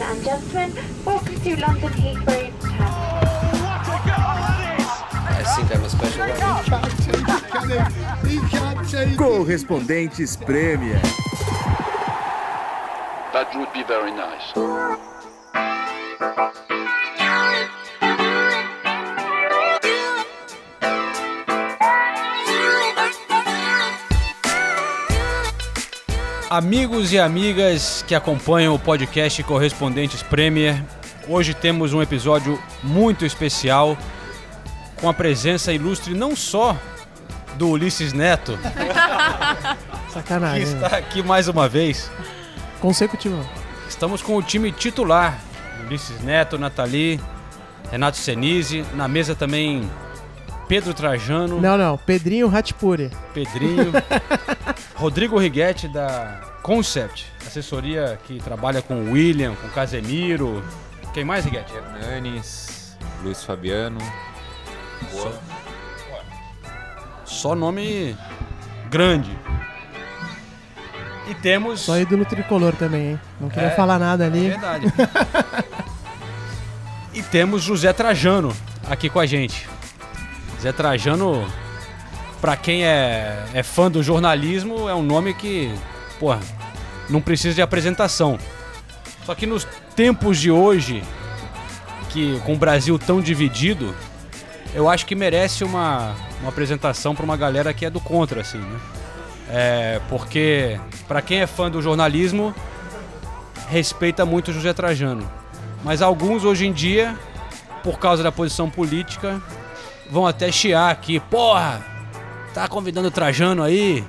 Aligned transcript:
Ladies 0.00 0.16
and 0.16 0.24
gentlemen, 0.24 0.72
welcome 1.04 1.40
to 1.40 1.60
London 1.60 1.90
Heathrow 1.90 2.52
I 5.28 5.42
think 5.56 5.76
I'm 5.76 5.84
a 5.84 5.90
special 5.90 6.26
one. 6.26 6.36
Correspondentes 9.18 10.36
Premier. 10.46 11.00
That 13.34 13.54
would 13.54 13.72
be 13.74 13.82
very 13.82 14.12
nice. 14.12 14.54
Amigos 26.50 27.12
e 27.12 27.18
amigas 27.20 28.04
que 28.08 28.12
acompanham 28.12 28.74
o 28.74 28.78
podcast 28.78 29.40
Correspondentes 29.44 30.20
Premier, 30.20 30.82
hoje 31.28 31.54
temos 31.54 31.92
um 31.92 32.02
episódio 32.02 32.60
muito 32.82 33.24
especial 33.24 33.96
com 35.00 35.08
a 35.08 35.14
presença 35.14 35.72
ilustre 35.72 36.12
não 36.12 36.34
só 36.34 36.76
do 37.54 37.68
Ulisses 37.68 38.12
Neto, 38.12 38.58
que 40.08 40.12
Sacanagem. 40.12 40.66
né? 40.66 40.86
está 40.86 40.96
aqui 40.96 41.22
mais 41.22 41.46
uma 41.46 41.68
vez. 41.68 42.10
Consecutivo. 42.80 43.48
Estamos 43.88 44.20
com 44.20 44.34
o 44.34 44.42
time 44.42 44.72
titular: 44.72 45.38
Ulisses 45.86 46.20
Neto, 46.20 46.58
Nathalie, 46.58 47.20
Renato 47.92 48.16
Senise, 48.16 48.84
na 48.94 49.06
mesa 49.06 49.36
também 49.36 49.88
Pedro 50.70 50.94
Trajano, 50.94 51.60
Não, 51.60 51.76
não. 51.76 51.96
Pedrinho 51.98 52.46
Ratipuri. 52.46 53.10
Pedrinho, 53.34 53.90
Rodrigo 54.94 55.36
Righetti 55.36 55.88
da 55.88 56.40
Concept, 56.62 57.26
assessoria 57.44 58.16
que 58.24 58.38
trabalha 58.38 58.80
com 58.80 58.94
o 58.94 59.10
William, 59.10 59.56
com 59.56 59.66
o 59.66 59.70
Casemiro. 59.70 60.62
Quem 61.12 61.24
mais, 61.24 61.44
Righetti? 61.44 61.72
Hernanes, 61.74 62.96
Luiz 63.24 63.42
Fabiano. 63.42 63.98
Só 67.24 67.56
nome 67.56 68.16
grande. 68.88 69.36
E 71.28 71.34
temos. 71.34 71.80
Só 71.80 71.98
ídolo 71.98 72.24
tricolor 72.24 72.76
também, 72.76 73.10
hein? 73.10 73.20
Não 73.40 73.48
queria 73.48 73.70
É. 73.70 73.74
falar 73.74 73.98
nada 73.98 74.22
É 74.22 74.26
ali. 74.28 74.48
verdade. 74.50 74.86
e 77.12 77.22
temos 77.24 77.60
José 77.62 77.92
Trajano 77.92 78.54
aqui 78.88 79.08
com 79.10 79.18
a 79.18 79.26
gente. 79.26 79.68
Zé 80.60 80.72
Trajano, 80.72 81.46
pra 82.40 82.56
quem 82.56 82.84
é, 82.84 83.44
é 83.54 83.62
fã 83.62 83.90
do 83.90 84.02
jornalismo, 84.02 84.88
é 84.88 84.94
um 84.94 85.02
nome 85.02 85.34
que, 85.34 85.72
porra, 86.18 86.40
não 87.08 87.20
precisa 87.20 87.54
de 87.54 87.62
apresentação. 87.62 88.38
Só 89.24 89.34
que 89.34 89.46
nos 89.46 89.66
tempos 89.96 90.38
de 90.38 90.50
hoje, 90.50 91.02
que 92.10 92.38
com 92.40 92.54
o 92.54 92.58
Brasil 92.58 92.98
tão 92.98 93.20
dividido, 93.20 93.94
eu 94.74 94.88
acho 94.88 95.06
que 95.06 95.14
merece 95.14 95.64
uma, 95.64 96.14
uma 96.40 96.50
apresentação 96.50 97.14
pra 97.14 97.24
uma 97.24 97.36
galera 97.36 97.72
que 97.72 97.84
é 97.84 97.90
do 97.90 98.00
contra, 98.00 98.40
assim, 98.40 98.58
né? 98.58 98.80
É, 99.52 100.00
porque 100.08 100.78
pra 101.08 101.20
quem 101.20 101.40
é 101.40 101.46
fã 101.46 101.70
do 101.70 101.82
jornalismo, 101.82 102.54
respeita 103.68 104.24
muito 104.24 104.50
o 104.50 104.54
José 104.54 104.72
Trajano. 104.72 105.28
Mas 105.82 106.02
alguns 106.02 106.44
hoje 106.44 106.66
em 106.66 106.72
dia, 106.72 107.16
por 107.82 107.98
causa 107.98 108.22
da 108.22 108.30
posição 108.30 108.70
política, 108.70 109.42
vão 110.10 110.26
até 110.26 110.50
chiar 110.50 110.90
aqui. 110.90 111.20
Porra, 111.20 111.84
tá 112.52 112.68
convidando 112.68 113.08
o 113.08 113.10
Trajano 113.10 113.62
aí? 113.62 114.04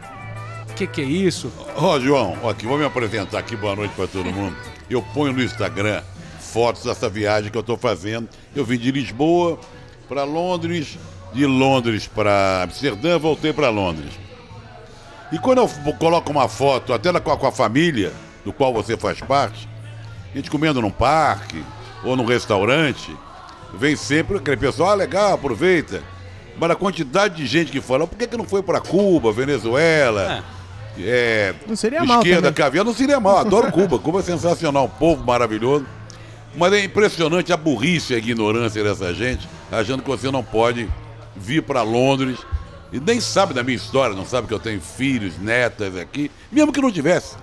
Que 0.76 0.88
que 0.88 1.02
é 1.02 1.06
isso? 1.06 1.52
Ó, 1.76 2.00
João, 2.00 2.38
ó, 2.42 2.50
aqui, 2.50 2.66
vou 2.66 2.78
me 2.78 2.86
apresentar 2.86 3.40
aqui, 3.40 3.56
boa 3.56 3.76
noite 3.76 3.94
pra 3.96 4.08
todo 4.08 4.26
mundo. 4.32 4.56
Eu 4.90 5.02
ponho 5.02 5.34
no 5.34 5.44
Instagram 5.44 6.02
fotos 6.40 6.84
dessa 6.84 7.08
viagem 7.08 7.52
que 7.52 7.58
eu 7.58 7.64
tô 7.64 7.78
fazendo. 7.78 8.28
Eu 8.56 8.66
vim 8.66 8.78
de 8.78 8.92
Lisboa 8.92 9.60
para 10.10 10.24
Londres, 10.24 10.98
de 11.34 11.46
Londres 11.46 12.08
para 12.08 12.64
Amsterdã, 12.64 13.18
voltei 13.18 13.54
para 13.54 13.70
Londres. 13.70 14.12
E 15.32 15.40
quando 15.40 15.60
eu 15.60 15.94
coloco 15.94 16.30
uma 16.30 16.50
foto, 16.50 16.94
até 16.94 17.18
com 17.20 17.32
a, 17.32 17.38
com 17.38 17.48
a 17.48 17.52
família, 17.52 18.12
do 18.44 18.52
qual 18.52 18.74
você 18.74 18.98
faz 18.98 19.22
parte, 19.22 19.70
a 20.34 20.36
gente 20.36 20.52
comendo 20.52 20.82
num 20.82 20.92
parque 20.92 21.64
ou 22.04 22.18
num 22.18 22.26
restaurante, 22.26 23.16
vem 23.74 23.96
sempre 23.96 24.38
aquele 24.38 24.58
pessoal, 24.58 24.92
ah, 24.92 24.96
legal, 24.96 25.34
aproveita. 25.34 26.02
Mas 26.58 26.72
a 26.72 26.76
quantidade 26.76 27.36
de 27.36 27.46
gente 27.48 27.72
que 27.72 27.82
fala, 27.82 28.06
por 28.06 28.18
que, 28.18 28.28
que 28.28 28.38
não 28.38 28.46
foi 28.46 28.62
para 28.62 28.80
Cuba, 28.80 29.32
Venezuela? 29.32 30.44
É, 31.00 31.54
Não 31.68 31.76
seria 31.76 32.04
mal 32.04 32.20
esquerda, 32.22 32.52
caviar, 32.52 32.84
não 32.84 32.94
seria 32.94 33.20
mal. 33.20 33.38
Adoro 33.38 33.72
Cuba. 33.72 33.98
Cuba 33.98 34.20
é 34.20 34.24
sensacional, 34.24 34.86
um 34.86 34.90
povo 34.90 35.24
maravilhoso. 35.24 35.86
Mas 36.56 36.74
é 36.74 36.84
impressionante 36.84 37.54
a 37.54 37.58
burrice 37.58 38.12
e 38.12 38.16
a 38.18 38.20
ignorância 38.20 38.84
dessa 38.84 39.14
gente, 39.14 39.48
achando 39.72 40.04
que 40.04 40.10
você 40.10 40.30
não 40.30 40.44
pode 40.44 40.90
vir 41.36 41.64
para 41.64 41.82
Londres 41.82 42.40
e 42.92 43.00
nem 43.00 43.22
sabe 43.22 43.54
da 43.54 43.64
minha 43.64 43.78
história, 43.78 44.14
não 44.14 44.26
sabe 44.26 44.48
que 44.50 44.54
eu 44.54 44.60
tenho 44.60 44.82
filhos, 44.82 45.40
netas 45.40 45.96
aqui, 45.96 46.30
mesmo 46.52 46.74
que 46.74 46.82
não 46.82 46.92
tivesse. 46.92 47.36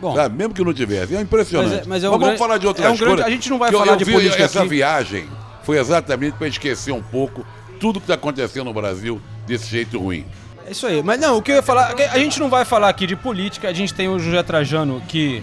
Bom? 0.00 0.14
Mesmo 0.30 0.54
que 0.54 0.62
não 0.62 0.72
tivesse. 0.72 1.16
É 1.16 1.20
impressionante. 1.20 1.70
Mas 1.70 1.80
é- 1.80 1.84
mas 1.88 2.04
é 2.04 2.08
um 2.08 2.12
vamos 2.12 2.26
grande- 2.26 2.38
falar 2.38 2.58
de 2.58 2.66
outras 2.68 2.86
é 2.86 2.90
um 2.90 2.96
grande- 2.96 3.06
coisas. 3.16 3.26
a 3.26 3.30
gente 3.30 3.50
não 3.50 3.58
vai 3.58 3.70
que 3.70 3.74
eu- 3.74 3.78
falar 3.80 3.92
eu 3.92 3.96
de 3.96 4.04
política 4.04 4.42
Essa 4.44 4.60
aqui. 4.60 4.68
viagem 4.68 5.26
foi 5.64 5.78
exatamente 5.78 6.36
para 6.36 6.46
esquecer 6.46 6.92
um 6.92 7.02
pouco 7.02 7.44
tudo 7.80 8.00
que 8.00 8.04
está 8.04 8.14
acontecendo 8.14 8.64
no 8.64 8.72
Brasil 8.72 9.20
desse 9.46 9.66
jeito 9.66 9.98
ruim. 9.98 10.24
é 10.66 10.70
isso 10.70 10.86
aí. 10.86 11.02
Mas 11.02 11.20
não, 11.20 11.38
o 11.38 11.42
que 11.42 11.50
eu 11.50 11.56
ia 11.56 11.62
falar. 11.62 11.94
A 12.12 12.18
gente 12.18 12.38
não 12.40 12.48
vai 12.48 12.64
falar 12.64 12.88
aqui 12.88 13.06
de 13.06 13.16
política, 13.16 13.68
a 13.68 13.72
gente 13.72 13.92
tem 13.92 14.08
o 14.08 14.18
José 14.18 14.42
Trajano 14.42 15.02
que. 15.08 15.42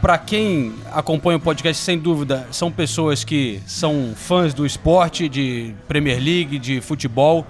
Pra 0.00 0.18
quem 0.18 0.74
acompanha 0.92 1.38
o 1.38 1.40
podcast, 1.40 1.82
sem 1.82 1.98
dúvida, 1.98 2.46
são 2.50 2.70
pessoas 2.70 3.24
que 3.24 3.62
são 3.66 4.12
fãs 4.14 4.52
do 4.52 4.66
esporte, 4.66 5.30
de 5.30 5.74
Premier 5.88 6.18
League, 6.18 6.58
de 6.58 6.82
futebol. 6.82 7.46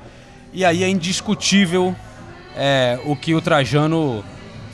E 0.53 0.65
aí 0.65 0.85
é 0.85 0.89
indiscutível 0.89 1.97
é, 2.57 3.01
o 3.07 3.17
que 3.17 3.35
o 3.35 3.41
Trajano 3.41 4.25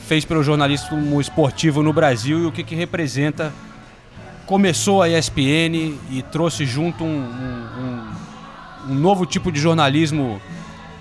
fez 0.05 0.23
pelo 0.23 0.43
jornalismo 0.43 1.19
esportivo 1.19 1.81
no 1.81 1.91
Brasil 1.91 2.43
e 2.43 2.45
o 2.45 2.51
que, 2.51 2.63
que 2.63 2.75
representa. 2.75 3.51
Começou 4.55 5.01
a 5.01 5.07
ESPN 5.07 5.95
e 6.11 6.21
trouxe 6.29 6.65
junto 6.65 7.05
um, 7.05 7.07
um- 7.07 7.81
um- 8.89 8.91
um 8.91 8.95
novo 8.95 9.25
tipo 9.25 9.49
de 9.49 9.57
jornalismo 9.61 10.41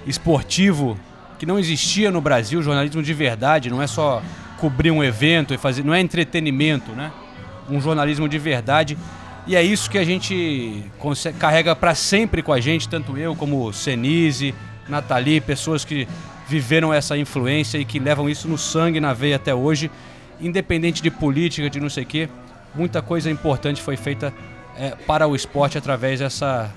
esportivo 0.07 0.97
que 1.37 1.45
não 1.45 1.59
existia 1.59 2.13
no 2.13 2.21
Brasil, 2.21 2.63
jornalismo 2.63 3.03
de 3.03 3.13
verdade, 3.13 3.69
não 3.69 3.83
é 3.83 3.89
só 3.89 4.23
cobrir 4.59 4.93
um 4.93 5.03
evento 5.03 5.53
e 5.53 5.59
fazer, 5.59 5.83
não 5.85 5.93
é 5.93 6.01
entretenimento, 6.01 6.93
né? 6.93 7.11
Um 7.69 7.81
jornalismo 7.81 8.29
de 8.29 8.39
verdade. 8.39 8.97
E 9.49 9.57
é 9.57 9.63
isso 9.65 9.91
que 9.91 9.99
a 9.99 10.05
gente 10.05 10.85
conse- 11.01 11.33
carrega 11.33 11.75
para 11.75 11.93
sempre 11.97 12.43
com 12.45 12.53
a 12.53 12.61
gente, 12.61 12.89
tanto 12.89 13.17
eu 13.19 13.35
como 13.35 13.73
Senise, 13.73 14.55
Nathalie, 14.89 15.41
pessoas 15.41 15.85
que 15.85 16.07
viveram 16.47 16.95
essa 16.95 17.19
influência 17.19 17.79
e 17.79 17.85
que 17.85 17.99
levam 17.99 18.31
isso 18.31 18.47
no 18.47 18.57
sangue, 18.57 19.01
na 19.01 19.13
veia 19.13 19.35
até 19.35 19.53
hoje, 19.53 19.91
independente 20.41 21.03
de 21.03 21.11
política, 21.11 21.69
de 21.69 21.81
não 21.81 21.91
sei 21.91 22.05
o 22.05 22.07
quê. 22.07 22.29
Muita 22.75 23.03
coisa 23.03 23.31
importante 23.31 23.83
foi 23.83 23.97
feita 23.97 24.33
é, 24.77 24.91
para 25.07 25.27
o 25.27 25.35
esporte 25.35 25.77
através 25.77 26.21
dessa, 26.21 26.71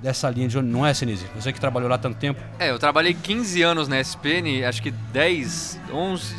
dessa 0.00 0.28
linha 0.30 0.48
de. 0.48 0.60
Não 0.60 0.86
é, 0.86 0.92
Senise? 0.94 1.26
Você 1.34 1.52
que 1.52 1.60
trabalhou 1.60 1.88
lá 1.88 1.98
tanto 1.98 2.18
tempo. 2.18 2.40
É, 2.58 2.70
eu 2.70 2.78
trabalhei 2.78 3.14
15 3.14 3.62
anos 3.62 3.88
na 3.88 4.00
SPN, 4.00 4.64
acho 4.66 4.82
que 4.82 4.90
10, 4.90 5.80
11, 5.92 6.36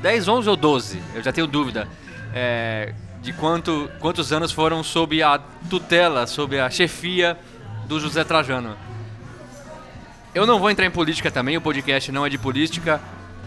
10, 0.00 0.28
11 0.28 0.48
ou 0.48 0.56
12, 0.56 1.02
eu 1.14 1.22
já 1.22 1.32
tenho 1.32 1.46
dúvida, 1.46 1.88
é, 2.34 2.94
de 3.20 3.32
quanto, 3.32 3.90
quantos 4.00 4.32
anos 4.32 4.52
foram 4.52 4.82
sob 4.82 5.22
a 5.22 5.38
tutela, 5.68 6.26
sob 6.26 6.58
a 6.58 6.70
chefia 6.70 7.36
do 7.86 8.00
José 8.00 8.24
Trajano. 8.24 8.76
Eu 10.34 10.46
não 10.46 10.58
vou 10.58 10.70
entrar 10.70 10.86
em 10.86 10.90
política 10.90 11.30
também, 11.30 11.56
o 11.56 11.60
podcast 11.60 12.10
não 12.10 12.24
é 12.24 12.30
de 12.30 12.38
política. 12.38 13.00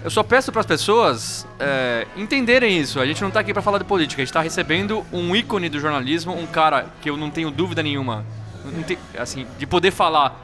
Eu 0.06 0.12
só 0.12 0.22
peço 0.22 0.52
para 0.52 0.62
as 0.62 0.68
pessoas 0.68 1.48
é, 1.60 2.06
entenderem 2.16 2.78
isso. 2.80 3.00
A 3.00 3.08
gente 3.08 3.22
não 3.22 3.30
está 3.30 3.40
aqui 3.40 3.52
para 3.52 3.64
falar 3.64 3.80
de 3.80 3.86
política, 3.86 4.22
a 4.22 4.24
gente 4.24 4.30
está 4.30 4.40
recebendo 4.40 5.04
um 5.12 5.36
ícone 5.36 5.68
do 5.68 5.80
jornalismo, 5.80 6.32
um 6.32 6.46
cara 6.46 6.86
que 7.02 7.10
eu 7.10 7.18
não 7.18 7.32
tenho 7.32 7.50
dúvida 7.50 7.82
nenhuma, 7.82 8.24
assim, 9.18 9.48
de 9.58 9.66
poder 9.66 9.90
falar 9.90 10.40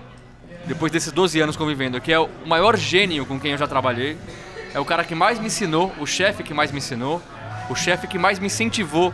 depois 0.65 0.91
desses 0.91 1.11
12 1.11 1.39
anos 1.39 1.55
convivendo, 1.55 2.01
que 2.01 2.11
é 2.11 2.19
o 2.19 2.27
maior 2.43 2.75
gênio 2.75 3.23
com 3.23 3.39
quem 3.39 3.51
eu 3.51 3.57
já 3.59 3.67
trabalhei. 3.67 4.17
É 4.73 4.79
o 4.79 4.85
cara 4.85 5.03
que 5.03 5.13
mais 5.13 5.37
me 5.37 5.45
ensinou, 5.45 5.93
o 5.99 6.07
chefe 6.07 6.41
que 6.41 6.55
mais 6.55 6.71
me 6.71 6.79
ensinou, 6.79 7.21
o 7.69 7.75
chefe 7.75 8.07
que 8.07 8.17
mais 8.17 8.39
me 8.39 8.47
incentivou 8.47 9.13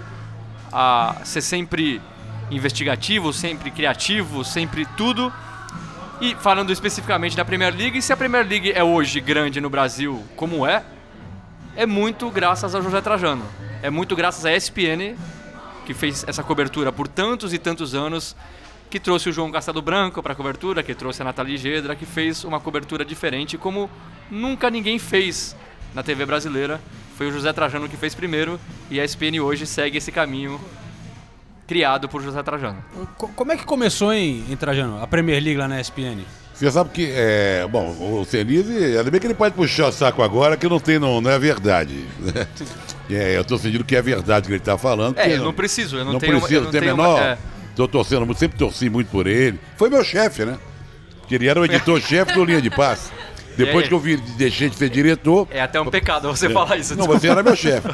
a 0.71 1.17
ser 1.25 1.41
sempre 1.41 2.01
investigativo, 2.49 3.33
sempre 3.33 3.69
criativo, 3.69 4.45
sempre 4.45 4.85
tudo. 4.95 5.29
E 6.19 6.33
falando 6.33 6.71
especificamente 6.71 7.37
da 7.37 7.45
Premier 7.45 7.75
League, 7.75 8.01
se 8.01 8.11
a 8.11 8.17
Premier 8.17 8.45
League 8.47 8.71
é 8.71 8.83
hoje 8.83 9.19
grande 9.19 9.61
no 9.61 9.69
Brasil 9.69 10.23
como 10.35 10.65
é, 10.65 10.83
é 11.75 11.85
muito 11.85 12.31
graças 12.31 12.73
ao 12.73 12.81
José 12.81 12.99
Trajano. 13.01 13.45
É 13.83 13.91
muito 13.91 14.15
graças 14.15 14.43
à 14.43 14.51
ESPN, 14.51 15.15
que 15.85 15.93
fez 15.93 16.25
essa 16.27 16.41
cobertura 16.41 16.91
por 16.91 17.07
tantos 17.07 17.53
e 17.53 17.59
tantos 17.59 17.93
anos, 17.93 18.35
que 18.89 18.99
trouxe 18.99 19.29
o 19.29 19.31
João 19.31 19.51
Castelo 19.51 19.79
Branco 19.79 20.23
para 20.23 20.33
a 20.33 20.35
cobertura, 20.35 20.81
que 20.81 20.95
trouxe 20.95 21.21
a 21.21 21.25
Nathalie 21.25 21.55
Gedra, 21.55 21.95
que 21.95 22.05
fez 22.05 22.43
uma 22.43 22.59
cobertura 22.59 23.05
diferente, 23.05 23.55
como 23.55 23.87
nunca 24.31 24.71
ninguém 24.71 24.97
fez 24.97 25.55
na 25.93 26.01
TV 26.01 26.25
brasileira. 26.25 26.81
Foi 27.15 27.27
o 27.27 27.31
José 27.31 27.53
Trajano 27.53 27.87
que 27.87 27.95
fez 27.95 28.15
primeiro, 28.15 28.59
e 28.89 28.99
a 28.99 29.05
ESPN 29.05 29.39
hoje 29.39 29.67
segue 29.67 29.99
esse 29.99 30.11
caminho 30.11 30.59
criado 31.67 32.07
por 32.09 32.21
José 32.23 32.41
Trajano. 32.41 32.77
Co- 33.17 33.27
Como 33.35 33.51
é 33.51 33.57
que 33.57 33.65
começou 33.65 34.13
em, 34.13 34.43
em 34.49 34.55
Trajano, 34.55 35.01
a 35.01 35.05
Premier 35.07 35.43
League 35.43 35.57
lá 35.59 35.67
na 35.67 35.79
ESPN? 35.81 36.19
Você 36.53 36.71
sabe 36.71 36.89
que, 36.89 37.11
é, 37.13 37.67
bom, 37.69 37.89
o 38.19 38.25
Senise, 38.25 38.73
ainda 38.97 39.11
bem 39.11 39.19
que 39.21 39.27
ele 39.27 39.35
pode 39.35 39.53
puxar 39.53 39.89
o 39.89 39.91
saco 39.91 40.23
agora, 40.23 40.57
que 40.57 40.67
não 40.67 40.79
tem, 40.79 40.97
não, 40.97 41.21
não 41.21 41.29
é 41.29 41.37
verdade. 41.37 42.05
É, 43.09 43.37
eu 43.37 43.45
tô 43.45 43.57
sentindo 43.57 43.85
que 43.85 43.95
é 43.95 44.01
verdade 44.01 44.47
que 44.47 44.51
ele 44.51 44.59
tá 44.59 44.77
falando. 44.77 45.17
É, 45.17 45.31
eu 45.33 45.41
não 45.41 45.53
preciso, 45.53 45.95
eu 45.95 46.03
não, 46.03 46.11
não 46.13 46.19
tenho 46.19 46.33
uma- 46.33 46.39
precisa 46.41 46.59
eu 46.59 46.63
não 46.65 46.71
tenho 46.71 46.83
menor. 46.83 47.15
uma- 47.17 47.23
é. 47.25 47.37
Tô 47.73 47.87
torcendo 47.87 48.25
muito, 48.25 48.37
sempre 48.37 48.57
torci 48.57 48.89
muito 48.89 49.09
por 49.09 49.27
ele. 49.27 49.57
Foi 49.77 49.89
meu 49.89 50.03
chefe, 50.03 50.43
né? 50.43 50.57
Porque 51.21 51.35
ele 51.35 51.47
era 51.47 51.57
o 51.57 51.63
editor-chefe 51.63 52.33
do 52.33 52.43
Linha 52.43 52.61
de 52.61 52.69
Passe. 52.69 53.09
Depois 53.55 53.87
que 53.87 53.93
eu 53.93 53.99
vi, 53.99 54.17
deixei 54.17 54.69
de 54.69 54.75
ser 54.75 54.89
diretor. 54.89 55.47
É 55.49 55.61
até 55.61 55.79
um 55.79 55.85
pecado 55.85 56.27
você 56.27 56.49
falar 56.49 56.75
isso. 56.75 56.95
Não, 56.95 56.97
desculpa. 57.03 57.19
você 57.21 57.29
era 57.29 57.41
meu 57.41 57.55
chefe. 57.55 57.87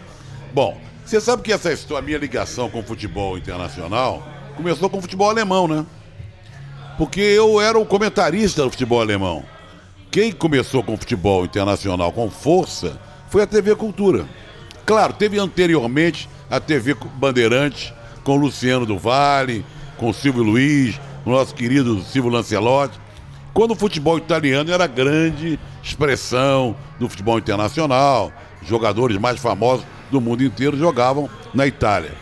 Bom, 0.52 0.78
você 1.08 1.22
sabe 1.22 1.42
que 1.42 1.50
essa 1.50 1.72
história, 1.72 2.02
a 2.02 2.04
minha 2.04 2.18
ligação 2.18 2.68
com 2.68 2.80
o 2.80 2.82
futebol 2.82 3.38
internacional 3.38 4.28
começou 4.54 4.90
com 4.90 4.98
o 4.98 5.00
futebol 5.00 5.30
alemão, 5.30 5.66
né? 5.66 5.86
Porque 6.98 7.18
eu 7.18 7.62
era 7.62 7.78
o 7.78 7.86
comentarista 7.86 8.62
do 8.62 8.70
futebol 8.70 9.00
alemão. 9.00 9.42
Quem 10.10 10.30
começou 10.32 10.82
com 10.82 10.92
o 10.92 10.96
futebol 10.98 11.46
internacional 11.46 12.12
com 12.12 12.28
força 12.28 13.00
foi 13.30 13.42
a 13.42 13.46
TV 13.46 13.74
Cultura. 13.74 14.28
Claro, 14.84 15.14
teve 15.14 15.38
anteriormente 15.38 16.28
a 16.50 16.60
TV 16.60 16.94
Bandeirantes, 17.14 17.90
com 18.22 18.36
Luciano 18.36 18.84
do 18.84 18.98
Vale, 18.98 19.64
com 19.96 20.12
Silvio 20.12 20.42
Luiz, 20.42 21.00
o 21.24 21.30
nosso 21.30 21.54
querido 21.54 22.02
Silvio 22.02 22.30
Lancelotti. 22.30 23.00
Quando 23.54 23.70
o 23.70 23.76
futebol 23.76 24.18
italiano 24.18 24.70
era 24.70 24.86
grande 24.86 25.58
expressão 25.82 26.76
do 27.00 27.08
futebol 27.08 27.38
internacional, 27.38 28.30
jogadores 28.62 29.16
mais 29.16 29.40
famosos 29.40 29.86
do 30.10 30.20
mundo 30.20 30.42
inteiro 30.42 30.76
jogavam 30.76 31.28
na 31.54 31.66
Itália. 31.66 32.12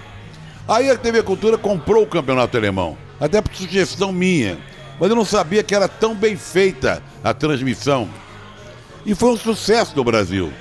Aí 0.68 0.90
a 0.90 0.96
TV 0.96 1.22
Cultura 1.22 1.56
comprou 1.56 2.02
o 2.02 2.06
campeonato 2.06 2.56
alemão, 2.56 2.96
até 3.20 3.40
por 3.40 3.54
sugestão 3.54 4.10
minha, 4.12 4.58
mas 4.98 5.08
eu 5.10 5.16
não 5.16 5.24
sabia 5.24 5.62
que 5.62 5.74
era 5.74 5.86
tão 5.88 6.14
bem 6.14 6.36
feita 6.36 7.02
a 7.22 7.32
transmissão. 7.32 8.08
E 9.04 9.14
foi 9.14 9.30
um 9.32 9.36
sucesso 9.36 9.92
no 9.96 10.02
Brasil. 10.02 10.52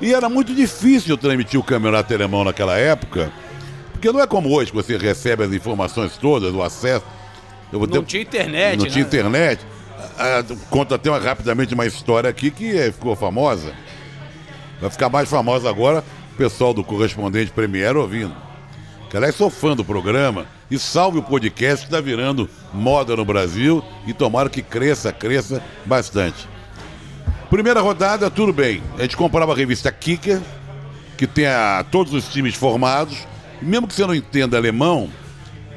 E 0.00 0.14
era 0.14 0.28
muito 0.28 0.54
difícil 0.54 1.16
transmitir 1.16 1.58
o 1.58 1.62
campeonato 1.64 2.12
alemão 2.14 2.44
naquela 2.44 2.76
época, 2.78 3.32
porque 3.92 4.12
não 4.12 4.20
é 4.20 4.26
como 4.26 4.50
hoje, 4.54 4.70
que 4.70 4.76
você 4.76 4.96
recebe 4.96 5.42
as 5.42 5.52
informações 5.52 6.16
todas, 6.16 6.52
o 6.54 6.62
acesso. 6.62 7.04
Não 7.72 7.84
ter- 7.86 8.04
tinha 8.04 8.22
internet, 8.22 8.76
Não 8.78 8.84
né? 8.84 8.90
tinha 8.90 9.04
internet. 9.04 9.60
Ah, 10.18 10.44
conta 10.70 10.94
até 10.94 11.10
uma- 11.10 11.18
rapidamente 11.18 11.74
uma 11.74 11.86
história 11.86 12.30
aqui 12.30 12.50
que 12.50 12.72
ficou 12.92 13.16
famosa. 13.16 13.72
Vai 14.80 14.90
ficar 14.90 15.08
mais 15.08 15.28
famosa 15.28 15.68
agora, 15.68 16.04
pessoal 16.36 16.72
do 16.74 16.84
correspondente 16.84 17.50
Premier 17.50 17.96
ouvindo. 17.96 18.34
Que 19.10 19.16
aliás, 19.16 19.34
sou 19.36 19.48
fã 19.50 19.74
do 19.76 19.84
programa 19.84 20.46
e 20.70 20.78
salve 20.78 21.18
o 21.18 21.22
podcast 21.22 21.86
que 21.86 21.92
está 21.92 22.00
virando 22.00 22.48
moda 22.72 23.14
no 23.16 23.24
Brasil 23.24 23.82
e 24.06 24.12
tomara 24.12 24.48
que 24.50 24.62
cresça, 24.62 25.12
cresça 25.12 25.62
bastante. 25.84 26.48
Primeira 27.48 27.80
rodada, 27.80 28.28
tudo 28.30 28.52
bem. 28.52 28.82
A 28.98 29.02
gente 29.02 29.16
comprava 29.16 29.52
a 29.52 29.56
revista 29.56 29.90
Kicker, 29.92 30.40
que 31.16 31.26
tem 31.26 31.46
a- 31.46 31.84
todos 31.90 32.12
os 32.12 32.26
times 32.28 32.54
formados. 32.56 33.16
Mesmo 33.62 33.86
que 33.86 33.94
você 33.94 34.04
não 34.04 34.14
entenda 34.14 34.56
alemão, 34.56 35.08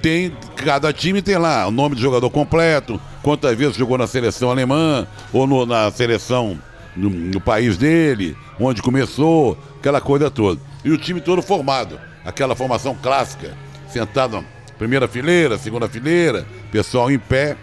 tem 0.02 0.36
cada 0.56 0.92
time 0.92 1.22
tem 1.22 1.38
lá 1.38 1.68
o 1.68 1.72
nome 1.72 1.94
do 1.96 2.02
jogador 2.02 2.30
completo, 2.32 3.00
quantas 3.22 3.56
vezes 3.56 3.76
jogou 3.76 3.98
na 3.98 4.08
seleção 4.08 4.50
alemã 4.50 5.08
ou 5.32 5.46
no- 5.46 5.66
na 5.66 5.92
seleção 5.92 6.58
no, 6.96 7.10
no 7.10 7.42
país 7.42 7.78
dele, 7.78 8.36
onde 8.60 8.82
começou, 8.82 9.58
aquela 9.80 10.02
coisa 10.02 10.30
toda. 10.30 10.60
E 10.84 10.92
o 10.92 10.98
time 10.98 11.22
todo 11.22 11.42
formado, 11.42 12.00
aquela 12.26 12.56
formação 12.56 12.96
clássica, 12.96 13.56
sentado 13.88 14.38
na 14.38 14.44
primeira 14.78 15.08
fileira, 15.08 15.58
segunda 15.58 15.88
fileira, 15.88 16.46
pessoal 16.72 17.12
em 17.12 17.20
pé. 17.20 17.58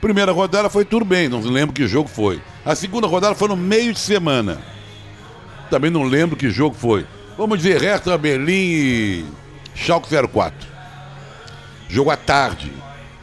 Primeira 0.00 0.32
rodada 0.32 0.68
foi 0.68 0.84
tudo 0.84 1.04
bem, 1.04 1.28
não 1.28 1.40
lembro 1.40 1.74
que 1.74 1.86
jogo 1.86 2.08
foi. 2.08 2.40
A 2.64 2.74
segunda 2.74 3.06
rodada 3.06 3.34
foi 3.34 3.48
no 3.48 3.56
meio 3.56 3.92
de 3.92 3.98
semana. 3.98 4.60
Também 5.70 5.90
não 5.90 6.04
lembro 6.04 6.36
que 6.36 6.50
jogo 6.50 6.76
foi. 6.76 7.06
Vamos 7.36 7.58
dizer 7.58 7.80
Hertha 7.80 8.16
Berlim 8.16 8.52
e 8.52 9.24
Schalke 9.74 10.08
04. 10.08 10.68
Jogo 11.88 12.10
à 12.10 12.16
tarde. 12.16 12.72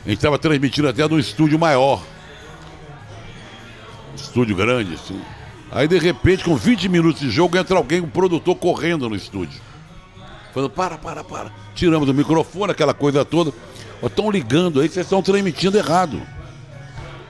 A 0.05 0.09
gente 0.09 0.17
estava 0.17 0.37
transmitindo 0.37 0.87
até 0.87 1.07
num 1.07 1.17
estúdio 1.17 1.57
maior. 1.57 2.03
Estúdio 4.15 4.55
grande, 4.55 4.93
assim. 4.93 5.19
Aí, 5.71 5.87
de 5.87 5.97
repente, 5.97 6.43
com 6.43 6.55
20 6.55 6.87
minutos 6.87 7.21
de 7.21 7.31
jogo, 7.31 7.57
entra 7.57 7.77
alguém, 7.77 8.01
um 8.01 8.09
produtor 8.09 8.55
correndo 8.55 9.09
no 9.09 9.15
estúdio. 9.15 9.59
Falando, 10.53 10.69
para, 10.69 10.97
para, 10.97 11.23
para. 11.23 11.51
Tiramos 11.73 12.07
o 12.07 12.13
microfone, 12.13 12.71
aquela 12.71 12.93
coisa 12.93 13.25
toda. 13.25 13.51
Estão 14.03 14.29
ligando 14.29 14.81
aí 14.81 14.87
que 14.87 14.93
vocês 14.93 15.05
estão 15.05 15.21
transmitindo 15.21 15.77
errado. 15.77 16.21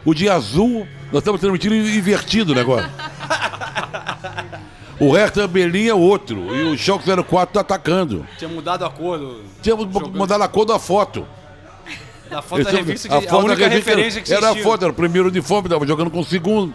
O 0.03 0.13
dia 0.13 0.33
azul, 0.33 0.85
nós 1.11 1.21
estamos 1.21 1.39
transmitindo 1.39 1.75
invertido 1.75 2.51
o 2.51 2.55
negócio. 2.55 2.89
O 4.99 5.11
Hertha 5.11 5.47
Berlim 5.47 5.87
é 5.87 5.93
outro. 5.93 6.55
E 6.55 6.63
o 6.63 6.77
Schalke 6.77 7.05
04 7.05 7.49
está 7.49 7.61
atacando. 7.61 8.25
Tinha 8.37 8.49
mudado 8.49 8.85
a 8.85 8.89
cor 8.89 9.17
do, 9.17 9.43
Tínhamos 9.61 9.87
mandado 10.13 10.43
a 10.43 10.47
cor 10.47 10.65
da 10.65 10.79
foto. 10.79 11.25
Da 12.33 12.41
foto 12.41 12.63
da 12.63 12.69
Esse- 12.69 12.77
revista. 12.79 13.07
Que, 13.09 13.13
a 13.13 13.17
a, 13.17 13.21
foto 13.21 13.45
única 13.45 13.67
revista 13.67 13.89
referência 13.91 14.21
que 14.21 14.33
Era 14.33 14.51
a 14.51 14.55
foto, 14.55 14.83
era 14.83 14.91
o 14.91 14.95
primeiro 14.95 15.27
uniforme, 15.29 15.67
estava 15.67 15.85
jogando 15.87 16.09
com 16.11 16.19
o 16.19 16.25
segundo. 16.25 16.73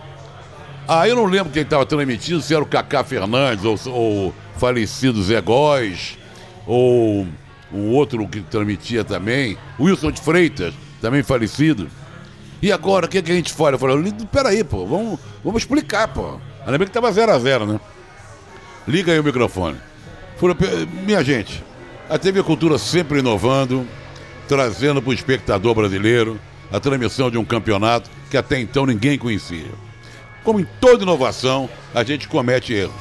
Aí 0.87 1.11
eu 1.11 1.17
não 1.17 1.27
lembro 1.27 1.53
quem 1.53 1.63
estava 1.63 1.85
transmitindo, 1.85 2.41
se 2.41 2.55
era 2.55 2.63
o 2.63 2.67
Cacá 2.67 3.05
Fernandes 3.05 3.65
ou, 3.65 3.79
ou 3.93 4.29
o 4.29 4.35
falecido 4.59 5.23
Zé 5.23 5.41
Góes, 5.41 6.17
ou 6.67 7.27
um 7.73 7.91
outro 7.91 8.27
que 8.27 8.41
transmitia 8.41 9.05
também, 9.05 9.59
Wilson 9.79 10.11
de 10.11 10.21
Freitas, 10.23 10.73
também 11.03 11.23
falecido. 11.23 11.89
E 12.63 12.73
agora, 12.73 13.07
o 13.07 13.09
que, 13.09 13.21
que 13.21 13.31
a 13.31 13.35
gente 13.35 13.53
fala? 13.53 13.73
Eu 13.75 13.79
falei, 13.79 14.13
peraí, 14.33 14.65
pô, 14.65 14.87
vamos, 14.87 15.21
vamos 15.45 15.63
explicar, 15.63 16.09
pô. 16.09 16.41
Ainda 16.65 16.79
bem 16.79 16.87
que 16.89 16.99
estava 16.99 17.11
0x0, 17.13 17.67
né? 17.67 17.81
Liga 18.87 19.13
aí 19.13 19.21
o 19.21 19.25
microfone. 19.25 19.77
Falei, 20.39 20.55
"Pe- 20.55 20.89
minha 21.05 21.23
gente, 21.23 21.63
a 22.09 22.19
TV 22.19 22.43
Cultura 22.43 22.79
sempre 22.79 23.19
inovando, 23.21 23.87
trazendo 24.49 25.03
para 25.03 25.11
o 25.11 25.15
espectador 25.15 25.75
brasileiro 25.75 26.41
a 26.73 26.81
transmissão 26.81 27.31
de 27.31 27.39
um 27.39 27.45
campeonato 27.45 28.11
que 28.31 28.37
até 28.37 28.59
então 28.59 28.87
ninguém 28.87 29.19
conhecia. 29.19 29.71
Como 30.43 30.59
em 30.59 30.67
toda 30.81 31.03
inovação, 31.03 31.69
a 31.95 32.03
gente 32.03 32.27
comete 32.27 32.73
erros. 32.73 32.95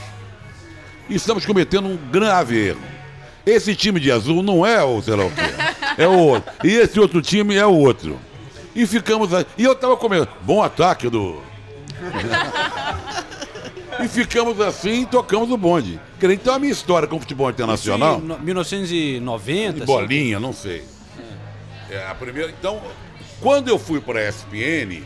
E 1.10 1.16
estamos 1.16 1.46
cometendo 1.46 1.88
um 1.88 1.98
grave 2.12 2.68
erro. 2.68 2.82
Esse 3.46 3.74
time 3.74 4.00
de 4.00 4.12
azul 4.12 4.44
não 4.44 4.66
é 4.66 4.84
o 4.84 5.02
sei 5.02 5.16
lá 5.16 5.26
o 5.26 5.32
quê, 5.32 5.42
é 5.98 6.06
o 6.06 6.20
outro. 6.20 6.52
E 6.66 6.76
esse 6.76 7.00
outro 7.00 7.22
time 7.22 7.56
é 7.56 7.66
o 7.66 7.74
outro. 7.74 8.20
E 8.76 8.86
ficamos 8.86 9.34
aí. 9.34 9.46
E 9.58 9.64
eu 9.64 9.72
estava 9.72 9.96
comendo. 9.96 10.28
Bom 10.42 10.62
ataque 10.62 11.10
do. 11.10 11.42
e 14.04 14.08
ficamos 14.10 14.60
assim 14.60 15.04
e 15.04 15.06
tocamos 15.06 15.50
o 15.50 15.58
bonde. 15.58 15.98
Então 16.22 16.54
a 16.54 16.60
minha 16.60 16.74
história 16.74 17.08
com 17.08 17.16
o 17.16 17.20
futebol 17.20 17.50
internacional. 17.50 18.18
Isso 18.18 18.26
em 18.26 18.28
no- 18.28 18.40
1990. 18.40 19.74
De 19.74 19.78
assim. 19.78 19.86
bolinha, 19.86 20.40
não 20.40 20.52
sei. 20.52 20.84
É, 21.90 22.06
a 22.06 22.14
primeira, 22.14 22.52
então, 22.52 22.82
quando 23.40 23.70
eu 23.70 23.80
fui 23.80 24.02
para 24.02 24.20
a 24.20 24.30
ESPN, 24.30 25.04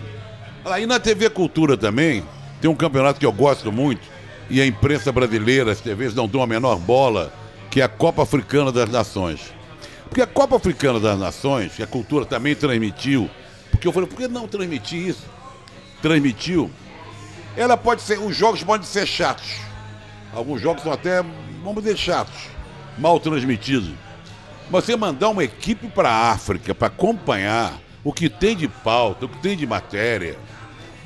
aí 0.65 0.85
na 0.85 0.99
TV 0.99 1.29
Cultura 1.29 1.77
também, 1.77 2.23
tem 2.59 2.69
um 2.69 2.75
campeonato 2.75 3.19
que 3.19 3.25
eu 3.25 3.31
gosto 3.31 3.71
muito, 3.71 4.01
e 4.49 4.59
a 4.59 4.65
imprensa 4.65 5.11
brasileira, 5.11 5.71
as 5.71 5.79
TVs 5.79 6.13
não 6.13 6.27
dão 6.27 6.41
a 6.41 6.47
menor 6.47 6.77
bola, 6.77 7.31
que 7.69 7.81
é 7.81 7.83
a 7.83 7.89
Copa 7.89 8.23
Africana 8.23 8.71
das 8.71 8.89
Nações. 8.89 9.53
Porque 10.09 10.21
a 10.21 10.27
Copa 10.27 10.57
Africana 10.57 10.99
das 10.99 11.17
Nações, 11.17 11.73
que 11.73 11.83
a 11.83 11.87
cultura 11.87 12.25
também 12.25 12.55
transmitiu, 12.55 13.29
porque 13.69 13.87
eu 13.87 13.93
falei, 13.93 14.09
por 14.09 14.17
que 14.17 14.27
não 14.27 14.47
transmitir 14.47 15.07
isso? 15.07 15.25
Transmitiu. 16.01 16.69
Ela 17.55 17.77
pode 17.77 18.01
ser, 18.01 18.19
os 18.19 18.35
jogos 18.35 18.63
podem 18.63 18.85
ser 18.85 19.05
chatos. 19.05 19.55
Alguns 20.33 20.61
jogos 20.61 20.83
são 20.83 20.91
até, 20.91 21.23
vamos 21.63 21.83
dizer, 21.83 21.97
chatos, 21.97 22.49
mal 22.97 23.19
transmitidos. 23.19 23.91
Mas 24.71 24.85
você 24.85 24.95
mandar 24.95 25.29
uma 25.29 25.43
equipe 25.43 25.87
para 25.87 26.09
a 26.09 26.31
África 26.31 26.73
para 26.73 26.87
acompanhar 26.87 27.79
o 28.03 28.13
que 28.13 28.29
tem 28.29 28.55
de 28.55 28.67
pauta, 28.67 29.25
o 29.25 29.29
que 29.29 29.37
tem 29.39 29.55
de 29.57 29.67
matéria. 29.67 30.37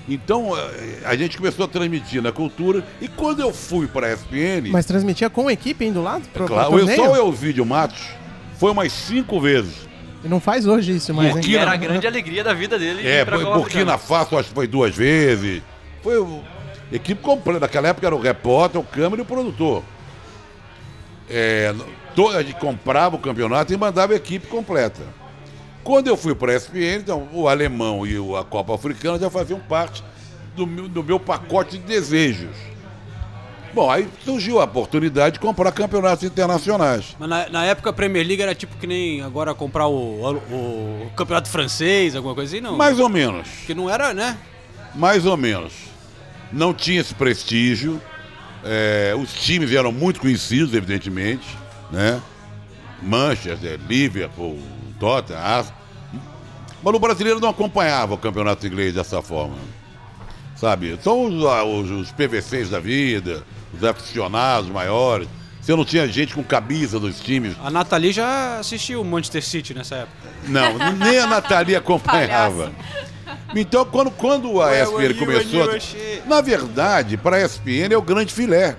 Então 0.08 0.56
eh, 0.56 1.00
a 1.04 1.16
gente 1.16 1.36
começou 1.36 1.66
a 1.66 1.68
transmitir 1.68 2.22
na 2.22 2.32
cultura 2.32 2.86
e 3.02 3.08
quando 3.08 3.40
eu 3.40 3.52
fui 3.52 3.88
para 3.88 4.06
a 4.08 4.14
ESPN, 4.14 4.70
Mas 4.72 4.86
transmitia 4.86 5.30
com 5.32 5.48
a 5.48 5.54
equipe 5.54 5.84
indo 5.84 6.02
lá 6.02 6.20
pro, 6.20 6.46
pro 6.46 6.48
claro, 6.48 6.74
eu 6.74 6.86
torneio? 6.86 6.96
só 7.06 7.16
eu 7.16 7.32
vídeo 7.32 7.66
Matos 7.66 8.04
foi 8.60 8.72
umas 8.72 8.92
cinco 8.94 9.40
vezes. 9.42 9.74
E 10.24 10.28
não 10.28 10.40
faz 10.40 10.66
hoje 10.68 10.96
isso 10.96 11.14
mais, 11.14 11.30
hein? 11.30 11.34
Burkina- 11.36 11.62
Era 11.62 11.72
a 11.72 11.76
grande 11.76 12.06
alegria 12.08 12.44
da 12.44 12.54
vida 12.54 12.78
dele. 12.80 13.02
ir 13.02 13.08
É, 13.08 13.26
Burkina. 13.26 13.98
Faso 13.98 14.38
acho 14.38 14.50
que 14.50 14.56
foi 14.56 14.68
duas 14.68 14.96
vezes. 14.96 15.62
Foi 16.04 16.18
o- 16.20 16.42
equipe 16.92 17.22
completa. 17.22 17.60
Naquela 17.62 17.88
época 17.88 18.06
era 18.08 18.16
o 18.16 18.20
repórter, 18.22 18.80
o 18.80 18.84
câmera 18.84 19.22
e 19.22 19.24
o 19.24 19.26
produtor. 19.26 19.84
É, 21.30 21.74
no- 22.18 22.30
to- 22.30 22.30
a 22.38 22.42
gente 22.44 22.56
comprava 22.60 23.16
o 23.16 23.20
campeonato 23.20 23.74
e 23.74 23.78
mandava 23.78 24.14
a 24.14 24.16
equipe 24.16 24.48
completa. 24.48 25.02
Quando 25.84 26.08
eu 26.08 26.18
fui 26.18 26.34
para 26.34 26.52
a 26.52 26.56
ESPN, 26.56 26.98
então, 26.98 27.28
o 27.32 27.48
alemão 27.48 28.06
e 28.08 28.16
a 28.40 28.44
Copa 28.44 28.74
Africana 28.74 29.20
já 29.20 29.30
faziam 29.30 29.60
parte 29.60 30.04
do 30.56 30.66
meu, 30.66 30.88
do 30.88 31.04
meu 31.04 31.20
pacote 31.20 31.78
de 31.78 31.84
desejos. 31.84 32.56
Bom, 33.74 33.92
aí 33.92 34.08
surgiu 34.24 34.62
a 34.62 34.64
oportunidade 34.64 35.34
de 35.34 35.40
comprar 35.42 35.70
campeonatos 35.74 36.24
internacionais. 36.24 37.14
Mas 37.20 37.28
na, 37.30 37.50
na 37.50 37.66
época 37.66 37.90
a 37.90 37.94
Premier 37.94 38.26
League 38.26 38.42
era 38.42 38.56
tipo 38.56 38.78
que 38.78 38.88
nem 38.88 39.22
agora 39.22 39.54
comprar 39.54 39.86
o, 39.88 39.94
o, 39.94 41.08
o 41.08 41.12
campeonato 41.16 41.50
francês, 41.50 42.16
alguma 42.16 42.34
coisa 42.34 42.56
assim, 42.56 42.62
não. 42.64 42.78
Mais 42.78 43.00
ou 43.00 43.10
menos. 43.10 43.48
Porque 43.50 43.76
não 43.76 43.90
era, 43.90 44.14
né? 44.14 44.38
Mais 44.96 45.26
ou 45.26 45.36
menos. 45.36 45.74
Não 46.54 46.74
tinha 46.74 47.02
esse 47.02 47.14
prestígio. 47.14 48.02
É, 48.64 49.14
os 49.22 49.34
times 49.34 49.72
eram 49.74 49.92
muito 49.92 50.22
conhecidos, 50.22 50.74
evidentemente, 50.74 51.46
né? 51.92 52.22
Manchester, 53.02 53.80
Liverpool, 53.88 54.60
Tottenham, 55.00 55.40
Arsenal. 55.40 55.86
Mas 56.84 56.94
o 56.94 57.00
brasileiro 57.00 57.40
não 57.40 57.50
acompanhava 57.50 58.14
o 58.14 58.18
campeonato 58.18 58.66
inglês 58.68 58.94
dessa 58.94 59.22
forma. 59.22 59.56
Sabe? 60.56 60.98
São 61.02 61.26
os, 61.26 61.46
ah, 61.46 61.64
os, 61.64 61.90
os 61.90 62.12
PVCs 62.12 62.70
da 62.70 62.80
vida, 62.80 63.44
os 63.74 63.84
aficionados 63.84 64.70
maiores. 64.70 65.28
Você 65.62 65.76
não 65.76 65.84
tinha 65.84 66.08
gente 66.08 66.36
com 66.36 66.44
camisa 66.44 67.00
dos 67.00 67.20
times. 67.20 67.56
A 67.64 67.72
Nathalie 67.72 68.12
já 68.12 68.60
assistiu 68.60 69.02
o 69.02 69.06
Manchester 69.06 69.44
City 69.44 69.74
nessa 69.74 69.96
época. 69.96 70.30
Não, 70.48 70.78
nem 70.94 71.18
a 71.18 71.26
Nathalie 71.26 71.76
acompanhava. 71.76 72.72
Então, 73.56 73.84
quando, 73.86 74.12
quando 74.12 74.62
a 74.62 74.80
ESPN 74.80 75.14
começou. 75.18 75.68
Na 76.28 76.40
verdade, 76.42 77.18
para 77.18 77.38
a 77.38 77.46
ESPN 77.46 77.92
é 77.92 77.98
o 77.98 78.02
grande 78.02 78.32
filé. 78.32 78.76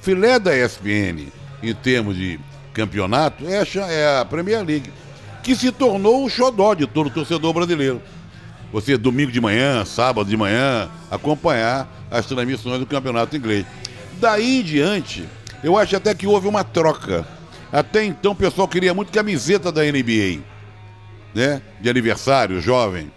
Filé 0.00 0.38
da 0.40 0.56
ESPN, 0.56 1.28
em 1.62 1.74
termos 1.74 2.16
de 2.16 2.38
campeonato, 2.72 3.44
é 3.46 3.62
é 3.92 4.20
a 4.20 4.24
Premier 4.24 4.64
League. 4.64 4.90
Que 5.42 5.54
se 5.54 5.72
tornou 5.72 6.24
o 6.24 6.30
xodó 6.30 6.74
de 6.74 6.86
todo 6.86 7.10
torcedor 7.10 7.52
brasileiro. 7.52 8.00
Você, 8.72 8.96
domingo 8.96 9.32
de 9.32 9.40
manhã, 9.40 9.84
sábado 9.84 10.28
de 10.28 10.36
manhã, 10.36 10.90
acompanhar 11.10 11.88
as 12.10 12.26
transmissões 12.26 12.78
do 12.78 12.86
campeonato 12.86 13.36
inglês. 13.36 13.64
Daí 14.20 14.60
em 14.60 14.62
diante, 14.62 15.26
eu 15.62 15.76
acho 15.76 15.96
até 15.96 16.14
que 16.14 16.26
houve 16.26 16.46
uma 16.46 16.62
troca. 16.62 17.26
Até 17.72 18.04
então 18.04 18.32
o 18.32 18.36
pessoal 18.36 18.68
queria 18.68 18.94
muito 18.94 19.12
camiseta 19.12 19.70
da 19.70 19.82
NBA, 19.82 20.40
né? 21.34 21.62
De 21.80 21.88
aniversário, 21.88 22.60
jovem. 22.60 23.10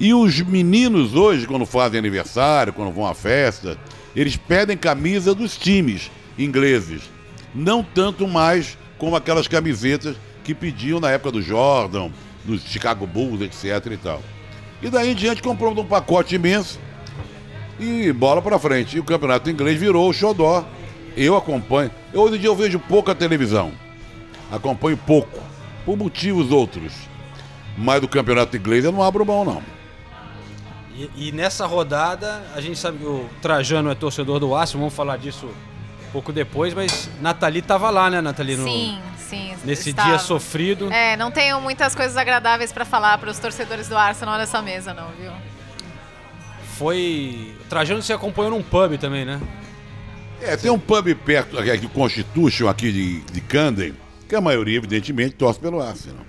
E 0.00 0.12
os 0.12 0.40
meninos 0.40 1.14
hoje, 1.14 1.46
quando 1.46 1.64
fazem 1.64 1.98
aniversário, 1.98 2.72
quando 2.72 2.92
vão 2.92 3.06
à 3.06 3.14
festa, 3.14 3.78
eles 4.16 4.36
pedem 4.36 4.76
camisa 4.76 5.34
dos 5.34 5.56
times 5.56 6.10
ingleses. 6.38 7.02
Não 7.54 7.82
tanto 7.82 8.26
mais 8.26 8.78
como 8.98 9.16
aquelas 9.16 9.48
camisetas 9.48 10.16
que 10.44 10.54
pediam 10.54 11.00
na 11.00 11.10
época 11.10 11.32
do 11.32 11.42
Jordan, 11.42 12.10
dos 12.44 12.62
Chicago 12.62 13.06
Bulls, 13.06 13.40
etc 13.42 13.92
e 13.92 13.96
tal. 13.96 14.22
E 14.82 14.88
daí 14.88 15.12
em 15.12 15.14
diante 15.14 15.42
compramos 15.42 15.78
um 15.78 15.86
pacote 15.86 16.34
imenso 16.34 16.78
e 17.78 18.12
bola 18.12 18.42
pra 18.42 18.58
frente. 18.58 18.96
E 18.96 19.00
o 19.00 19.04
campeonato 19.04 19.50
inglês 19.50 19.78
virou 19.78 20.08
o 20.08 20.12
xodó. 20.12 20.64
Eu 21.16 21.36
acompanho. 21.36 21.90
Eu, 22.12 22.22
hoje 22.22 22.36
em 22.36 22.38
dia 22.38 22.48
eu 22.48 22.56
vejo 22.56 22.78
pouca 22.78 23.14
televisão. 23.14 23.72
Acompanho 24.50 24.96
pouco. 24.96 25.40
Por 25.84 25.96
motivos 25.96 26.50
outros. 26.50 26.92
Mas 27.76 28.00
do 28.00 28.08
campeonato 28.08 28.56
inglês 28.56 28.84
eu 28.84 28.92
não 28.92 29.02
abro 29.02 29.24
mão, 29.24 29.44
não. 29.44 29.62
E, 30.94 31.28
e 31.28 31.32
nessa 31.32 31.66
rodada, 31.66 32.42
a 32.54 32.60
gente 32.60 32.78
sabe 32.78 32.98
que 32.98 33.04
o 33.04 33.28
Trajano 33.40 33.90
é 33.90 33.94
torcedor 33.94 34.38
do 34.38 34.54
Arsenal, 34.54 34.82
vamos 34.82 34.94
falar 34.94 35.16
disso 35.16 35.48
pouco 36.12 36.32
depois, 36.32 36.74
mas 36.74 37.08
Nathalie 37.20 37.62
tava 37.62 37.88
lá, 37.90 38.10
né, 38.10 38.20
Nathalie? 38.20 38.56
No, 38.56 38.64
Sim, 38.64 39.00
sim. 39.16 39.54
Nesse 39.64 39.90
estava. 39.90 40.10
dia 40.10 40.18
sofrido. 40.18 40.92
É, 40.92 41.16
não 41.16 41.30
tenho 41.30 41.60
muitas 41.60 41.94
coisas 41.94 42.16
agradáveis 42.16 42.72
pra 42.72 42.84
falar 42.84 43.16
pros 43.18 43.38
torcedores 43.38 43.88
do 43.88 43.96
Arsenal 43.96 44.36
nessa 44.36 44.60
mesa, 44.60 44.92
não, 44.92 45.08
viu? 45.18 45.32
Foi. 46.76 47.54
O 47.60 47.64
Trajano 47.64 48.02
se 48.02 48.12
acompanhou 48.12 48.50
num 48.50 48.62
pub 48.62 48.98
também, 48.98 49.24
né? 49.24 49.40
É, 50.40 50.56
tem 50.56 50.70
um 50.70 50.78
pub 50.78 51.14
perto, 51.24 51.58
aqui, 51.58 51.70
aqui, 51.70 51.88
Constitution, 51.88 52.68
aqui 52.68 52.92
de, 52.92 53.20
de 53.20 53.40
Camden, 53.40 53.94
que 54.28 54.34
a 54.34 54.40
maioria, 54.40 54.76
evidentemente, 54.76 55.34
torce 55.36 55.58
pelo 55.60 55.80
Arsenal. 55.80 56.26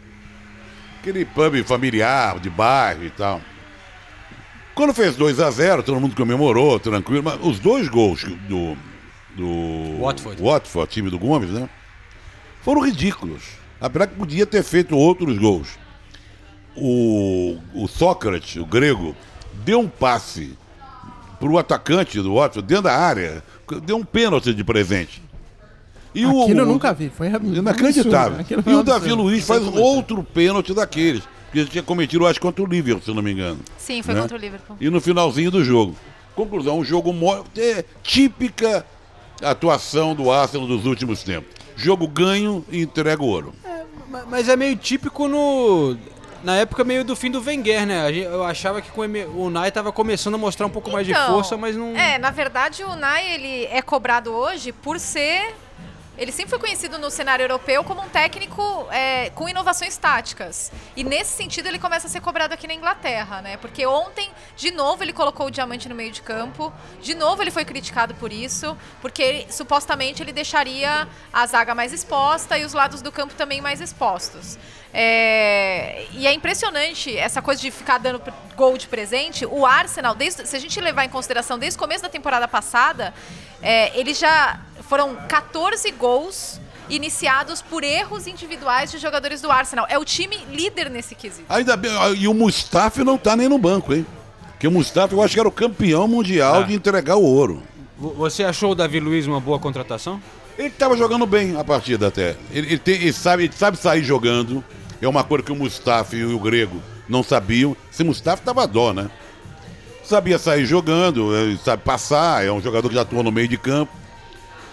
Aquele 1.00 1.26
pub 1.26 1.64
familiar, 1.66 2.40
de 2.40 2.50
bairro 2.50 3.04
e 3.04 3.10
tal. 3.10 3.42
Quando 4.76 4.94
fez 4.94 5.16
2 5.16 5.40
a 5.40 5.52
0 5.52 5.84
todo 5.84 6.00
mundo 6.00 6.16
comemorou, 6.16 6.80
tranquilo, 6.80 7.24
mas 7.24 7.40
os 7.42 7.60
dois 7.60 7.88
gols 7.88 8.24
do, 8.48 8.76
do 9.36 10.00
Watford. 10.02 10.42
Watford, 10.42 10.92
time 10.92 11.10
do 11.10 11.18
Gomes, 11.20 11.50
né? 11.50 11.70
Foram 12.62 12.82
ridículos. 12.82 13.44
Apesar 13.82 14.08
que 14.08 14.16
podia 14.16 14.46
ter 14.46 14.64
feito 14.64 14.96
outros 14.96 15.38
gols. 15.38 15.68
O, 16.76 17.58
o 17.76 17.88
Sócrates, 17.88 18.56
o 18.56 18.66
grego, 18.66 19.16
deu 19.66 19.80
um 19.82 19.88
passe 19.88 20.58
para 21.40 21.50
o 21.50 21.58
atacante 21.58 22.20
do 22.22 22.36
Watford, 22.36 22.68
dentro 22.68 22.86
da 22.86 22.96
área, 22.98 23.44
deu 23.84 23.98
um 23.98 24.04
pênalti 24.04 24.54
de 24.54 24.64
presente. 24.64 25.22
E 26.16 26.26
o- 26.26 26.44
Aquilo 26.44 26.60
eu 26.62 26.66
o- 26.66 26.68
nunca 26.68 26.94
vi, 26.94 27.10
foi 27.10 27.28
Inacreditável. 27.28 28.40
absurdo. 28.40 28.70
E 28.70 28.74
o 28.76 28.84
Davi 28.84 29.06
absurdo. 29.06 29.24
Luiz 29.24 29.44
Sem 29.44 29.56
faz 29.60 29.68
outro 29.78 30.24
pênalti 30.24 30.74
daqueles. 30.74 31.24
Que 31.52 31.60
ele 31.60 31.70
tinha 31.70 31.84
cometido, 31.84 32.24
eu 32.24 32.28
acho, 32.28 32.40
contra 32.40 32.64
o 32.64 32.66
Liverpool, 32.66 33.04
se 33.04 33.10
eu 33.12 33.14
não 33.16 33.22
me 33.22 33.32
engano. 33.32 33.60
Sim, 33.78 34.02
foi 34.02 34.16
Né? 34.16 34.22
contra 34.22 34.36
o 34.38 34.40
Liverpool. 34.40 34.76
E 34.80 34.90
no 34.90 35.00
finalzinho 35.00 35.52
do 35.52 35.64
jogo. 35.64 35.96
Conclusão, 36.36 36.80
um 36.80 36.84
jogo 36.84 37.14
é, 37.56 37.86
típica 38.02 38.84
atuação 39.44 40.14
do 40.16 40.32
Arsenal 40.32 40.68
dos 40.68 40.86
últimos 40.86 41.24
tempos. 41.24 41.52
Jogo 41.76 42.08
ganho 42.08 42.64
e 42.70 42.82
entrega 42.82 43.22
o 43.24 43.28
ouro. 43.28 43.54
Ma- 44.10 44.26
Mas 44.28 44.48
é 44.50 44.56
meio 44.56 44.76
típico 44.76 45.28
no. 45.28 45.98
Na 46.44 46.58
época 46.58 46.84
meio 46.84 47.06
do 47.06 47.16
fim 47.16 47.32
do 47.32 47.42
Wenger, 47.42 47.86
né? 47.86 48.12
Eu 48.14 48.44
achava 48.44 48.82
que 48.82 48.92
com 48.92 49.00
o 49.00 49.04
Eme- 49.06 49.26
o 49.34 49.50
Nai 49.50 49.72
tava 49.72 49.94
começando 49.94 50.36
a 50.36 50.38
mostrar 50.38 50.66
um 50.66 50.70
pouco 50.70 50.92
mais 50.92 51.06
de 51.06 51.14
Então, 51.14 51.28
força, 51.28 51.56
mas 51.56 51.74
não. 51.76 51.96
É, 51.96 52.18
na 52.18 52.32
verdade, 52.32 52.84
o 52.84 52.96
Nai 52.98 53.26
ele 53.36 53.66
é 53.72 53.82
cobrado 53.82 54.32
hoje 54.34 54.72
por 54.74 55.00
ser. 55.00 55.56
Ele 56.24 56.32
sempre 56.32 56.52
foi 56.52 56.60
conhecido 56.60 56.98
no 56.98 57.12
cenário 57.12 57.44
europeu 57.44 57.84
como 57.84 58.02
um 58.02 58.08
técnico 58.08 58.88
é, 58.90 59.30
com 59.32 59.50
inovações 59.50 59.98
táticas. 59.98 60.72
E 60.96 61.04
nesse 61.04 61.32
sentido 61.36 61.68
ele 61.68 61.78
começa 61.78 62.08
a 62.08 62.10
ser 62.10 62.22
cobrado 62.22 62.54
aqui 62.54 62.66
na 62.66 62.74
Inglaterra, 62.74 63.42
né? 63.42 63.58
Porque 63.58 63.86
ontem, 63.86 64.32
de 64.56 64.72
novo, 64.72 65.04
ele 65.04 65.12
colocou 65.12 65.48
o 65.48 65.52
diamante 65.52 65.90
no 65.90 65.96
meio 65.96 66.14
de 66.14 66.22
campo. 66.22 66.72
De 67.02 67.14
novo 67.14 67.44
ele 67.44 67.52
foi 67.52 67.66
criticado 67.66 68.16
por 68.16 68.32
isso, 68.32 68.78
porque 69.02 69.22
ele- 69.22 69.52
supostamente 69.52 70.24
ele 70.24 70.32
deixaria 70.32 71.10
a 71.34 71.46
zaga 71.46 71.76
mais 71.76 71.92
exposta 71.92 72.58
e 72.58 72.64
os 72.64 72.72
lados 72.72 73.02
do 73.02 73.12
campo 73.12 73.34
também 73.34 73.60
mais 73.60 73.82
expostos. 73.82 74.58
É, 74.94 76.06
e 76.14 76.26
é 76.26 76.32
impressionante 76.32 77.18
essa 77.18 77.42
coisa 77.42 77.60
de 77.60 77.70
ficar 77.70 77.98
dando 77.98 78.22
gol 78.56 78.78
de 78.78 78.88
presente. 78.88 79.46
O 79.46 79.66
Arsenal, 79.66 80.16
desde, 80.16 80.48
se 80.48 80.56
a 80.56 80.60
gente 80.60 80.80
levar 80.80 81.04
em 81.04 81.10
consideração 81.10 81.60
desde 81.60 81.76
o 81.78 81.80
começo 81.80 82.04
da 82.04 82.10
temporada 82.10 82.48
passada, 82.48 83.14
é, 83.64 83.98
eles 84.00 84.20
já 84.20 84.60
foram 84.88 85.16
14 85.28 85.90
gols 85.92 86.60
iniciados 86.90 87.62
por 87.62 87.84
erros 87.84 88.28
individuais 88.28 88.92
de 88.92 88.98
jogadores 88.98 89.42
do 89.42 89.50
Arsenal. 89.50 89.86
É 89.90 89.98
o 89.98 90.06
time 90.06 90.38
líder 90.52 90.90
nesse 90.90 91.16
quesito. 91.16 91.46
Ainda 91.50 91.76
bem, 91.78 91.92
e 92.18 92.28
o 92.28 92.34
Mustafa 92.34 93.04
não 93.04 93.18
tá 93.18 93.36
nem 93.36 93.48
no 93.50 93.58
banco, 93.58 93.94
hein? 93.94 94.06
Porque 94.52 94.68
o 94.68 94.72
Mustafa 94.72 95.16
eu 95.16 95.24
acho 95.24 95.34
que 95.34 95.40
era 95.40 95.48
o 95.50 95.52
campeão 95.52 96.08
mundial 96.08 96.58
Ah. 96.58 96.62
de 96.64 96.74
entregar 96.76 97.16
o 97.16 97.24
ouro. 97.24 97.64
Vo- 97.98 98.12
Você 98.16 98.44
achou 98.44 98.72
o 98.72 98.76
Davi 98.76 99.00
Luiz 99.00 99.26
uma 99.26 99.40
boa 99.40 99.58
contratação? 99.60 100.22
Ele 100.58 100.68
estava 100.68 100.96
jogando 100.96 101.26
bem 101.26 101.58
a 101.58 101.64
partida 101.64 102.08
até. 102.10 102.36
Ele, 102.52 102.68
ele 102.68 102.78
tem- 102.78 102.96
ele 103.02 103.14
sabe, 103.14 103.46
ele 103.46 103.54
sabe 103.54 103.78
sair 103.78 104.04
jogando. 104.04 104.64
É 105.02 105.08
uma 105.08 105.24
coisa 105.24 105.44
que 105.44 105.52
o 105.52 105.56
Mustafa 105.56 106.16
e 106.16 106.24
o 106.24 106.38
Grego 106.40 106.82
não 107.10 107.24
sabiam. 107.24 107.76
Esse 107.92 108.04
Mustafa 108.04 108.44
tava 108.44 108.68
dó, 108.68 108.94
né? 108.94 109.10
Sabia 110.04 110.38
sair 110.38 110.66
jogando, 110.66 111.36
eh, 111.36 111.58
sabe 111.64 111.82
passar, 111.84 112.46
é 112.46 112.52
um 112.52 112.62
jogador 112.62 112.90
que 112.90 112.96
já 112.96 113.02
atua 113.02 113.24
no 113.24 113.32
meio 113.32 113.48
de 113.48 113.58
campo. 113.58 113.92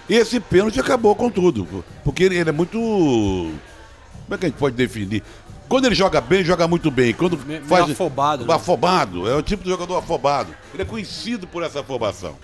E 0.09 0.15
esse 0.15 0.41
pênalti 0.41 0.81
acabou 0.81 1.15
com 1.15 1.31
tudo. 1.31 1.85
Porque 2.03 2.25
ele, 2.25 2.37
ele 2.37 2.51
é 2.51 2.53
muito. 2.53 2.77
Como 2.79 4.35
é 4.35 4.39
que 4.39 4.47
a 4.47 4.49
gente 4.49 4.59
pode 4.59 4.75
definir? 4.75 5.23
Quando 5.69 5.85
ele 5.85 5.95
joga 5.95 6.21
bem, 6.21 6.43
joga 6.45 6.67
muito 6.67 6.91
bem. 6.91 7.13
Quando 7.15 7.39
Me- 7.47 7.61
faz. 7.61 7.89
afobado, 7.89 8.45
né? 8.45 8.53
Afobado. 8.55 9.29
É 9.29 9.37
o 9.37 9.43
tipo 9.43 9.63
de 9.63 9.71
jogador 9.71 9.97
afobado. 9.99 10.53
Ele 10.75 10.83
é 10.83 10.87
conhecido 10.87 11.47
por 11.47 11.63
essa 11.63 11.79
afobação. 11.81 12.35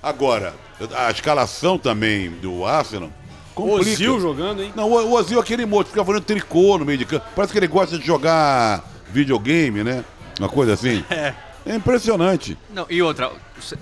Agora, 0.00 0.54
a 0.96 1.10
escalação 1.10 1.76
também 1.76 2.30
do 2.30 2.64
Arsenal. 2.64 3.10
Complica. 3.52 3.90
Ozil 3.90 4.20
jogando, 4.20 4.62
hein? 4.62 4.72
Não, 4.76 4.88
o 4.88 4.94
o 4.94 5.12
Ozil 5.14 5.38
é 5.38 5.40
aquele 5.40 5.66
moço, 5.66 5.88
fica 5.90 6.04
fazendo 6.04 6.22
tricô 6.22 6.78
no 6.78 6.84
meio 6.84 6.98
de 6.98 7.04
campo. 7.06 7.26
Parece 7.34 7.52
que 7.52 7.58
ele 7.58 7.66
gosta 7.66 7.98
de 7.98 8.06
jogar 8.06 8.84
videogame, 9.10 9.82
né? 9.82 10.04
Uma 10.38 10.48
coisa 10.48 10.74
assim. 10.74 11.02
É. 11.10 11.34
É 11.66 11.74
impressionante. 11.74 12.56
Não, 12.70 12.86
e 12.88 13.02
outra, 13.02 13.30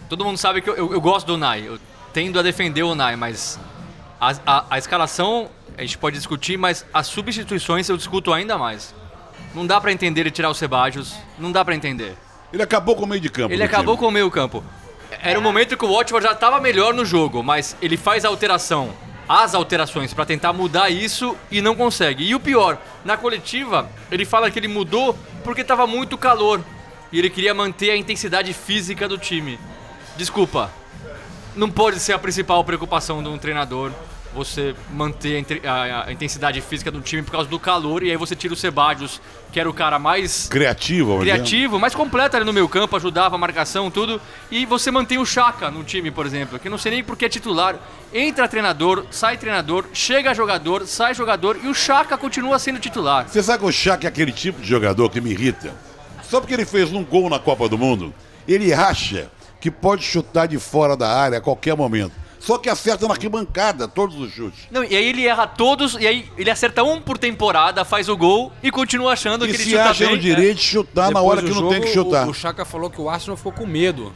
todo 0.08 0.24
mundo 0.24 0.38
sabe 0.38 0.60
que 0.62 0.70
eu, 0.70 0.74
eu- 0.76 0.92
eu 0.94 1.00
gosto 1.00 1.26
do 1.26 1.36
Nai, 1.36 1.64
eu 1.66 1.78
tendo 2.12 2.38
a 2.38 2.42
defender 2.42 2.82
o 2.82 2.94
Nai, 2.94 3.14
mas 3.16 3.58
a, 4.20 4.34
a- 4.46 4.64
a 4.70 4.78
escalação 4.78 5.50
a 5.76 5.82
gente 5.82 5.98
pode 5.98 6.16
discutir, 6.16 6.56
mas 6.56 6.84
as 6.94 7.06
substituições 7.08 7.88
eu 7.88 7.96
discuto 7.96 8.32
ainda 8.32 8.56
mais. 8.56 8.94
Não 9.54 9.66
dá 9.66 9.80
pra 9.80 9.92
entender 9.92 10.22
ele 10.22 10.30
tirar 10.30 10.48
o 10.50 10.54
Sebadios, 10.54 11.14
não 11.38 11.52
dá 11.52 11.64
pra 11.64 11.74
entender. 11.74 12.16
Ele 12.52 12.62
acabou 12.62 12.96
com 12.96 13.04
o 13.04 13.06
meio 13.06 13.20
de 13.20 13.28
campo. 13.28 13.52
Ele 13.52 13.62
acabou 13.62 13.94
time. 13.94 13.98
com 13.98 14.08
o 14.08 14.12
meio 14.12 14.30
campo. 14.30 14.64
Era 15.22 15.38
o 15.38 15.42
momento 15.42 15.76
que 15.76 15.84
o 15.84 15.92
Watford 15.94 16.24
já 16.26 16.32
estava 16.32 16.60
melhor 16.60 16.94
no 16.94 17.04
jogo, 17.04 17.42
mas 17.42 17.76
ele 17.82 17.96
faz 17.96 18.24
a 18.24 18.28
alteração, 18.28 18.90
as 19.28 19.54
alterações 19.54 20.12
pra 20.14 20.24
tentar 20.24 20.52
mudar 20.52 20.90
isso 20.90 21.36
e 21.50 21.60
não 21.60 21.74
consegue. 21.74 22.24
E 22.24 22.34
o 22.34 22.40
pior, 22.40 22.78
na 23.04 23.16
coletiva, 23.16 23.88
ele 24.10 24.24
fala 24.24 24.50
que 24.50 24.58
ele 24.58 24.68
mudou 24.68 25.16
porque 25.44 25.60
estava 25.60 25.86
muito 25.86 26.16
calor 26.18 26.60
e 27.14 27.18
ele 27.20 27.30
queria 27.30 27.54
manter 27.54 27.90
a 27.92 27.96
intensidade 27.96 28.52
física 28.52 29.08
do 29.08 29.16
time. 29.16 29.58
Desculpa. 30.16 30.70
não 31.56 31.70
pode 31.70 32.00
ser 32.00 32.12
a 32.12 32.18
principal 32.18 32.64
preocupação 32.64 33.22
de 33.22 33.28
um 33.28 33.38
treinador 33.38 33.92
você 34.34 34.74
manter 34.90 35.36
a 35.36 35.38
inte- 35.38 35.62
a, 35.64 36.06
a 36.08 36.12
intensidade 36.12 36.60
física 36.60 36.90
do 36.90 37.00
time 37.00 37.22
por 37.22 37.30
causa 37.30 37.48
do 37.48 37.56
calor 37.56 38.02
e 38.02 38.10
aí 38.10 38.16
você 38.16 38.34
tira 38.34 38.52
o 38.52 38.56
Sebadios, 38.56 39.20
que 39.52 39.60
era 39.60 39.70
o 39.70 39.72
cara 39.72 39.96
mais 39.96 40.48
Criativo, 40.48 41.20
criativo, 41.20 41.78
mais 41.78 41.94
completo 41.94 42.34
ali 42.36 42.44
no 42.44 42.52
meio 42.52 42.68
campo, 42.68 42.96
ajudava 42.96 43.36
a 43.36 43.38
marcação, 43.38 43.88
tudo. 43.92 44.20
E 44.50 44.66
você 44.66 44.90
mantém 44.90 45.18
o 45.18 45.24
Chaka 45.24 45.70
no 45.70 45.84
time, 45.84 46.10
por 46.10 46.26
exemplo, 46.26 46.58
que 46.58 46.68
não 46.68 46.78
sei 46.78 46.90
nem 46.90 47.04
porque 47.04 47.26
é 47.26 47.28
titular. 47.28 47.76
Entra 48.12 48.48
treinador, 48.48 49.06
sai 49.12 49.36
treinador, 49.36 49.84
chega 49.92 50.34
jogador, 50.34 50.84
sai 50.88 51.14
jogador 51.14 51.56
e 51.62 51.68
o 51.68 51.74
Chaka 51.74 52.18
continua 52.18 52.58
sendo 52.58 52.80
titular. 52.80 53.28
Você 53.28 53.40
sabe 53.40 53.60
que 53.60 53.66
o 53.68 53.72
Chaka 53.72 54.04
é 54.04 54.08
aquele 54.08 54.32
tipo 54.32 54.60
de 54.60 54.66
jogador 54.68 55.08
que 55.10 55.20
me 55.20 55.30
irrita? 55.30 55.72
Só 56.28 56.40
porque 56.40 56.54
ele 56.54 56.64
fez 56.64 56.92
um 56.92 57.04
gol 57.04 57.28
na 57.28 57.38
Copa 57.38 57.68
do 57.68 57.76
Mundo, 57.78 58.12
ele 58.46 58.72
acha 58.72 59.30
que 59.60 59.70
pode 59.70 60.02
chutar 60.02 60.46
de 60.46 60.58
fora 60.58 60.96
da 60.96 61.08
área 61.08 61.38
a 61.38 61.40
qualquer 61.40 61.76
momento. 61.76 62.12
Só 62.38 62.58
que 62.58 62.68
acerta 62.68 63.06
na 63.06 63.14
arquibancada 63.14 63.88
todos 63.88 64.16
os 64.20 64.30
chutes. 64.30 64.68
Não, 64.70 64.84
e 64.84 64.94
aí 64.94 65.06
ele 65.08 65.26
erra 65.26 65.46
todos, 65.46 65.94
e 65.94 66.06
aí 66.06 66.30
ele 66.36 66.50
acerta 66.50 66.82
um 66.84 67.00
por 67.00 67.16
temporada, 67.16 67.86
faz 67.86 68.06
o 68.06 68.16
gol 68.16 68.52
e 68.62 68.70
continua 68.70 69.14
achando 69.14 69.46
E 69.46 69.48
que 69.48 69.54
ele 69.54 69.64
se 69.64 69.70
chuta 69.70 69.84
acha 69.84 70.04
bem. 70.04 70.14
no 70.16 70.20
direito 70.20 70.56
de 70.58 70.62
chutar 70.62 71.04
na 71.10 71.20
Depois 71.20 71.24
hora 71.26 71.40
do 71.40 71.46
que 71.48 71.54
não 71.54 71.60
jogo, 71.60 71.72
tem 71.72 71.80
que 71.80 71.88
chutar. 71.88 72.26
O, 72.26 72.30
o 72.30 72.34
Chaka 72.34 72.66
falou 72.66 72.90
que 72.90 73.00
o 73.00 73.08
Arsenal 73.08 73.38
ficou 73.38 73.52
com 73.52 73.64
medo. 73.66 74.12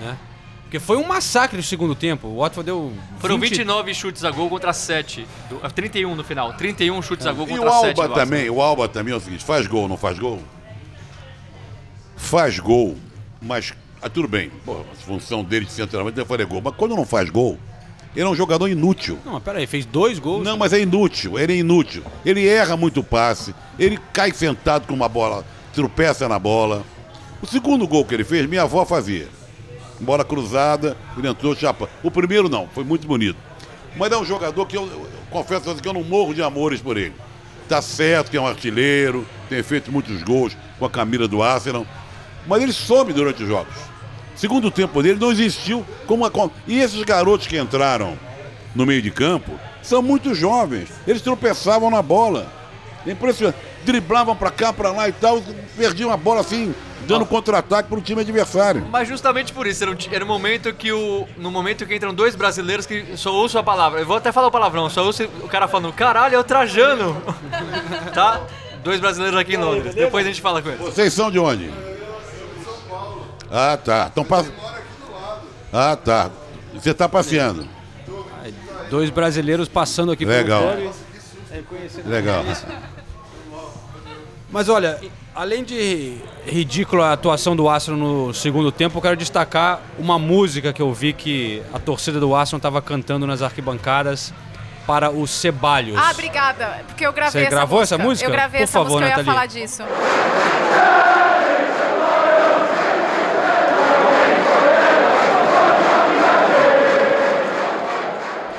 Né? 0.00 0.16
Porque 0.62 0.78
foi 0.78 0.96
um 0.96 1.04
massacre 1.04 1.56
no 1.56 1.62
segundo 1.64 1.96
tempo. 1.96 2.28
O 2.28 2.36
Watford 2.38 2.66
deu. 2.66 2.92
Foram 3.18 3.36
20 3.36 3.50
29 3.50 3.94
chutes 3.94 4.24
a 4.24 4.30
gol 4.30 4.48
contra 4.48 4.72
7. 4.72 5.26
Do, 5.48 5.58
ah, 5.64 5.68
31 5.68 6.14
no 6.14 6.22
final. 6.22 6.52
31 6.52 7.02
chutes 7.02 7.26
a 7.26 7.32
gol 7.32 7.46
E 7.46 7.50
contra 7.50 7.68
o 7.68 7.72
7. 7.80 7.86
Alba 7.88 7.94
do 7.94 8.00
Arsenal. 8.02 8.16
também, 8.24 8.48
o 8.48 8.62
Alba 8.62 8.88
também 8.88 9.12
é 9.12 9.16
o 9.16 9.20
seguinte, 9.20 9.44
faz 9.44 9.66
gol, 9.66 9.88
não 9.88 9.96
faz 9.96 10.16
gol? 10.16 10.40
Faz 12.20 12.60
gol, 12.60 12.96
mas 13.42 13.72
ah, 14.02 14.08
tudo 14.08 14.28
bem, 14.28 14.50
pô, 14.64 14.80
a 14.80 14.94
função 15.04 15.44
dele 15.44 15.66
de 15.66 15.72
centralmente 15.72 16.18
é 16.18 16.24
fazer 16.24 16.46
gol, 16.46 16.62
mas 16.64 16.74
quando 16.74 16.96
não 16.96 17.04
faz 17.04 17.28
gol, 17.28 17.58
ele 18.16 18.24
é 18.24 18.28
um 18.28 18.34
jogador 18.34 18.68
inútil. 18.68 19.18
Não, 19.24 19.34
mas 19.34 19.42
peraí, 19.42 19.66
fez 19.66 19.84
dois 19.84 20.18
gols. 20.18 20.42
Não, 20.42 20.56
mas 20.56 20.72
é 20.72 20.80
inútil, 20.80 21.38
ele 21.38 21.52
é 21.52 21.56
inútil. 21.56 22.02
Ele 22.24 22.46
erra 22.46 22.76
muito 22.76 23.02
passe, 23.02 23.54
ele 23.78 23.98
cai 24.12 24.32
sentado 24.32 24.86
com 24.86 24.94
uma 24.94 25.08
bola, 25.08 25.44
tropeça 25.74 26.28
na 26.28 26.38
bola. 26.38 26.82
O 27.42 27.46
segundo 27.46 27.86
gol 27.86 28.04
que 28.04 28.14
ele 28.14 28.24
fez, 28.24 28.46
minha 28.46 28.62
avó 28.62 28.86
fazia. 28.86 29.28
Bola 30.00 30.24
cruzada, 30.24 30.96
ele 31.16 31.28
entrou 31.28 31.54
chapa. 31.54 31.90
O 32.02 32.10
primeiro 32.10 32.48
não, 32.48 32.68
foi 32.68 32.84
muito 32.84 33.06
bonito. 33.06 33.38
Mas 33.96 34.12
é 34.12 34.16
um 34.16 34.24
jogador 34.24 34.66
que 34.66 34.76
eu, 34.76 34.86
eu 34.86 35.08
confesso 35.30 35.74
que 35.74 35.88
eu 35.88 35.92
não 35.92 36.02
morro 36.02 36.32
de 36.32 36.42
amores 36.42 36.80
por 36.80 36.96
ele. 36.96 37.14
Tá 37.68 37.82
certo 37.82 38.30
que 38.30 38.36
é 38.36 38.40
um 38.40 38.46
artilheiro, 38.46 39.26
tem 39.48 39.62
feito 39.62 39.92
muitos 39.92 40.22
gols 40.22 40.56
com 40.78 40.86
a 40.86 40.90
camisa 40.90 41.28
do 41.28 41.42
Arsenal, 41.42 41.86
mas 42.46 42.62
ele 42.62 42.72
some 42.72 43.12
durante 43.12 43.42
os 43.42 43.48
jogos. 43.48 43.74
Segundo 44.34 44.70
tempo 44.70 45.02
dele 45.02 45.18
não 45.20 45.30
existiu 45.30 45.84
como 46.06 46.24
a... 46.24 46.30
E 46.66 46.78
esses 46.78 47.02
garotos 47.02 47.46
que 47.46 47.58
entraram 47.58 48.18
no 48.74 48.86
meio 48.86 49.02
de 49.02 49.10
campo 49.10 49.52
são 49.82 50.02
muito 50.02 50.34
jovens. 50.34 50.88
Eles 51.06 51.22
tropeçavam 51.22 51.90
na 51.90 52.02
bola. 52.02 52.50
É 53.06 53.10
Impressionante. 53.10 53.58
Driblavam 53.84 54.36
pra 54.36 54.50
cá, 54.50 54.72
pra 54.72 54.90
lá 54.92 55.08
e 55.08 55.12
tal, 55.12 55.42
perdiam 55.76 56.10
a 56.10 56.16
bola 56.16 56.40
assim, 56.40 56.74
dando 57.06 57.24
contra-ataque 57.24 57.88
pro 57.88 58.00
time 58.00 58.20
adversário. 58.20 58.86
Mas 58.90 59.08
justamente 59.08 59.52
por 59.54 59.66
isso, 59.66 59.82
era 59.82 59.90
um, 59.90 59.96
era 60.12 60.24
um 60.24 60.28
momento 60.28 60.72
que 60.74 60.92
o. 60.92 61.26
No 61.38 61.50
momento 61.50 61.86
que 61.86 61.94
entram 61.94 62.12
dois 62.12 62.36
brasileiros 62.36 62.84
que 62.84 63.16
só 63.16 63.32
ouço 63.32 63.58
a 63.58 63.62
palavra. 63.62 64.00
Eu 64.00 64.06
vou 64.06 64.16
até 64.16 64.30
falar 64.32 64.48
o 64.48 64.50
palavrão, 64.50 64.88
só 64.90 65.02
ouço 65.04 65.24
o 65.42 65.48
cara 65.48 65.66
falando, 65.66 65.92
caralho, 65.94 66.34
é 66.34 66.38
o 66.38 66.44
Trajano! 66.44 67.22
tá? 68.12 68.42
Dois 68.84 69.00
brasileiros 69.00 69.38
aqui 69.38 69.54
em 69.54 69.58
Londres. 69.58 69.94
Depois 69.94 70.26
a 70.26 70.28
gente 70.28 70.42
fala 70.42 70.60
com 70.60 70.68
eles. 70.68 70.80
Vocês 70.80 71.12
são 71.12 71.30
de 71.30 71.38
onde? 71.38 71.70
Ah, 73.50 73.76
tá. 73.82 74.08
Então 74.12 74.24
passa. 74.24 74.52
Ah, 75.72 75.96
tá. 75.96 76.30
Você 76.74 76.94
tá 76.94 77.08
passeando. 77.08 77.66
Dois 78.88 79.10
brasileiros 79.10 79.68
passando 79.68 80.12
aqui 80.12 80.24
Legal. 80.24 80.62
pelo 80.62 80.92
clube. 80.92 82.08
Legal. 82.08 82.44
Mas 84.50 84.68
olha, 84.68 84.98
além 85.34 85.62
de 85.62 86.16
ridícula 86.44 87.06
a 87.08 87.12
atuação 87.12 87.54
do 87.54 87.68
Arsenal 87.68 87.98
no 87.98 88.34
segundo 88.34 88.72
tempo, 88.72 88.98
eu 88.98 89.02
quero 89.02 89.16
destacar 89.16 89.80
uma 89.98 90.18
música 90.18 90.72
que 90.72 90.82
eu 90.82 90.92
vi 90.92 91.12
que 91.12 91.62
a 91.72 91.78
torcida 91.78 92.18
do 92.18 92.34
Arsenal 92.34 92.58
estava 92.58 92.82
cantando 92.82 93.26
nas 93.28 93.42
arquibancadas 93.42 94.32
para 94.86 95.08
os 95.10 95.30
Cebalhos. 95.30 95.96
Ah, 95.96 96.10
obrigada. 96.10 96.82
Porque 96.88 97.06
eu 97.06 97.12
gravei 97.12 97.42
Você 97.42 97.46
essa 97.46 97.50
gravou 97.56 97.78
música. 97.78 97.94
essa 97.94 98.04
música? 98.04 98.26
Eu 98.28 98.32
gravei 98.32 98.58
Por 98.60 98.64
essa 98.64 98.72
favor, 98.72 99.00
música, 99.02 99.04
eu 99.06 99.08
ia 99.10 99.16
Nathalie. 99.16 99.32
falar 99.32 99.46
disso. 99.46 99.82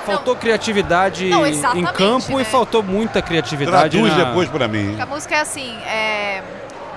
Faltou 0.06 0.36
criatividade 0.36 1.26
Não, 1.30 1.46
em 1.46 1.86
campo 1.94 2.36
né? 2.38 2.42
e 2.42 2.46
faltou 2.46 2.82
muita 2.82 3.22
criatividade. 3.22 3.98
Traduz 3.98 4.18
na- 4.18 4.24
depois 4.26 4.50
pra 4.50 4.68
mim. 4.68 5.00
A 5.00 5.06
música 5.06 5.36
é 5.36 5.40
assim, 5.42 5.78
é... 5.84 6.44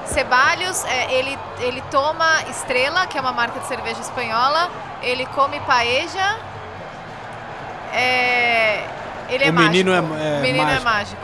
Ceballos, 0.07 0.85
é, 0.85 1.13
ele, 1.15 1.39
ele 1.61 1.83
toma 1.91 2.43
Estrela, 2.51 3.07
que 3.07 3.17
é 3.17 3.21
uma 3.21 3.33
marca 3.33 3.59
de 3.61 3.67
cerveja 3.67 4.01
espanhola, 4.01 4.71
ele 5.03 5.25
come 5.27 5.59
paeja, 5.61 6.37
é... 7.93 8.85
ele 9.31 9.45
é 9.45 9.51
O 9.51 9.53
menino 9.53 9.91
mágico. 9.93 10.15
é- 10.15 10.35
é 10.35 10.39
o 10.39 10.43
menino 10.43 10.65
mágico. 10.65 10.81
é 10.81 10.85
mágico. 10.85 11.23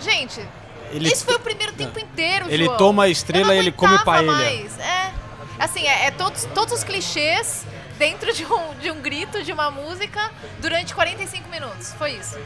Gente, 0.00 0.48
Ele- 0.90 1.08
esse 1.10 1.24
foi 1.24 1.34
o 1.34 1.40
primeiro 1.40 1.72
tempo 1.72 1.98
inteiro, 1.98 2.46
Ele 2.48 2.64
João. 2.66 2.76
toma 2.76 3.08
estrela 3.08 3.48
não 3.48 3.54
e 3.54 3.58
ele 3.58 3.72
come 3.72 3.98
paella. 4.04 4.32
mais. 4.32 4.78
É, 4.78 5.10
assim, 5.58 5.86
é, 5.86 6.06
é 6.06 6.10
todos, 6.10 6.44
todos 6.54 6.72
os 6.74 6.84
clichês 6.84 7.66
dentro 7.98 8.32
de 8.32 8.44
um, 8.44 8.74
de 8.80 8.90
um 8.90 9.00
grito, 9.00 9.42
de 9.42 9.52
uma 9.52 9.70
música, 9.70 10.30
durante 10.60 10.94
45 10.94 11.48
minutos. 11.50 11.92
Foi 11.98 12.12
isso. 12.12 12.38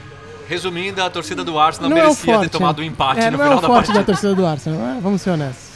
Resumindo, 0.49 1.03
a 1.03 1.11
torcida 1.11 1.45
do 1.45 1.59
Arsenal 1.59 1.91
Não 1.91 1.97
é 1.99 2.03
merecia 2.03 2.35
forte. 2.35 2.51
ter 2.51 2.59
tomado 2.59 2.81
um 2.81 2.85
empate 2.85 3.21
é, 3.21 3.31
no 3.31 3.37
não 3.37 3.45
é 3.45 3.49
final 3.49 3.59
o 3.59 3.61
da 3.61 3.67
forte 3.69 3.89
da 3.89 3.95
partida. 3.95 4.05
torcida 4.05 4.35
do 4.35 4.47
Arsenal, 4.47 4.81
é? 4.97 5.01
vamos 5.01 5.21
ser 5.21 5.31
honestos. 5.31 5.69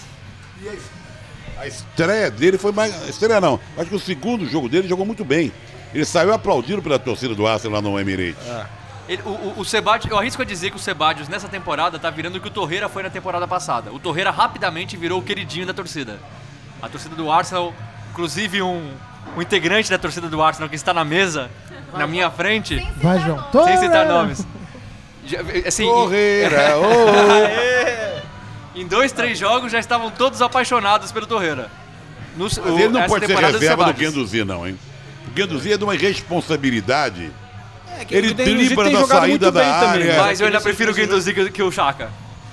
A 1.58 1.66
estreia 1.66 2.30
dele 2.30 2.58
foi 2.58 2.72
mais. 2.72 3.08
Estreia 3.08 3.40
não. 3.40 3.60
Acho 3.76 3.90
que 3.90 3.94
o 3.96 4.00
segundo 4.00 4.46
jogo 4.48 4.68
dele 4.68 4.88
jogou 4.88 5.04
muito 5.06 5.24
bem. 5.24 5.52
Ele 5.94 6.04
saiu 6.04 6.32
aplaudido 6.32 6.82
pela 6.82 6.98
torcida 6.98 7.34
do 7.34 7.46
Arsenal 7.46 7.80
lá 7.80 7.82
no 7.88 7.98
Emirates. 8.00 8.42
Ele- 9.08 9.22
o, 9.24 9.28
o, 9.28 9.54
o 9.58 9.64
Sebadios, 9.64 10.10
eu 10.10 10.18
arrisco 10.18 10.40
a 10.40 10.44
dizer 10.44 10.70
que 10.70 10.76
o 10.76 10.80
Sebadios 10.80 11.28
nessa 11.28 11.48
temporada 11.48 11.98
tá 11.98 12.08
virando 12.08 12.36
o 12.36 12.40
que 12.40 12.48
o 12.48 12.50
Torreira 12.50 12.88
foi 12.88 13.02
na 13.02 13.10
temporada 13.10 13.46
passada. 13.46 13.92
O 13.92 13.98
Torreira 13.98 14.30
rapidamente 14.30 14.96
virou 14.96 15.20
o 15.20 15.22
queridinho 15.22 15.66
da 15.66 15.74
torcida. 15.74 16.18
A 16.80 16.88
torcida 16.88 17.14
do 17.14 17.30
Arsenal, 17.30 17.74
inclusive 18.10 18.62
um, 18.62 18.90
um 19.36 19.42
integrante 19.42 19.90
da 19.90 19.98
torcida 19.98 20.28
do 20.28 20.42
Arsenal 20.42 20.68
que 20.68 20.76
está 20.76 20.92
na 20.92 21.04
mesa, 21.04 21.50
na 21.94 22.06
minha 22.06 22.30
frente, 22.30 22.76
Vai, 22.96 23.18
João. 23.20 23.44
sem 23.64 23.76
citar 23.78 24.06
nomes. 24.06 24.46
Já- 25.26 25.40
Assim, 25.66 25.84
em- 25.84 25.88
Torreira! 25.88 26.76
ô! 28.74 28.78
em 28.78 28.86
dois, 28.86 29.12
três 29.12 29.38
jogos 29.38 29.70
já 29.70 29.78
estavam 29.78 30.10
todos 30.10 30.42
apaixonados 30.42 31.12
pelo 31.12 31.26
Torreira. 31.26 31.70
No, 32.36 32.44
Mas 32.44 32.56
ele 32.58 32.88
não 32.88 33.02
pode 33.04 33.26
ser 33.26 33.34
do 33.34 33.40
reserva 33.40 33.84
do. 33.84 33.92
Guendouzi, 33.92 34.44
não, 34.44 34.66
hein? 34.66 34.78
O 35.28 35.30
Guendouzi 35.32 35.72
é 35.72 35.76
de 35.76 35.84
uma 35.84 35.94
irresponsabilidade. 35.94 37.30
É 38.00 38.04
que 38.06 38.14
Ele 38.14 38.28
o 38.30 38.34
dribla 38.34 38.88
na 38.90 39.06
saída 39.06 39.52
da 39.52 39.60
também, 39.60 39.90
área. 39.90 40.04
né? 40.14 40.18
Mas 40.18 40.40
eu 40.40 40.46
ainda 40.46 40.60
prefiro 40.60 40.92
o 40.92 40.94
Guendouzi 40.94 41.34
que, 41.34 41.50
que 41.50 41.62
o 41.62 41.70
Chaka. 41.70 42.10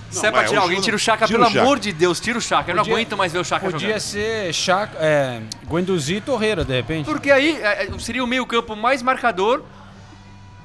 Se 0.10 0.26
é 0.26 0.32
pra 0.32 0.41
mas 0.41 0.50
tirar 0.50 0.62
o 0.62 0.63
alguém, 0.63 0.82
tira 0.82 0.95
o 0.95 1.00
Chaka. 1.00 1.26
tira 1.28 1.38
Pelo 1.39 1.50
o 1.50 1.54
Chaka. 1.54 1.65
amor 1.65 1.80
de 1.80 1.91
Deus, 1.93 2.19
tira 2.19 2.38
o 2.38 2.41
Chaka. 2.41 2.72
Eu 2.72 2.76
não 2.76 2.84
Podia- 2.84 2.93
aguento 2.95 3.17
mais 3.17 3.32
ver 3.32 3.39
o 3.39 3.43
Chaka 3.45 3.65
Podia 3.69 3.80
jogando. 3.88 4.00
ser 4.02 4.54
Chaka, 4.54 4.98
é, 5.00 5.41
Guendouzi 5.69 6.15
e 6.15 6.22
Torreira, 6.22 6.65
de 6.65 6.74
repente. 6.76 7.06
Porque 7.06 7.30
aí 7.32 7.58
é, 7.62 7.86
é, 7.86 8.00
seria 8.00 8.24
o 8.24 8.28
meio 8.28 8.45
campo 8.45 8.76
mais 8.76 9.02
marcador 9.02 9.63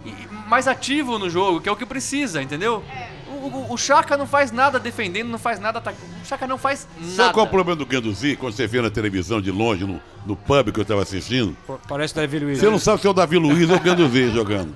e 0.05 0.13
mais 0.49 0.69
ativo 0.69 1.19
no 1.19 1.29
jogo, 1.31 1.61
que 1.61 1.69
é 1.69 1.73
o 1.73 1.77
que 1.77 1.87
precisa, 1.87 2.43
entendeu? 2.43 2.83
O, 3.29 3.47
o, 3.49 3.73
o 3.75 3.77
Chaka 3.77 4.17
não 4.17 4.27
faz 4.27 4.51
nada 4.53 4.79
defendendo, 4.79 5.29
não 5.29 5.39
faz 5.39 5.59
nada 5.61 5.79
atacando. 5.79 6.07
O 6.23 6.27
Chaka 6.27 6.47
não 6.47 6.57
faz 6.57 6.81
Sabe 7.01 7.17
nada. 7.17 7.33
qual 7.33 7.45
é 7.45 7.49
o 7.49 7.51
problema 7.51 7.77
do 7.77 7.85
Guendouzi? 7.85 8.37
Quando 8.37 8.55
você 8.55 8.67
vê 8.67 8.81
na 8.81 8.91
televisão 8.91 9.41
de 9.41 9.51
longe, 9.51 9.85
no, 9.85 10.01
no 10.25 10.37
pub 10.37 10.71
que 10.73 10.79
eu 10.81 10.83
estava 10.83 11.03
assistindo, 11.03 11.55
Parece 11.89 12.15
Davi 12.15 12.39
Luiz. 12.39 12.59
você 12.59 12.71
não 12.71 12.79
sabe 12.79 13.01
se 13.03 13.07
é 13.07 13.11
o 13.11 13.13
Davi 13.13 13.37
Luiz 13.37 13.69
ou 13.69 13.77
o 13.77 13.81
Guendouzi 13.81 14.31
jogando. 14.31 14.75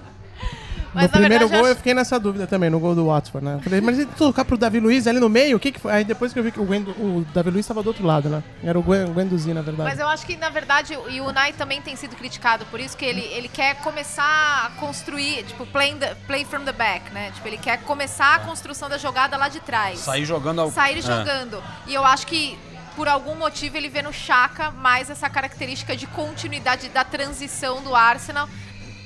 Mas, 0.95 1.05
no 1.05 1.09
na 1.09 1.19
primeiro 1.19 1.45
verdade, 1.49 1.51
gol 1.53 1.61
acho- 1.65 1.73
eu 1.73 1.77
fiquei 1.77 1.95
nessa 1.95 2.19
dúvida 2.19 2.47
também, 2.47 2.71
no 2.71 2.81
gol 2.81 2.95
do 2.95 3.07
Watford, 3.07 3.45
né? 3.45 3.55
Eu 3.57 3.61
Falei, 3.61 3.81
mas 3.81 3.99
ele 3.99 4.11
tocar 4.17 4.45
pro 4.45 4.57
Davi 4.57 4.81
Luiz 4.81 5.07
ali 5.07 5.21
no 5.21 5.29
meio, 5.29 5.57
o 5.57 5.61
que 5.61 5.71
que 5.73 5.79
foi? 5.79 5.93
Aí 5.93 6.05
depois 6.05 6.33
que 6.33 6.39
eu 6.39 6.43
vi 6.43 6.51
que 6.51 6.61
o, 6.61 6.65
Gwendo, 6.65 6.91
o 6.93 7.27
Davi 7.35 7.51
Luiz 7.51 7.65
estava 7.65 7.83
do 7.83 7.89
outro 7.89 8.05
lado, 8.07 8.29
né? 8.29 8.43
Era 8.65 8.79
o 8.79 8.83
Guendouzi, 8.83 9.53
na 9.53 9.63
verdade. 9.63 9.89
Mas 9.91 9.99
eu 9.99 10.09
acho 10.09 10.25
que, 10.27 10.37
na 10.37 10.49
verdade, 10.51 10.97
o- 10.97 11.09
e 11.11 11.21
o 11.21 11.27
Unai 11.27 11.53
também 11.53 11.81
tem 11.83 11.95
sido 11.97 12.17
criticado 12.17 12.65
por 12.67 12.81
isso, 12.81 12.97
que 12.97 13.05
ele, 13.05 13.21
ele 13.21 13.49
quer 13.49 13.77
começar 13.77 14.67
a 14.67 14.71
construir, 14.81 15.45
tipo, 15.45 15.67
play, 15.67 15.95
the, 15.95 16.15
play 16.27 16.45
from 16.45 16.61
the 16.65 16.73
back, 16.73 17.13
né? 17.13 17.31
Tipo, 17.35 17.49
ele 17.49 17.59
quer 17.59 17.79
começar 17.83 18.35
a 18.37 18.39
construção 18.41 18.89
da 18.89 18.97
jogada 18.99 19.37
lá 19.37 19.49
de 19.49 19.61
trás. 19.61 19.99
Sair 20.01 20.25
jogando 20.25 20.61
ao... 20.63 20.71
Sair 20.71 20.99
É. 20.99 21.03
jogando. 21.03 21.63
E 21.87 21.95
eu 21.95 22.05
acho 22.05 22.27
que, 22.27 22.59
por 22.97 23.07
algum 23.07 23.35
motivo, 23.37 23.77
ele 23.77 23.89
vê 23.89 24.03
no 24.03 24.13
Chaka 24.13 24.71
mais 24.71 25.11
essa 25.11 25.29
característica 25.29 25.97
de 25.97 26.07
continuidade 26.07 26.89
da 26.89 27.05
transição 27.05 27.83
do 27.83 27.95
Arsenal. 27.95 28.49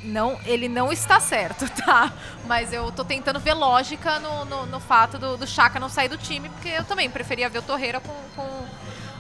Não, 0.03 0.39
ele 0.45 0.69
não 0.69 0.93
está 0.93 1.21
certo, 1.21 1.69
tá? 1.85 2.13
Mas 2.47 2.73
eu 2.73 2.91
tô 2.91 3.05
tentando 3.05 3.39
ver 3.39 3.55
lógica 3.55 4.19
no, 4.19 4.45
no, 4.45 4.67
no 4.67 4.81
fato 4.81 5.19
do, 5.19 5.37
do 5.37 5.47
Chaka 5.47 5.79
não 5.79 5.89
sair 5.89 6.09
do 6.09 6.19
time, 6.19 6.49
porque 6.49 6.69
eu 6.69 6.85
também 6.85 7.09
preferia 7.09 7.49
ver 7.49 7.59
o 7.61 7.63
Torreira 7.63 8.01
com, 8.01 8.13
com, 8.35 8.67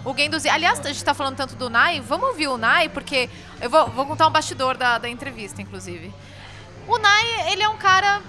O 0.04 0.12
Guendouzi. 0.12 0.48
Aliás, 0.48 0.80
a 0.80 0.88
gente 0.88 1.04
tá 1.04 1.14
falando 1.14 1.36
tanto 1.36 1.54
do 1.54 1.70
Nai, 1.70 2.00
vamos 2.00 2.28
ouvir 2.30 2.48
o 2.48 2.58
Nai, 2.58 2.88
porque 2.88 3.30
eu 3.60 3.70
vou, 3.70 3.86
vou 3.90 4.06
contar 4.06 4.26
um 4.26 4.30
bastidor 4.32 4.76
da, 4.76 4.98
da 4.98 5.08
entrevista, 5.08 5.62
inclusive. 5.62 6.12
O 6.88 6.98
Nai, 6.98 7.52
ele 7.52 7.62
é 7.62 7.68
um 7.68 7.76
cara 7.76 8.20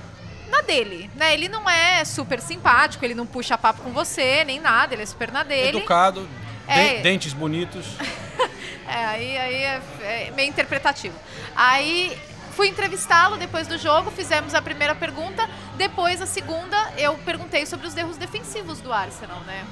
na 0.50 0.62
dele, 0.62 1.10
né? 1.16 1.34
Ele 1.34 1.48
não 1.50 1.68
é 1.68 2.06
super 2.06 2.40
simpático, 2.40 3.04
ele 3.04 3.16
não 3.16 3.26
puxa 3.26 3.58
papo 3.58 3.82
com 3.82 3.92
você, 3.92 4.44
nem 4.44 4.60
nada, 4.60 4.94
ele 4.94 5.02
é 5.02 5.06
super 5.08 5.32
na 5.32 5.42
dele. 5.42 5.78
Educado, 5.80 6.30
É. 6.68 6.98
de- 6.98 7.02
dentes 7.02 7.34
bonitos. 7.34 7.86
É, 8.86 9.06
aí, 9.06 9.38
aí 9.38 9.56
é, 9.64 9.82
é 10.02 10.32
meio 10.36 10.50
interpretativo. 10.50 11.16
Aí 11.56 12.16
fui 12.54 12.70
entrevistá-lo 12.70 13.38
depois 13.38 13.68
do 13.68 13.78
jogo, 13.78 14.12
fizemos 14.12 14.54
a 14.54 14.62
primeira 14.62 14.96
pergunta. 14.96 15.50
Depois, 15.76 16.22
a 16.22 16.26
segunda, 16.26 16.78
eu 16.98 17.16
perguntei 17.20 17.66
sobre 17.66 17.88
os 17.88 17.96
erros 17.96 18.18
defensivos 18.18 18.80
do 18.80 18.94
Arsenal, 18.94 19.40
né? 19.42 19.66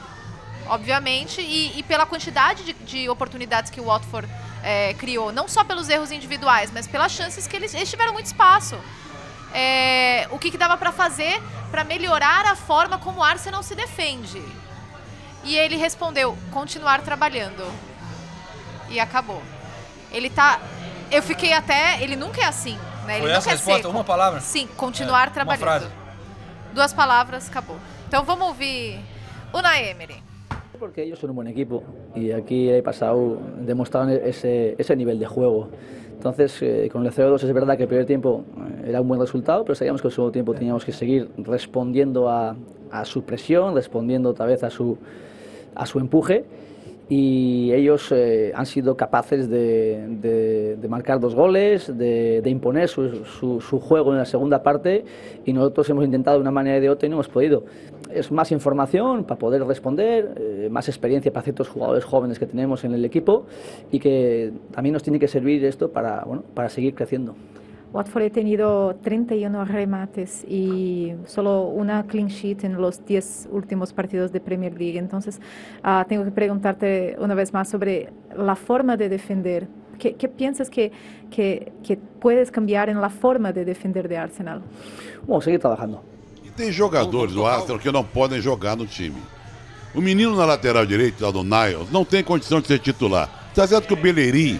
Obviamente, 0.67 1.41
e, 1.41 1.77
e 1.79 1.83
pela 1.83 2.05
quantidade 2.05 2.63
de, 2.63 2.73
de 2.73 3.09
oportunidades 3.09 3.71
que 3.71 3.79
o 3.79 3.85
Watford 3.85 4.27
é, 4.63 4.93
criou. 4.95 5.31
Não 5.31 5.47
só 5.47 5.63
pelos 5.63 5.89
erros 5.89 6.11
individuais, 6.11 6.71
mas 6.71 6.87
pelas 6.87 7.11
chances 7.11 7.47
que 7.47 7.55
eles, 7.55 7.73
eles 7.73 7.89
tiveram 7.89 8.13
muito 8.13 8.25
espaço. 8.25 8.77
É, 9.53 10.27
o 10.31 10.39
que, 10.39 10.49
que 10.49 10.57
dava 10.57 10.77
pra 10.77 10.91
fazer 10.91 11.41
pra 11.69 11.83
melhorar 11.83 12.45
a 12.45 12.55
forma 12.55 12.97
como 12.97 13.19
o 13.19 13.23
Arsenal 13.23 13.61
se 13.63 13.75
defende? 13.75 14.41
E 15.43 15.55
ele 15.57 15.75
respondeu: 15.75 16.37
continuar 16.51 17.01
trabalhando 17.01 17.63
e 18.89 18.99
acabou. 18.99 19.41
Ele 20.11 20.29
tá. 20.29 20.59
Eu 21.11 21.21
fiquei 21.21 21.53
até. 21.53 22.01
Ele 22.01 22.15
nunca 22.15 22.41
é 22.41 22.45
assim, 22.45 22.77
né? 23.05 23.13
Ele 23.15 23.21
Foi 23.21 23.27
nunca 23.29 23.37
essa 23.37 23.49
é 23.49 23.53
a 23.53 23.55
resposta? 23.55 23.81
seco. 23.83 23.89
Uma 23.93 24.03
palavra? 24.03 24.39
Sim, 24.39 24.67
continuar 24.77 25.23
É, 25.23 25.27
uma 25.27 25.31
trabalhando. 25.33 25.61
frase. 25.63 25.87
Duas 26.73 26.93
palavras, 26.93 27.49
acabou. 27.49 27.75
Então 28.07 28.23
vamos 28.23 28.47
ouvir 28.47 28.99
Unai 29.53 29.89
Emery. 29.89 30.15
Porque 30.79 31.01
ellos 31.03 31.19
son 31.19 31.29
un 31.29 31.35
buen 31.35 31.47
equipo 31.47 31.83
y 32.15 32.31
aquí 32.31 32.69
he 32.69 32.81
pasado, 32.81 33.37
demostraron 33.59 34.09
ese, 34.09 34.75
ese 34.79 34.95
nivel 34.95 35.19
de 35.19 35.27
juego. 35.27 35.69
Entonces, 36.13 36.57
eh, 36.61 36.89
con 36.91 37.05
el 37.05 37.11
0-2 37.13 37.43
es 37.43 37.53
verdad 37.53 37.77
que 37.77 37.83
el 37.83 37.87
primer 37.89 38.05
tiempo 38.07 38.43
eh, 38.83 38.89
era 38.89 39.01
un 39.01 39.07
buen 39.07 39.19
resultado, 39.19 39.63
pero 39.63 39.75
sabíamos 39.75 40.01
que 40.01 40.07
el 40.07 40.13
segundo 40.13 40.31
tiempo 40.31 40.53
teníamos 40.55 40.83
que 40.85 40.91
seguir 40.91 41.29
respondiendo 41.37 42.29
a, 42.29 42.55
a 42.91 43.05
su 43.05 43.23
presión, 43.23 43.75
respondiendo 43.75 44.29
otra 44.29 44.45
vez 44.47 44.63
a 44.63 44.69
su, 44.71 44.97
a 45.75 45.85
su 45.85 45.99
empuje. 45.99 46.45
Y 47.13 47.73
ellos 47.73 48.09
eh, 48.13 48.53
han 48.55 48.65
sido 48.65 48.95
capaces 48.95 49.49
de, 49.49 50.07
de- 50.21 50.77
de 50.77 50.87
marcar 50.87 51.19
dos 51.19 51.35
goles, 51.35 51.91
de, 51.97 52.39
de 52.41 52.49
imponer 52.49 52.87
su, 52.87 53.25
su- 53.25 53.59
su 53.59 53.81
juego 53.81 54.13
en 54.13 54.17
la 54.19 54.23
segunda 54.25 54.63
parte 54.63 55.03
y 55.45 55.51
nosotros 55.51 55.89
hemos 55.89 56.05
intentado 56.05 56.37
de 56.37 56.41
una 56.41 56.51
manera 56.51 56.77
y 56.77 56.79
de 56.79 56.89
otra 56.89 57.07
y 57.07 57.09
no 57.09 57.17
hemos 57.17 57.27
podido. 57.27 57.65
Es 58.13 58.31
más 58.31 58.53
información 58.53 59.25
para 59.25 59.37
poder 59.37 59.61
responder, 59.65 60.35
eh, 60.37 60.69
más 60.71 60.87
experiencia 60.87 61.33
para 61.33 61.43
ciertos 61.43 61.67
jugadores 61.67 62.05
jóvenes 62.05 62.39
que 62.39 62.45
tenemos 62.45 62.85
en 62.85 62.93
el 62.93 63.03
equipo 63.03 63.45
y 63.91 63.99
que 63.99 64.53
también 64.73 64.93
nos 64.93 65.03
tiene 65.03 65.19
que 65.19 65.27
servir 65.27 65.65
esto 65.65 65.89
para, 65.91 66.23
bueno, 66.23 66.43
para 66.53 66.69
seguir 66.69 66.95
creciendo. 66.95 67.35
Watford 67.93 68.23
ha 68.23 68.29
tenido 68.29 68.95
31 69.03 69.65
remates 69.65 70.45
y 70.47 71.13
solo 71.25 71.63
una 71.63 72.03
clean 72.07 72.27
sheet 72.27 72.63
en 72.63 72.79
los 72.79 73.05
10 73.05 73.49
últimos 73.51 73.91
partidos 73.91 74.31
de 74.31 74.39
Premier 74.39 74.73
League. 74.73 74.97
Entonces, 74.97 75.41
ah, 75.83 76.05
tengo 76.07 76.23
que 76.23 76.31
preguntarte 76.31 77.17
una 77.19 77.35
vez 77.35 77.51
más 77.53 77.69
sobre 77.69 78.13
la 78.35 78.55
forma 78.55 78.95
de 78.95 79.09
defender. 79.09 79.67
¿Qué, 79.99 80.15
qué 80.15 80.29
piensas 80.29 80.69
que, 80.69 80.91
que, 81.29 81.73
que 81.83 81.97
puedes 81.97 82.49
cambiar 82.49 82.89
en 82.89 83.01
la 83.01 83.09
forma 83.09 83.51
de 83.51 83.65
defender 83.65 84.07
de 84.07 84.17
Arsenal? 84.17 84.61
Vamos 85.27 85.43
a 85.43 85.45
seguir 85.45 85.59
trabajando. 85.59 86.01
E 86.45 86.49
tem 86.49 86.71
jogadores 86.71 87.33
do 87.33 87.45
Arsenal 87.45 87.77
que 87.77 87.91
não 87.91 88.03
podem 88.03 88.41
jogar 88.41 88.75
no 88.75 88.87
time. 88.87 89.21
O 89.93 90.01
menino 90.01 90.35
na 90.35 90.45
lateral 90.45 90.85
direita, 90.85 91.31
do 91.31 91.43
Niles, 91.43 91.91
não 91.91 92.05
tem 92.05 92.23
condição 92.23 92.61
de 92.61 92.67
ser 92.67 92.79
titular. 92.79 93.29
Tá 93.53 93.67
certo 93.67 93.87
que 93.87 93.93
o 93.93 93.97
Bellerin, 93.97 94.59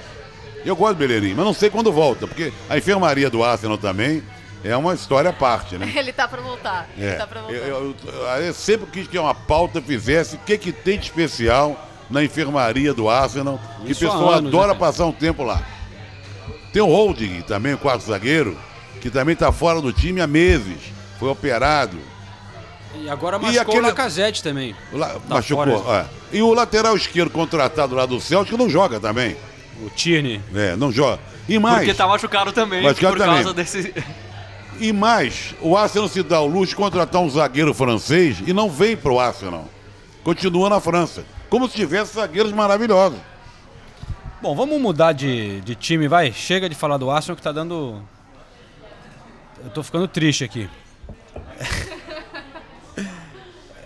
eu 0.66 0.76
gosto 0.76 0.96
do 0.96 1.00
Bellerin, 1.00 1.34
mas 1.34 1.46
não 1.46 1.54
sei 1.54 1.70
quando 1.70 1.92
volta, 1.92 2.28
porque 2.28 2.52
a 2.70 2.78
enfermaria 2.78 3.30
do 3.30 3.44
Arsenal 3.44 3.78
também 3.78 4.24
é 4.64 4.76
uma 4.78 4.94
história 4.94 5.30
à 5.30 5.34
parte, 5.34 5.78
né? 5.78 5.92
Ele 5.96 6.14
tá 6.14 6.28
pra 6.28 6.42
voltar. 6.42 6.88
Ele 6.98 7.08
É, 7.08 7.14
tá 7.16 7.26
pra 7.28 7.42
voltar. 7.42 7.56
eu, 7.58 7.96
eu- 8.06 8.44
eu 8.44 8.54
sempre 8.54 8.86
quis 8.92 9.08
que 9.08 9.18
uma 9.18 9.34
pauta 9.34 9.82
fizesse 9.82 10.36
o 10.36 10.40
que, 10.40 10.58
que 10.58 10.72
tem 10.72 10.98
de 11.00 11.06
especial 11.06 11.88
na 12.10 12.24
enfermaria 12.24 12.94
do 12.94 13.10
Arsenal, 13.10 13.60
que 13.78 13.84
o 13.94 13.96
pessoal 13.96 14.30
anos, 14.32 14.50
adora 14.50 14.74
né? 14.74 14.80
passar 14.80 15.06
um 15.06 15.12
tempo 15.14 15.44
lá. 15.44 15.62
Tem 16.74 16.82
o 16.82 16.86
Holding 16.88 17.42
também, 17.42 17.74
o 17.74 17.78
quarto 17.78 18.04
zagueiro, 18.04 18.58
que 19.02 19.10
também 19.10 19.34
está 19.34 19.52
fora 19.52 19.82
do 19.82 19.92
time 19.92 20.22
há 20.22 20.28
meses, 20.28 20.78
foi 21.20 21.30
operado. 21.30 21.98
E 22.96 23.10
agora 23.10 23.38
E 23.38 23.42
machucou 23.42 23.62
aquele- 23.62 23.80
o 23.80 23.88
Lacazette 23.88 24.44
também. 24.44 24.76
La- 24.92 25.10
Tá 25.10 25.20
machucou. 25.30 25.82
fora. 25.84 26.10
é. 26.32 26.38
E 26.38 26.42
o 26.42 26.54
lateral 26.54 26.96
esquerdo 26.96 27.32
contratado 27.32 27.96
lá 27.96 28.06
do 28.06 28.20
Celtic 28.20 28.58
não 28.58 28.70
joga 28.70 29.00
também. 29.00 29.36
O 29.82 29.90
Tierney. 29.90 30.42
É, 30.54 30.76
não 30.76 30.92
joga. 30.92 31.20
E 31.50 31.58
mais. 31.58 31.78
Porque 31.80 31.94
tá 31.94 32.08
machucado 32.08 32.52
também 32.52 32.84
Machucado 32.84 33.16
por 33.16 33.20
também. 33.24 33.44
causa 33.44 33.54
desse. 33.54 33.94
E 34.80 34.92
mais, 34.94 35.54
o 35.62 35.76
Arsenal 35.78 36.08
se 36.08 36.24
dá 36.24 36.40
o 36.40 36.48
luxo 36.48 36.70
de 36.70 36.76
contratar 36.76 37.22
um 37.22 37.30
zagueiro 37.30 37.74
francês 37.74 38.42
e 38.46 38.54
não 38.54 38.70
vem 38.70 38.96
pro 38.96 39.20
Arsenal. 39.20 39.68
Continua 40.24 40.70
na 40.70 40.80
França. 40.80 41.24
Como 41.50 41.68
se 41.68 41.76
tivesse 41.76 42.16
zagueiros 42.16 42.52
maravilhosos. 42.52 43.20
Bom, 44.42 44.56
vamos 44.56 44.80
mudar 44.82 45.12
de, 45.14 45.62
de 45.62 45.76
time, 45.76 46.08
vai. 46.08 46.32
Chega 46.32 46.68
de 46.68 46.76
falar 46.76 46.98
do 46.98 47.12
Arsenal 47.12 47.36
que 47.36 47.42
tá 47.44 47.52
dando. 47.52 48.02
Eu 49.64 49.70
tô 49.70 49.84
ficando 49.84 50.08
triste 50.08 50.44
aqui. 50.44 50.70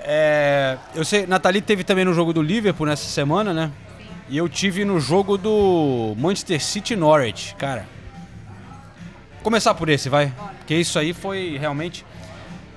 É, 0.07 0.77
eu 0.93 1.03
sei, 1.03 1.25
Nathalie 1.25 1.61
teve 1.63 1.83
também 1.83 2.05
no 2.05 2.13
jogo 2.13 2.31
do 2.31 2.39
Liverpool 2.39 2.85
nessa 2.85 3.05
semana, 3.09 3.51
né? 3.51 3.71
E 4.27 4.37
eu 4.37 4.49
tive 4.49 4.83
no 4.83 4.99
jogo 4.99 5.37
do 5.37 6.15
Manchester 6.17 6.61
City 6.61 6.95
Norwich, 6.95 7.53
cara. 7.55 7.87
Vou 9.33 9.43
começar 9.43 9.75
por 9.75 9.87
esse, 9.87 10.09
vai. 10.09 10.33
Porque 10.57 10.75
isso 10.75 10.97
aí 10.97 11.13
foi 11.13 11.57
realmente. 11.59 12.03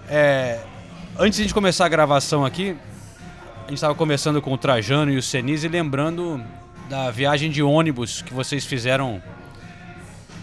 É, 0.09 0.61
antes 1.19 1.37
de 1.37 1.43
a 1.43 1.47
gente 1.47 1.55
começar 1.55 1.87
a 1.87 1.89
gravação 1.89 2.45
aqui, 2.45 2.77
a 3.65 3.69
gente 3.69 3.75
estava 3.75 3.95
conversando 3.95 4.43
com 4.43 4.53
o 4.53 4.59
Trajano 4.59 5.11
e 5.11 5.17
o 5.17 5.23
Senise, 5.23 5.69
lembrando 5.69 6.45
da 6.89 7.11
viagem 7.11 7.51
de 7.51 7.63
ônibus 7.63 8.21
que 8.21 8.35
vocês 8.35 8.67
fizeram 8.67 9.23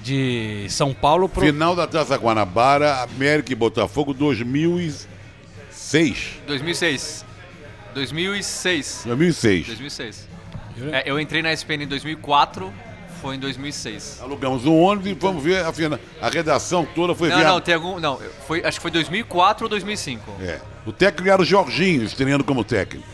de 0.04 0.66
São 0.70 0.94
Paulo 0.94 1.30
pro. 1.30 1.42
Final 1.42 1.76
da 1.76 1.88
Taça 1.88 2.16
Guanabara, 2.16 3.04
América 3.04 3.52
e 3.52 3.56
Botafogo 3.56 4.14
2006. 4.14 6.40
2006. 6.48 7.26
2006. 7.94 9.04
2006. 9.06 9.68
2006. 9.68 10.35
É, 10.92 11.04
eu 11.10 11.20
entrei 11.20 11.42
na 11.42 11.52
SPN 11.54 11.84
em 11.84 11.88
2004, 11.88 12.74
foi 13.22 13.36
em 13.36 13.40
2006. 13.40 14.20
Alugamos 14.22 14.66
um 14.66 14.78
ônibus 14.80 15.12
e 15.12 15.16
fomos 15.16 15.44
ver 15.44 15.66
a 15.66 15.72
final. 15.72 15.98
A 16.22 16.30
redação 16.30 16.86
toda 16.96 17.16
foi 17.16 17.30
Não, 17.30 17.38
ver. 17.38 17.46
a- 17.46 17.50
não, 17.50 17.62
tem 17.62 17.74
algum. 17.76 18.00
Não, 18.00 18.20
foi, 18.48 18.64
acho 18.64 18.78
que 18.78 18.82
foi 18.82 18.92
2004 18.92 19.66
ou 19.66 19.70
2005. 19.70 20.32
É. 20.42 20.60
O 20.86 20.92
técnico 20.92 21.30
era 21.32 21.42
o 21.42 21.46
Jorginho, 21.46 22.04
estreando 22.04 22.44
como 22.44 22.64
técnico. 22.64 23.08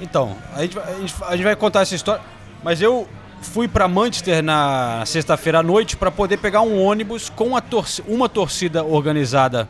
Então, 0.00 0.36
a 0.54 0.62
gente, 0.62 0.74
vai- 0.76 0.92
a, 0.92 0.96
gente, 0.98 1.14
a 1.26 1.32
gente 1.36 1.44
vai 1.44 1.56
contar 1.56 1.80
essa 1.80 1.94
história. 1.94 2.22
Mas 2.62 2.80
eu 2.80 3.08
fui 3.42 3.66
para 3.68 3.86
Manchester 3.88 4.42
na 4.42 5.02
sexta-feira 5.06 5.58
à 5.58 5.62
noite 5.62 5.96
para 5.96 6.10
poder 6.10 6.36
pegar 6.38 6.62
um 6.62 6.80
ônibus 6.82 7.28
com 7.28 7.56
a 7.56 7.60
torci 7.60 8.02
uma 8.06 8.28
torcida 8.28 8.82
organizada 8.84 9.68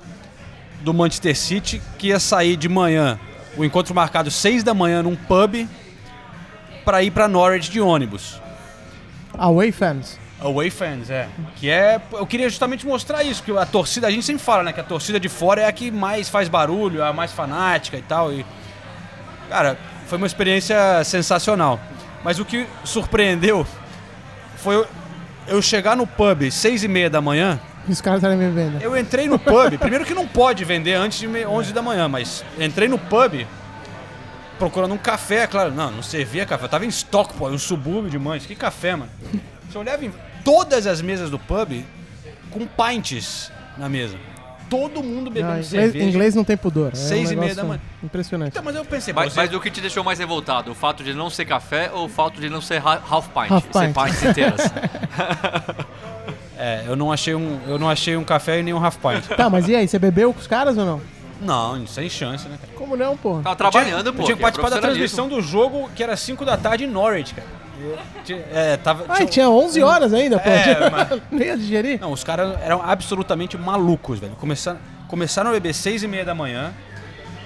do 0.83 0.92
Manchester 0.94 1.37
City 1.37 1.83
que 1.98 2.09
ia 2.09 2.20
sair 2.20 2.57
de 2.57 2.68
manhã. 2.68 3.18
O 3.57 3.64
encontro 3.64 3.94
marcado 3.94 4.31
seis 4.31 4.62
da 4.62 4.72
manhã 4.74 5.02
num 5.02 5.16
pub 5.16 5.66
para 6.87 7.03
ir 7.03 7.11
para 7.11 7.27
Norwich 7.29 7.68
de 7.70 7.81
ônibus. 7.81 8.40
Away 9.37 9.72
fans. 9.72 10.18
Away 10.40 10.70
fans, 10.70 11.11
é. 11.11 11.29
Que 11.57 11.68
é. 11.68 12.01
Eu 12.12 12.27
queria 12.27 12.49
justamente 12.49 12.87
mostrar 12.87 13.25
isso, 13.25 13.42
que 13.42 13.51
a 13.57 13.66
torcida, 13.66 14.07
a 14.07 14.11
gente 14.11 14.25
sempre 14.25 14.42
fala, 14.42 14.62
né? 14.62 14.72
Que 14.72 14.81
a 14.81 14.85
torcida 14.85 15.18
de 15.18 15.29
fora 15.29 15.62
é 15.62 15.66
a 15.66 15.72
que 15.72 15.90
mais 15.90 16.29
faz 16.29 16.49
barulho, 16.49 17.03
é 17.03 17.09
a 17.09 17.12
mais 17.12 17.33
fanática 17.33 17.96
e 17.96 18.03
tal. 18.03 18.33
E, 18.33 18.46
cara, 19.51 19.77
foi 20.07 20.16
uma 20.18 20.27
experiência 20.27 21.03
sensacional. 21.05 21.81
Mas 22.22 22.38
o 22.38 22.44
que 22.44 22.66
surpreendeu 22.85 23.66
foi 24.57 24.77
eu- 24.77 24.87
eu 25.49 25.61
chegar 25.62 25.96
no 25.96 26.07
pub 26.07 26.51
seis 26.53 26.85
e 26.85 26.88
meia 26.88 27.11
da 27.11 27.20
manhã. 27.20 27.59
Os 27.88 28.01
caras 28.01 28.18
estarem 28.18 28.37
me 28.37 28.51
vendo. 28.51 28.81
Eu 28.83 28.96
entrei 28.96 29.29
no 29.29 29.38
pub, 29.38 29.77
primeiro 29.79 30.05
que 30.05 30.14
não 30.14 30.27
pode 30.27 30.64
vender 30.64 30.94
antes 30.94 31.18
de 31.18 31.27
me- 31.29 31.46
11 31.46 31.72
da 31.72 31.83
manhã, 31.83 32.09
mas 32.09 32.44
entrei 32.59 32.88
no 32.88 32.99
pub 32.99 33.46
procurando 34.58 34.94
um 34.94 34.98
café, 34.98 35.46
claro. 35.46 35.70
Não, 35.72 35.90
não 35.90 36.02
servia 36.02 36.44
café. 36.46 36.64
Eu 36.64 36.68
tava 36.68 36.84
em 36.84 36.88
Stockport, 36.88 37.52
um 37.52 37.58
subúrbio 37.58 38.10
de 38.10 38.18
Manchester. 38.18 38.48
Que 38.56 38.60
café, 38.60 38.96
mano. 38.96 39.10
Você 39.70 39.78
olhava 39.78 40.04
em 40.04 40.12
todas 40.44 40.86
as 40.86 41.00
mesas 41.02 41.28
do 41.30 41.38
pub 41.38 41.84
com 42.50 42.66
pints 42.66 43.50
na 43.76 43.88
mesa. 43.88 44.16
Todo 44.68 45.00
mundo 45.00 45.30
bebendo 45.30 45.46
Ah, 45.52 45.58
inglês, 45.58 45.66
cerveja. 45.68 46.04
inglês 46.04 46.34
não 46.34 46.42
tem 46.42 46.56
pudor. 46.56 46.88
É 46.88 46.92
um 46.92 46.96
Seis 46.96 47.30
e 47.30 47.36
meia 47.36 47.54
da 47.54 47.62
manhã. 47.62 47.80
Impressionante. 48.02 48.48
Então, 48.50 48.64
mas 48.64 48.74
eu 48.74 48.84
pensei, 48.84 49.14
Mas, 49.14 49.32
você- 49.32 49.38
mas 49.40 49.54
o 49.54 49.60
que 49.60 49.70
te 49.70 49.80
deixou 49.80 50.02
mais 50.02 50.18
revoltado? 50.18 50.72
O 50.72 50.74
fato 50.74 51.04
de 51.04 51.14
não 51.14 51.30
ser 51.30 51.44
café 51.44 51.88
ou 51.94 52.06
o 52.06 52.08
fato 52.08 52.40
de 52.40 52.48
não 52.50 52.60
ser 52.60 52.84
ha- 52.84 53.00
half 53.08 53.28
pint? 53.28 53.50
Half 53.52 53.64
Ser 53.72 53.92
pint. 53.92 53.94
pints 53.94 54.22
inteiras? 54.24 54.60
É, 56.58 56.84
eu 56.86 56.96
não 56.96 57.12
achei 57.12 57.34
um, 57.34 57.60
eu 57.66 57.78
não 57.78 57.88
achei 57.88 58.16
um 58.16 58.24
café 58.24 58.60
e 58.60 58.62
nem 58.62 58.72
um 58.72 58.82
half 58.82 58.96
pint. 58.96 59.26
Tá, 59.36 59.50
mas 59.50 59.68
e 59.68 59.76
aí, 59.76 59.86
você 59.86 59.98
bebeu 59.98 60.32
com 60.32 60.40
os 60.40 60.46
caras 60.46 60.76
ou 60.78 60.86
não? 60.86 61.00
Não, 61.40 61.87
sem 61.87 62.09
chance, 62.09 62.49
né, 62.49 62.57
cara? 62.61 62.72
Como 62.75 62.96
não, 62.96 63.16
pô? 63.16 63.40
Tava 63.42 63.57
trabalhando, 63.57 64.07
eu 64.07 64.14
pô. 64.14 64.22
tinha 64.25 64.37
que 64.37 64.42
participar 64.42 64.70
da 64.70 64.79
transmissão 64.79 65.29
do 65.29 65.40
jogo, 65.42 65.90
que 65.94 66.03
era 66.03 66.16
5 66.16 66.44
da 66.44 66.57
tarde 66.57 66.85
em 66.85 66.88
Norwich, 66.88 67.35
cara. 67.35 67.46
Tinha- 68.25 68.38
É, 68.53 68.77
tava... 68.79 69.05
Ai, 69.09 69.27
tinha 69.27 69.51
11 69.51 69.83
horas 69.83 70.14
ainda, 70.14 70.38
pô. 70.38 70.49
É, 70.49 70.90
mas- 70.90 71.59
digerir. 71.61 72.01
Não, 72.01 72.11
os 72.12 72.25
caras 72.25 72.57
eram 72.62 72.81
absolutamente 72.83 73.57
malucos, 73.59 74.18
velho. 74.18 74.35
Começaram, 74.37 74.79
começaram 75.09 75.51
a 75.51 75.53
beber 75.53 75.75
seis 75.75 76.03
e 76.03 76.09
meia 76.09 76.25
da 76.25 76.35
manhã, 76.35 76.72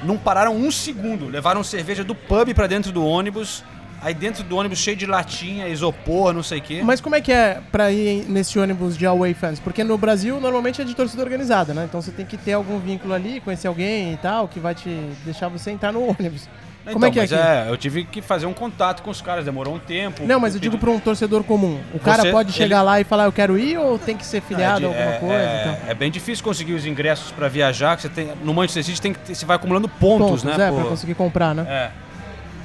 não 0.05 0.17
pararam 0.17 0.55
um 0.55 0.71
segundo. 0.71 1.27
Levaram 1.27 1.65
cerveja 1.65 2.05
do 2.05 2.15
pub 2.15 2.55
pra 2.55 2.67
dentro 2.69 2.93
do 2.93 3.05
ônibus. 3.05 3.65
Aí 4.03 4.15
dentro 4.15 4.43
do 4.43 4.57
ônibus 4.57 4.79
cheio 4.79 4.97
de 4.97 5.05
latinha, 5.05 5.69
isopor, 5.69 6.33
não 6.33 6.43
sei 6.43 6.59
o 6.59 6.63
quê. 6.63 6.81
Mas 6.83 7.01
como 7.03 7.15
é 7.17 7.21
que 7.21 7.31
é 7.31 7.61
pra 7.71 7.93
ir 7.93 8.25
nesse 8.29 8.59
ônibus 8.59 8.97
de 8.97 9.05
away 9.05 9.35
fans? 9.35 9.61
Porque 9.61 9.85
no 9.85 9.99
Brasil 9.99 10.41
normalmente 10.41 10.81
é 10.81 10.85
de 10.85 10.95
torcida 10.95 11.23
organizada, 11.23 11.75
né? 11.75 11.85
Então 11.85 12.01
você 12.01 12.11
tem 12.11 12.25
que 12.25 12.37
ter 12.39 12.55
algum 12.55 12.79
vínculo 12.79 13.13
ali, 13.13 13.41
conhecer 13.41 13.69
alguém 13.69 14.15
e 14.15 14.17
tal, 14.17 14.49
que 14.49 14.59
vai 14.59 14.75
te 14.75 14.89
deixar 15.25 15.49
você 15.49 15.71
entrar 15.71 15.93
no 15.93 16.01
ônibus. 16.09 16.49
Então, 16.83 16.95
como 16.95 17.05
é 17.05 17.11
que 17.11 17.21
é 17.21 17.25
é, 17.25 17.67
eu 17.69 17.77
tive 17.77 18.05
que 18.05 18.23
fazer 18.23 18.47
um 18.47 18.55
contato 18.55 19.03
com 19.03 19.11
os 19.11 19.21
caras, 19.21 19.45
demorou 19.45 19.75
um 19.75 19.79
tempo. 19.79 20.25
Não, 20.27 20.41
mas 20.41 20.55
eu 20.55 20.61
digo 20.61 20.79
pra 20.79 20.91
um 20.91 20.99
torcedor 20.99 21.45
comum. 21.45 21.79
O 21.93 21.99
cara 21.99 22.23
Você- 22.23 22.31
pode 22.31 22.53
chegar 22.53 22.79
ele- 22.79 22.85
lá 22.87 23.01
e 23.03 23.05
falar, 23.05 23.25
eu 23.27 23.33
quero 23.33 23.59
ir, 23.59 23.77
ou 23.77 23.99
tem 23.99 24.17
que 24.17 24.25
ser 24.25 24.41
filiado 24.41 24.87
a 24.87 24.91
é, 24.91 24.93
alguma 24.95 25.15
é- 25.15 25.19
coisa? 25.19 25.35
é- 25.35 25.61
então? 25.77 25.91
é 25.91 25.95
bem 25.95 26.11
difícil 26.11 26.43
conseguir 26.43 26.73
os 26.73 26.87
ingressos 26.87 27.31
pra 27.33 27.49
viajar. 27.49 27.97
Que 27.97 28.03
você 28.03 28.09
tem, 28.09 28.31
no 28.43 28.55
Manchester 28.55 28.83
City 28.83 29.01
tem 29.03 29.13
que 29.13 29.35
você 29.35 29.45
vai 29.45 29.57
acumulando 29.57 29.91
pontos, 29.91 30.27
Pontos, 30.41 30.45
né? 30.45 30.55
é, 30.55 30.71
por- 30.71 30.81
pra 30.81 30.89
conseguir 30.89 31.15
comprar, 31.15 31.55
né? 31.55 31.67
É. 31.69 31.91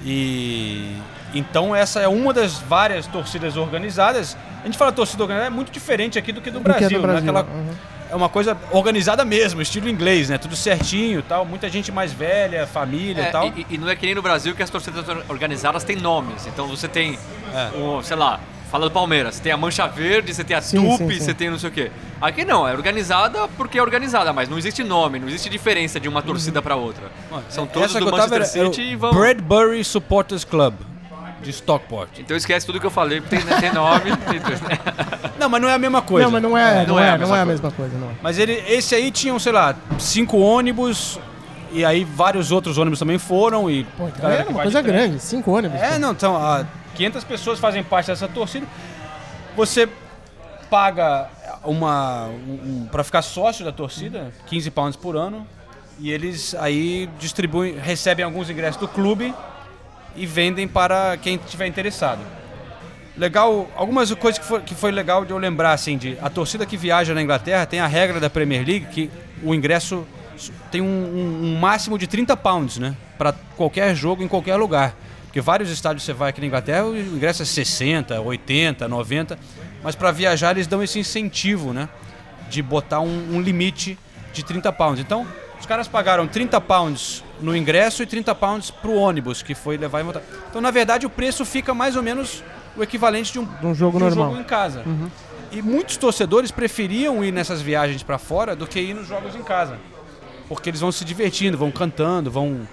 E 0.06 0.96
então 1.34 1.76
essa 1.76 2.00
é 2.00 2.08
uma 2.08 2.34
das 2.34 2.54
várias 2.60 3.08
torcidas 3.08 3.58
organizadas. 3.58 4.38
A 4.62 4.66
gente 4.66 4.78
fala 4.78 4.92
torcida 4.92 5.22
organizada, 5.24 5.48
é 5.48 5.56
muito 5.56 5.72
diferente 5.72 6.18
aqui 6.18 6.32
do 6.32 6.42
que 6.42 6.50
do 6.50 6.60
Do 6.60 6.66
que 6.66 6.72
é 6.72 6.80
Brasil, 6.80 7.02
do 7.02 7.08
né? 7.08 7.14
Brasil, 7.14 7.30
Aquela- 7.38 7.56
uhum. 7.56 7.74
É 8.08 8.16
uma 8.16 8.30
coisa 8.30 8.56
organizada 8.72 9.26
mesmo, 9.26 9.62
estilo 9.64 9.90
inglês, 9.90 10.30
né? 10.30 10.38
Tudo 10.38 10.56
certinho 10.56 11.20
e 11.20 11.24
tal. 11.24 11.44
Muita 11.44 11.68
gente 11.68 11.92
mais 11.92 12.14
velha, 12.14 12.68
família 12.68 13.24
É, 13.24 13.30
e 13.30 13.32
tal. 13.32 13.48
e, 13.48 13.66
e 13.72 13.78
não 13.80 13.90
é 13.90 13.96
que 13.96 14.06
nem 14.06 14.14
no 14.14 14.22
Brasil 14.22 14.54
que 14.54 14.62
as 14.62 14.70
torcidas 14.70 15.10
or- 15.10 15.24
organizadas 15.28 15.84
têm 15.84 15.96
nomes. 15.96 16.46
Então 16.46 16.68
você 16.68 16.88
tem, 16.88 17.18
É. 17.52 17.76
o, 17.76 18.04
sei 18.04 18.16
lá, 18.16 18.40
fala 18.72 18.86
do 18.86 18.92
Palmeiras, 18.92 19.36
você 19.36 19.42
tem 19.42 19.52
a 19.52 19.58
Mancha 19.58 19.88
Verde, 19.88 20.34
você 20.36 20.44
tem 20.44 20.56
a 20.56 20.62
Sim, 20.62 20.78
Tupi, 20.78 20.98
sim, 21.16 21.20
sim. 21.20 21.26
você 21.26 21.34
tem 21.34 21.50
não 21.50 21.58
sei 21.58 21.70
o 21.70 21.74
quê. 21.74 21.92
Aqui 22.22 22.46
não, 22.46 22.66
é 22.68 22.74
organizada 22.74 23.48
porque 23.58 23.80
é 23.80 23.82
organizada, 23.82 24.32
mas 24.32 24.48
não 24.48 24.58
existe 24.58 24.84
nome, 24.84 25.18
não 25.20 25.28
existe 25.28 25.50
diferença 25.50 26.00
de 26.00 26.08
uma 26.08 26.22
torcida 26.22 26.62
pra 26.62 26.76
outra. 26.76 27.06
São 27.50 27.66
todos 27.66 27.90
Essa 27.90 28.00
do 28.00 28.12
Manchester 28.12 28.46
City 28.46 28.82
o 28.82 28.84
e 28.84 28.96
vão... 28.96 29.14
Bradbury 29.14 29.84
Supporters 29.84 30.44
Club, 30.44 30.76
de 31.46 31.52
Stockport. 31.52 32.10
Então 32.20 32.36
esquece 32.36 32.66
tudo 32.66 32.80
que 32.80 32.86
eu 32.86 32.92
falei, 32.92 33.22
porque 33.22 33.38
tem, 33.38 33.60
tem 33.60 33.74
nome. 33.74 34.16
tem 34.30 34.40
tudo. 34.40 34.60
Não, 35.40 35.48
mas 35.48 35.62
não 35.62 35.70
é 35.70 35.74
a 35.74 35.80
mesma 35.80 36.02
coisa. 36.02 36.26
Não, 36.26 36.32
mas 36.32 36.42
não 36.42 36.58
é, 36.58 36.84
É, 36.84 36.86
não, 36.86 37.00
é, 37.00 37.18
não 37.18 37.36
é 37.36 37.42
a 37.42 37.46
mesma 37.46 37.72
coisa, 37.72 37.98
não 37.98 38.10
é. 38.10 38.14
Mas 38.22 38.38
ele, 38.38 38.54
esse 38.68 38.96
aí 38.96 39.12
tinham, 39.12 39.38
sei 39.40 39.52
lá, 39.52 39.76
cinco 40.00 40.38
ônibus, 40.38 41.20
e 41.72 41.86
aí 41.86 42.04
vários 42.04 42.52
outros 42.52 42.78
ônibus 42.78 43.00
também 43.00 43.18
foram, 43.18 43.70
e... 43.70 43.84
Pô, 43.84 44.08
então 44.08 44.22
galera 44.22 44.42
é 44.42 44.46
que 44.46 44.52
uma 44.52 44.58
vai 44.58 44.68
de 44.68 44.74
coisa 44.74 44.88
trem. 44.88 45.08
grande, 45.08 45.22
cinco 45.22 45.52
ônibus. 45.52 45.80
É, 45.80 45.94
pô. 45.94 46.00
não, 46.00 46.12
então, 46.12 46.36
ah, 46.36 46.66
500 46.96 47.24
pessoas 47.24 47.60
fazem 47.60 47.84
parte 47.84 48.08
dessa 48.08 48.28
torcida. 48.28 48.66
Você 49.56 49.88
paga 50.70 51.30
uma 51.64 52.28
um, 52.28 52.84
um, 52.84 52.88
para 52.92 53.04
ficar 53.04 53.22
sócio 53.22 53.64
da 53.64 53.72
torcida, 53.72 54.32
15 54.48 54.72
pounds 54.72 54.96
por 54.96 55.16
ano, 55.16 55.48
e 56.00 56.12
eles 56.12 56.56
aí 56.56 57.10
distribuem, 57.20 57.78
recebem 57.78 58.26
alguns 58.26 58.50
ingressos 58.50 58.80
do 58.80 58.88
clube 58.88 59.34
e 60.16 60.26
vendem 60.26 60.68
para 60.68 61.18
quem 61.18 61.36
estiver 61.36 61.68
interessado. 61.68 62.22
Legal, 63.18 63.70
algumas 63.78 64.14
coisas 64.14 64.38
que 64.40 64.46
foi, 64.46 64.62
que 64.62 64.76
foi 64.76 64.92
legal 64.92 65.24
de 65.24 65.32
eu 65.32 65.38
lembrar, 65.38 65.72
assim, 65.72 65.98
de 65.98 66.18
a 66.22 66.30
torcida 66.30 66.66
que 66.66 66.76
viaja 66.76 67.14
na 67.14 67.22
Inglaterra 67.22 67.66
tem 67.66 67.80
a 67.80 67.88
regra 67.88 68.20
da 68.20 68.30
Premier 68.30 68.66
League 68.66 68.88
que 68.92 69.10
o 69.42 69.54
ingresso 69.56 70.06
tem 70.70 70.82
um, 70.82 70.86
um- 70.86 71.46
um 71.46 71.60
máximo 71.60 71.98
de 71.98 72.08
30 72.08 72.36
pounds, 72.36 72.78
né? 72.78 72.94
Para 73.18 73.34
qualquer 73.56 73.96
jogo 73.96 74.22
em 74.22 74.28
qualquer 74.28 74.58
lugar. 74.58 74.94
Porque 75.28 75.40
vários 75.40 75.70
estádios 75.70 76.04
você 76.04 76.12
vai 76.14 76.30
aqui 76.30 76.42
na 76.42 76.48
Inglaterra, 76.48 76.86
o 76.86 76.98
ingresso 76.98 77.42
é 77.42 77.46
60, 77.46 78.20
80, 78.20 78.88
90, 78.88 79.40
mas 79.82 79.96
para 79.96 80.12
viajar 80.12 80.52
eles 80.52 80.68
dão 80.68 80.84
esse 80.84 81.00
incentivo, 81.00 81.72
né? 81.72 81.88
De 82.50 82.62
botar 82.62 83.00
um, 83.00 83.36
um 83.36 83.42
limite 83.42 83.98
de 84.34 84.44
30 84.44 84.72
pounds. 84.74 85.00
Então, 85.00 85.26
os 85.58 85.66
caras 85.66 85.88
pagaram 85.88 86.28
30 86.28 86.60
pounds 86.60 87.24
no 87.42 87.56
ingresso 87.56 88.02
e 88.02 88.06
30 88.06 88.34
pounds 88.36 88.72
pro 88.72 88.94
ônibus, 88.94 89.42
que 89.42 89.54
foi 89.56 89.78
levar 89.78 90.00
e 90.00 90.04
voltar. 90.04 90.22
Então, 90.50 90.62
na 90.62 90.72
verdade, 90.72 91.06
o 91.06 91.10
preço 91.10 91.44
fica 91.46 91.74
mais 91.74 91.96
ou 91.96 92.04
menos 92.04 92.44
o 92.78 92.84
equivalente 92.84 93.32
de 93.34 93.40
um, 93.40 93.46
De 93.46 93.66
um 93.66 93.74
jogo 93.76 93.98
de 93.98 94.04
um 94.04 94.08
normal. 94.08 94.30
jogo 94.32 94.42
em 94.42 94.44
casa. 94.44 94.84
E 95.52 95.62
muitos 95.62 95.98
torcedores 95.98 96.52
preferiam 96.52 97.24
ir 97.24 97.32
nessas 97.32 97.62
viagens 97.62 98.04
para 98.04 98.18
fora 98.18 98.56
do 98.56 98.66
que 98.68 98.80
ir 98.80 98.94
nos 98.94 99.08
jogos 99.08 99.36
em 99.36 99.44
casa. 99.44 99.78
Porque 100.48 100.70
eles 100.70 100.80
vão 100.82 100.92
se 100.92 101.04
divertindo, 101.06 101.58
vão 101.58 101.72
cantando, 101.72 102.30
vão, 102.30 102.68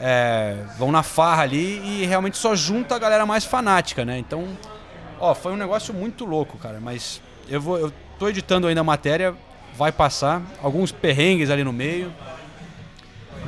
é, 0.00 0.56
vão 0.78 0.92
na 0.92 1.02
farra 1.02 1.42
ali 1.42 1.80
e 2.02 2.04
realmente 2.06 2.36
só 2.36 2.54
junta 2.54 2.94
a 2.94 2.98
galera 2.98 3.24
mais 3.26 3.44
fanática, 3.44 4.04
né? 4.04 4.18
Então, 4.18 4.46
ó, 5.18 5.34
foi 5.34 5.52
um 5.52 5.56
negócio 5.56 5.92
muito 5.94 6.24
louco, 6.24 6.58
cara. 6.58 6.78
Mas 6.80 7.20
eu 7.48 7.60
vou, 7.60 7.78
eu 7.78 7.92
tô 8.18 8.28
editando 8.28 8.66
ainda 8.66 8.80
a 8.80 8.84
matéria, 8.84 9.34
vai 9.76 9.90
passar 9.92 10.42
alguns 10.62 10.92
perrengues 10.92 11.48
ali 11.50 11.64
no 11.64 11.72
meio. 11.72 12.12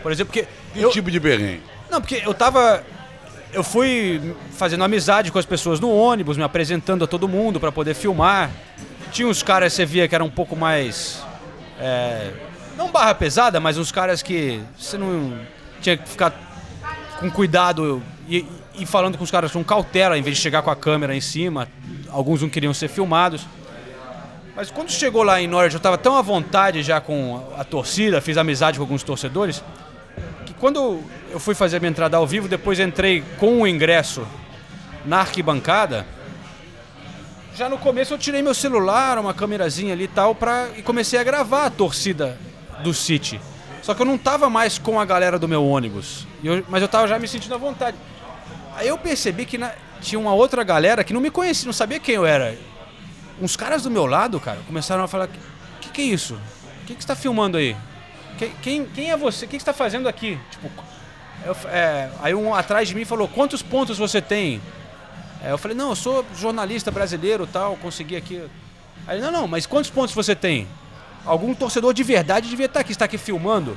Por 0.02 0.12
exemplo, 0.12 0.32
porque 0.32 0.48
Que 0.72 0.80
eu, 0.80 0.90
tipo 0.90 1.10
de 1.10 1.20
perrengue? 1.20 1.62
não, 1.90 2.00
porque 2.00 2.22
eu 2.24 2.34
tava. 2.34 2.84
Eu 3.52 3.64
fui 3.64 4.34
fazendo 4.52 4.84
amizade 4.84 5.32
com 5.32 5.38
as 5.38 5.46
pessoas 5.46 5.80
no 5.80 5.90
ônibus, 5.90 6.36
me 6.36 6.42
apresentando 6.42 7.04
a 7.04 7.06
todo 7.06 7.26
mundo 7.26 7.58
pra 7.58 7.72
poder 7.72 7.94
filmar. 7.94 8.50
Tinha 9.10 9.26
uns 9.26 9.42
caras, 9.42 9.72
você 9.72 9.86
via 9.86 10.06
que 10.06 10.14
eram 10.14 10.26
um 10.26 10.30
pouco 10.30 10.54
mais. 10.54 11.22
é, 11.80 12.30
não 12.76 12.90
barra 12.92 13.14
pesada, 13.14 13.58
mas 13.58 13.76
uns 13.78 13.90
caras 13.90 14.22
que 14.22 14.60
você 14.78 14.96
não 14.96 15.36
tinha 15.80 15.96
que 15.96 16.08
ficar 16.08 16.32
com 17.18 17.30
cuidado 17.30 18.02
e, 18.28 18.46
e 18.74 18.86
falando 18.86 19.18
com 19.18 19.24
os 19.24 19.30
caras 19.30 19.50
com 19.50 19.64
cautela, 19.64 20.16
em 20.16 20.22
vez 20.22 20.36
de 20.36 20.42
chegar 20.42 20.62
com 20.62 20.70
a 20.70 20.76
câmera 20.76 21.14
em 21.14 21.20
cima. 21.20 21.66
Alguns 22.08 22.42
não 22.42 22.48
queriam 22.48 22.72
ser 22.72 22.88
filmados. 22.88 23.46
Mas 24.54 24.70
quando 24.70 24.90
chegou 24.90 25.22
lá 25.22 25.40
em 25.40 25.46
Norwich, 25.46 25.74
eu 25.74 25.80
tava 25.80 25.96
tão 25.96 26.16
à 26.16 26.22
vontade 26.22 26.82
já 26.82 27.00
com 27.00 27.42
a 27.56 27.64
torcida, 27.64 28.20
fiz 28.20 28.36
amizade 28.36 28.78
com 28.78 28.82
alguns 28.82 29.02
torcedores, 29.02 29.62
quando 30.58 31.02
eu 31.30 31.38
fui 31.38 31.54
fazer 31.54 31.76
a 31.76 31.80
minha 31.80 31.90
entrada 31.90 32.16
ao 32.16 32.26
vivo, 32.26 32.48
depois 32.48 32.78
entrei 32.80 33.22
com 33.38 33.62
o 33.62 33.66
ingresso 33.66 34.26
na 35.04 35.20
arquibancada, 35.20 36.06
já 37.54 37.68
no 37.68 37.78
começo 37.78 38.14
eu 38.14 38.18
tirei 38.18 38.42
meu 38.42 38.54
celular, 38.54 39.18
uma 39.18 39.34
câmerazinha 39.34 39.92
ali 39.92 40.04
e 40.04 40.08
tal, 40.08 40.34
pra, 40.34 40.68
e 40.76 40.82
comecei 40.82 41.18
a 41.18 41.24
gravar 41.24 41.66
a 41.66 41.70
torcida 41.70 42.38
do 42.82 42.94
City. 42.94 43.40
Só 43.82 43.94
que 43.94 44.02
eu 44.02 44.06
não 44.06 44.18
tava 44.18 44.48
mais 44.50 44.78
com 44.78 45.00
a 45.00 45.04
galera 45.04 45.38
do 45.38 45.48
meu 45.48 45.64
ônibus, 45.64 46.26
eu- 46.44 46.64
mas 46.68 46.82
eu 46.82 46.88
tava 46.88 47.08
já 47.08 47.18
me 47.18 47.26
sentindo 47.26 47.54
à 47.54 47.58
vontade. 47.58 47.96
Aí 48.76 48.86
eu 48.86 48.98
percebi 48.98 49.44
que 49.44 49.58
na- 49.58 49.72
tinha 50.00 50.18
uma 50.18 50.32
outra 50.32 50.62
galera 50.62 51.02
que 51.02 51.12
não 51.12 51.20
me 51.20 51.30
conhecia, 51.30 51.66
não 51.66 51.72
sabia 51.72 51.98
quem 51.98 52.14
eu 52.14 52.24
era. 52.26 52.56
Uns 53.40 53.56
caras 53.56 53.82
do 53.82 53.90
meu 53.90 54.06
lado, 54.06 54.38
cara, 54.38 54.58
começaram 54.66 55.02
a 55.02 55.08
falar: 55.08 55.28
que, 55.80 55.88
que 55.90 56.02
é 56.02 56.04
isso? 56.04 56.34
O 56.82 56.86
que, 56.86 56.94
que 56.94 57.02
você 57.02 57.08
tá 57.08 57.16
filmando 57.16 57.56
aí? 57.56 57.76
Que- 58.38 58.52
quem, 58.62 58.84
quem 58.86 59.10
é 59.10 59.16
você? 59.16 59.44
O 59.44 59.48
que, 59.48 59.58
você 59.58 59.64
tá 59.66 59.72
fazendo 59.72 60.08
aqui? 60.08 60.38
Tipo, 60.50 60.70
eu 61.44 61.56
é, 61.70 62.10
aí 62.22 62.34
um 62.34 62.54
atrás 62.54 62.88
de 62.88 62.94
mim 62.94 63.04
falou: 63.04 63.28
quantos 63.28 63.62
pontos 63.62 63.98
você 63.98 64.22
tem? 64.22 64.60
Aí 65.42 65.50
eu 65.50 65.58
falei: 65.58 65.76
não, 65.76 65.90
eu 65.90 65.96
sou 65.96 66.24
jornalista 66.36 66.90
brasileiro 66.90 67.46
tal, 67.46 67.76
consegui 67.76 68.16
aqui. 68.16 68.42
Aí 69.06 69.16
ele: 69.18 69.24
não, 69.24 69.32
não, 69.32 69.48
mas 69.48 69.66
quantos 69.66 69.90
pontos 69.90 70.14
você 70.14 70.34
tem? 70.34 70.66
Algum 71.26 71.54
torcedor 71.54 71.92
de 71.92 72.02
verdade 72.02 72.48
devia 72.48 72.66
estar 72.66 72.80
aqui, 72.80 72.92
está 72.92 73.04
aqui 73.04 73.18
filmando. 73.18 73.76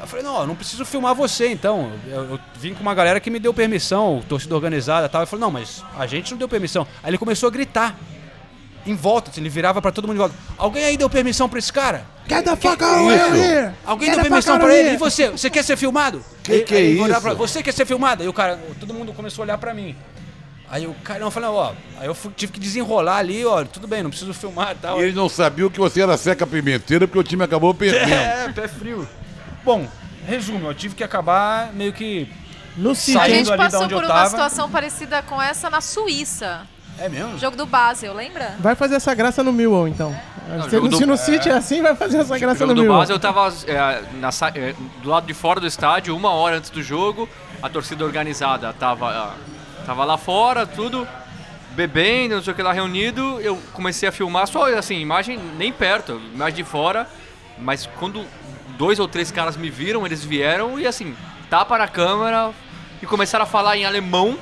Eu 0.00 0.06
falei, 0.06 0.24
não, 0.24 0.40
eu 0.40 0.46
não 0.46 0.54
preciso 0.54 0.84
filmar 0.84 1.14
você 1.14 1.48
então. 1.48 1.90
Eu, 2.06 2.24
eu 2.32 2.40
vim 2.56 2.74
com 2.74 2.82
uma 2.82 2.94
galera 2.94 3.18
que 3.18 3.30
me 3.30 3.38
deu 3.38 3.54
permissão, 3.54 4.22
torcida 4.28 4.54
organizada 4.54 5.08
tal. 5.08 5.22
Eu 5.22 5.26
falei, 5.26 5.40
não, 5.40 5.50
mas 5.50 5.82
a 5.96 6.06
gente 6.06 6.32
não 6.32 6.38
deu 6.38 6.48
permissão. 6.48 6.86
Aí 7.02 7.10
ele 7.10 7.18
começou 7.18 7.46
a 7.46 7.50
gritar. 7.50 7.96
Em 8.86 8.94
volta, 8.94 9.30
assim, 9.30 9.40
ele 9.40 9.48
virava 9.50 9.82
pra 9.82 9.90
todo 9.90 10.06
mundo 10.06 10.16
em 10.16 10.20
volta. 10.20 10.34
Alguém 10.56 10.84
aí 10.84 10.96
deu 10.96 11.10
permissão 11.10 11.48
pra 11.48 11.58
esse 11.58 11.72
cara? 11.72 12.04
Get 12.28 12.44
the 12.44 12.56
fuck 12.56 12.82
out 12.82 13.04
of 13.04 13.38
here! 13.38 13.72
Alguém 13.84 14.06
Get 14.08 14.14
deu 14.16 14.24
permissão 14.24 14.58
pra 14.58 14.74
ele? 14.74 14.90
E 14.90 14.96
você? 14.96 15.30
Você 15.30 15.50
quer 15.50 15.64
ser 15.64 15.76
filmado? 15.76 16.24
Que 16.42 16.60
que 16.60 16.74
é 16.74 16.80
isso? 16.82 17.20
pra- 17.20 17.34
você 17.34 17.62
quer 17.62 17.72
ser 17.72 17.84
filmado? 17.86 18.22
Aí 18.22 18.28
o 18.28 18.32
cara, 18.32 18.58
todo 18.78 18.94
mundo 18.94 19.12
começou 19.12 19.42
a 19.42 19.44
olhar 19.46 19.58
pra 19.58 19.74
mim. 19.74 19.96
Aí 20.68 20.86
o 20.86 20.94
cara, 20.94 21.20
não, 21.20 21.30
falei, 21.30 21.48
ó, 21.48 21.72
aí 22.00 22.06
eu 22.08 22.14
fui- 22.14 22.32
tive 22.36 22.52
que 22.52 22.58
desenrolar 22.58 23.18
ali, 23.18 23.44
ó, 23.44 23.64
tudo 23.64 23.86
bem, 23.86 24.02
não 24.02 24.10
preciso 24.10 24.34
filmar 24.34 24.72
e 24.72 24.74
tal. 24.74 24.98
E 25.00 25.04
eles 25.04 25.14
não 25.14 25.28
sabiam 25.28 25.70
que 25.70 25.78
você 25.78 26.02
era 26.02 26.16
seca 26.16 26.44
pimenteira 26.46 27.06
porque 27.06 27.18
o 27.20 27.22
time 27.22 27.44
acabou 27.44 27.72
perdendo. 27.74 28.12
É, 28.12 28.52
pé 28.52 28.66
frio. 28.66 29.08
Bom, 29.64 29.86
resumo, 30.26 30.66
eu 30.68 30.74
tive 30.74 30.94
que 30.96 31.04
acabar 31.04 31.72
meio 31.72 31.92
que. 31.92 32.28
No 32.76 32.90
A. 32.90 32.94
Saindo 32.96 33.34
gente 33.36 33.48
ali 33.52 33.58
da 33.58 33.70
passou 33.70 33.88
por 33.88 34.04
uma 34.04 34.26
situação 34.28 34.68
parecida 34.70 35.22
com 35.22 35.40
essa 35.40 35.70
na 35.70 35.80
Suíça. 35.80 36.66
É 36.98 37.08
mesmo? 37.08 37.38
Jogo 37.38 37.56
do 37.56 37.66
Basel, 37.66 38.14
lembra? 38.14 38.54
Vai 38.58 38.74
fazer 38.74 38.94
essa 38.96 39.14
graça 39.14 39.42
no 39.42 39.52
Millwall, 39.52 39.86
então. 39.86 40.14
se, 40.64 40.70
jogo 40.70 40.88
do- 40.88 40.96
se 40.96 41.04
no 41.06 41.16
City 41.16 41.48
é 41.50 41.52
assim, 41.52 41.82
vai 41.82 41.94
fazer 41.94 42.18
essa 42.18 42.38
graça 42.38 42.60
jogo 42.60 42.70
no 42.70 42.74
do 42.76 42.80
Millwall. 42.82 43.00
base 43.00 43.12
eu 43.12 43.18
tava 43.18 43.52
é, 43.66 44.02
na 44.14 44.30
é, 44.54 44.74
do 45.02 45.08
lado 45.10 45.26
de 45.26 45.34
fora 45.34 45.60
do 45.60 45.66
estádio, 45.66 46.16
uma 46.16 46.30
hora 46.30 46.56
antes 46.56 46.70
do 46.70 46.82
jogo. 46.82 47.28
A 47.62 47.68
torcida 47.68 48.04
organizada 48.04 48.72
tava, 48.72 49.08
ah, 49.10 49.34
tava 49.84 50.04
lá 50.04 50.16
fora, 50.16 50.66
tudo 50.66 51.06
bebendo, 51.72 52.36
não 52.36 52.42
sei 52.42 52.52
o 52.52 52.56
que 52.56 52.62
lá, 52.62 52.72
reunido. 52.72 53.38
Eu 53.40 53.60
comecei 53.74 54.08
a 54.08 54.12
filmar 54.12 54.46
só 54.46 54.66
assim, 54.74 54.96
imagem 54.98 55.38
nem 55.58 55.72
perto, 55.72 56.20
imagem 56.34 56.56
de 56.56 56.64
fora. 56.64 57.06
Mas 57.58 57.86
quando 57.98 58.24
dois 58.78 58.98
ou 58.98 59.06
três 59.08 59.30
caras 59.30 59.56
me 59.56 59.68
viram, 59.70 60.04
eles 60.06 60.24
vieram 60.24 60.78
e 60.78 60.86
assim, 60.86 61.14
tapa 61.50 61.76
na 61.78 61.88
câmera 61.88 62.50
e 63.02 63.06
começaram 63.06 63.42
a 63.44 63.46
falar 63.46 63.76
em 63.76 63.84
alemão 63.86 64.38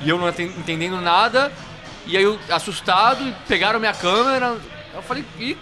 e 0.00 0.08
eu 0.08 0.16
não 0.18 0.28
enten- 0.28 0.52
entendendo 0.58 1.00
nada. 1.00 1.50
E 2.08 2.16
aí 2.16 2.22
eu, 2.24 2.38
assustado, 2.50 3.34
pegaram 3.46 3.78
minha 3.78 3.92
câmera. 3.94 4.56
Eu 4.94 5.02
falei, 5.02 5.24
e 5.38 5.56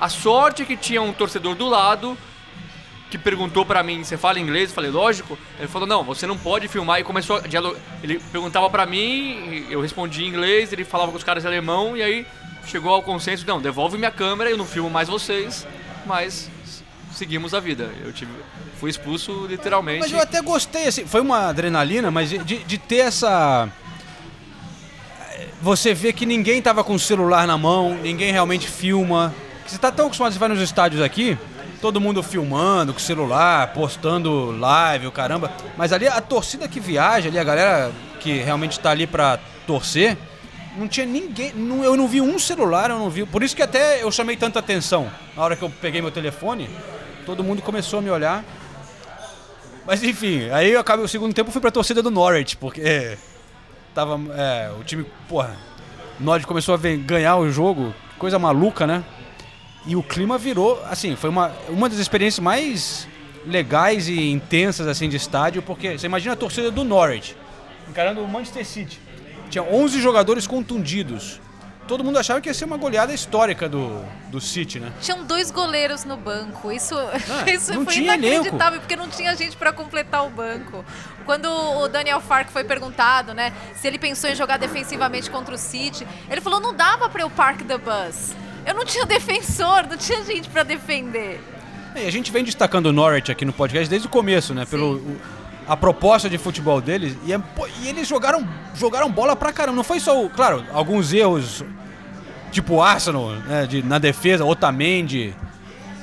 a 0.00 0.08
sorte 0.08 0.62
é 0.62 0.64
que 0.64 0.76
tinha 0.76 1.02
um 1.02 1.12
torcedor 1.12 1.54
do 1.54 1.68
lado 1.68 2.16
que 3.10 3.18
perguntou 3.18 3.64
pra 3.66 3.82
mim, 3.82 4.02
você 4.02 4.16
fala 4.16 4.40
inglês? 4.40 4.70
Eu 4.70 4.74
falei, 4.74 4.90
lógico. 4.90 5.38
Ele 5.58 5.68
falou, 5.68 5.86
não, 5.86 6.02
você 6.02 6.26
não 6.26 6.38
pode 6.38 6.66
filmar. 6.68 7.00
E 7.00 7.04
começou 7.04 7.36
a 7.36 7.40
dialogar. 7.40 7.78
Ele 8.02 8.18
perguntava 8.32 8.70
pra 8.70 8.86
mim, 8.86 9.66
eu 9.68 9.80
respondia 9.80 10.24
em 10.24 10.28
inglês, 10.28 10.72
ele 10.72 10.84
falava 10.84 11.10
com 11.10 11.18
os 11.18 11.24
caras 11.24 11.44
em 11.44 11.48
alemão, 11.48 11.96
e 11.96 12.02
aí 12.02 12.26
chegou 12.66 12.92
ao 12.94 13.02
consenso, 13.02 13.44
não, 13.46 13.60
devolve 13.60 13.98
minha 13.98 14.10
câmera, 14.10 14.48
eu 14.50 14.56
não 14.56 14.64
filmo 14.64 14.88
mais 14.88 15.06
vocês, 15.08 15.66
mas 16.06 16.50
seguimos 17.12 17.52
a 17.52 17.60
vida. 17.60 17.90
Eu 18.02 18.12
tive, 18.12 18.32
fui 18.80 18.90
expulso 18.90 19.46
literalmente. 19.46 20.00
Mas 20.00 20.12
eu 20.12 20.20
até 20.20 20.40
gostei, 20.40 20.86
assim, 20.88 21.06
foi 21.06 21.20
uma 21.20 21.48
adrenalina, 21.48 22.10
mas 22.10 22.30
de- 22.30 22.64
de 22.64 22.78
ter 22.78 22.98
essa. 22.98 23.68
Você 25.62 25.94
vê 25.94 26.12
que 26.12 26.26
ninguém 26.26 26.60
tava 26.60 26.84
com 26.84 26.94
o 26.94 26.98
celular 26.98 27.46
na 27.46 27.56
mão, 27.56 27.94
ninguém 28.02 28.32
realmente 28.32 28.68
filma. 28.68 29.34
Você 29.66 29.78
tá 29.78 29.90
tão 29.90 30.06
acostumado, 30.06 30.32
você 30.32 30.38
vai 30.38 30.48
nos 30.48 30.60
estádios 30.60 31.00
aqui, 31.00 31.38
todo 31.80 32.00
mundo 32.00 32.22
filmando 32.22 32.92
com 32.92 32.98
o 32.98 33.02
celular, 33.02 33.72
postando 33.72 34.50
live, 34.58 35.06
o 35.06 35.12
caramba. 35.12 35.50
Mas 35.76 35.92
ali 35.92 36.06
a 36.06 36.20
torcida 36.20 36.68
que 36.68 36.78
viaja, 36.80 37.28
ali 37.28 37.38
a 37.38 37.44
galera 37.44 37.92
que 38.20 38.32
realmente 38.38 38.78
tá 38.78 38.90
ali 38.90 39.06
pra 39.06 39.38
torcer, 39.66 40.18
não 40.76 40.86
tinha 40.88 41.06
ninguém. 41.06 41.52
não- 41.54 41.82
eu 41.82 41.96
não 41.96 42.06
vi 42.08 42.20
um 42.20 42.38
celular, 42.38 42.90
eu 42.90 42.98
não 42.98 43.08
vi. 43.08 43.24
Por 43.24 43.42
isso 43.42 43.56
que 43.56 43.62
até 43.62 44.02
eu 44.02 44.10
chamei 44.12 44.36
tanta 44.36 44.58
atenção. 44.58 45.10
Na 45.34 45.42
hora 45.42 45.56
que 45.56 45.62
eu 45.62 45.70
peguei 45.70 46.02
meu 46.02 46.10
telefone, 46.10 46.68
todo 47.24 47.42
mundo 47.42 47.62
começou 47.62 48.00
a 48.00 48.02
me 48.02 48.10
olhar. 48.10 48.44
Mas 49.86 50.02
enfim, 50.02 50.50
aí 50.50 50.72
eu 50.72 50.80
acabei 50.80 51.04
o 51.04 51.08
segundo 51.08 51.32
tempo 51.32 51.50
fui 51.50 51.60
pra 51.60 51.70
torcida 51.70 52.02
do 52.02 52.10
Norwich, 52.10 52.56
porque 52.56 53.16
tava. 53.94 54.20
É, 54.34 54.70
o 54.78 54.84
time, 54.84 55.06
porra. 55.28 55.56
Norwich 56.18 56.46
começou 56.46 56.74
a 56.74 56.78
ganhar 56.78 57.36
o 57.36 57.50
jogo, 57.50 57.92
coisa 58.18 58.38
maluca, 58.38 58.86
né? 58.86 59.04
E 59.86 59.96
o 59.96 60.02
clima 60.02 60.38
virou, 60.38 60.82
assim, 60.88 61.16
foi 61.16 61.28
uma, 61.28 61.52
uma 61.68 61.88
das 61.88 61.98
experiências 61.98 62.42
mais 62.42 63.08
legais 63.46 64.08
e 64.08 64.30
intensas 64.30 64.86
assim 64.86 65.08
de 65.08 65.16
estádio, 65.16 65.60
porque 65.60 65.98
você 65.98 66.06
imagina 66.06 66.32
a 66.32 66.36
torcida 66.36 66.70
do 66.70 66.84
Norwich 66.84 67.36
encarando 67.88 68.22
o 68.22 68.28
Manchester 68.28 68.64
City. 68.64 69.00
Tinha 69.50 69.62
11 69.62 70.00
jogadores 70.00 70.46
contundidos. 70.46 71.40
Todo 71.86 72.02
mundo 72.02 72.18
achava 72.18 72.40
que 72.40 72.48
ia 72.48 72.54
ser 72.54 72.64
uma 72.64 72.76
goleada 72.78 73.12
histórica 73.12 73.68
do, 73.68 74.02
do 74.28 74.40
City, 74.40 74.80
né? 74.80 74.90
Tinham 75.02 75.24
dois 75.24 75.50
goleiros 75.50 76.04
no 76.04 76.16
banco. 76.16 76.72
Isso, 76.72 76.94
isso 77.46 77.74
não 77.74 77.84
foi 77.84 77.96
inacreditável, 77.98 78.80
porque 78.80 78.96
não 78.96 79.08
tinha 79.08 79.36
gente 79.36 79.56
pra 79.56 79.72
completar 79.72 80.26
o 80.26 80.30
banco. 80.30 80.84
Quando 81.26 81.46
o 81.46 81.86
Daniel 81.88 82.20
Fark 82.20 82.48
foi 82.50 82.64
perguntado, 82.64 83.34
né, 83.34 83.52
se 83.74 83.86
ele 83.86 83.98
pensou 83.98 84.30
em 84.30 84.34
jogar 84.34 84.56
defensivamente 84.58 85.30
contra 85.30 85.54
o 85.54 85.58
City, 85.58 86.06
ele 86.30 86.40
falou: 86.40 86.58
não 86.60 86.74
dava 86.74 87.08
pra 87.10 87.22
eu 87.22 87.30
park 87.30 87.62
the 87.62 87.76
bus. 87.78 88.32
Eu 88.66 88.74
não 88.74 88.84
tinha 88.84 89.04
defensor, 89.06 89.86
não 89.86 89.96
tinha 89.96 90.24
gente 90.24 90.48
pra 90.48 90.62
defender. 90.62 91.38
É, 91.94 92.06
a 92.06 92.10
gente 92.10 92.32
vem 92.32 92.42
destacando 92.42 92.86
o 92.86 92.92
Norwich 92.92 93.30
aqui 93.30 93.44
no 93.44 93.52
podcast 93.52 93.88
desde 93.88 94.08
o 94.08 94.10
começo, 94.10 94.52
né? 94.54 94.64
Pelo 94.66 94.96
o- 94.96 95.20
a 95.66 95.76
proposta 95.76 96.28
de 96.28 96.38
futebol 96.38 96.80
deles. 96.80 97.16
E, 97.24 97.32
é- 97.32 97.38
pô, 97.38 97.66
e 97.82 97.88
eles 97.88 98.06
jogaram, 98.08 98.46
jogaram 98.74 99.10
bola 99.10 99.34
pra 99.34 99.52
caramba. 99.52 99.76
Não 99.76 99.84
foi 99.84 100.00
só, 100.00 100.28
claro, 100.28 100.64
alguns 100.72 101.12
erros, 101.12 101.64
tipo 102.52 102.80
Arsenal, 102.80 103.30
né, 103.30 103.66
de- 103.66 103.82
na 103.82 103.98
defesa, 103.98 104.44
Otamendi, 104.44 105.34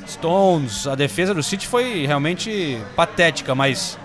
Stones. 0.08 0.88
A 0.88 0.96
defesa 0.96 1.34
do 1.34 1.44
City 1.44 1.68
foi 1.68 2.06
realmente 2.06 2.82
patética, 2.96 3.54
mas 3.56 3.98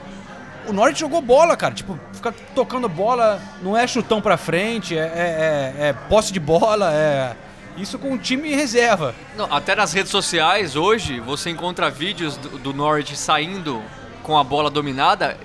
o 0.67 0.73
Norwich 0.73 1.01
jogou 1.01 1.21
bola, 1.23 1.57
cara. 1.57 1.75
Tipo, 1.75 1.99
fica 2.13 2.33
tocando 2.55 2.89
bola, 2.89 3.41
não 3.63 3.77
é 3.77 3.87
chutão 3.87 4.21
pra 4.21 4.37
frente, 4.37 4.97
é, 4.97 5.01
é- 5.03 5.75
é- 5.81 5.87
é 5.89 5.93
posse 5.93 6.33
de 6.33 6.41
bola, 6.41 6.93
é. 6.93 7.35
Isso 7.77 7.99
com 7.99 8.13
o 8.15 8.19
time 8.19 8.55
reserva. 8.55 9.15
Não, 9.37 9.53
até 9.55 9.75
nas 9.77 9.93
redes 9.93 10.11
sociais, 10.11 10.77
hoje, 10.77 11.21
você 11.21 11.51
encontra 11.51 11.91
vídeos 11.91 12.37
do, 12.39 12.59
do 12.59 12.73
Norwich 12.73 13.15
saindo 13.17 13.83
com 14.27 14.37
a 14.37 14.43
bola 14.43 14.69
dominada. 14.69 15.39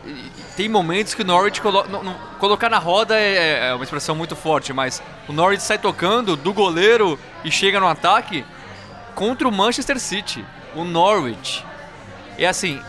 Tem 0.57 0.67
momentos 0.67 1.13
que 1.13 1.21
o 1.21 1.25
Norwich 1.25 1.61
colo 1.61 1.85
não- 1.87 2.03
não- 2.03 2.15
colocar 2.39 2.67
na 2.67 2.79
roda 2.79 3.15
é, 3.15 3.67
é 3.69 3.73
uma 3.75 3.83
expressão 3.83 4.15
muito 4.15 4.35
forte, 4.35 4.73
mas 4.73 5.03
o 5.27 5.31
Norwich 5.31 5.61
sai 5.61 5.77
tocando 5.77 6.35
do 6.35 6.51
goleiro 6.51 7.17
e 7.45 7.51
chega 7.51 7.79
no 7.79 7.87
ataque 7.87 8.43
contra 9.13 9.47
o 9.47 9.51
Manchester 9.51 9.99
City. 9.99 10.43
O 10.75 10.83
Norwich. 10.83 11.63
É 12.39 12.47
assim, 12.47 12.81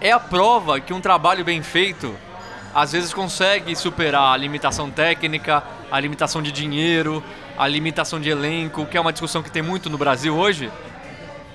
é 0.00 0.10
a 0.10 0.18
prova 0.18 0.80
que 0.80 0.92
um 0.92 1.00
trabalho 1.00 1.44
bem 1.44 1.62
feito 1.62 2.12
às 2.74 2.90
vezes 2.90 3.14
consegue 3.14 3.76
superar 3.76 4.34
a 4.34 4.36
limitação 4.36 4.90
técnica, 4.90 5.62
a 5.90 6.00
limitação 6.00 6.42
de 6.42 6.50
dinheiro, 6.50 7.22
a 7.56 7.68
limitação 7.68 8.20
de 8.20 8.28
elenco, 8.28 8.84
que 8.86 8.96
é 8.96 9.00
uma 9.00 9.12
discussão 9.12 9.40
que 9.40 9.52
tem 9.52 9.62
muito 9.62 9.88
no 9.88 9.96
Brasil 9.96 10.36
hoje. 10.36 10.68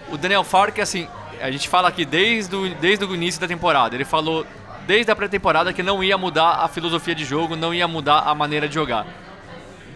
O 0.09 0.17
Daniel 0.17 0.43
Fark, 0.45 0.79
assim, 0.79 1.07
a 1.43 1.51
gente 1.51 1.67
fala 1.67 1.89
aqui 1.89 2.05
desde 2.05 2.55
o, 2.55 2.73
desde 2.75 3.03
o 3.05 3.13
início 3.13 3.39
da 3.41 3.47
temporada. 3.47 3.95
Ele 3.95 4.05
falou 4.05 4.45
desde 4.87 5.11
a 5.11 5.15
pré-temporada 5.15 5.73
que 5.73 5.83
não 5.83 6.03
ia 6.03 6.17
mudar 6.17 6.63
a 6.63 6.67
filosofia 6.67 7.13
de 7.13 7.25
jogo, 7.25 7.55
não 7.55 7.73
ia 7.73 7.87
mudar 7.87 8.19
a 8.19 8.33
maneira 8.33 8.67
de 8.67 8.73
jogar. 8.75 9.05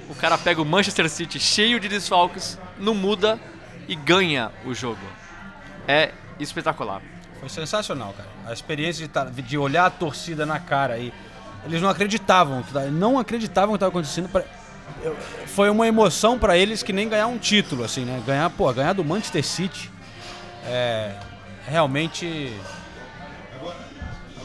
O 0.10 0.16
cara 0.16 0.38
pega 0.38 0.62
o 0.62 0.66
Manchester 0.66 1.10
City 1.10 1.40
cheio 1.40 1.80
de 1.80 1.88
desfalques, 1.90 2.60
não 2.78 2.94
muda 2.94 3.40
e 3.88 3.96
ganha 3.96 4.52
o 4.66 4.74
jogo. 4.74 5.00
É 5.88 6.12
espetacular. 6.40 7.02
Foi 7.40 7.50
sensacional, 7.50 8.14
cara. 8.16 8.30
A 8.46 8.54
experiência 8.54 9.06
de, 9.06 9.12
tá- 9.12 9.26
de 9.26 9.58
olhar 9.58 9.86
a 9.86 9.90
torcida 9.90 10.46
na 10.46 10.60
cara 10.60 10.98
e 10.98 11.14
eles 11.66 11.82
não 11.82 11.90
acreditavam, 11.90 12.64
tá- 12.64 12.86
não 12.86 13.20
acreditavam 13.20 13.70
que 13.72 13.76
estava 13.78 13.90
acontecendo. 13.90 14.30
pra- 14.30 14.44
Foi 15.48 15.70
uma 15.70 15.88
emoção 15.88 16.40
pra 16.40 16.58
eles 16.58 16.82
que 16.84 16.94
nem 16.94 17.08
ganhar 17.10 17.28
um 17.28 17.38
título, 17.38 17.84
assim, 17.84 18.06
né? 18.06 18.22
Ganhar, 18.26 18.50
pô, 18.50 18.72
ganhar 18.74 18.94
do 18.94 19.04
Manchester 19.04 19.44
City 19.46 19.92
é 20.66 21.14
realmente 21.68 22.54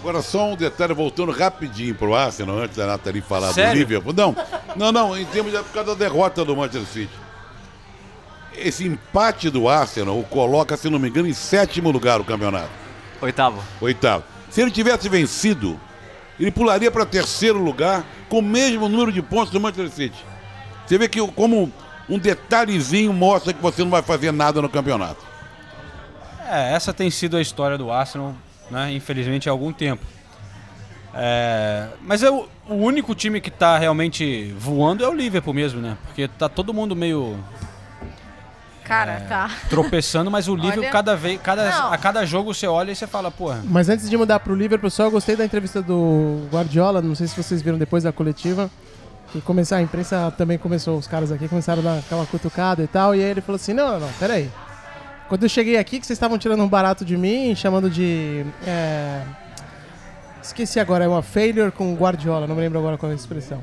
Agora 0.02 0.20
só 0.20 0.50
um 0.50 0.56
detalhe, 0.56 0.92
voltando 0.92 1.30
rapidinho 1.30 1.94
pro 1.94 2.12
Arsenal, 2.12 2.58
antes 2.58 2.76
da 2.76 2.88
Nathalie 2.88 3.22
falar 3.22 3.52
Sério? 3.52 3.72
do 3.72 3.78
Liverpool. 3.78 4.12
Não, 4.12 4.37
não, 4.74 4.90
não, 4.90 5.16
em 5.16 5.24
termos 5.26 5.52
de 5.52 5.58
por 5.58 5.72
causa 5.72 5.94
da 5.94 5.94
derrota 5.94 6.44
do 6.44 6.56
Manchester 6.56 6.85
City. 6.87 7.12
Esse 8.52 8.85
empate 8.85 9.48
do 9.48 9.68
Arsenal 9.68 10.18
o 10.18 10.24
coloca, 10.24 10.76
se 10.76 10.90
não 10.90 10.98
me 10.98 11.08
engano, 11.08 11.28
em 11.28 11.32
sétimo 11.32 11.92
lugar 11.92 12.20
o 12.20 12.24
campeonato. 12.24 12.70
Oitavo. 13.20 13.62
Oitavo. 13.80 14.24
Se 14.50 14.61
ele 14.61 14.72
tivesse 14.72 15.08
vencido, 15.08 15.80
ele 16.38 16.50
pularia 16.50 16.90
para 16.90 17.06
terceiro 17.06 17.62
lugar 17.62 18.04
com 18.28 18.40
o 18.40 18.42
mesmo 18.42 18.88
número 18.88 19.12
de 19.12 19.22
pontos 19.22 19.52
do 19.52 19.61
Manchester 19.61 19.88
City. 19.88 20.24
Você 20.85 20.98
vê 20.98 21.08
que 21.08 21.24
como 21.28 21.72
um 22.08 22.18
detalhezinho 22.18 23.12
mostra 23.12 23.52
que 23.52 23.62
você 23.62 23.85
não 23.85 23.90
vai 23.90 24.02
fazer 24.02 24.32
nada 24.32 24.61
no 24.61 24.68
campeonato. 24.68 25.32
É, 26.53 26.75
essa 26.75 26.93
tem 26.93 27.11
sido 27.11 27.37
a 27.37 27.41
história 27.41 27.79
do 27.79 27.91
Arsenal, 27.91 28.35
né? 28.71 28.93
Infelizmente 28.93 29.49
há 29.49 29.53
algum 29.53 29.73
tempo. 29.73 30.05
É, 31.15 31.88
mas 32.03 32.23
é 32.23 32.31
o, 32.31 32.47
o 32.69 32.75
único 32.75 33.15
time 33.15 33.41
que 33.41 33.51
tá 33.51 33.79
realmente 33.79 34.55
voando 34.59 35.03
é 35.03 35.09
o 35.09 35.15
Liverpool 35.15 35.55
mesmo, 35.55 35.81
né? 35.81 35.97
Porque 36.05 36.29
tá 36.29 36.49
todo 36.49 36.73
mundo 36.75 36.95
meio 36.95 37.38
Cara, 38.85 39.21
tá. 39.29 39.51
tropeçando, 39.71 40.31
mas 40.31 40.49
o 40.49 40.55
Liverpool 40.57 40.83
Olha- 40.83 40.91
cada 40.93 41.17
vez, 41.17 41.41
cada, 41.43 41.71
Não. 41.71 41.93
a 41.93 41.97
cada 41.97 42.27
jogo 42.27 42.53
você 42.53 42.67
olha 42.67 42.93
e 42.93 42.97
você 42.97 43.07
fala, 43.07 43.31
porra. 43.31 43.62
Mas 43.65 43.88
antes 43.88 44.11
de 44.11 44.17
mudar 44.17 44.41
pro 44.41 44.55
Liverpool, 44.55 44.91
só 44.91 45.05
eu 45.05 45.11
gostei 45.11 45.37
da 45.37 45.45
entrevista 45.47 45.81
do 45.81 46.47
Guardiola, 46.53 47.01
não 47.01 47.15
sei 47.15 47.27
se 47.29 47.43
vocês 47.43 47.62
viram 47.62 47.79
depois 47.79 48.05
da 48.05 48.12
coletiva. 48.12 48.71
E 49.35 49.41
começar, 49.41 49.77
a 49.77 49.83
imprensa 49.83 50.31
também 50.37 50.59
começou, 50.59 50.99
os 50.99 51.07
caras 51.07 51.33
aqui 51.33 51.49
começaram 51.49 51.81
a 51.81 51.85
dar 51.85 51.99
aquela 52.01 52.27
cutucada 52.27 52.83
e 52.83 52.87
tal. 52.87 53.15
E 53.15 53.25
aí 53.25 53.31
ele 53.31 53.41
falou 53.41 53.57
assim: 53.57 53.73
não, 53.73 53.93
não, 53.93 54.01
não, 54.01 54.12
peraí. 54.19 54.51
Quando 55.33 55.45
eu 55.45 55.49
cheguei 55.49 55.79
aqui, 55.79 55.99
que 55.99 56.07
vocês 56.07 56.14
estavam 56.18 56.37
tirando 56.37 56.62
um 56.62 56.68
barato 56.68 57.07
de 57.07 57.16
mim, 57.16 57.55
chamando 57.57 57.88
de. 57.88 58.45
é, 58.66 59.23
Esqueci 60.42 60.79
agora, 60.79 61.07
é 61.07 61.09
uma 61.09 61.23
failure 61.23 61.71
com 61.73 61.95
Guardiola, 61.95 62.47
não 62.47 62.55
me 62.55 62.61
lembro 62.61 62.79
agora 62.79 62.99
qual 62.99 63.11
é 63.11 63.14
a 63.14 63.16
expressão. 63.16 63.62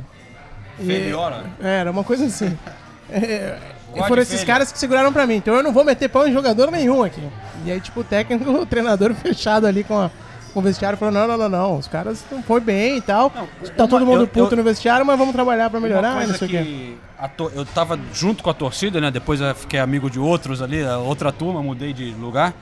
E- 0.80 0.84
Failure? 0.88 1.44
Era 1.62 1.92
uma 1.92 2.04
coisa 2.04 2.26
assim. 2.26 2.58
É, 3.12 3.58
Guarde 3.92 4.08
foram 4.08 4.22
esses 4.22 4.44
caras 4.44 4.72
que 4.72 4.78
seguraram 4.80 5.12
pra 5.14 5.26
mim, 5.28 5.36
então 5.36 5.56
eu 5.56 5.62
não 5.64 5.72
vou 5.72 5.84
meter 5.84 6.10
pau 6.10 6.28
em 6.28 6.32
jogador 6.34 6.70
nenhum 6.72 7.04
aqui. 7.04 7.22
E 7.66 7.72
aí, 7.72 7.80
tipo, 7.80 8.00
o 8.02 8.04
técnico, 8.04 8.50
o 8.50 8.66
treinador 8.66 9.14
fechado 9.16 9.66
ali 9.68 9.84
com, 9.84 9.98
a, 10.00 10.10
o 10.54 10.62
vestiário 10.62 10.98
falou: 10.98 11.14
não, 11.14 11.28
não, 11.28 11.38
não, 11.38 11.50
não, 11.50 11.78
os 11.78 11.88
caras 11.88 12.24
não 12.32 12.42
foi 12.44 12.60
bem 12.62 12.98
e 12.98 13.02
tal. 13.02 13.30
tá 13.30 13.42
uma- 13.42 13.88
todo 13.88 14.06
mundo 14.06 14.22
eu- 14.24 14.28
puto 14.28 14.54
eu- 14.54 14.58
no 14.58 14.64
vestiário, 14.64 15.06
mas 15.06 15.18
vamos 15.18 15.34
trabalhar 15.34 15.70
pra 15.70 15.80
melhorar, 15.80 16.28
não 16.28 16.36
sei 16.36 16.48
o 16.48 16.52
quê. 16.52 16.58
que 16.64 16.98
a 17.18 17.28
to- 17.28 17.52
eu 17.54 17.66
tava 17.66 18.00
junto 18.14 18.44
com 18.44 18.50
a 18.50 18.54
torcida, 18.54 19.00
né? 19.02 19.12
Depois 19.12 19.42
eu 19.42 19.54
fiquei 19.56 19.80
amigo 19.80 20.10
de 20.10 20.20
outros 20.20 20.62
ali, 20.62 20.84
outra 20.84 21.32
turma, 21.32 21.62
mudei 21.62 21.94
de 21.94 22.12
lugar. 22.12 22.54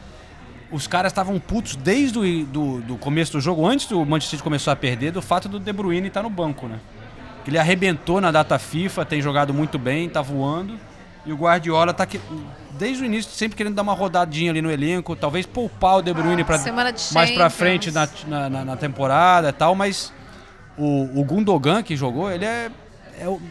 Os 0.69 0.85
caras 0.85 1.11
estavam 1.13 1.39
putos 1.39 1.75
desde 1.77 2.19
o 2.19 2.45
do, 2.45 2.81
do 2.81 2.97
começo 2.97 3.31
do 3.31 3.39
jogo, 3.39 3.65
antes 3.65 3.88
do 3.88 3.99
Manchester 4.05 4.31
City 4.31 4.43
começar 4.43 4.73
a 4.73 4.75
perder, 4.75 5.11
do 5.11 5.21
fato 5.21 5.47
do 5.47 5.59
De 5.59 5.71
Bruyne 5.71 6.07
estar 6.09 6.21
no 6.23 6.29
banco, 6.29 6.67
né? 6.67 6.79
Ele 7.47 7.57
arrebentou 7.57 8.19
na 8.19 8.29
data 8.29 8.59
FIFA, 8.59 9.05
tem 9.05 9.21
jogado 9.21 9.53
muito 9.53 9.79
bem, 9.79 10.09
tá 10.09 10.21
voando. 10.21 10.73
E 11.28 11.34
o 11.34 11.36
Guardiola 11.36 11.93
tá 11.93 12.05
que, 12.05 12.19
desde 12.71 13.03
o 13.03 13.05
início 13.05 13.32
sempre 13.32 13.55
querendo 13.57 13.75
dar 13.75 13.82
uma 13.82 13.93
rodadinha 13.93 14.49
ali 14.49 14.61
no 14.61 14.71
elenco, 14.71 15.15
talvez 15.15 15.45
poupar 15.45 15.97
o 15.97 16.01
De 16.01 16.13
Bruyne 16.13 16.43
para 16.43 16.57
Semana 16.57 16.91
de 16.93 17.13
mais 17.13 17.30
pra 17.32 17.49
Champions. 17.49 17.53
frente 17.53 17.91
na, 17.91 18.49
na, 18.49 18.63
na- 18.65 18.78
temporada 18.78 19.49
e 19.49 19.51
tal, 19.51 19.75
mas 19.75 20.13
o, 20.78 21.19
o 21.19 21.23
Gundogan 21.25 21.84
que 21.84 21.95
jogou, 21.97 22.32
ele 22.32 22.45
é, 22.45 22.71
é 23.19 23.28
o- 23.28 23.41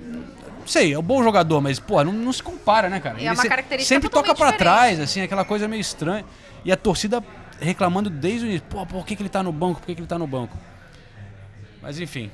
não 0.00 0.66
sei, 0.66 0.94
é 0.94 0.98
um 0.98 1.02
bom 1.02 1.22
jogador, 1.22 1.60
mas, 1.60 1.78
pô, 1.78 2.02
não, 2.02 2.10
não 2.12 2.32
se 2.32 2.42
compara, 2.42 2.88
né, 2.88 2.98
cara? 3.00 3.16
E 3.16 3.20
é 3.20 3.24
Ele 3.26 3.34
uma 3.34 3.42
se- 3.42 3.48
característica 3.50 3.94
sempre 3.94 4.08
toca 4.08 4.34
pra 4.34 4.52
trás, 4.52 4.98
assim, 4.98 5.20
aquela 5.20 5.44
coisa 5.44 5.68
meio 5.68 5.80
estranha. 5.80 6.24
E 6.64 6.72
a 6.72 6.76
torcida 6.76 7.22
reclamando 7.60 8.08
desde 8.08 8.46
o 8.46 8.48
início, 8.48 8.66
pô, 8.70 8.86
por 8.86 9.04
que, 9.04 9.14
que 9.14 9.20
ele 9.22 9.28
tá 9.28 9.42
no 9.42 9.52
banco? 9.52 9.80
Por 9.80 9.86
que, 9.86 9.94
que 9.94 10.00
ele 10.00 10.08
tá 10.08 10.18
no 10.18 10.26
banco? 10.26 10.56
Mas 11.82 12.00
enfim. 12.00 12.30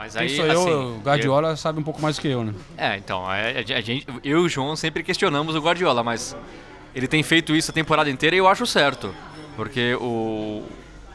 Mas 0.00 0.14
Quem 0.14 0.22
aí, 0.22 0.34
sou 0.34 0.46
eu, 0.46 0.60
assim, 0.62 0.70
o 0.70 1.00
Guardiola 1.04 1.56
sabe 1.56 1.78
um 1.78 1.82
pouco 1.82 2.00
mais 2.00 2.16
do 2.16 2.22
que 2.22 2.28
eu, 2.28 2.42
né? 2.42 2.54
É, 2.74 2.96
então, 2.96 3.30
é, 3.30 3.58
a 3.58 3.80
gente, 3.82 4.06
eu 4.24 4.38
e 4.38 4.44
o 4.46 4.48
João 4.48 4.74
sempre 4.74 5.02
questionamos 5.02 5.54
o 5.54 5.60
Guardiola, 5.60 6.02
mas 6.02 6.34
ele 6.94 7.06
tem 7.06 7.22
feito 7.22 7.54
isso 7.54 7.70
a 7.70 7.74
temporada 7.74 8.08
inteira 8.08 8.34
e 8.34 8.38
eu 8.38 8.48
acho 8.48 8.64
certo. 8.66 9.14
Porque 9.56 9.94
o, 9.96 10.64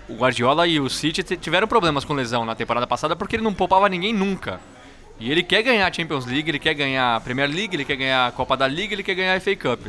o 0.08 0.14
Guardiola 0.14 0.68
e 0.68 0.80
o 0.80 0.88
City 0.88 1.24
tiveram 1.36 1.68
problemas 1.68 2.06
com 2.06 2.14
lesão 2.14 2.46
na 2.46 2.54
temporada 2.54 2.86
passada 2.86 3.16
porque 3.16 3.38
ele 3.38 3.44
não 3.44 3.56
poupava 3.56 3.90
ninguém 3.90 4.14
nunca. 4.14 4.60
E 5.20 5.32
ele 5.32 5.42
quer 5.42 5.64
ganhar 5.64 5.88
a 5.88 5.92
Champions 5.92 6.28
League, 6.28 6.48
ele 6.48 6.60
quer 6.60 6.76
ganhar 6.76 7.16
a 7.16 7.20
Premier 7.20 7.50
League, 7.50 7.76
ele 7.76 7.86
quer 7.86 7.96
ganhar 7.96 8.28
a 8.28 8.32
Copa 8.32 8.56
da 8.56 8.68
Liga, 8.68 8.94
ele 8.94 9.02
quer 9.02 9.16
ganhar 9.16 9.36
a 9.36 9.40
FA 9.40 9.56
Cup. 9.56 9.88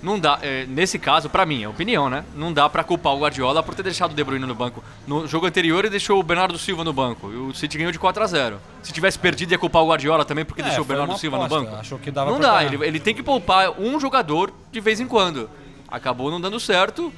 Não 0.00 0.18
dá, 0.18 0.38
é, 0.42 0.64
nesse 0.66 0.96
caso, 0.98 1.28
pra 1.28 1.44
mim, 1.44 1.64
é 1.64 1.68
opinião, 1.68 2.08
né? 2.08 2.24
Não 2.36 2.52
dá 2.52 2.68
pra 2.68 2.84
culpar 2.84 3.12
o 3.14 3.18
Guardiola 3.18 3.62
por 3.64 3.74
ter 3.74 3.82
deixado 3.82 4.12
o 4.12 4.14
De 4.14 4.22
Bruyne 4.22 4.46
no 4.46 4.54
banco. 4.54 4.82
No 5.06 5.26
jogo 5.26 5.46
anterior 5.46 5.80
ele 5.80 5.90
deixou 5.90 6.20
o 6.20 6.22
Bernardo 6.22 6.56
Silva 6.56 6.84
no 6.84 6.92
banco 6.92 7.32
e 7.32 7.36
o 7.36 7.52
City 7.54 7.76
ganhou 7.78 7.90
de 7.90 7.98
4 7.98 8.22
a 8.22 8.26
0. 8.26 8.60
Se 8.82 8.92
tivesse 8.92 9.18
perdido 9.18 9.50
ia 9.52 9.58
culpar 9.58 9.82
o 9.82 9.88
Guardiola 9.88 10.24
também 10.24 10.44
porque 10.44 10.60
É, 10.62 10.66
deixou 10.66 10.84
o 10.84 10.86
Bernardo 10.86 11.18
Silva 11.18 11.38
no 11.38 11.44
aposta, 11.44 11.64
banco. 11.64 11.80
achou 11.80 11.98
que 11.98 12.10
dava 12.12 12.30
não 12.30 12.38
dá, 12.38 12.62
ele, 12.64 12.76
ele 12.86 13.00
tem 13.00 13.12
que 13.14 13.22
poupar 13.24 13.72
um 13.80 13.98
jogador 13.98 14.52
de 14.70 14.80
vez 14.80 15.00
em 15.00 15.06
quando. 15.08 15.50
Acabou 15.88 16.30
não 16.30 16.40
dando 16.40 16.60
certo. 16.60 17.12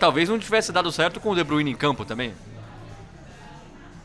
Talvez 0.00 0.28
não 0.28 0.38
tivesse 0.38 0.72
dado 0.72 0.90
certo 0.90 1.20
com 1.20 1.30
o 1.30 1.34
De 1.36 1.44
Bruyne 1.44 1.70
em 1.70 1.76
campo 1.76 2.04
também. 2.04 2.32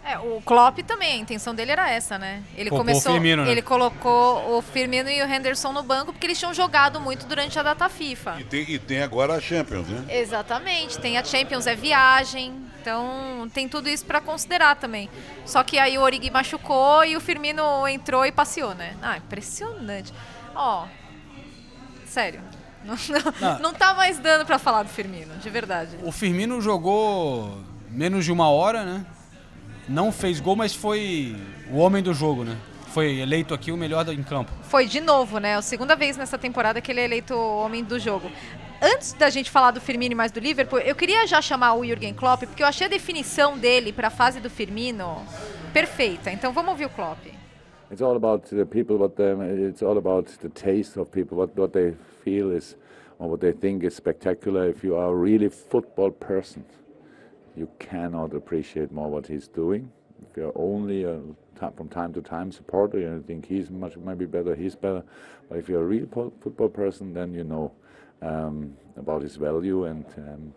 É, 0.10 0.18
o 0.18 0.42
Klopp 0.44 0.80
também, 0.80 1.14
a 1.14 1.18
intenção 1.18 1.54
dele 1.54 1.72
era 1.72 1.88
essa, 1.88 2.18
né? 2.18 2.42
Ele 2.58 2.72
Poupou 2.72 2.84
o 2.84 2.88
começou, 2.88 3.12
Firmino, 3.12 3.46
né? 3.46 3.52
ele 3.52 3.62
colocou 3.62 4.58
o 4.58 4.62
Firmino 4.64 5.08
e 5.08 5.22
o 5.22 5.26
Henderson 5.32 5.72
no 5.72 5.84
banco 5.84 6.12
porque 6.12 6.26
eles 6.26 6.40
tinham 6.40 6.52
jogado 6.52 7.00
muito 7.00 7.28
durante 7.28 7.60
a 7.60 7.62
data 7.62 7.88
FIFA. 7.88 8.38
E 8.40 8.44
tem, 8.44 8.66
e 8.68 8.80
tem 8.80 9.04
agora 9.04 9.36
a 9.36 9.40
Champions, 9.40 9.88
né? 9.88 10.06
Exatamente, 10.10 10.98
tem 10.98 11.16
a 11.20 11.24
Champions, 11.24 11.68
é 11.68 11.76
viagem, 11.76 12.56
então 12.82 13.48
tem 13.54 13.70
tudo 13.70 13.88
isso 13.88 14.04
pra 14.04 14.20
considerar 14.20 14.78
também. 14.78 15.08
Só 15.46 15.64
que 15.64 15.78
aí 15.78 15.96
o 15.96 16.02
Origi 16.02 16.32
machucou 16.32 17.06
e 17.06 17.16
o 17.16 17.22
Firmino 17.22 17.88
entrou 17.88 18.26
e 18.26 18.32
passeou, 18.32 18.74
né? 18.74 18.96
Ah, 19.04 19.18
impressionante. 19.18 20.12
Ó, 20.56 20.88
sério, 22.08 22.42
não, 22.84 22.96
não, 22.96 23.34
Não. 23.52 23.60
não 23.60 23.74
tá 23.76 23.94
mais 23.94 24.18
dando 24.18 24.44
pra 24.44 24.58
falar 24.58 24.82
do 24.82 24.90
Firmino, 24.90 25.36
de 25.36 25.50
verdade. 25.52 25.98
O 26.02 26.12
Firmino 26.12 26.60
jogou 26.60 27.60
menos 27.92 28.26
de 28.26 28.32
uma 28.32 28.50
hora, 28.50 28.84
né? 28.84 29.06
Não 29.90 30.12
fez 30.12 30.40
gol, 30.40 30.56
mas 30.56 30.76
foi 30.76 31.36
o 31.72 31.78
homem 31.78 32.04
do 32.04 32.14
jogo, 32.14 32.44
né? 32.44 32.56
Foi 32.90 33.22
eleito 33.22 33.56
aqui 33.56 33.72
o 33.72 33.78
melhor 33.78 34.08
em 34.10 34.22
campo. 34.22 34.52
Foi 34.62 34.86
de 34.86 35.02
novo, 35.02 35.40
né? 35.40 35.56
A 35.56 35.64
segunda 35.64 35.96
vez 35.96 36.16
nessa 36.16 36.38
temporada 36.38 36.80
que 36.80 36.92
ele 36.92 37.02
é 37.02 37.06
eleito 37.06 37.34
o 37.34 37.58
homem 37.58 37.84
do 37.84 37.98
jogo. 37.98 38.30
Antes 38.80 39.14
da 39.14 39.32
gente 39.32 39.50
falar 39.50 39.72
do 39.72 39.82
Firmino 39.82 40.12
e 40.12 40.16
mais 40.16 40.32
do 40.32 40.40
Liverpool, 40.40 40.78
eu 40.78 40.96
queria 40.96 41.26
já 41.26 41.42
chamar 41.42 41.74
o 41.74 41.84
Jürgen 41.84 42.14
Klopp, 42.14 42.44
porque 42.44 42.62
eu 42.62 42.68
achei 42.68 42.86
a 42.86 42.90
definição 42.90 43.58
dele 43.58 43.92
para 43.92 44.10
a 44.10 44.12
fase 44.12 44.40
do 44.40 44.48
Firmino 44.48 45.26
perfeita. 45.74 46.32
Então 46.32 46.54
vamos 46.54 46.70
ouvir 46.70 46.86
o 46.86 46.90
Klopp. 46.92 47.26
It's 47.92 48.04
all 48.04 48.16
about 48.16 48.48
the 48.48 48.66
people, 48.66 48.98
what 48.98 49.16
them, 49.16 49.42
it's 49.68 49.82
all 49.82 49.98
about 49.98 50.32
the 50.38 50.50
taste 50.50 51.00
of 51.00 51.10
people, 51.10 51.36
what, 51.36 51.60
what 51.60 51.74
they 51.74 51.96
feel 52.24 52.56
is, 52.56 52.78
or 53.18 53.28
what 53.28 53.42
they 53.42 53.54
think 53.54 53.84
is 53.84 53.96
spectacular. 53.96 54.70
If 54.70 54.84
you 54.84 54.96
are 54.96 55.12
a 55.12 55.16
really 55.16 55.50
football 55.50 56.12
person, 56.12 56.64
you 57.60 57.70
cannot 57.78 58.34
appreciate 58.34 58.92
more 58.92 59.10
what 59.10 59.28
he's 59.28 59.48
doing. 59.48 59.92
If 60.30 60.38
you're 60.38 60.54
only 60.56 61.04
a, 61.04 61.20
from 61.76 61.90
time 61.90 62.14
to 62.14 62.22
time 62.22 62.52
supporter, 62.52 63.00
you 63.00 63.24
think 63.28 63.46
he's 63.46 63.70
much 63.70 63.98
maybe 63.98 64.26
better, 64.26 64.56
he's 64.56 64.76
better. 64.76 65.04
But 65.50 65.58
if 65.58 65.68
you're 65.68 65.82
a 65.82 65.86
real 65.86 66.08
football 66.42 66.70
person, 66.70 67.14
then 67.14 67.34
you 67.34 67.44
know 67.44 67.72
um, 68.22 68.76
about 68.96 69.22
his 69.22 69.36
value, 69.36 69.86
and 69.86 70.06
um, 70.18 70.54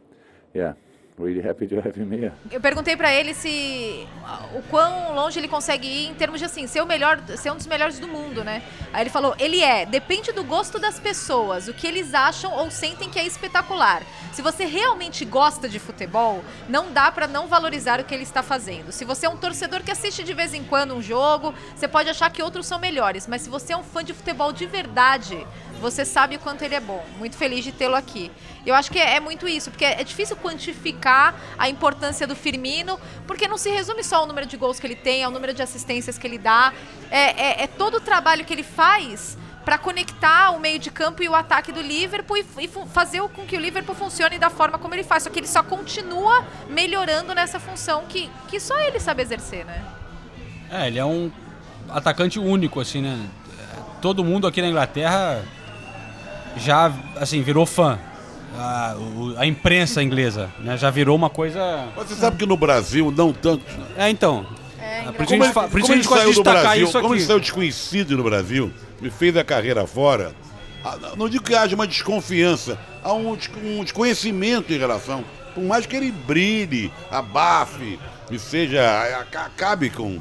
yeah, 0.54 0.74
really 1.22 1.46
happy 1.46 1.66
to 1.66 1.78
have 1.78 1.92
here. 1.96 2.32
Eu 2.50 2.60
perguntei 2.60 2.96
para 2.96 3.12
ele 3.12 3.34
se 3.34 4.06
o 4.54 4.62
quão 4.62 5.14
longe 5.14 5.38
ele 5.38 5.48
consegue 5.48 5.86
ir 5.86 6.08
em 6.08 6.14
termos 6.14 6.38
de 6.38 6.46
assim, 6.46 6.66
ser 6.66 6.82
o 6.82 6.86
melhor, 6.86 7.20
ser 7.36 7.50
um 7.50 7.56
dos 7.56 7.66
melhores 7.66 7.98
do 7.98 8.08
mundo, 8.08 8.44
né? 8.44 8.62
Aí 8.92 9.02
ele 9.02 9.10
falou: 9.10 9.34
"Ele 9.38 9.62
é, 9.62 9.86
depende 9.86 10.32
do 10.32 10.44
gosto 10.44 10.78
das 10.78 10.98
pessoas, 10.98 11.68
o 11.68 11.74
que 11.74 11.86
eles 11.86 12.14
acham 12.14 12.52
ou 12.52 12.70
sentem 12.70 13.08
que 13.08 13.18
é 13.18 13.26
espetacular. 13.26 14.02
Se 14.32 14.40
você 14.40 14.64
realmente 14.64 15.24
gosta 15.24 15.68
de 15.68 15.78
futebol, 15.78 16.42
não 16.68 16.90
dá 16.90 17.12
para 17.12 17.26
não 17.26 17.46
valorizar 17.46 18.00
o 18.00 18.04
que 18.04 18.14
ele 18.14 18.22
está 18.22 18.42
fazendo. 18.42 18.90
Se 18.90 19.04
você 19.04 19.26
é 19.26 19.28
um 19.28 19.36
torcedor 19.36 19.82
que 19.82 19.90
assiste 19.90 20.24
de 20.24 20.32
vez 20.32 20.54
em 20.54 20.64
quando 20.64 20.94
um 20.94 21.02
jogo, 21.02 21.54
você 21.76 21.86
pode 21.86 22.08
achar 22.08 22.30
que 22.30 22.42
outros 22.42 22.66
são 22.66 22.78
melhores, 22.78 23.26
mas 23.26 23.42
se 23.42 23.50
você 23.50 23.74
é 23.74 23.76
um 23.76 23.82
fã 23.82 24.02
de 24.02 24.14
futebol 24.14 24.52
de 24.52 24.64
verdade, 24.64 25.46
você 25.82 26.04
sabe 26.04 26.36
o 26.36 26.38
quanto 26.38 26.62
ele 26.62 26.74
é 26.74 26.80
bom. 26.80 27.04
Muito 27.18 27.36
feliz 27.36 27.62
de 27.64 27.72
tê-lo 27.72 27.94
aqui. 27.94 28.30
Eu 28.64 28.74
acho 28.74 28.90
que 28.90 28.98
é, 28.98 29.16
é 29.16 29.20
muito 29.20 29.46
isso, 29.48 29.70
porque 29.70 29.84
é 29.84 30.02
difícil 30.02 30.36
quantificar 30.36 31.34
a 31.58 31.68
importância 31.68 32.26
do 32.26 32.34
Firmino, 32.36 32.98
porque 33.26 33.46
não 33.48 33.58
se 33.58 33.68
resume 33.70 34.02
só 34.02 34.16
ao 34.16 34.26
número 34.26 34.46
de 34.46 34.56
gols 34.56 34.78
que 34.80 34.86
ele 34.86 34.94
tem, 34.96 35.22
ao 35.24 35.30
número 35.30 35.52
de 35.52 35.60
assistências 35.62 36.16
que 36.16 36.26
ele 36.26 36.38
dá. 36.38 36.72
É, 37.10 37.42
é- 37.42 37.62
é 37.64 37.66
todo 37.66 37.96
o 37.96 38.00
trabalho 38.00 38.44
que 38.44 38.52
ele 38.54 38.62
faz 38.62 39.36
para 39.64 39.78
conectar 39.78 40.50
o 40.50 40.58
meio 40.58 40.78
de 40.78 40.90
campo 40.90 41.22
e 41.22 41.28
o 41.28 41.34
ataque 41.34 41.70
do 41.70 41.80
Liverpool 41.80 42.36
e, 42.36 42.44
e 42.60 42.68
fazer 42.92 43.20
com 43.28 43.44
que 43.46 43.56
o 43.56 43.60
Liverpool 43.60 43.94
funcione 43.94 44.38
da 44.38 44.50
forma 44.50 44.78
como 44.78 44.94
ele 44.94 45.04
faz. 45.04 45.22
Só 45.24 45.30
que 45.30 45.38
ele 45.38 45.46
só 45.46 45.62
continua 45.62 46.44
melhorando 46.68 47.34
nessa 47.34 47.60
função 47.60 48.04
que, 48.08 48.30
que 48.48 48.58
só 48.58 48.78
ele 48.80 48.98
sabe 48.98 49.22
exercer, 49.22 49.64
né? 49.64 49.84
É, 50.70 50.86
ele 50.86 50.98
é 50.98 51.04
um 51.04 51.30
atacante 51.88 52.38
único, 52.38 52.80
assim, 52.80 53.02
né? 53.02 53.18
Todo 54.00 54.24
mundo 54.24 54.48
aqui 54.48 54.60
na 54.60 54.66
Inglaterra 54.68 55.44
já, 56.56 56.92
assim, 57.16 57.42
virou 57.42 57.66
fã. 57.66 57.98
A, 58.54 58.94
a 59.38 59.46
imprensa 59.46 60.02
inglesa, 60.02 60.50
né? 60.58 60.76
Já 60.76 60.90
virou 60.90 61.16
uma 61.16 61.30
coisa... 61.30 61.86
Você 61.96 62.14
sabe 62.14 62.36
que 62.36 62.44
no 62.44 62.56
Brasil, 62.56 63.10
não 63.10 63.32
tanto. 63.32 63.64
É, 63.96 64.10
então. 64.10 64.44
É, 64.78 65.10
por 65.10 65.24
isso 65.24 65.32
a 65.34 65.36
gente, 65.38 65.52
fa- 65.52 65.68
por 65.68 65.80
isso 65.80 65.86
como 65.88 65.92
a 65.92 65.96
gente 65.96 66.08
gosta 66.08 66.24
de 66.26 66.32
saiu 66.32 66.34
do 66.34 66.42
destacar 66.42 66.62
Brasil, 66.62 66.84
isso 66.86 67.00
como 67.00 67.14
ele 67.14 67.22
saiu 67.22 67.40
desconhecido 67.40 68.16
no 68.16 68.22
Brasil 68.22 68.70
e 69.00 69.08
fez 69.10 69.36
a 69.36 69.44
carreira 69.44 69.86
fora, 69.86 70.34
ah, 70.84 70.98
não 71.16 71.28
digo 71.30 71.42
que 71.44 71.54
haja 71.54 71.74
uma 71.74 71.86
desconfiança, 71.86 72.78
há 73.02 73.12
um, 73.14 73.38
um 73.64 73.84
desconhecimento 73.84 74.72
em 74.72 74.78
relação. 74.78 75.24
Por 75.54 75.64
mais 75.64 75.86
que 75.86 75.96
ele 75.96 76.10
brilhe, 76.10 76.92
abafe 77.10 77.98
e 78.30 78.38
seja. 78.38 78.82
acabe 79.32 79.88
com, 79.88 80.18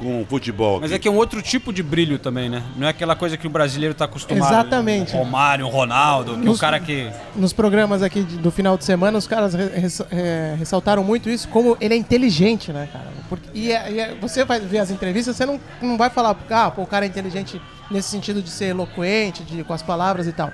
com 0.00 0.22
o 0.22 0.26
futebol. 0.26 0.80
Mas 0.80 0.90
aqui. 0.90 0.94
é 0.94 0.98
que 0.98 1.08
é 1.08 1.10
um 1.10 1.16
outro 1.16 1.40
tipo 1.42 1.72
de 1.72 1.82
brilho 1.82 2.18
também, 2.18 2.48
né? 2.48 2.62
Não 2.76 2.86
é 2.86 2.90
aquela 2.90 3.14
coisa 3.14 3.36
que 3.36 3.46
o 3.46 3.50
brasileiro 3.50 3.94
tá 3.94 4.06
acostumado. 4.06 4.50
Exatamente. 4.52 5.14
O 5.14 5.18
Romário, 5.18 5.66
o 5.66 5.68
Ronaldo, 5.68 6.32
que 6.32 6.38
é 6.38 6.42
o 6.42 6.44
Nos- 6.46 6.60
cara 6.60 6.80
que... 6.80 7.10
Nos 7.36 7.52
programas 7.52 8.02
aqui 8.02 8.22
do 8.22 8.50
final 8.50 8.76
de 8.76 8.84
semana, 8.84 9.16
os 9.18 9.26
caras 9.26 9.54
re- 9.54 9.66
res- 9.68 10.02
é, 10.10 10.54
ressaltaram 10.58 11.04
muito 11.04 11.28
isso, 11.30 11.46
como 11.48 11.76
ele 11.80 11.94
é 11.94 11.96
inteligente, 11.96 12.72
né, 12.72 12.88
cara? 12.92 13.06
Porque, 13.28 13.48
e, 13.54 13.70
é- 13.70 13.92
e 13.92 14.00
é- 14.00 14.14
você 14.20 14.44
vai 14.44 14.58
ver 14.58 14.78
as 14.78 14.90
entrevistas, 14.90 15.36
você 15.36 15.46
não, 15.46 15.60
não 15.80 15.96
vai 15.96 16.10
falar, 16.10 16.36
ah, 16.50 16.70
pô, 16.70 16.82
o 16.82 16.86
cara 16.86 17.04
é 17.04 17.08
inteligente 17.08 17.60
nesse 17.90 18.08
sentido 18.08 18.40
de 18.42 18.50
ser 18.50 18.66
eloquente, 18.66 19.42
de, 19.44 19.62
com 19.62 19.72
as 19.72 19.82
palavras 19.82 20.26
e 20.26 20.32
tal. 20.32 20.50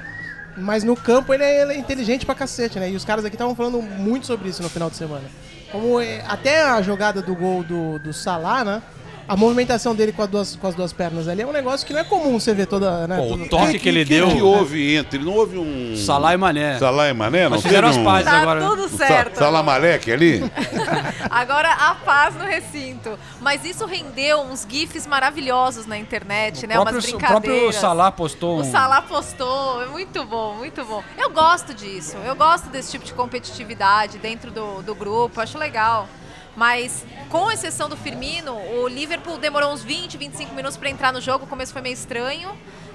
Mas 0.58 0.82
no 0.82 0.96
campo 0.96 1.34
ele 1.34 1.44
é, 1.44 1.62
ele 1.62 1.72
é 1.74 1.78
inteligente 1.78 2.24
pra 2.24 2.34
cacete, 2.34 2.78
né? 2.80 2.90
E 2.90 2.96
os 2.96 3.04
caras 3.04 3.24
aqui 3.26 3.34
estavam 3.34 3.54
falando 3.54 3.80
muito 3.82 4.26
sobre 4.26 4.48
isso 4.48 4.62
no 4.62 4.70
final 4.70 4.88
de 4.88 4.96
semana. 4.96 5.24
Como 5.70 6.00
é, 6.00 6.22
até 6.26 6.62
a 6.62 6.80
jogada 6.80 7.20
do 7.20 7.34
gol 7.34 7.62
do, 7.62 7.98
do 7.98 8.12
Salah, 8.12 8.64
né? 8.64 8.82
A 9.28 9.36
movimentação 9.36 9.94
dele 9.94 10.12
com, 10.12 10.22
as 10.22 10.28
duas- 10.28 10.56
com 10.56 10.66
as 10.68 10.74
duas 10.74 10.92
pernas 10.92 11.26
ali 11.26 11.42
é 11.42 11.46
um 11.46 11.52
negócio 11.52 11.84
que 11.86 11.92
não 11.92 12.00
é 12.00 12.04
comum 12.04 12.38
você 12.38 12.54
ver 12.54 12.66
toda. 12.66 13.06
Né, 13.08 13.16
Pô, 13.16 13.34
o 13.34 13.48
toque 13.48 13.78
que 13.78 13.88
ele 13.88 14.02
O 14.02 14.06
que 14.06 14.14
deu... 14.14 14.28
que 14.28 14.40
houve 14.42 14.94
entre? 14.96 15.18
Não 15.18 15.32
houve 15.32 15.58
um. 15.58 15.96
Salah 15.96 16.34
e 16.34 16.36
Mané. 16.36 16.78
Salah 16.78 17.08
e 17.08 17.12
Mané? 17.12 17.44
Não 17.44 17.50
Mas 17.50 17.62
fizeram 17.62 17.88
as 17.88 17.96
um- 17.96 18.04
pazes 18.04 18.24
Tá 18.30 18.38
agora. 18.40 18.60
tudo 18.60 18.88
certo. 18.88 19.36
Salah 19.38 19.62
Malek 19.62 20.12
ali? 20.12 20.42
Agora 21.30 21.72
a 21.72 21.94
paz 21.96 22.34
no 22.34 22.44
recinto. 22.44 23.18
Mas 23.40 23.64
isso 23.64 23.84
rendeu 23.84 24.40
uns 24.40 24.66
gifs 24.68 25.06
maravilhosos 25.06 25.86
na 25.86 25.98
internet, 25.98 26.64
O 26.64 26.68
né? 26.68 26.74
próprio, 26.74 26.94
Umas 26.96 27.04
o 27.04 27.08
brincadeiras. 27.08 27.42
próprio 27.60 27.72
Salah 27.80 28.12
postou 28.12 28.58
O 28.58 28.60
um... 28.60 28.70
Salah 28.70 29.02
postou, 29.02 29.82
é 29.82 29.86
muito 29.86 30.24
bom, 30.24 30.54
muito 30.54 30.84
bom. 30.84 31.02
Eu 31.18 31.30
gosto 31.30 31.74
disso, 31.74 32.16
eu 32.24 32.34
gosto 32.36 32.68
desse 32.68 32.92
tipo 32.92 33.04
de 33.04 33.12
competitividade 33.12 34.18
dentro 34.18 34.50
do, 34.50 34.82
do 34.82 34.94
grupo, 34.94 35.40
acho 35.40 35.58
legal. 35.58 36.08
Mas, 36.56 37.04
com 37.28 37.50
exceção 37.50 37.88
do 37.88 37.96
Firmino, 37.96 38.56
o 38.56 38.88
Liverpool 38.88 39.36
demorou 39.36 39.72
uns 39.72 39.84
20, 39.84 40.16
25 40.16 40.54
minutos 40.54 40.78
para 40.78 40.88
entrar 40.88 41.12
no 41.12 41.20
jogo. 41.20 41.44
O 41.44 41.48
começo 41.48 41.72
foi 41.72 41.82
meio 41.82 41.92
estranho 41.92 42.50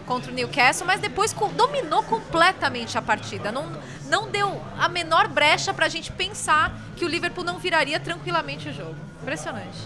contra 0.08 0.32
o 0.32 0.34
Newcastle, 0.34 0.86
mas 0.86 1.00
depois 1.00 1.34
dominou 1.56 2.02
completamente 2.04 2.98
a 2.98 3.02
partida. 3.02 3.52
Não, 3.52 3.72
não 4.10 4.30
deu 4.30 4.60
a 4.80 4.90
menor 4.90 5.28
brecha 5.28 5.74
para 5.74 5.86
a 5.86 5.90
gente 5.90 6.12
pensar 6.12 6.76
que 6.96 7.06
o 7.06 7.08
Liverpool 7.08 7.44
não 7.44 7.60
viraria 7.60 8.00
tranquilamente 8.00 8.68
o 8.68 8.74
jogo. 8.74 8.96
Impressionante. 9.22 9.78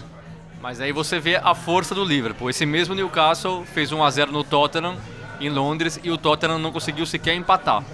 Mas 0.60 0.80
aí 0.80 0.90
você 0.90 1.20
vê 1.20 1.36
a 1.36 1.54
força 1.54 1.94
do 1.94 2.02
Liverpool. 2.02 2.48
Esse 2.48 2.64
mesmo 2.64 2.94
Newcastle 2.94 3.64
fez 3.66 3.92
1 3.92 4.02
a 4.02 4.10
0 4.10 4.32
no 4.32 4.42
Tottenham 4.42 4.96
em 5.38 5.50
Londres 5.50 6.00
e 6.02 6.10
o 6.10 6.16
Tottenham 6.16 6.58
não 6.58 6.72
conseguiu 6.72 7.04
sequer 7.04 7.34
empatar. 7.34 7.84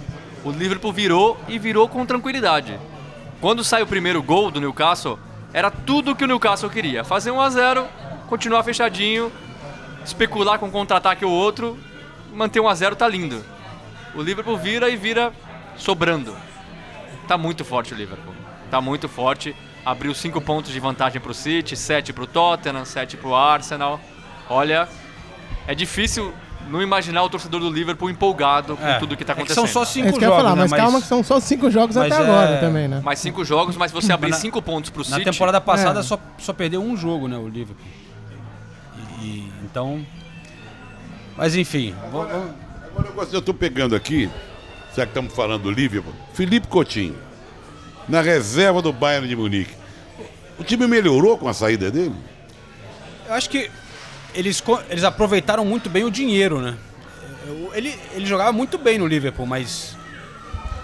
O 0.45 0.51
Liverpool 0.51 0.93
virou 0.93 1.37
e 1.47 1.59
virou 1.59 1.89
com 1.89 2.05
tranquilidade. 2.05 2.79
Quando 3.41 3.63
sai 3.65 3.83
o 3.83 3.87
primeiro 3.87 4.23
gol 4.23 4.49
do 4.49 4.61
Newcastle, 4.61 5.19
era 5.53 5.69
tudo 5.69 6.15
que 6.15 6.23
o 6.23 6.27
Newcastle 6.27 6.69
queria: 6.69 7.03
fazer 7.03 7.31
1 7.31 7.39
a 7.39 7.49
0, 7.49 7.87
continuar 8.27 8.63
fechadinho, 8.63 9.31
especular 10.03 10.57
com 10.57 10.65
um 10.65 10.71
contra-ataque 10.71 11.23
ou 11.23 11.31
outro, 11.31 11.77
manter 12.33 12.59
1 12.59 12.67
a 12.67 12.73
0 12.73 12.95
tá 12.95 13.07
lindo. 13.07 13.43
O 14.15 14.21
Liverpool 14.21 14.57
vira 14.57 14.89
e 14.89 14.95
vira 14.95 15.31
sobrando. 15.77 16.35
Tá 17.27 17.37
muito 17.37 17.63
forte 17.63 17.93
o 17.93 17.97
Liverpool. 17.97 18.33
Tá 18.69 18.81
muito 18.81 19.07
forte. 19.07 19.55
Abriu 19.85 20.13
5 20.13 20.39
pontos 20.41 20.71
de 20.71 20.79
vantagem 20.79 21.21
pro 21.21 21.33
City, 21.33 21.75
7 21.75 22.13
pro 22.13 22.25
Tottenham, 22.25 22.85
7 22.85 23.17
pro 23.17 23.35
Arsenal. 23.35 23.99
Olha, 24.49 24.87
é 25.67 25.75
difícil 25.75 26.33
não 26.69 26.81
imaginar 26.81 27.23
o 27.23 27.29
torcedor 27.29 27.59
do 27.59 27.69
Liverpool 27.69 28.09
empolgado 28.09 28.75
com 28.77 28.85
É, 28.85 28.99
tudo 28.99 29.15
que 29.17 29.23
tá 29.23 29.33
é 29.33 29.35
que 29.35 29.41
acontecendo. 29.41 29.67
são 29.67 29.73
só 29.73 29.83
É 29.83 29.85
cinco 29.93 30.07
ia 30.19 30.27
jogos, 30.27 30.35
falar, 30.37 30.55
né? 30.55 30.61
mas, 30.69 30.71
calma 30.73 31.01
que 31.01 31.07
são 31.07 31.23
só 31.23 31.39
cinco 31.39 31.69
jogos 31.71 31.95
mas 31.95 32.11
até 32.11 32.21
é- 32.21 32.25
agora 32.25 32.57
também, 32.59 32.87
né? 32.87 33.01
Mais 33.03 33.19
5 33.19 33.43
jogos, 33.45 33.75
mas 33.77 33.91
você 33.91 34.11
abrir 34.11 34.29
Mas 34.29 34.37
na- 34.37 34.41
5 34.41 34.61
pontos 34.61 34.89
pro 34.89 35.01
Na 35.09 35.17
City. 35.17 35.23
temporada 35.31 35.59
passada 35.61 35.99
É. 35.99 36.03
só, 36.03 36.19
só 36.37 36.53
perdeu 36.53 36.81
um 36.81 36.95
jogo, 36.97 37.27
né, 37.27 37.37
o 37.37 37.47
Liverpool. 37.47 37.85
E, 39.21 39.25
e- 39.25 39.51
então. 39.63 40.05
Mas 41.37 41.55
enfim, 41.55 41.95
vamos- 42.11 42.31
vamos- 42.31 42.51
Agora 42.91 43.07
eu 43.07 43.13
gosto- 43.13 43.33
eu 43.33 43.41
tô 43.41 43.53
pegando 43.55 43.95
aqui, 43.95 44.29
já 44.95 45.03
que 45.03 45.09
estamos 45.09 45.33
falando 45.33 45.63
do 45.63 45.71
Liverpool, 45.71 46.13
Felipe 46.33 46.67
Coutinho, 46.67 47.15
na 48.07 48.21
reserva 48.21 48.81
do 48.83 48.93
Bayern 48.93 49.27
de 49.27 49.35
Munique. 49.35 49.73
O 50.59 50.63
time 50.63 50.85
melhorou 50.85 51.37
com 51.37 51.47
a 51.47 51.53
saída 51.53 51.89
dele? 51.89 52.13
eu 53.25 53.33
acho 53.33 53.49
que 53.49 53.71
eles, 54.33 54.63
eles 54.89 55.03
aproveitaram 55.03 55.63
muito 55.65 55.89
bem 55.89 56.03
o 56.03 56.11
dinheiro, 56.11 56.59
né? 56.59 56.75
Ele, 57.73 57.97
ele 58.13 58.25
jogava 58.25 58.51
muito 58.51 58.77
bem 58.77 58.97
no 58.97 59.07
Liverpool, 59.07 59.45
mas. 59.45 59.95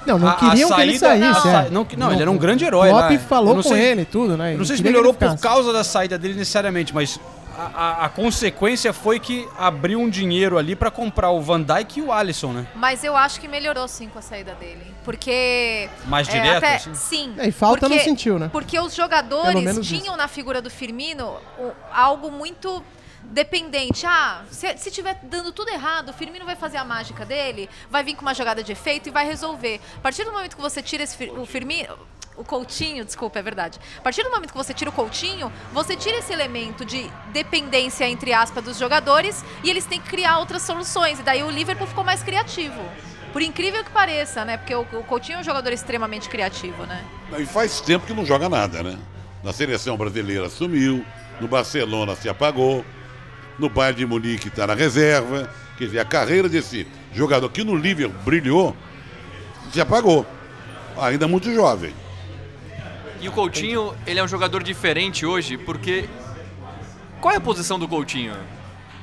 Não, 0.06 0.18
não 0.18 0.28
a- 0.28 0.32
a 0.32 0.36
queriam 0.36 0.70
que 0.72 0.82
ele 0.82 0.98
saída- 0.98 1.34
saísse. 1.34 1.48
é. 1.48 1.52
sa- 1.66 1.70
não, 1.70 1.88
não, 1.98 2.12
ele 2.12 2.22
era 2.22 2.32
um 2.32 2.38
grande 2.38 2.66
herói 2.66 2.90
O 2.90 2.94
lá. 2.96 3.08
Klopp 3.08 3.22
falou 3.28 3.50
Eu 3.52 3.56
não 3.58 3.64
com 3.64 3.76
ele 3.76 4.02
e 4.02 4.06
tudo, 4.06 4.36
né? 4.38 4.54
Eu 4.54 4.58
não 4.58 4.66
sei 4.66 4.78
se 4.78 4.84
melhorou 4.84 5.14
por 5.14 5.38
causa 5.40 5.72
da 5.72 5.84
saída 5.84 6.18
dele 6.18 6.34
necessariamente, 6.34 6.94
mas 6.96 7.20
a, 7.58 7.64
a- 8.02 8.06
a 8.06 8.10
consequência 8.10 8.92
foi 8.92 9.20
que 9.20 9.48
abriu 9.58 10.00
um 10.00 10.10
dinheiro 10.10 10.58
ali 10.58 10.76
pra 10.76 10.90
comprar 10.90 11.30
o 11.32 11.42
Van 11.42 11.62
Dijk 11.62 12.00
e 12.00 12.02
o 12.02 12.12
Alisson, 12.12 12.54
né? 12.54 12.68
Mas 12.76 13.04
eu 13.04 13.16
acho 13.16 13.40
que 13.40 13.48
melhorou 13.48 13.88
sim 13.88 14.08
com 14.08 14.18
a 14.18 14.22
saída 14.22 14.54
dele. 14.56 14.82
Porque. 15.06 15.90
Mais 16.08 16.28
é, 16.28 16.32
direto, 16.32 16.58
até- 16.58 16.76
assim? 16.76 16.94
Sim. 16.96 17.34
É, 17.38 17.48
e 17.48 17.52
falta 17.52 17.82
porque, 17.82 17.96
não 17.96 18.04
sentiu, 18.04 18.40
né? 18.40 18.50
Porque 18.52 18.80
os 18.80 18.96
jogadores 18.96 19.86
tinham 19.88 20.16
na 20.18 20.28
figura 20.28 20.62
do 20.62 20.70
Firmino 20.70 21.36
o- 21.60 21.72
algo 21.94 22.32
muito 22.32 22.82
dependente. 23.24 24.06
Ah, 24.06 24.44
se, 24.50 24.78
se 24.78 24.92
tiver 24.92 25.20
dando 25.24 25.52
tudo 25.52 25.70
errado, 25.70 26.10
o 26.10 26.14
Firmino 26.14 26.46
vai 26.46 26.56
fazer 26.56 26.78
a 26.78 26.86
mágica 26.86 27.26
dele, 27.26 27.70
vai 27.90 28.04
vir 28.04 28.16
com 28.16 28.22
uma 28.22 28.34
jogada 28.34 28.64
de 28.64 28.72
efeito 28.72 29.10
e 29.10 29.12
vai 29.12 29.26
resolver. 29.26 29.80
A 29.98 30.02
partir 30.02 30.24
do 30.24 30.32
momento 30.32 30.56
que 30.56 30.62
você 30.62 30.82
tira 30.82 31.04
esse, 31.04 31.24
o 31.30 31.46
Firmino. 31.46 31.98
O 32.38 32.44
Coutinho, 32.46 33.04
desculpa, 33.04 33.40
é 33.40 33.42
verdade. 33.42 33.78
A 33.98 34.02
partir 34.02 34.24
do 34.24 34.30
momento 34.30 34.52
que 34.52 34.58
você 34.58 34.74
tira 34.74 34.90
o 34.90 34.94
Coutinho, 34.94 35.52
você 35.74 35.94
tira 35.98 36.20
esse 36.20 36.32
elemento 36.32 36.86
de 36.86 37.12
dependência, 37.34 38.08
entre 38.08 38.32
aspas, 38.32 38.64
dos 38.64 38.78
jogadores 38.78 39.44
e 39.62 39.70
eles 39.70 39.86
têm 39.86 40.00
que 40.00 40.08
criar 40.08 40.40
outras 40.40 40.62
soluções. 40.62 41.20
E 41.20 41.24
daí 41.24 41.44
o 41.44 41.50
Liverpool 41.50 41.86
ficou 41.86 42.02
mais 42.02 42.24
criativo. 42.24 42.82
Por 43.34 43.42
incrível 43.42 43.84
que 43.84 43.92
pareça, 43.92 44.46
né? 44.46 44.56
Porque 44.56 44.74
o 44.74 44.86
Coutinho 45.04 45.38
é 45.38 45.42
um 45.42 45.44
jogador 45.44 45.74
extremamente 45.74 46.30
criativo, 46.30 46.86
né? 46.86 47.04
E 47.38 47.46
faz 47.46 47.82
tempo 47.82 48.08
que 48.08 48.14
não 48.14 48.26
joga 48.26 48.48
nada, 48.48 48.82
né? 48.84 48.98
Na 49.44 49.52
seleção 49.52 49.98
brasileira 49.98 50.50
sumiu, 50.50 51.06
no 51.42 51.48
Barcelona 51.48 52.16
se 52.16 52.30
apagou, 52.30 52.86
no 53.60 53.70
Bayern 53.70 53.98
de 53.98 54.06
Munique 54.06 54.48
está 54.48 54.66
na 54.66 54.74
reserva. 54.74 55.50
Quer 55.78 55.86
dizer, 55.86 56.00
a 56.00 56.06
carreira 56.06 56.50
desse 56.50 56.88
jogador 57.14 57.50
que 57.50 57.64
no 57.64 57.76
Liverpool 57.76 58.20
brilhou 58.24 58.76
se 59.72 59.80
apagou. 59.80 60.26
Ainda 60.98 61.28
muito 61.28 61.54
jovem. 61.54 61.94
E 63.22 63.28
o 63.28 63.32
Coutinho, 63.32 63.94
ele 64.08 64.20
é 64.20 64.24
um 64.24 64.28
jogador 64.28 64.64
diferente 64.64 65.26
hoje, 65.26 65.58
porque. 65.58 66.08
Qual 67.20 67.34
é 67.34 67.38
a 67.38 67.42
posição 67.42 67.78
do 67.78 67.88
Coutinho? 67.88 68.34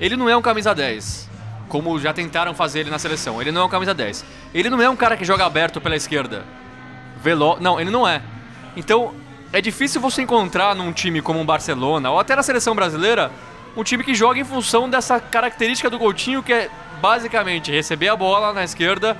Ele 0.00 0.16
não 0.16 0.28
é 0.28 0.34
um 0.34 0.40
camisa 0.40 0.74
10, 0.74 1.28
como 1.68 1.98
já 2.00 2.12
tentaram 2.12 2.54
fazer 2.54 2.80
ele 2.80 2.90
na 2.90 2.98
seleção. 2.98 3.40
Ele 3.42 3.52
não 3.52 3.62
é 3.62 3.64
um 3.64 3.68
camisa 3.68 3.92
10. 3.92 4.24
Ele 4.54 4.70
não 4.70 4.80
é 4.80 4.88
um 4.88 4.96
cara 4.96 5.16
que 5.18 5.24
joga 5.24 5.44
aberto 5.44 5.80
pela 5.82 5.96
esquerda. 5.96 6.44
Velo... 7.22 7.58
Não, 7.60 7.78
ele 7.78 7.90
não 7.90 8.08
é. 8.08 8.22
Então, 8.74 9.14
é 9.52 9.60
difícil 9.60 10.00
você 10.00 10.22
encontrar 10.22 10.74
num 10.74 10.92
time 10.92 11.20
como 11.20 11.40
o 11.40 11.44
Barcelona, 11.44 12.10
ou 12.10 12.18
até 12.18 12.34
na 12.34 12.42
seleção 12.42 12.74
brasileira, 12.74 13.30
um 13.76 13.84
time 13.84 14.02
que 14.02 14.14
joga 14.14 14.40
em 14.40 14.44
função 14.44 14.88
dessa 14.88 15.20
característica 15.20 15.90
do 15.90 15.98
Coutinho, 15.98 16.42
que 16.42 16.52
é 16.52 16.70
basicamente 17.00 17.70
receber 17.70 18.08
a 18.08 18.16
bola 18.16 18.52
na 18.52 18.64
esquerda, 18.64 19.16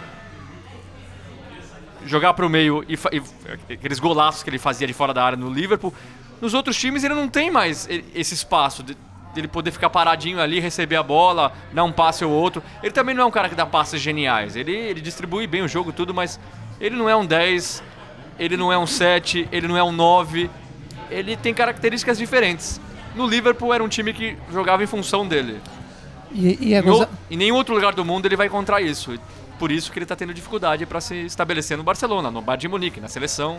jogar 2.07 2.33
pro 2.35 2.49
meio 2.49 2.85
e, 2.89 2.95
e 2.95 3.75
aqueles 3.75 3.99
golaços 3.99 4.43
que 4.43 4.49
ele 4.49 4.59
fazia 4.59 4.87
de 4.87 4.95
fora 4.95 5.13
da 5.13 5.23
área 5.23 5.37
no 5.37 5.51
Liverpool. 5.51 5.93
Nos 6.41 6.55
outros 6.55 6.77
times 6.79 7.05
ele 7.05 7.15
não 7.15 7.29
tem 7.29 7.51
mais 7.51 7.87
esse 8.15 8.35
espaço 8.35 8.83
de, 8.83 8.97
ele 9.37 9.49
poder 9.49 9.71
ficar 9.71 9.91
paradinho 9.91 10.41
ali, 10.41 10.59
receber 10.59 10.97
a 10.97 11.03
bola, 11.03 11.53
dar 11.73 11.85
um 11.85 11.93
passe 11.93 12.25
ou 12.25 12.33
outro. 12.33 12.63
Ele 12.83 12.93
também 12.93 13.15
não 13.15 13.25
é 13.25 13.27
um 13.27 13.31
cara 13.31 13.51
que 13.51 13.55
dá 13.55 13.67
passes 13.67 14.01
geniais. 14.01 14.57
Ele, 14.57 14.73
ele 14.73 15.01
distribui 15.03 15.47
bem 15.47 15.63
o 15.63 15.69
jogo 15.69 15.93
tudo, 15.93 16.15
mas 16.15 16.41
ele 16.81 16.97
não 16.97 17.09
é 17.09 17.15
um 17.15 17.27
10, 17.27 17.83
ele 18.39 18.57
não 18.57 18.73
é 18.73 18.79
um 18.79 18.87
7, 18.87 19.49
ele 19.53 19.69
não 19.69 19.77
é 19.77 19.85
um 19.85 19.93
9. 19.93 20.49
Ele 21.11 21.37
tem 21.37 21.53
características 21.53 22.17
diferentes. 22.17 22.81
No 23.17 23.27
Liverpool 23.27 23.73
era 23.73 23.83
um 23.83 23.89
time 23.89 24.13
que 24.13 24.37
jogava 24.53 24.83
em 24.85 24.87
função 24.87 25.27
dele. 25.27 25.61
E, 26.33 26.59
e 26.69 26.75
é 26.75 26.79
Em, 26.79 26.83
goza- 26.83 27.05
o- 27.07 27.33
em 27.33 27.37
nenhum 27.37 27.55
outro 27.55 27.75
lugar 27.75 27.95
do 27.95 28.05
mundo 28.05 28.27
ele 28.27 28.37
vai 28.37 28.47
encontrar 28.47 28.81
isso. 28.81 29.19
Por 29.59 29.73
isso 29.73 29.91
que 29.91 29.99
ele 29.99 30.05
está 30.05 30.15
tendo 30.15 30.35
dificuldade 30.35 30.85
para 30.85 31.01
se 31.01 31.15
estabelecer 31.25 31.77
no 31.79 31.83
Barcelona, 31.83 32.31
no 32.31 32.43
Bayern 32.43 32.61
de 32.61 32.69
Munique, 32.69 33.01
na 33.01 33.09
seleção. 33.09 33.59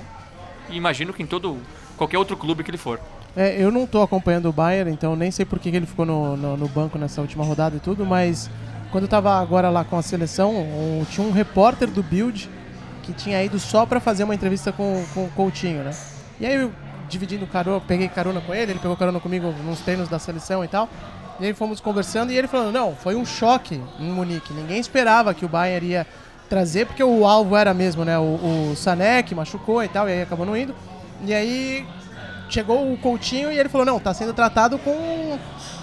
E 0.69 0.75
imagino 0.77 1.11
que 1.13 1.23
em 1.23 1.25
todo 1.25 1.57
qualquer 1.97 2.17
outro 2.19 2.37
clube 2.37 2.63
que 2.63 2.69
ele 2.69 2.77
for. 2.77 2.99
É, 3.35 3.55
eu 3.61 3.71
não 3.71 3.87
tô 3.87 4.01
acompanhando 4.01 4.47
o 4.49 4.51
Bayern, 4.51 4.91
então 4.91 5.15
nem 5.15 5.31
sei 5.31 5.45
por 5.45 5.57
que 5.59 5.69
ele 5.69 5.85
ficou 5.85 6.05
no, 6.05 6.35
no, 6.37 6.57
no 6.57 6.67
banco 6.67 6.97
nessa 6.97 7.21
última 7.21 7.43
rodada 7.43 7.77
e 7.77 7.79
tudo, 7.79 8.05
mas 8.05 8.49
quando 8.91 9.03
eu 9.05 9.07
tava 9.09 9.39
agora 9.39 9.69
lá 9.69 9.83
com 9.83 9.97
a 9.97 10.01
seleção, 10.01 10.55
um- 10.55 11.05
tinha 11.09 11.25
um 11.25 11.31
repórter 11.31 11.89
do 11.89 12.03
Build 12.03 12.49
que 13.03 13.13
tinha 13.13 13.41
ido 13.43 13.57
só 13.59 13.85
pra 13.85 13.99
fazer 13.99 14.23
uma 14.23 14.35
entrevista 14.35 14.71
com, 14.71 15.03
com 15.13 15.25
o 15.25 15.29
Coutinho, 15.29 15.83
né? 15.83 15.91
E 16.39 16.45
aí 16.45 16.69
dividindo 17.07 17.45
carona, 17.47 17.81
peguei 17.81 18.07
carona 18.07 18.41
com 18.41 18.53
ele, 18.53 18.73
ele 18.73 18.79
pegou 18.79 18.95
carona 18.95 19.19
comigo 19.19 19.53
nos 19.63 19.79
treinos 19.79 20.09
da 20.09 20.19
seleção 20.19 20.63
e 20.63 20.67
tal. 20.67 20.89
E 21.39 21.45
aí 21.45 21.53
fomos 21.53 21.79
conversando 21.79 22.31
e 22.31 22.37
ele 22.37 22.47
falando, 22.47 22.73
não, 22.73 22.95
foi 22.95 23.15
um 23.15 23.25
choque 23.25 23.81
em 23.99 24.09
Munique. 24.11 24.53
Ninguém 24.53 24.79
esperava 24.79 25.33
que 25.33 25.45
o 25.45 25.49
Bayern 25.49 25.85
ia 25.85 26.07
trazer, 26.49 26.87
porque 26.87 27.03
o 27.03 27.25
alvo 27.25 27.55
era 27.55 27.73
mesmo, 27.73 28.03
né? 28.03 28.17
O, 28.17 28.71
o 28.71 28.75
Sané 28.75 29.21
que 29.21 29.35
machucou 29.35 29.83
e 29.83 29.87
tal, 29.87 30.09
e 30.09 30.13
aí 30.13 30.21
acabou 30.21 30.45
não 30.45 30.57
indo. 30.57 30.73
E 31.23 31.33
aí 31.33 31.85
chegou 32.49 32.91
o 32.91 32.97
Coutinho 32.97 33.51
e 33.51 33.59
ele 33.59 33.69
falou, 33.69 33.85
não, 33.85 33.99
tá 33.99 34.13
sendo 34.13 34.33
tratado 34.33 34.79
com, 34.79 35.37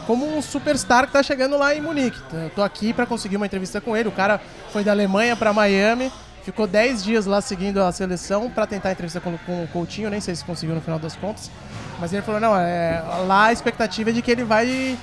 como 0.07 0.27
um 0.27 0.43
superstar 0.43 1.07
que 1.07 1.13
tá 1.13 1.23
chegando 1.23 1.57
lá 1.57 1.75
em 1.75 1.81
Munique. 1.81 2.19
Eu 2.33 2.51
tô 2.51 2.63
aqui 2.63 2.93
pra 2.93 3.07
conseguir 3.07 3.37
uma 3.37 3.47
entrevista 3.47 3.81
com 3.81 3.97
ele. 3.97 4.09
O 4.09 4.13
cara 4.13 4.41
foi 4.71 4.83
da 4.83 4.91
Alemanha 4.91 5.37
pra 5.37 5.53
Miami, 5.53 6.11
ficou 6.45 6.67
10 6.67 7.03
dias 7.03 7.27
lá 7.27 7.41
seguindo 7.41 7.83
a 7.83 7.91
seleção 7.91 8.51
pra 8.51 8.67
tentar 8.67 8.93
entrevista 8.93 9.21
com, 9.21 9.37
com 9.39 9.65
o 9.65 9.69
Coutinho, 9.69 10.11
nem 10.11 10.21
sei 10.21 10.35
se 10.35 10.45
conseguiu 10.45 10.75
no 10.75 10.81
final 10.81 10.99
das 10.99 11.17
contas. 11.17 11.51
Mas 11.99 12.13
ele 12.13 12.23
falou, 12.23 12.41
não, 12.41 12.57
é, 12.57 13.03
lá 13.27 13.47
a 13.47 13.53
expectativa 13.53 14.11
é 14.11 14.13
de 14.13 14.21
que 14.21 14.31
ele 14.31 14.45
vai 14.45 14.99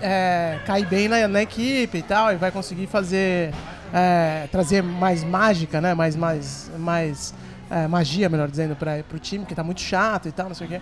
é, 0.00 0.58
cair 0.64 0.86
bem 0.86 1.08
na, 1.08 1.26
na 1.26 1.42
equipe 1.42 1.98
e 1.98 2.02
tal, 2.02 2.32
e 2.32 2.36
vai 2.36 2.50
conseguir 2.50 2.86
fazer 2.86 3.52
é, 3.92 4.48
trazer 4.52 4.82
mais 4.82 5.24
mágica, 5.24 5.80
né? 5.80 5.94
Mais, 5.94 6.14
mais, 6.14 6.70
mais 6.78 7.34
é, 7.70 7.86
magia, 7.88 8.28
melhor 8.28 8.48
dizendo, 8.48 8.76
para 8.76 9.02
o 9.12 9.18
time, 9.18 9.44
que 9.44 9.54
tá 9.54 9.64
muito 9.64 9.80
chato 9.80 10.28
e 10.28 10.32
tal, 10.32 10.48
não 10.48 10.54
sei 10.54 10.66
o 10.66 10.70
quê. 10.70 10.80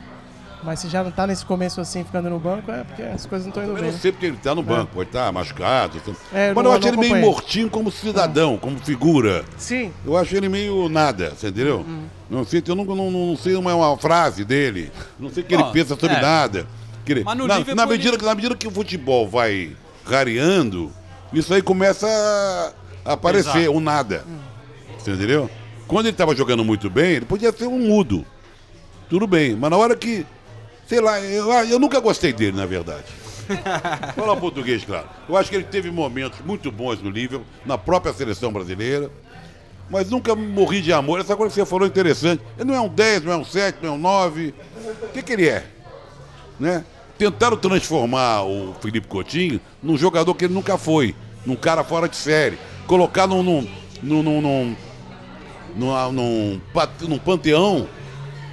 Mas 0.66 0.80
se 0.80 0.88
já 0.88 1.04
não 1.04 1.12
tá 1.12 1.28
nesse 1.28 1.46
começo 1.46 1.80
assim, 1.80 2.02
ficando 2.02 2.28
no 2.28 2.40
banco, 2.40 2.72
é 2.72 2.82
porque 2.82 3.00
as 3.00 3.24
coisas 3.24 3.46
não 3.46 3.50
estão 3.50 3.62
indo 3.62 3.72
Eu 3.72 3.82
bem. 3.82 3.92
não 3.92 3.98
sei 4.00 4.10
porque 4.10 4.26
ele 4.26 4.36
tá 4.36 4.52
no 4.52 4.64
banco, 4.64 4.90
pode 4.94 5.08
estar 5.10 5.30
machucado. 5.30 6.00
tá- 6.00 6.12
É, 6.34 6.50
eu 6.50 6.54
Mas 6.56 6.64
não- 6.64 6.72
eu 6.72 6.76
acho 6.78 6.88
ele 6.88 6.96
meio 6.96 7.16
mortinho 7.18 7.70
como 7.70 7.88
cidadão, 7.92 8.58
como 8.58 8.76
figura. 8.80 9.44
Sim. 9.56 9.92
Eu 10.04 10.16
acho 10.16 10.34
ele 10.36 10.48
meio 10.48 10.88
nada, 10.88 11.30
você 11.36 11.48
entendeu? 11.48 11.86
Não 12.28 12.44
sei, 12.44 12.60
eu 12.66 12.74
não, 12.74 12.84
não, 12.84 13.10
não 13.12 13.36
sei 13.36 13.54
uma, 13.54 13.72
uma 13.76 13.96
frase 13.96 14.44
dele. 14.44 14.90
Não 15.20 15.30
sei 15.30 15.44
o 15.44 15.46
que 15.46 15.54
ele 15.54 15.62
pensa 15.72 15.90
sobre 15.96 16.16
é. 16.16 16.20
nada. 16.20 16.66
Que 17.04 17.12
ele- 17.12 17.22
Mas 17.24 17.38
no 17.38 17.46
na, 17.46 17.60
na 17.60 17.86
medida, 17.86 18.16
ele- 18.16 18.26
na 18.26 18.34
medida 18.34 18.56
que 18.56 18.66
o 18.66 18.70
futebol 18.72 19.28
vai 19.28 19.70
rareando, 20.04 20.90
isso 21.32 21.54
aí 21.54 21.62
começa 21.62 22.08
a 23.04 23.12
aparecer, 23.12 23.58
Exato. 23.62 23.76
o 23.76 23.80
nada. 23.80 24.24
Você 24.98 25.12
entendeu? 25.12 25.48
Quando 25.86 26.06
ele 26.06 26.14
estava 26.14 26.34
jogando 26.34 26.64
muito 26.64 26.90
bem, 26.90 27.12
ele 27.12 27.24
podia 27.24 27.52
ser 27.52 27.68
um 27.68 27.78
mudo. 27.78 28.26
Tudo 29.08 29.28
bem, 29.28 29.54
mas 29.54 29.70
na 29.70 29.76
hora 29.76 29.94
que. 29.94 30.26
Sei 30.86 31.00
lá, 31.00 31.20
eu, 31.20 31.50
eu 31.64 31.78
nunca 31.78 31.98
gostei 31.98 32.32
dele, 32.32 32.56
na 32.56 32.64
verdade. 32.64 33.04
Falar 34.14 34.36
português, 34.36 34.84
claro. 34.84 35.08
Eu 35.28 35.36
acho 35.36 35.50
que 35.50 35.56
ele 35.56 35.64
teve 35.64 35.90
momentos 35.90 36.38
muito 36.44 36.70
bons 36.70 37.02
no 37.02 37.10
Liverpool, 37.10 37.46
na 37.64 37.76
própria 37.76 38.12
seleção 38.12 38.52
brasileira, 38.52 39.10
mas 39.90 40.10
nunca 40.10 40.34
morri 40.34 40.80
de 40.80 40.92
amor. 40.92 41.20
Essa 41.20 41.36
coisa 41.36 41.52
que 41.52 41.60
você 41.60 41.66
falou 41.66 41.86
é 41.86 41.88
interessante. 41.88 42.42
Ele 42.56 42.68
não 42.68 42.74
é 42.74 42.80
um 42.80 42.88
10, 42.88 43.24
não 43.24 43.32
é 43.32 43.36
um 43.36 43.44
7, 43.44 43.78
não 43.82 43.90
é 43.90 43.92
um 43.92 43.98
9. 43.98 44.54
O 45.02 45.08
que, 45.08 45.22
que 45.22 45.32
ele 45.32 45.48
é? 45.48 45.64
Né? 46.58 46.84
Tentaram 47.18 47.56
transformar 47.56 48.42
o 48.44 48.74
Felipe 48.80 49.08
Coutinho 49.08 49.60
num 49.82 49.96
jogador 49.96 50.34
que 50.34 50.44
ele 50.44 50.54
nunca 50.54 50.78
foi, 50.78 51.14
num 51.44 51.56
cara 51.56 51.82
fora 51.82 52.08
de 52.08 52.16
série. 52.16 52.58
Colocar 52.86 53.26
num. 53.26 53.42
num, 53.42 53.68
num, 54.02 54.22
num, 54.22 54.40
num, 54.40 54.76
num, 55.76 56.12
num 56.12 56.60
num 57.08 57.18
panteão 57.18 57.88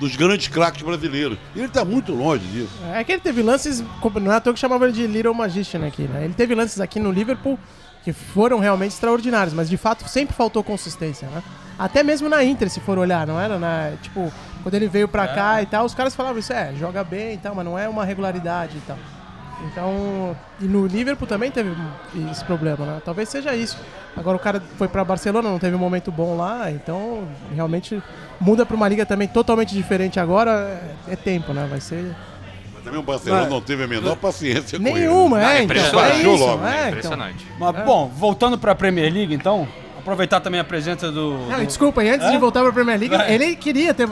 dos 0.03 0.17
grandes 0.17 0.49
craques 0.49 0.81
brasileiros. 0.81 1.37
E 1.55 1.59
ele 1.59 1.67
está 1.67 1.85
muito 1.85 2.11
longe 2.13 2.45
disso. 2.47 2.73
É 2.93 3.03
que 3.03 3.13
ele 3.13 3.21
teve 3.21 3.41
lances, 3.41 3.81
não 4.21 4.31
é 4.31 4.35
à 4.35 4.39
toa 4.41 4.53
que 4.53 4.59
chamava 4.59 4.85
ele 4.85 4.93
de 4.93 5.07
Little 5.07 5.33
Magician 5.33 5.85
aqui, 5.87 6.03
né? 6.03 6.25
Ele 6.25 6.33
teve 6.33 6.53
lances 6.53 6.81
aqui 6.81 6.99
no 6.99 7.11
Liverpool 7.11 7.57
que 8.03 8.11
foram 8.11 8.59
realmente 8.59 8.91
extraordinários, 8.91 9.53
mas 9.53 9.69
de 9.69 9.77
fato 9.77 10.07
sempre 10.09 10.35
faltou 10.35 10.61
consistência, 10.61 11.29
né? 11.29 11.41
Até 11.79 12.03
mesmo 12.03 12.27
na 12.27 12.43
Inter, 12.43 12.69
se 12.69 12.81
for 12.81 12.97
olhar, 12.97 13.25
não 13.25 13.39
era? 13.39 13.57
Na, 13.57 13.93
tipo, 14.01 14.31
quando 14.61 14.75
ele 14.75 14.89
veio 14.89 15.07
pra 15.07 15.25
cá 15.27 15.61
e 15.61 15.65
tal, 15.65 15.85
os 15.85 15.95
caras 15.95 16.13
falavam 16.13 16.37
isso, 16.37 16.51
é, 16.51 16.73
joga 16.75 17.01
bem 17.03 17.35
e 17.35 17.37
tal, 17.37 17.55
mas 17.55 17.63
não 17.63 17.79
é 17.79 17.87
uma 17.87 18.03
regularidade 18.03 18.77
e 18.77 18.81
tal. 18.81 18.97
Então, 19.71 20.35
e 20.59 20.65
no 20.65 20.85
Liverpool 20.85 21.27
também 21.27 21.49
teve 21.49 21.71
esse 22.31 22.43
problema, 22.43 22.85
né? 22.85 23.01
Talvez 23.03 23.29
seja 23.29 23.55
isso. 23.55 23.77
Agora 24.15 24.35
o 24.35 24.39
cara 24.39 24.61
foi 24.77 24.87
pra 24.87 25.03
Barcelona, 25.03 25.49
não 25.49 25.57
teve 25.59 25.75
um 25.75 25.79
momento 25.79 26.11
bom 26.11 26.35
lá, 26.35 26.69
então 26.69 27.27
realmente 27.55 28.01
muda 28.39 28.65
pra 28.65 28.75
uma 28.75 28.87
liga 28.87 29.05
também 29.05 29.27
totalmente 29.27 29.73
diferente 29.73 30.19
agora, 30.19 30.81
é, 31.07 31.13
é 31.13 31.15
tempo, 31.15 31.53
né? 31.53 31.65
Vai 31.69 31.79
ser 31.79 32.13
Mas 32.73 32.83
também 32.83 32.99
o 32.99 33.03
Barcelona 33.03 33.43
Mas- 33.43 33.51
não 33.51 33.61
teve 33.61 33.83
a 33.83 33.87
menor 33.87 34.17
paciência 34.17 34.77
com 34.77 34.85
ele. 34.87 34.99
Nenhuma, 34.99 35.41
é, 35.41 35.63
então. 35.63 35.75
Baixou 35.75 36.03
É 36.03 36.17
isso, 36.17 36.45
logo. 36.45 36.65
é, 36.65 36.77
então. 36.77 36.87
Impressionante. 36.89 37.47
Mas, 37.57 37.85
bom, 37.85 38.07
voltando 38.15 38.57
pra 38.57 38.75
Premier 38.75 39.11
League, 39.13 39.33
então, 39.33 39.65
aproveitar 39.97 40.41
também 40.41 40.59
a 40.59 40.63
presença 40.65 41.09
do. 41.09 41.37
Não, 41.49 41.59
do- 41.59 41.65
desculpa, 41.65 42.03
e 42.03 42.09
antes 42.09 42.27
Hã? 42.27 42.31
de 42.31 42.37
voltar 42.37 42.61
pra 42.61 42.73
Premier 42.73 42.99
League, 42.99 43.15
ele 43.31 43.55
queria 43.55 43.93
ter. 43.93 44.07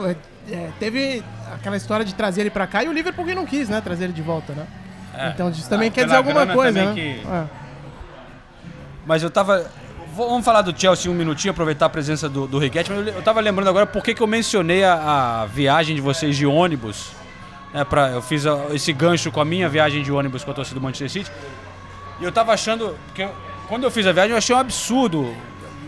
é, 0.50 0.68
teve 0.80 1.22
aquela 1.54 1.76
história 1.76 2.04
de 2.04 2.14
trazer 2.14 2.40
ele 2.40 2.50
pra 2.50 2.66
cá 2.66 2.82
e 2.82 2.88
o 2.88 2.92
Liverpool 2.92 3.26
não 3.34 3.44
quis, 3.46 3.68
né? 3.68 3.80
Trazer 3.82 4.04
ele 4.04 4.12
de 4.14 4.22
volta, 4.22 4.54
né? 4.54 4.66
É. 5.14 5.28
Então 5.30 5.50
isso 5.50 5.68
também 5.68 5.88
Ah, 5.88 5.92
quer 5.92 6.04
dizer 6.04 6.16
alguma 6.16 6.46
coisa, 6.46 6.84
né? 6.86 6.92
que- 6.94 7.20
É. 7.26 7.44
Mas 9.06 9.22
eu 9.22 9.30
tava. 9.30 9.66
Vamos 10.14 10.44
falar 10.44 10.60
do 10.62 10.78
Chelsea 10.78 11.10
um 11.10 11.14
minutinho, 11.14 11.52
aproveitar 11.52 11.86
a 11.86 11.88
presença 11.88 12.28
do, 12.28 12.46
do 12.46 12.58
Riquete, 12.58 12.90
mas 12.92 13.06
eu, 13.06 13.14
eu 13.14 13.22
tava 13.22 13.40
lembrando 13.40 13.68
agora 13.68 13.86
por 13.86 14.02
que 14.04 14.14
que 14.14 14.22
eu 14.22 14.26
mencionei 14.26 14.84
a, 14.84 15.42
a 15.42 15.46
viagem 15.46 15.94
de 15.96 16.02
vocês 16.02 16.36
de 16.36 16.46
ônibus. 16.46 17.10
Né, 17.72 17.82
pra, 17.84 18.08
eu 18.10 18.20
fiz 18.20 18.46
a- 18.46 18.66
esse 18.72 18.92
gancho 18.92 19.30
com 19.32 19.40
a 19.40 19.44
minha 19.44 19.68
viagem 19.70 20.02
de 20.02 20.12
ônibus 20.12 20.44
com 20.44 20.50
a 20.50 20.54
torcida 20.54 20.78
do 20.78 20.82
Manchester 20.82 21.08
City. 21.10 21.30
E 22.20 22.24
eu 22.24 22.30
tava 22.30 22.52
achando. 22.52 22.94
Porque 23.06 23.22
eu- 23.22 23.34
quando 23.68 23.84
eu 23.84 23.90
fiz 23.90 24.06
a 24.06 24.12
viagem, 24.12 24.32
eu 24.32 24.36
achei 24.38 24.54
um 24.54 24.58
absurdo. 24.58 25.34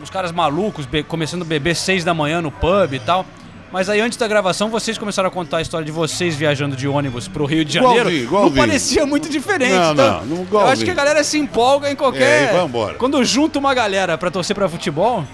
Os 0.02 0.08
caras 0.10 0.32
malucos 0.32 0.86
be- 0.86 1.02
começando 1.02 1.42
a 1.42 1.44
beber 1.44 1.74
seis 1.76 2.02
da 2.02 2.14
manhã 2.14 2.40
no 2.40 2.50
pub 2.50 2.94
e 2.94 2.98
tal. 2.98 3.26
Mas 3.74 3.88
aí, 3.88 4.00
antes 4.00 4.16
da 4.16 4.28
gravação, 4.28 4.70
vocês 4.70 4.96
começaram 4.96 5.26
a 5.28 5.32
contar 5.32 5.56
a 5.56 5.60
história 5.60 5.84
de 5.84 5.90
vocês 5.90 6.36
viajando 6.36 6.76
de 6.76 6.86
ônibus 6.86 7.26
pro 7.26 7.44
Rio 7.44 7.64
de 7.64 7.72
Janeiro. 7.72 8.02
Igualzinho, 8.08 8.22
igualzinho. 8.22 8.54
Não 8.54 8.66
parecia 8.66 9.04
muito 9.04 9.28
diferente. 9.28 9.72
Não, 9.74 9.92
então, 9.94 10.20
não, 10.20 10.26
não, 10.26 10.36
eu 10.36 10.42
igualzinho. 10.44 10.72
acho 10.74 10.84
que 10.84 10.90
a 10.92 10.94
galera 10.94 11.24
se 11.24 11.38
empolga 11.38 11.90
em 11.90 11.96
qualquer. 11.96 12.50
É, 12.50 12.54
e 12.54 12.56
vambora. 12.56 12.94
Quando 12.94 13.24
junta 13.24 13.58
uma 13.58 13.74
galera 13.74 14.16
pra 14.16 14.30
torcer 14.30 14.54
pra 14.54 14.68
futebol. 14.68 15.24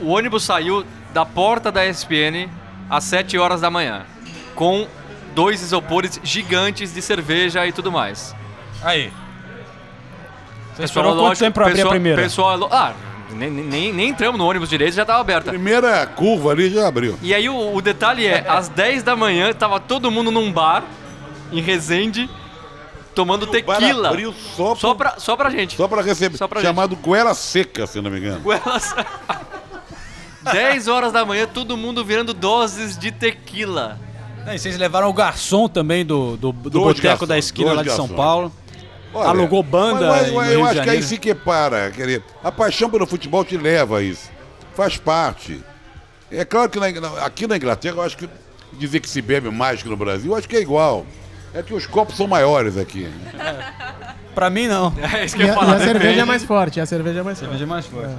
O 0.00 0.08
ônibus 0.08 0.42
saiu 0.44 0.86
da 1.12 1.26
porta 1.26 1.70
da 1.70 1.86
ESPN 1.86 2.48
às 2.88 3.04
7 3.04 3.36
horas 3.36 3.60
da 3.60 3.68
manhã, 3.70 4.06
com 4.54 4.88
dois 5.34 5.60
isopores 5.60 6.18
gigantes 6.24 6.94
de 6.94 7.02
cerveja 7.02 7.66
e 7.66 7.72
tudo 7.72 7.92
mais. 7.92 8.34
Aí. 8.82 9.12
Você 10.74 10.80
Pessoal, 10.80 10.84
esperou 10.86 11.10
quanto 11.12 11.20
lógico, 11.24 11.44
tempo 11.44 11.54
pra 11.56 11.64
abrir 11.64 11.72
a 11.72 11.76
pessoal- 11.76 11.90
primeira? 11.90 12.22
Pessoal, 12.22 12.68
ah, 12.72 12.94
nem, 13.30 13.50
nem, 13.50 13.92
nem 13.92 14.08
entramos 14.10 14.38
no 14.38 14.46
ônibus 14.46 14.68
direito, 14.68 14.94
já 14.94 15.02
estava 15.02 15.20
aberta. 15.20 15.50
Primeira 15.50 16.06
curva 16.06 16.52
ali 16.52 16.70
já 16.70 16.86
abriu. 16.86 17.18
E 17.22 17.34
aí 17.34 17.48
o, 17.48 17.74
o 17.74 17.80
detalhe 17.80 18.26
é, 18.26 18.44
às 18.48 18.68
10 18.68 19.02
da 19.02 19.16
manhã 19.16 19.52
tava 19.52 19.80
todo 19.80 20.10
mundo 20.10 20.30
num 20.30 20.50
bar 20.52 20.84
em 21.52 21.60
Resende 21.60 22.28
tomando 23.14 23.46
bar 23.46 23.52
tequila. 23.78 24.08
abriu 24.08 24.34
só, 24.56 24.74
Só 24.74 24.94
pra, 24.94 25.18
só 25.18 25.36
pra 25.36 25.50
gente. 25.50 25.76
Só 25.76 25.88
pra 25.88 26.02
receber. 26.02 26.36
Só 26.36 26.46
pra 26.46 26.60
chamado 26.60 26.94
Goela 26.96 27.34
Seca, 27.34 27.86
se 27.86 28.00
não 28.00 28.10
me 28.10 28.18
engano. 28.18 28.42
Elas... 28.52 28.94
10 30.52 30.86
horas 30.86 31.12
da 31.12 31.24
manhã, 31.24 31.46
todo 31.46 31.76
mundo 31.76 32.04
virando 32.04 32.32
doses 32.32 32.96
de 32.96 33.10
tequila. 33.10 33.98
É, 34.46 34.54
e 34.54 34.58
vocês 34.58 34.78
levaram 34.78 35.08
o 35.08 35.12
garçom 35.12 35.68
também 35.68 36.06
do, 36.06 36.36
do, 36.36 36.52
do 36.52 36.80
boteco 36.80 37.26
da 37.26 37.36
esquina 37.36 37.72
lá 37.72 37.82
de 37.82 37.90
São 37.90 38.06
garçons. 38.06 38.16
Paulo. 38.16 38.52
Olha, 39.16 39.28
Alugou 39.30 39.62
banda 39.62 40.06
mas- 40.08 40.22
mas- 40.22 40.32
mas 40.32 40.52
eu 40.52 40.64
acho 40.64 40.82
que 40.82 40.90
aí 40.90 41.02
se 41.02 41.18
que 41.18 41.34
para, 41.34 41.90
querido. 41.90 42.24
A 42.42 42.50
paixão 42.52 42.88
pelo 42.90 43.06
futebol 43.06 43.44
te 43.44 43.56
leva 43.56 43.98
a 43.98 44.02
isso. 44.02 44.30
Faz 44.74 44.96
parte. 44.96 45.62
É 46.30 46.44
claro 46.44 46.68
que 46.68 46.78
na 46.78 46.86
aqui 47.24 47.46
na 47.46 47.56
Inglaterra, 47.56 47.96
eu 47.96 48.02
acho 48.02 48.16
que 48.16 48.28
dizer 48.74 49.00
que 49.00 49.08
se 49.08 49.22
bebe 49.22 49.50
mais 49.50 49.82
que 49.82 49.88
no 49.88 49.96
Brasil, 49.96 50.32
eu 50.32 50.36
acho 50.36 50.48
que 50.48 50.56
é 50.56 50.60
igual. 50.60 51.06
É 51.54 51.62
que 51.62 51.72
os 51.72 51.86
copos 51.86 52.16
são 52.16 52.26
maiores 52.26 52.76
aqui. 52.76 53.08
Pra 54.34 54.50
mim, 54.50 54.66
não. 54.68 54.92
É 55.00 55.24
isso 55.24 55.36
E 55.38 55.42
a, 55.42 55.46
e 55.54 55.58
a 55.74 55.78
cerveja 55.80 56.20
é 56.20 56.24
mais 56.24 56.44
forte, 56.44 56.80
a 56.80 56.84
cerveja 56.86 57.20
é 57.20 57.22
mais 57.22 57.38
forte. 57.38 57.50
Cerveja 57.50 57.64
é 57.64 57.66
mais 57.66 57.86
forte. 57.86 58.14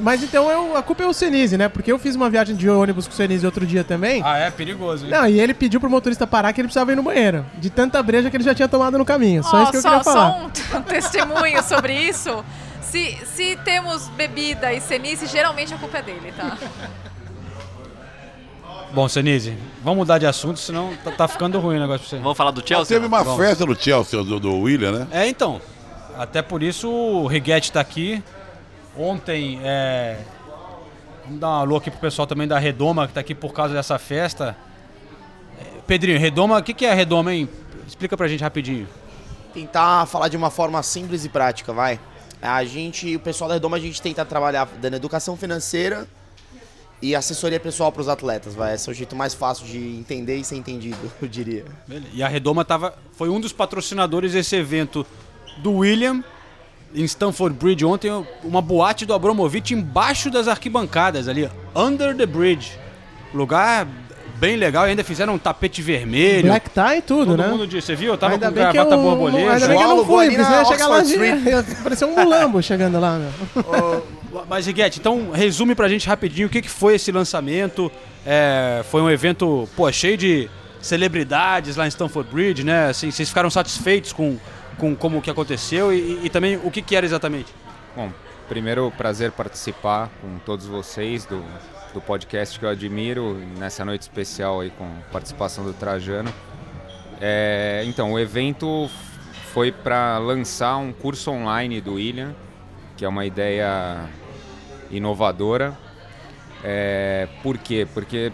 Mas 0.00 0.22
então 0.22 0.50
eu, 0.50 0.76
a 0.76 0.82
culpa 0.82 1.02
é 1.02 1.06
o 1.06 1.12
Senise, 1.12 1.56
né? 1.56 1.68
Porque 1.68 1.92
eu 1.92 1.98
fiz 1.98 2.16
uma 2.16 2.30
viagem 2.30 2.56
de 2.56 2.68
ônibus 2.68 3.06
com 3.06 3.12
o 3.12 3.16
Senise 3.16 3.44
outro 3.44 3.66
dia 3.66 3.84
também. 3.84 4.22
Ah, 4.24 4.38
é 4.38 4.50
perigoso, 4.50 5.04
hein? 5.04 5.10
Não, 5.10 5.26
e 5.26 5.38
ele 5.38 5.52
pediu 5.54 5.78
pro 5.78 5.90
motorista 5.90 6.26
parar 6.26 6.52
que 6.52 6.60
ele 6.60 6.68
precisava 6.68 6.92
ir 6.92 6.96
no 6.96 7.02
banheiro. 7.02 7.44
De 7.58 7.70
tanta 7.70 8.02
breja 8.02 8.30
que 8.30 8.36
ele 8.36 8.44
já 8.44 8.54
tinha 8.54 8.68
tomado 8.68 8.96
no 8.98 9.04
caminho. 9.04 9.42
Só 9.44 9.62
isso 9.62 9.70
que 9.70 9.76
eu 9.76 9.82
só, 9.82 9.88
queria 9.90 10.04
falar. 10.04 10.50
só 10.70 10.78
um, 10.78 10.82
testemunho 10.82 11.62
sobre 11.62 11.92
isso. 11.94 12.44
Se, 12.82 13.18
se 13.24 13.56
temos 13.64 14.08
bebida 14.08 14.72
e 14.72 14.80
cenice, 14.80 15.26
geralmente 15.26 15.72
a 15.74 15.78
culpa 15.78 15.98
é 15.98 16.02
dele, 16.02 16.32
tá? 16.36 16.56
Bom, 18.92 19.08
Senise, 19.08 19.56
vamos 19.84 19.98
mudar 19.98 20.18
de 20.18 20.26
assunto, 20.26 20.58
senão 20.58 20.92
tá, 21.04 21.12
tá 21.12 21.28
ficando 21.28 21.60
ruim 21.60 21.76
o 21.76 21.80
negócio 21.80 22.00
pra 22.00 22.08
você. 22.08 22.22
Vamos 22.22 22.36
falar 22.36 22.50
do 22.50 22.66
Chelsea? 22.66 22.96
Teve 22.96 23.06
uma 23.06 23.22
Vamos. 23.22 23.38
festa 23.40 23.64
no 23.64 23.80
Chelsea 23.80 24.24
do, 24.24 24.40
do 24.40 24.58
William, 24.58 24.90
né? 24.90 25.06
É, 25.12 25.28
então. 25.28 25.60
Até 26.18 26.42
por 26.42 26.62
isso 26.62 26.90
o 26.90 27.26
Riguete 27.28 27.70
tá 27.70 27.80
aqui. 27.80 28.22
Ontem, 28.96 29.60
é... 29.62 30.18
Vamos 31.24 31.40
dar 31.40 31.48
um 31.48 31.60
alô 31.60 31.76
aqui 31.76 31.90
pro 31.90 32.00
pessoal 32.00 32.26
também 32.26 32.48
da 32.48 32.58
Redoma, 32.58 33.06
que 33.06 33.14
tá 33.14 33.20
aqui 33.20 33.34
por 33.34 33.52
causa 33.52 33.72
dessa 33.72 33.98
festa. 33.98 34.56
É, 35.60 35.80
Pedrinho, 35.86 36.18
Redoma, 36.18 36.58
o 36.58 36.62
que, 36.62 36.74
que 36.74 36.84
é 36.84 36.90
a 36.90 36.94
Redoma, 36.94 37.32
hein? 37.32 37.48
Explica 37.86 38.16
pra 38.16 38.26
gente 38.26 38.42
rapidinho. 38.42 38.88
tentar 39.54 40.06
falar 40.06 40.28
de 40.28 40.36
uma 40.36 40.50
forma 40.50 40.82
simples 40.82 41.24
e 41.24 41.28
prática, 41.28 41.72
vai. 41.72 42.00
A 42.42 42.64
gente, 42.64 43.14
o 43.14 43.20
pessoal 43.20 43.48
da 43.48 43.54
Redoma, 43.54 43.76
a 43.76 43.80
gente 43.80 44.00
tenta 44.00 44.24
trabalhar 44.24 44.66
dando 44.80 44.94
educação 44.96 45.36
financeira 45.36 46.08
e 47.02 47.14
assessoria 47.14 47.60
pessoal 47.60 47.92
para 47.92 48.00
os 48.00 48.08
atletas, 48.08 48.54
vai. 48.54 48.74
Esse 48.74 48.88
é 48.88 48.92
o 48.92 48.94
jeito 48.94 49.14
mais 49.14 49.32
fácil 49.34 49.66
de 49.66 49.78
entender 49.78 50.36
e 50.36 50.44
ser 50.44 50.56
entendido, 50.56 50.98
eu 51.20 51.28
diria. 51.28 51.64
E 52.12 52.22
a 52.22 52.28
Redoma 52.28 52.64
tava, 52.64 52.94
foi 53.12 53.28
um 53.28 53.40
dos 53.40 53.52
patrocinadores 53.52 54.32
desse 54.32 54.56
evento 54.56 55.06
do 55.58 55.74
William 55.78 56.24
em 56.94 57.04
Stamford 57.04 57.56
Bridge 57.56 57.84
ontem, 57.84 58.10
uma 58.42 58.60
boate 58.60 59.06
do 59.06 59.14
Abramovich 59.14 59.72
embaixo 59.74 60.30
das 60.30 60.48
arquibancadas 60.48 61.28
ali, 61.28 61.48
under 61.74 62.16
the 62.16 62.26
bridge. 62.26 62.72
Lugar 63.32 63.86
bem 64.38 64.56
legal, 64.56 64.86
e 64.86 64.90
ainda 64.90 65.04
fizeram 65.04 65.34
um 65.34 65.38
tapete 65.38 65.82
vermelho. 65.82 66.48
Black 66.48 66.70
tie 66.70 66.96
e 66.98 67.02
tudo, 67.02 67.26
Todo 67.32 67.38
né? 67.42 67.48
mundo 67.48 67.66
disse, 67.66 67.88
você 67.88 67.94
viu? 67.94 68.12
Eu 68.12 68.18
tava 68.18 68.32
Ainda 68.34 68.48
com 68.48 68.54
bem 68.54 68.66
que 68.66 68.72
gravata 68.72 68.96
eu- 68.96 69.02
borboleta. 69.02 69.52
Ainda 69.52 69.68
bem 69.68 69.76
que 69.76 69.84
eu 69.84 69.88
não 69.88 70.04
fui, 70.06 70.26
porque 70.30 70.44
senão 70.44 70.58
ia 70.58 70.64
chegar 70.64 70.86
lá 70.88 70.98
Oxford 70.98 71.42
de... 71.42 71.48
ia 71.50 71.64
parecer 71.82 72.04
um 72.06 72.14
mulambo 72.14 72.62
chegando 72.62 72.98
lá, 72.98 73.18
meu. 73.18 74.04
Mas, 74.48 74.66
Riguete, 74.66 74.98
então 74.98 75.30
resume 75.32 75.74
pra 75.74 75.88
gente 75.88 76.08
rapidinho 76.08 76.46
o 76.48 76.50
que, 76.50 76.62
que 76.62 76.70
foi 76.70 76.94
esse 76.94 77.12
lançamento. 77.12 77.90
É, 78.24 78.82
foi 78.90 79.02
um 79.02 79.10
evento, 79.10 79.68
pô, 79.76 79.90
cheio 79.92 80.16
de 80.16 80.48
celebridades 80.80 81.76
lá 81.76 81.84
em 81.86 81.88
Stamford 81.90 82.30
Bridge, 82.32 82.64
né? 82.64 82.88
Assim, 82.88 83.10
vocês 83.10 83.28
ficaram 83.28 83.50
satisfeitos 83.50 84.12
com, 84.12 84.38
com 84.78 84.94
como 84.94 85.20
que 85.22 85.30
aconteceu 85.30 85.92
e, 85.92 86.24
e 86.24 86.30
também 86.30 86.56
o 86.56 86.70
que, 86.70 86.82
que 86.82 86.96
era 86.96 87.04
exatamente? 87.04 87.52
Bom, 87.94 88.10
primeiro 88.48 88.90
prazer 88.96 89.32
participar 89.32 90.10
com 90.20 90.38
todos 90.38 90.66
vocês 90.66 91.24
do, 91.24 91.44
do 91.92 92.00
podcast 92.00 92.58
que 92.58 92.64
eu 92.64 92.68
admiro 92.68 93.34
nessa 93.58 93.84
noite 93.84 94.02
especial 94.02 94.60
aí 94.60 94.70
com 94.70 94.88
participação 95.12 95.64
do 95.64 95.72
Trajano. 95.72 96.32
É, 97.20 97.82
então, 97.86 98.12
o 98.12 98.18
evento 98.18 98.88
foi 99.52 99.70
para 99.70 100.18
lançar 100.18 100.76
um 100.78 100.92
curso 100.92 101.30
online 101.30 101.80
do 101.80 101.94
William, 101.94 102.34
que 102.96 103.04
é 103.04 103.08
uma 103.08 103.26
ideia 103.26 104.08
inovadora. 104.90 105.76
É, 106.64 107.28
por 107.42 107.58
quê? 107.58 107.86
Porque 107.92 108.32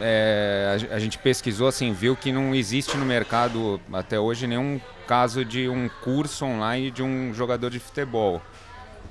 é, 0.00 0.90
a 0.90 0.96
a 0.96 0.98
gente 0.98 1.18
pesquisou 1.18 1.68
assim, 1.68 1.92
viu 1.92 2.16
que 2.16 2.32
não 2.32 2.54
existe 2.54 2.96
no 2.96 3.04
mercado 3.04 3.80
até 3.92 4.18
hoje 4.18 4.46
nenhum 4.46 4.80
caso 5.06 5.44
de 5.44 5.68
um 5.68 5.88
curso 6.02 6.44
online 6.44 6.90
de 6.90 7.02
um 7.02 7.32
jogador 7.32 7.70
de 7.70 7.78
futebol. 7.78 8.42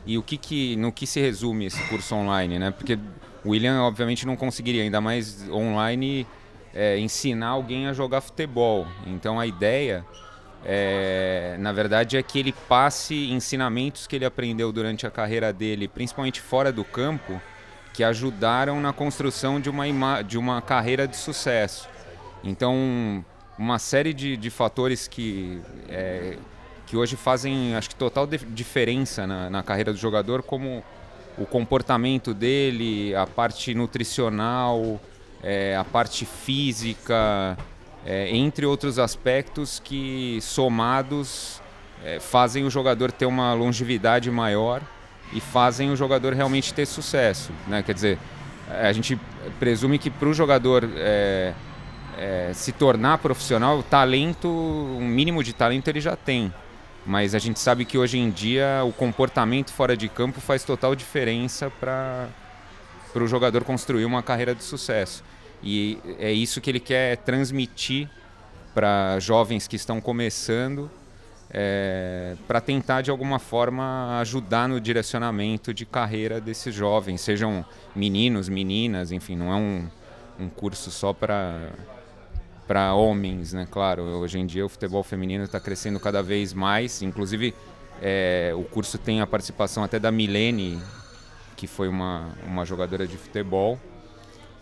E 0.06 0.18
o 0.18 0.24
que 0.24 0.38
que, 0.38 0.76
no 0.76 0.91
que 0.91 1.08
se 1.08 1.22
resume 1.22 1.66
esse 1.66 1.82
curso 1.88 2.14
online, 2.16 2.60
né? 2.60 2.72
Porque 2.72 3.00
o 3.44 3.50
William, 3.52 3.82
obviamente, 3.84 4.26
não 4.26 4.36
conseguiria, 4.36 4.84
ainda 4.84 5.00
mais 5.00 5.50
online, 5.50 6.28
é, 6.74 6.98
ensinar 6.98 7.50
alguém 7.50 7.88
a 7.88 7.94
jogar 7.94 8.22
futebol. 8.22 8.88
Então 9.08 9.39
a 9.39 9.46
ideia, 9.46 10.06
é, 10.66 11.56
na 11.60 11.72
verdade, 11.72 12.18
é 12.18 12.24
que 12.24 12.39
ele 12.39 12.54
passe 12.68 13.32
ensinamentos 13.32 14.08
que 14.08 14.16
ele 14.16 14.26
aprendeu 14.26 14.72
durante 14.72 15.06
a 15.08 15.12
carreira 15.12 15.54
dele, 15.54 15.88
principalmente 15.88 16.41
fora 16.41 16.72
do 16.72 16.84
campo, 16.84 17.41
que 17.94 18.04
ajudaram 18.04 18.82
na 18.82 18.91
construção 18.91 19.60
de 19.60 19.70
uma, 19.70 20.22
de 20.22 20.38
uma 20.38 20.62
carreira 20.62 21.08
de 21.08 21.16
sucesso. 21.16 21.88
Então, 22.44 23.24
uma 23.64 23.80
série 23.80 24.14
de, 24.14 24.36
de 24.36 24.49
fatores 24.49 25.07
que, 25.07 25.61
é, 25.88 26.38
que 26.86 26.97
hoje 26.97 27.16
fazem, 27.16 27.76
acho 27.76 27.89
que 27.89 27.95
total 27.95 28.28
diferença 28.28 29.26
na, 29.26 29.49
na 29.49 29.64
carreira 29.64 29.93
do 29.93 29.97
jogador, 29.97 30.43
como 30.43 30.84
o 31.38 31.45
comportamento 31.45 32.34
dele, 32.34 33.16
a 33.16 33.26
parte 33.26 33.74
nutricional, 33.74 34.99
é, 35.41 35.78
a 35.78 35.84
parte 35.84 36.26
física, 36.26 37.57
é, 38.05 38.36
entre 38.36 38.66
outros 38.66 38.99
aspectos 38.99 39.80
que 39.80 40.39
somados 40.41 41.61
é, 42.03 42.20
fazem 42.20 42.66
o 42.66 42.70
jogador 42.70 43.14
ter 43.14 43.26
uma 43.26 43.53
longevidade 43.53 44.30
maior 44.30 44.82
e 45.32 45.39
fazem 45.39 45.89
o 45.89 45.95
jogador 45.95 46.34
realmente 46.34 46.74
ter 46.74 46.86
sucesso, 46.86 47.51
né? 47.66 47.82
Quer 47.82 47.93
dizer, 47.93 48.20
a 48.70 48.91
gente 48.91 49.18
presume 49.57 49.97
que 49.97 50.09
para 50.09 50.28
o 50.28 50.34
jogador 50.34 50.84
é, 52.18 52.51
se 52.53 52.72
tornar 52.72 53.18
profissional, 53.18 53.80
o 53.80 53.84
talento, 53.84 54.47
um 54.47 55.05
mínimo 55.05 55.43
de 55.43 55.53
talento 55.53 55.88
ele 55.88 56.01
já 56.01 56.16
tem. 56.16 56.53
Mas 57.05 57.36
a 57.36 57.39
gente 57.39 57.59
sabe 57.59 57.84
que 57.84 57.97
hoje 57.97 58.18
em 58.18 58.30
dia 58.30 58.82
o 58.86 58.93
comportamento 58.93 59.72
fora 59.72 59.95
de 59.97 60.07
campo 60.07 60.39
faz 60.39 60.64
total 60.64 60.95
diferença 60.95 61.70
para 61.70 62.30
o 63.16 63.28
jogador 63.28 63.64
construir 63.64 64.05
uma 64.05 64.24
carreira 64.24 64.55
de 64.55 64.64
sucesso. 64.64 65.24
E 65.61 65.97
é 66.20 66.32
isso 66.32 66.61
que 66.61 66.70
ele 66.70 66.80
quer 66.80 67.18
transmitir 67.18 68.09
para 68.74 69.20
jovens 69.20 69.68
que 69.68 69.76
estão 69.76 70.01
começando, 70.01 70.89
é, 71.49 72.36
para 72.47 72.59
tentar 72.59 73.01
de 73.01 73.11
alguma 73.11 73.38
forma 73.38 74.18
ajudar 74.20 74.68
no 74.68 74.82
direcionamento 74.82 75.74
de 75.74 75.86
carreira 75.86 76.41
desses 76.41 76.74
jovens, 76.74 77.22
sejam 77.22 77.64
meninos, 77.95 78.49
meninas, 78.49 79.11
enfim, 79.11 79.36
não 79.36 79.51
é 79.51 79.55
um, 79.55 79.88
um 80.39 80.49
curso 80.49 80.89
só 80.89 81.14
para 81.14 81.70
para 82.74 82.92
homens, 82.96 83.54
né? 83.54 83.68
Claro, 83.70 84.02
hoje 84.02 84.40
em 84.40 84.48
dia 84.48 84.66
o 84.66 84.70
futebol 84.70 85.04
feminino 85.04 85.44
está 85.44 85.60
crescendo 85.60 86.00
cada 86.00 86.24
vez 86.24 86.56
mais. 86.56 87.04
Inclusive, 87.04 87.54
é, 88.02 88.52
o 88.56 88.64
curso 88.64 88.98
tem 88.98 89.22
a 89.22 89.28
participação 89.28 89.84
até 89.84 90.00
da 90.00 90.12
Milene, 90.12 90.82
que 91.56 91.68
foi 91.68 91.88
uma, 91.88 92.30
uma 92.48 92.66
jogadora 92.66 93.06
de 93.06 93.16
futebol, 93.16 93.80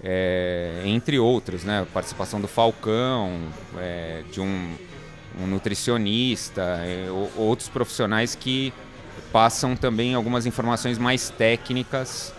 é, 0.04 0.82
entre 0.84 1.20
outros, 1.20 1.64
né? 1.64 1.84
A 1.84 1.86
participação 1.86 2.42
do 2.42 2.50
Falcão, 2.50 3.32
é, 3.78 4.24
de 4.30 4.42
um, 4.42 4.76
um 5.40 5.48
nutricionista, 5.48 6.82
é, 6.84 7.08
outros 7.38 7.70
profissionais 7.70 8.36
que 8.36 8.74
passam 9.32 9.74
também 9.74 10.16
algumas 10.16 10.46
informações 10.46 10.98
mais 10.98 11.30
técnicas 11.30 12.34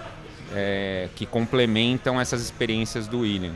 é, 0.54 1.08
que 1.16 1.24
complementam 1.24 2.20
essas 2.20 2.42
experiências 2.42 3.06
do 3.06 3.20
William. 3.20 3.54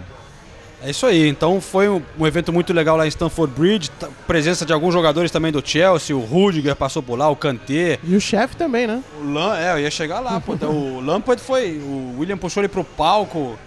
É 0.87 0.91
isso 0.91 1.05
aí, 1.05 1.27
então 1.27 1.61
foi 1.61 1.89
um, 1.89 2.01
um 2.17 2.25
evento 2.25 2.53
muito 2.53 2.73
legal 2.73 2.97
lá 2.97 3.05
em 3.05 3.09
Stamford 3.09 3.53
Bridge, 3.59 3.91
presença 4.25 4.65
de 4.65 4.73
alguns 4.73 4.95
jogadores 4.95 5.33
também 5.33 5.51
do 5.51 5.61
Chelsea, 5.61 6.17
o 6.17 6.21
Rudiger 6.21 6.77
passou 6.77 7.03
por 7.03 7.19
lá, 7.19 7.29
o 7.29 7.35
Kanté. 7.35 7.99
E 8.05 8.15
o 8.15 8.21
chefe 8.21 8.55
também, 8.55 8.87
né? 8.87 9.03
O 9.21 9.33
Lam, 9.33 9.59
é, 9.59 9.73
eu 9.73 9.81
ia 9.81 9.91
chegar 9.91 10.21
lá, 10.21 10.41
pô, 10.41 10.55
então, 10.55 10.71
o 10.71 11.01
Lampard 11.01 11.43
foi, 11.43 11.79
o 11.79 12.15
William 12.21 12.39
puxou 12.39 12.61
ele 12.61 12.69
pro 12.69 12.85
palco, 12.85 13.59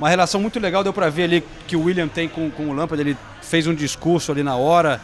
uma 0.00 0.08
relação 0.08 0.40
muito 0.40 0.58
legal, 0.58 0.82
deu 0.82 0.92
pra 0.92 1.08
ver 1.08 1.22
ali 1.22 1.44
que 1.68 1.76
o 1.76 1.84
William 1.84 2.08
tem 2.08 2.28
com, 2.28 2.50
com 2.50 2.70
o 2.70 2.72
Lampard, 2.72 3.00
ele 3.00 3.16
fez 3.40 3.68
um 3.68 3.74
discurso 3.74 4.32
ali 4.32 4.42
na 4.42 4.56
hora, 4.56 5.00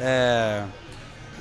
é, 0.00 0.62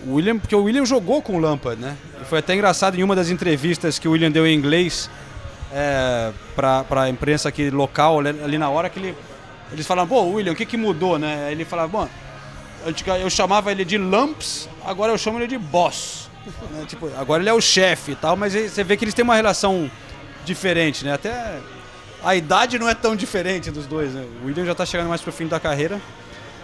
o 0.06 0.14
William, 0.14 0.38
porque 0.38 0.56
o 0.56 0.62
William 0.62 0.86
jogou 0.86 1.24
com 1.24 1.38
o 1.38 1.40
Lampard, 1.40 1.82
né, 1.82 1.98
e 2.22 2.26
foi 2.26 2.38
até 2.38 2.54
engraçado 2.54 3.00
em 3.00 3.02
uma 3.02 3.16
das 3.16 3.32
entrevistas 3.32 3.98
que 3.98 4.08
o 4.08 4.12
William 4.12 4.30
deu 4.30 4.46
em 4.46 4.56
inglês 4.56 5.10
é, 5.74 6.32
pra, 6.56 6.84
pra 6.84 7.10
imprensa 7.10 7.50
aqui 7.50 7.72
local, 7.72 8.20
ali 8.20 8.60
na 8.60 8.70
hora 8.70 8.92
que 8.92 9.00
ele, 9.00 9.16
eles 9.72 9.86
falaram, 9.86 10.08
pô, 10.08 10.22
William, 10.24 10.54
o 10.54 10.56
que 10.56 10.66
que 10.66 10.78
mudou, 10.78 11.18
né, 11.20 11.46
Aí 11.48 11.54
ele 11.54 11.66
falava, 11.66 11.88
bom, 11.90 12.08
eu 13.22 13.30
chamava 13.30 13.72
ele 13.72 13.84
de 13.84 13.98
Lamps, 13.98 14.70
agora 14.86 15.12
eu 15.12 15.18
chamo 15.18 15.40
ele 15.40 15.48
de 15.48 15.58
Boss. 15.58 16.30
né? 16.72 16.86
Tipo, 16.88 17.10
agora 17.18 17.42
ele 17.42 17.50
é 17.50 17.54
o 17.54 17.62
chefe 17.62 18.12
e 18.12 18.16
tal, 18.16 18.36
mas 18.36 18.54
você 18.54 18.84
vê 18.84 18.96
que 18.96 19.04
eles 19.04 19.14
têm 19.14 19.24
uma 19.24 19.36
relação 19.36 19.90
diferente, 20.46 21.04
né? 21.04 21.14
Até 21.14 21.58
a 22.24 22.36
idade 22.36 22.78
não 22.78 22.88
é 22.88 22.94
tão 22.94 23.16
diferente 23.16 23.72
dos 23.72 23.88
dois, 23.88 24.14
né? 24.14 24.24
O 24.44 24.46
William 24.48 24.66
já 24.66 24.76
tá 24.76 24.86
chegando 24.86 25.10
mais 25.10 25.22
pro 25.22 25.32
fim 25.32 25.48
da 25.48 25.60
carreira. 25.60 26.00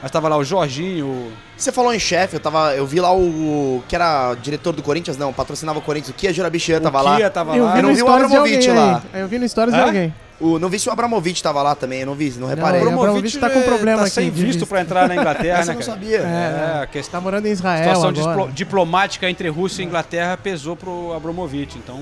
Mas 0.02 0.10
tava 0.10 0.28
lá 0.28 0.36
o 0.36 0.44
Jorginho, 0.44 1.06
o... 1.06 1.32
Você 1.56 1.72
falou 1.72 1.94
em 1.94 2.00
chefe, 2.00 2.36
eu 2.36 2.40
tava. 2.40 2.74
Eu 2.76 2.88
vi 2.88 3.00
lá 3.00 3.14
o. 3.14 3.84
que 3.88 3.96
era 3.96 4.34
diretor 4.34 4.74
do 4.74 4.82
Corinthians, 4.82 5.16
não, 5.16 5.32
patrocinava 5.32 5.78
o 5.78 5.82
Corinthians, 5.84 6.10
o 6.10 6.14
Kia 6.18 6.34
Jurabichian 6.34 6.82
tava 6.82 7.02
lá. 7.04 7.18
Kia 7.18 7.30
tava 7.30 7.56
Eu 7.56 7.66
lá. 7.66 7.72
vi 7.74 7.78
Eu 7.80 7.84
não 7.84 7.94
vi 7.94 8.02
o 8.02 8.06
de 8.06 8.12
Abramovich 8.12 8.68
lá. 8.72 9.04
aí. 9.14 9.22
Eu 9.22 9.28
vi 9.28 9.38
no 9.38 9.48
stories 9.48 9.76
de 9.76 9.80
Hã? 9.80 9.86
alguém. 9.86 10.14
O, 10.42 10.58
não 10.58 10.70
vi 10.70 10.80
se 10.80 10.90
o 10.90 10.92
Abramovich 10.92 11.42
tava 11.44 11.62
lá 11.62 11.76
também, 11.76 12.00
eu 12.00 12.08
não 12.08 12.16
vi, 12.16 12.34
não 12.40 12.48
reparei. 12.48 12.82
Não, 12.84 12.96
o 12.96 13.00
Abramovich 13.04 13.38
tá 13.40 13.50
com 13.50 13.62
problema 13.62 14.00
tá 14.00 14.06
aqui 14.06 14.16
sem 14.16 14.26
de 14.26 14.32
visto 14.32 14.46
visto. 14.60 14.68
pra 14.68 14.82
entrar 14.82 15.08
na 15.08 15.14
Inglaterra, 15.22 15.58
né, 15.58 15.64
eu 15.64 15.68
não 15.68 15.74
cara? 15.76 15.86
sabia. 15.86 16.18
É, 16.18 16.80
a 16.84 16.88
questão, 16.88 17.20
Tá 17.20 17.24
morando 17.24 17.46
em 17.46 17.52
Israel 17.52 17.84
situação 17.96 18.10
agora. 18.10 18.36
diplo- 18.38 18.52
diplomática 18.52 19.30
entre 19.30 19.48
Rússia 19.50 19.84
e 19.84 19.86
Inglaterra 19.86 20.36
pesou 20.38 20.76
pro 20.76 21.14
Abramovich, 21.16 21.78
então 21.78 22.00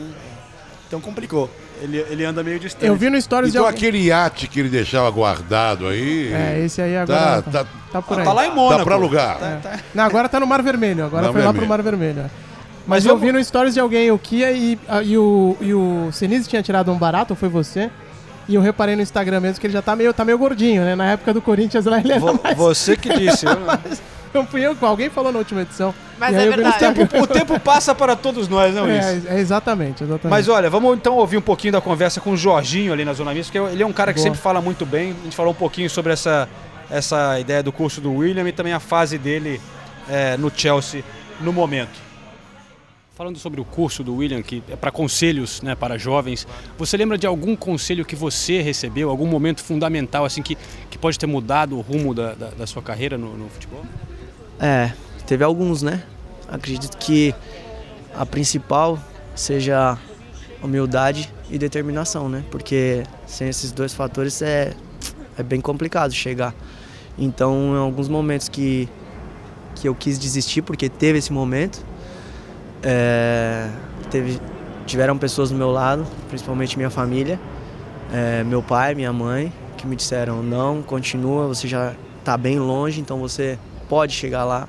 Então 0.87 1.01
complicou. 1.01 1.49
ele, 1.81 1.97
ele 2.09 2.23
anda 2.25 2.41
meio 2.41 2.59
distante. 2.59 2.85
Eu 2.87 2.95
vi 2.95 3.09
no 3.09 3.21
stories 3.21 3.49
Então 3.49 3.61
de 3.63 3.67
alguém. 3.67 3.77
aquele 3.89 4.05
iate 4.07 4.47
que 4.47 4.59
ele 4.61 4.69
deixava 4.69 5.09
guardado 5.11 5.87
aí. 5.87 6.31
É, 6.33 6.61
esse 6.65 6.81
aí 6.81 6.93
Tá, 6.93 7.01
agora 7.03 7.41
tá, 7.43 7.65
tá 7.91 8.01
por 8.01 8.17
Ah, 8.17 8.21
aí. 8.21 8.25
tá 8.25 8.33
lá 8.33 8.47
em 8.47 8.55
Mônaco. 8.55 8.77
Dá 8.79 8.83
pra 8.85 8.95
alugar. 8.95 9.37
É. 9.41 9.79
Não, 9.93 10.03
agora 10.05 10.27
tá 10.29 10.39
no 10.39 10.47
Mar 10.47 10.63
Vermelho. 10.63 11.05
Agora 11.05 11.23
Mar 11.27 11.31
foi 11.33 11.41
lá 11.41 11.51
Vermelho. 11.51 11.67
pro 11.67 11.69
Mar 11.69 11.81
Vermelho. 11.83 12.19
é. 12.21 12.23
Mas, 12.23 13.03
Mas 13.03 13.05
eu 13.05 13.09
vamos- 13.17 13.23
vi 13.25 13.31
no 13.37 13.43
stories 13.43 13.73
de 13.75 13.79
alguém 13.79 14.09
o 14.09 14.17
Kia 14.17 14.51
e, 14.51 14.79
a- 14.87 15.03
e 15.03 15.15
o, 15.15 15.55
e 15.61 15.73
o 15.75 16.09
Senise 16.11 16.49
tinha 16.49 16.63
tirado 16.63 16.91
um 16.91 16.97
barato, 16.97 17.33
ou 17.33 17.37
foi 17.37 17.47
você? 17.49 17.91
E 18.49 18.55
eu 18.55 18.61
reparei 18.61 18.95
no 18.95 19.01
Instagram 19.01 19.39
mesmo 19.39 19.61
que 19.61 19.67
ele 19.67 19.73
já 19.73 19.81
tá 19.81 19.95
meio, 19.95 20.11
tá 20.11 20.25
meio 20.25 20.37
gordinho, 20.37 20.83
né? 20.83 20.95
Na 20.95 21.11
época 21.11 21.33
do 21.33 21.41
Corinthians 21.41 21.85
lá 21.85 21.99
ele 21.99 22.11
era 22.11 22.19
Vo- 22.19 22.39
mais... 22.43 22.57
Você 22.57 22.97
que 22.97 23.07
disse. 23.17 23.45
eu 23.45 23.55
não- 23.55 23.79
Não 24.31 24.45
fui 24.45 24.61
eu, 24.61 24.77
alguém 24.81 25.09
falou 25.09 25.31
na 25.31 25.39
última 25.39 25.61
edição. 25.61 25.93
Mas 26.19 26.35
é 26.35 26.47
verdade. 26.47 26.69
Instagram. 26.69 27.07
o 27.23 27.25
tempo 27.27 27.59
passa 27.59 27.95
para 27.95 28.15
todos 28.15 28.47
nós, 28.47 28.75
não 28.75 28.85
é 28.87 28.97
isso? 29.17 29.27
É, 29.27 29.37
é 29.37 29.39
exatamente, 29.39 30.03
exatamente. 30.03 30.29
Mas 30.29 30.47
olha, 30.47 30.69
vamos 30.69 30.95
então 30.95 31.15
ouvir 31.15 31.37
um 31.37 31.41
pouquinho 31.41 31.73
da 31.73 31.81
conversa 31.81 32.21
com 32.21 32.31
o 32.33 32.37
Jorginho 32.37 32.93
ali 32.93 33.03
na 33.03 33.13
Zona 33.13 33.33
Mista, 33.33 33.51
porque 33.51 33.73
ele 33.73 33.81
é 33.81 33.85
um 33.85 33.91
cara 33.93 34.13
que 34.13 34.19
Boa. 34.19 34.25
sempre 34.27 34.39
fala 34.39 34.61
muito 34.61 34.85
bem. 34.85 35.15
A 35.19 35.23
gente 35.23 35.35
falou 35.35 35.51
um 35.51 35.55
pouquinho 35.55 35.89
sobre 35.89 36.13
essa, 36.13 36.47
essa 36.91 37.39
ideia 37.39 37.63
do 37.63 37.71
curso 37.71 37.99
do 38.01 38.13
William 38.13 38.47
e 38.47 38.51
também 38.51 38.71
a 38.73 38.79
fase 38.79 39.17
dele 39.17 39.59
é, 40.07 40.37
no 40.37 40.51
Chelsea 40.55 41.03
no 41.41 41.51
momento. 41.51 42.08
Falando 43.19 43.37
sobre 43.37 43.59
o 43.59 43.65
curso 43.65 44.01
do 44.01 44.15
William, 44.15 44.41
que 44.41 44.63
é 44.69 44.77
para 44.77 44.91
conselhos 44.91 45.61
né, 45.61 45.75
para 45.75 45.97
jovens, 45.97 46.47
você 46.77 46.95
lembra 46.95 47.17
de 47.17 47.27
algum 47.27 47.53
conselho 47.53 48.05
que 48.05 48.15
você 48.15 48.61
recebeu, 48.61 49.09
algum 49.09 49.27
momento 49.27 49.61
fundamental 49.61 50.23
assim 50.23 50.41
que, 50.41 50.57
que 50.89 50.97
pode 50.97 51.19
ter 51.19 51.27
mudado 51.27 51.77
o 51.77 51.81
rumo 51.81 52.13
da, 52.13 52.33
da, 52.33 52.49
da 52.51 52.65
sua 52.65 52.81
carreira 52.81 53.17
no, 53.17 53.35
no 53.35 53.49
futebol? 53.49 53.83
É, 54.57 54.93
teve 55.27 55.43
alguns, 55.43 55.83
né? 55.83 56.01
Acredito 56.47 56.97
que 56.97 57.35
a 58.15 58.25
principal 58.25 58.97
seja 59.35 59.97
humildade 60.63 61.29
e 61.51 61.57
determinação, 61.57 62.29
né? 62.29 62.45
Porque 62.49 63.03
sem 63.25 63.49
esses 63.49 63.73
dois 63.73 63.93
fatores 63.93 64.41
é, 64.41 64.73
é 65.37 65.43
bem 65.43 65.59
complicado 65.59 66.13
chegar. 66.13 66.55
Então, 67.17 67.73
em 67.73 67.79
alguns 67.79 68.07
momentos 68.07 68.47
que, 68.47 68.87
que 69.75 69.89
eu 69.89 69.93
quis 69.93 70.17
desistir, 70.17 70.61
porque 70.61 70.87
teve 70.87 71.19
esse 71.19 71.33
momento, 71.33 71.88
é, 72.83 73.69
teve, 74.09 74.39
tiveram 74.85 75.17
pessoas 75.17 75.49
do 75.49 75.55
meu 75.55 75.71
lado, 75.71 76.05
principalmente 76.29 76.77
minha 76.77 76.89
família, 76.89 77.39
é, 78.13 78.43
meu 78.43 78.61
pai, 78.61 78.95
minha 78.95 79.13
mãe, 79.13 79.51
que 79.77 79.85
me 79.85 79.95
disseram: 79.95 80.41
não, 80.41 80.81
continua, 80.81 81.47
você 81.47 81.67
já 81.67 81.93
está 82.19 82.37
bem 82.37 82.59
longe, 82.59 82.99
então 82.99 83.19
você 83.19 83.57
pode 83.87 84.13
chegar 84.13 84.45
lá. 84.45 84.67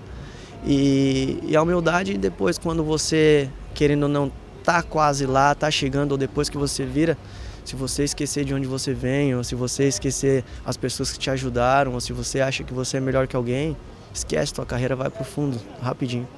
E, 0.64 1.38
e 1.42 1.56
a 1.56 1.62
humildade 1.62 2.18
depois, 2.18 2.58
quando 2.58 2.84
você, 2.84 3.48
querendo 3.74 4.04
ou 4.04 4.08
não, 4.08 4.30
tá 4.62 4.82
quase 4.82 5.26
lá, 5.26 5.54
tá 5.54 5.70
chegando, 5.70 6.12
ou 6.12 6.18
depois 6.18 6.48
que 6.48 6.58
você 6.58 6.84
vira, 6.84 7.16
se 7.64 7.76
você 7.76 8.04
esquecer 8.04 8.44
de 8.44 8.52
onde 8.52 8.66
você 8.66 8.92
vem, 8.92 9.34
ou 9.34 9.44
se 9.44 9.54
você 9.54 9.88
esquecer 9.88 10.44
as 10.64 10.76
pessoas 10.76 11.12
que 11.12 11.18
te 11.18 11.30
ajudaram, 11.30 11.94
ou 11.94 12.00
se 12.00 12.12
você 12.12 12.40
acha 12.40 12.64
que 12.64 12.74
você 12.74 12.98
é 12.98 13.00
melhor 13.00 13.26
que 13.26 13.36
alguém, 13.36 13.76
esquece, 14.12 14.52
tua 14.52 14.66
carreira 14.66 14.96
vai 14.96 15.08
pro 15.08 15.24
fundo, 15.24 15.58
rapidinho. 15.80 16.28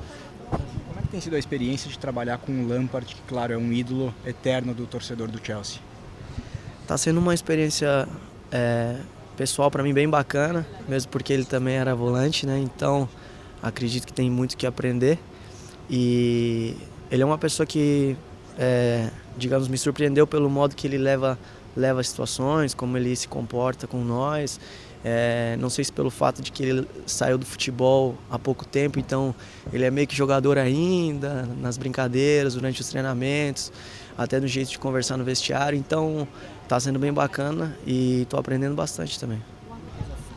Tem 1.12 1.20
sido 1.20 1.36
a 1.36 1.38
experiência 1.38 1.90
de 1.90 1.98
trabalhar 1.98 2.38
com 2.38 2.50
o 2.50 2.66
Lampard, 2.66 3.14
que 3.14 3.20
claro 3.28 3.52
é 3.52 3.56
um 3.58 3.70
ídolo 3.70 4.14
eterno 4.24 4.72
do 4.72 4.86
torcedor 4.86 5.28
do 5.28 5.38
Chelsea? 5.44 5.78
Tá 6.86 6.96
sendo 6.96 7.20
uma 7.20 7.34
experiência 7.34 8.08
é, 8.50 8.96
pessoal 9.36 9.70
para 9.70 9.82
mim 9.82 9.92
bem 9.92 10.08
bacana, 10.08 10.66
mesmo 10.88 11.12
porque 11.12 11.30
ele 11.30 11.44
também 11.44 11.74
era 11.74 11.94
volante, 11.94 12.46
né? 12.46 12.58
Então 12.58 13.06
acredito 13.62 14.06
que 14.06 14.12
tem 14.12 14.30
muito 14.30 14.56
que 14.56 14.66
aprender. 14.66 15.18
E 15.90 16.74
ele 17.10 17.22
é 17.22 17.26
uma 17.26 17.36
pessoa 17.36 17.66
que, 17.66 18.16
é, 18.56 19.10
digamos, 19.36 19.68
me 19.68 19.76
surpreendeu 19.76 20.26
pelo 20.26 20.48
modo 20.48 20.74
que 20.74 20.86
ele 20.86 20.96
leva 20.96 21.38
leva 21.76 22.00
as 22.00 22.08
situações, 22.08 22.72
como 22.72 22.96
ele 22.96 23.14
se 23.14 23.28
comporta 23.28 23.86
com 23.86 24.02
nós. 24.02 24.58
É, 25.04 25.56
não 25.58 25.68
sei 25.68 25.84
se 25.84 25.92
pelo 25.92 26.10
fato 26.10 26.40
de 26.40 26.52
que 26.52 26.62
ele 26.62 26.88
saiu 27.06 27.36
do 27.36 27.44
futebol 27.44 28.16
há 28.30 28.38
pouco 28.38 28.64
tempo, 28.64 29.00
então 29.00 29.34
ele 29.72 29.84
é 29.84 29.90
meio 29.90 30.06
que 30.06 30.14
jogador 30.14 30.58
ainda, 30.58 31.48
nas 31.60 31.76
brincadeiras, 31.76 32.54
durante 32.54 32.80
os 32.80 32.88
treinamentos, 32.88 33.72
até 34.16 34.38
no 34.38 34.46
jeito 34.46 34.70
de 34.70 34.78
conversar 34.78 35.16
no 35.16 35.24
vestiário. 35.24 35.76
Então 35.76 36.26
tá 36.68 36.78
sendo 36.78 36.98
bem 36.98 37.12
bacana 37.12 37.76
e 37.86 38.26
tô 38.30 38.36
aprendendo 38.36 38.74
bastante 38.74 39.18
também. 39.18 39.42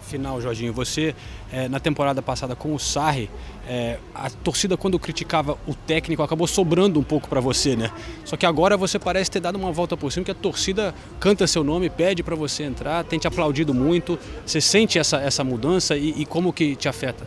final, 0.07 0.41
Jorginho. 0.41 0.74
Você, 0.74 1.16
é, 1.56 1.70
na 1.70 1.80
temporada 1.80 2.22
passada 2.22 2.53
com 2.53 2.76
o 2.76 2.78
Sarri, 2.78 3.30
é, 3.66 3.97
a 4.14 4.30
torcida, 4.30 4.76
quando 4.76 4.99
criticava 4.99 5.58
o 5.66 5.74
técnico, 5.74 6.22
acabou 6.22 6.45
sobrando 6.47 6.99
um 6.99 7.03
pouco 7.03 7.30
para 7.30 7.39
você, 7.39 7.78
né? 7.78 7.89
Só 8.26 8.36
que 8.36 8.45
agora 8.45 8.76
você 8.76 8.99
parece 8.99 9.32
ter 9.32 9.39
dado 9.39 9.56
uma 9.56 9.72
volta 9.72 9.95
por 9.95 10.12
cima, 10.12 10.26
que 10.26 10.32
a 10.32 10.36
torcida 10.36 10.93
canta 11.18 11.47
seu 11.47 11.64
nome, 11.64 11.89
pede 11.89 12.22
para 12.22 12.36
você 12.36 12.64
entrar, 12.64 13.06
tem 13.06 13.18
te 13.18 13.26
aplaudido 13.26 13.74
muito. 13.74 14.20
Você 14.45 14.60
sente 14.60 14.99
essa, 14.99 15.16
essa 15.22 15.45
mudança 15.45 15.95
e, 15.95 16.10
e 16.18 16.26
como 16.26 16.51
que 16.51 16.76
te 16.76 16.89
afeta? 16.89 17.26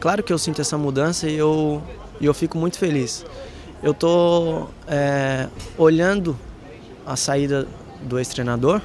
Claro 0.00 0.22
que 0.22 0.32
eu 0.32 0.38
sinto 0.38 0.62
essa 0.62 0.78
mudança 0.78 1.28
e 1.28 1.36
eu, 1.36 1.82
e 2.18 2.24
eu 2.24 2.32
fico 2.32 2.56
muito 2.56 2.78
feliz. 2.78 3.22
Eu 3.82 3.92
estou 3.92 4.70
é, 4.86 5.46
olhando 5.76 6.38
a 7.04 7.16
saída 7.16 7.68
do 8.00 8.18
ex-treinador 8.18 8.80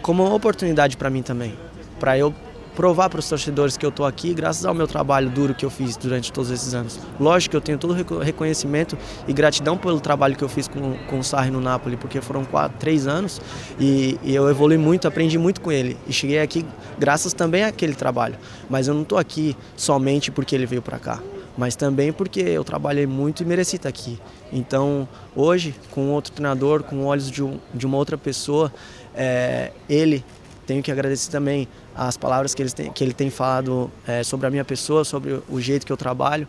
como 0.00 0.24
uma 0.24 0.34
oportunidade 0.34 0.96
para 0.96 1.10
mim 1.10 1.20
também, 1.20 1.54
para 2.00 2.16
eu 2.16 2.34
provar 2.78 3.10
para 3.10 3.18
os 3.18 3.28
torcedores 3.28 3.76
que 3.76 3.84
eu 3.84 3.88
estou 3.88 4.06
aqui 4.06 4.32
graças 4.32 4.64
ao 4.64 4.72
meu 4.72 4.86
trabalho 4.86 5.28
duro 5.28 5.52
que 5.52 5.64
eu 5.64 5.70
fiz 5.70 5.96
durante 5.96 6.32
todos 6.32 6.48
esses 6.48 6.74
anos. 6.74 6.96
Lógico 7.18 7.50
que 7.50 7.56
eu 7.56 7.60
tenho 7.60 7.76
todo 7.76 7.90
o 7.90 8.20
reconhecimento 8.20 8.96
e 9.26 9.32
gratidão 9.32 9.76
pelo 9.76 9.98
trabalho 9.98 10.36
que 10.36 10.44
eu 10.44 10.48
fiz 10.48 10.68
com, 10.68 10.96
com 11.08 11.18
o 11.18 11.24
Sarri 11.24 11.50
no 11.50 11.60
Napoli, 11.60 11.96
porque 11.96 12.20
foram 12.20 12.44
quatro, 12.44 12.78
três 12.78 13.08
anos 13.08 13.40
e, 13.80 14.16
e 14.22 14.32
eu 14.32 14.48
evolui 14.48 14.78
muito, 14.78 15.08
aprendi 15.08 15.36
muito 15.36 15.60
com 15.60 15.72
ele 15.72 15.96
e 16.06 16.12
cheguei 16.12 16.38
aqui 16.38 16.64
graças 16.96 17.32
também 17.32 17.64
àquele 17.64 17.96
trabalho. 17.96 18.36
Mas 18.70 18.86
eu 18.86 18.94
não 18.94 19.02
estou 19.02 19.18
aqui 19.18 19.56
somente 19.76 20.30
porque 20.30 20.54
ele 20.54 20.64
veio 20.64 20.80
para 20.80 21.00
cá 21.00 21.20
mas 21.56 21.74
também 21.74 22.12
porque 22.12 22.38
eu 22.38 22.62
trabalhei 22.62 23.04
muito 23.04 23.42
e 23.42 23.44
mereci 23.44 23.74
estar 23.74 23.88
aqui. 23.88 24.16
Então, 24.52 25.08
hoje, 25.34 25.74
com 25.90 26.10
outro 26.10 26.30
treinador, 26.30 26.84
com 26.84 27.04
olhos 27.04 27.28
de, 27.28 27.42
um, 27.42 27.58
de 27.74 27.84
uma 27.84 27.96
outra 27.96 28.16
pessoa, 28.16 28.72
é, 29.12 29.72
ele 29.90 30.24
tenho 30.68 30.82
que 30.82 30.92
agradecer 30.92 31.30
também 31.30 31.66
as 31.98 32.16
palavras 32.16 32.54
que 32.54 32.62
ele 32.62 32.70
tem, 32.70 32.92
que 32.92 33.02
ele 33.02 33.12
tem 33.12 33.28
falado 33.28 33.90
é, 34.06 34.22
sobre 34.22 34.46
a 34.46 34.50
minha 34.50 34.64
pessoa, 34.64 35.04
sobre 35.04 35.42
o 35.48 35.60
jeito 35.60 35.84
que 35.84 35.92
eu 35.92 35.96
trabalho 35.96 36.46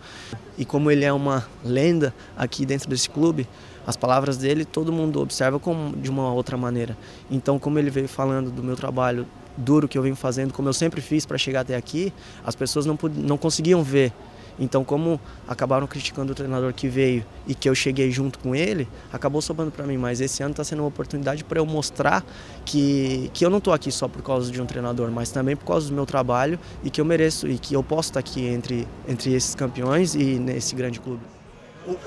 e 0.56 0.64
como 0.64 0.91
ele 0.91 1.04
é 1.04 1.12
uma 1.12 1.47
lenda 1.66 2.14
aqui 2.38 2.68
dentro 2.68 2.88
desse 2.88 3.10
clube. 3.10 3.47
As 3.88 3.97
palavras 3.97 4.38
dele 4.38 4.64
todo 4.64 4.91
mundo 4.93 5.20
observa 5.20 5.60
como, 5.60 5.97
de 5.97 6.08
uma 6.08 6.32
outra 6.32 6.56
maneira. 6.56 6.95
Então, 7.32 7.58
como 7.58 7.80
ele 7.80 7.89
veio 7.89 8.08
falando 8.08 8.52
do 8.52 8.62
meu 8.62 8.76
trabalho 8.76 9.26
duro 9.58 9.88
que 9.88 9.97
eu 9.97 10.04
venho 10.04 10.16
fazendo, 10.16 10.54
como 10.54 10.70
eu 10.70 10.74
sempre 10.74 11.02
fiz 11.02 11.26
para 11.26 11.38
chegar 11.38 11.62
até 11.62 11.76
aqui, 11.76 12.14
as 12.45 12.56
pessoas 12.56 12.86
não, 12.86 12.97
não 13.16 13.38
conseguiam 13.38 13.82
ver 13.82 14.14
então, 14.60 14.84
como 14.84 15.20
acabaram 15.47 15.88
criticando 15.88 16.34
o 16.34 16.36
treinador 16.36 16.74
que 16.74 16.88
veio 16.88 17.26
e 17.47 17.55
que 17.55 17.70
eu 17.70 17.74
cheguei 17.74 18.12
junto 18.12 18.38
com 18.39 18.53
ele, 18.53 18.88
acabou 19.12 19.41
sobrando 19.41 19.72
para 19.72 19.86
mim. 19.86 19.97
Mas 19.97 20.20
esse 20.20 20.43
ano 20.43 20.51
está 20.51 20.64
sendo 20.64 20.80
uma 20.80 20.88
oportunidade 20.88 21.43
para 21.43 21.60
eu 21.60 21.66
mostrar 21.66 22.24
que, 22.66 23.32
que 23.34 23.45
eu 23.45 23.49
não 23.49 23.60
estou 23.60 23.74
aqui 23.74 23.91
só 23.91 24.07
por 24.07 24.22
causa 24.22 24.51
de 24.51 24.62
um 24.62 24.66
treinador, 24.66 25.10
mas 25.12 25.32
também 25.32 25.55
por 25.55 25.66
causa 25.66 25.88
do 25.88 25.93
meu 25.93 26.05
trabalho 26.05 26.60
e 26.84 26.89
que 26.89 26.99
eu 26.99 27.05
mereço 27.05 27.47
e 27.47 27.57
que 27.57 27.74
eu 27.74 27.84
posso 27.84 28.10
estar 28.10 28.20
aqui 28.20 28.45
entre, 28.45 28.88
entre 29.07 29.34
esses 29.34 29.55
campeões 29.55 30.14
e 30.14 30.38
nesse 30.38 30.76
grande 30.76 30.99
clube. 30.99 31.39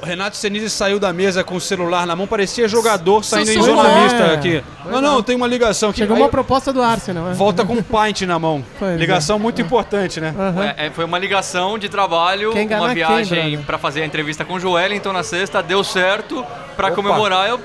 O 0.01 0.05
Renato 0.05 0.37
Senise 0.37 0.70
saiu 0.70 1.01
da 1.01 1.12
mesa 1.12 1.43
com 1.43 1.57
o 1.57 1.61
celular 1.61 2.07
na 2.07 2.14
mão, 2.14 2.26
parecia 2.26 2.68
jogador 2.68 3.24
saindo 3.24 3.51
em 3.51 3.62
zona 3.62 3.89
é. 3.89 4.03
mista 4.03 4.33
aqui. 4.33 4.62
Não, 4.85 5.01
não, 5.01 5.22
tem 5.22 5.35
uma 5.35 5.47
ligação 5.47 5.91
aqui. 5.91 5.99
Chegou 5.99 6.16
uma 6.16 6.28
proposta 6.28 6.72
do 6.72 6.80
Arsenal. 6.80 7.24
Né? 7.24 7.35
Volta 7.35 7.64
com 7.64 7.74
um 7.74 7.83
pint 7.83 8.22
na 8.22 8.39
mão. 8.39 8.64
Pois 8.78 8.99
ligação 8.99 9.37
é. 9.37 9.39
muito 9.39 9.61
é. 9.61 9.64
importante, 9.64 10.20
né? 10.20 10.35
Uhum. 10.37 10.62
É, 10.76 10.91
foi 10.91 11.05
uma 11.05 11.18
ligação 11.18 11.78
de 11.78 11.89
trabalho, 11.89 12.53
uma 12.53 12.95
viagem 12.95 13.62
para 13.62 13.78
fazer 13.78 14.03
a 14.03 14.07
entrevista 14.07 14.45
com 14.45 14.55
o 14.55 14.61
Joelinton 14.61 15.12
na 15.12 15.22
sexta, 15.22 15.62
deu 15.62 15.85
certo. 15.85 16.45
Para 16.76 16.91
comemorar, 16.91 17.49
eu 17.49 17.61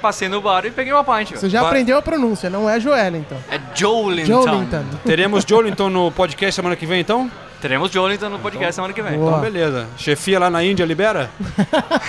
passei 0.00 0.28
no 0.28 0.40
bar 0.40 0.64
e 0.66 0.70
peguei 0.70 0.92
uma 0.92 1.02
pint. 1.02 1.32
Você 1.32 1.48
já 1.48 1.62
aprendeu 1.62 1.96
a 1.96 2.02
pronúncia, 2.02 2.50
não 2.50 2.68
é 2.68 2.78
Joelinton. 2.78 3.36
É 3.50 3.58
Joelinton. 3.74 4.42
Joelinton. 4.42 4.84
Teremos 5.04 5.44
Joelinton 5.46 5.88
no 5.88 6.12
podcast 6.12 6.54
semana 6.54 6.76
que 6.76 6.86
vem, 6.86 7.00
então? 7.00 7.30
Teremos 7.60 7.90
Jonathan 7.90 8.30
no 8.30 8.38
podcast 8.38 8.74
semana 8.74 8.94
que 8.94 9.02
vem. 9.02 9.18
Boa. 9.18 9.30
Então, 9.30 9.40
beleza. 9.42 9.86
Chefia 9.98 10.38
lá 10.38 10.48
na 10.48 10.64
Índia 10.64 10.84
libera? 10.84 11.30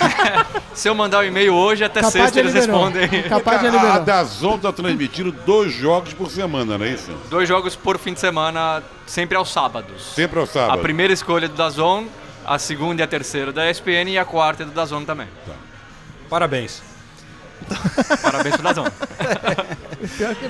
Se 0.72 0.88
eu 0.88 0.94
mandar 0.94 1.18
o 1.18 1.20
um 1.20 1.24
e-mail 1.24 1.54
hoje, 1.54 1.84
até 1.84 2.00
Capaz 2.00 2.12
sexta 2.14 2.40
eles 2.40 2.54
liberou. 2.54 2.84
respondem. 2.84 3.22
Capaz 3.24 3.60
de 3.60 3.66
liberar. 3.66 3.96
A 3.96 3.98
Dazon 3.98 4.58
tá 4.58 4.72
transmitindo 4.72 5.30
dois 5.30 5.70
jogos 5.70 6.14
por 6.14 6.30
semana, 6.30 6.78
não 6.78 6.86
é 6.86 6.90
isso? 6.90 7.12
Dois 7.28 7.46
jogos 7.46 7.76
por 7.76 7.98
fim 7.98 8.14
de 8.14 8.20
semana, 8.20 8.82
sempre 9.06 9.36
aos 9.36 9.52
sábados. 9.52 10.14
Sempre 10.14 10.40
aos 10.40 10.48
sábados. 10.48 10.78
A 10.78 10.82
primeira 10.82 11.12
escolha 11.12 11.46
do 11.48 11.54
Dazon, 11.54 12.06
a 12.46 12.58
segunda 12.58 13.02
e 13.02 13.04
a 13.04 13.06
terceira 13.06 13.52
da 13.52 13.70
ESPN 13.70 14.08
e 14.08 14.18
a 14.18 14.24
quarta 14.24 14.62
é 14.62 14.66
do 14.66 14.72
Dazon 14.72 15.04
também. 15.04 15.28
Tá. 15.46 15.52
Parabéns. 16.30 16.82
Parabéns 18.22 18.56
pro 18.56 18.64
Dazon. 18.64 18.84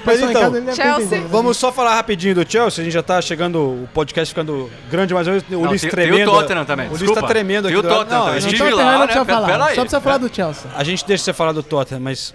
Mas 0.04 0.20
então, 0.20 0.74
Chelsea. 0.74 1.22
vamos 1.28 1.56
só 1.58 1.70
falar 1.70 1.94
rapidinho 1.96 2.34
do 2.34 2.50
Chelsea. 2.50 2.80
A 2.80 2.84
gente 2.84 2.92
já 2.92 3.02
tá 3.02 3.20
chegando, 3.20 3.58
o 3.58 3.88
podcast 3.92 4.32
ficando 4.32 4.70
grande, 4.90 5.12
mas 5.12 5.26
o 5.28 5.32
Ulisses 5.58 5.90
tremendo. 5.90 6.18
E 6.18 6.22
o 6.22 6.30
Tottenham 6.30 6.64
também. 6.64 6.88
O 6.88 6.92
Ulisses 6.92 7.12
tá 7.12 7.22
tremendo 7.22 7.68
aqui. 7.68 7.76
E 7.76 7.78
o 7.78 7.82
Tottenham 7.82 8.24
também. 8.24 8.38
Estive 8.38 8.70
lá, 8.70 9.06
né? 9.06 9.24
Falar. 9.24 9.74
Só 9.74 9.80
precisa 9.82 10.00
falar 10.00 10.18
do 10.18 10.34
Chelsea. 10.34 10.70
A 10.74 10.82
gente 10.82 11.04
deixa 11.06 11.24
você 11.24 11.32
falar 11.34 11.52
do 11.52 11.62
Tottenham, 11.62 12.00
mas 12.00 12.34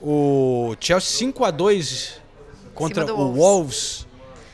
o 0.00 0.74
Chelsea 0.80 1.28
5x2 1.28 2.12
contra 2.74 3.04
o 3.12 3.16
Wolves. 3.16 3.36
Wolves 3.36 4.06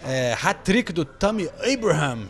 é, 0.05 0.37
hat-trick 0.41 0.93
do 0.93 1.05
Tammy 1.05 1.49
Abraham. 1.73 2.29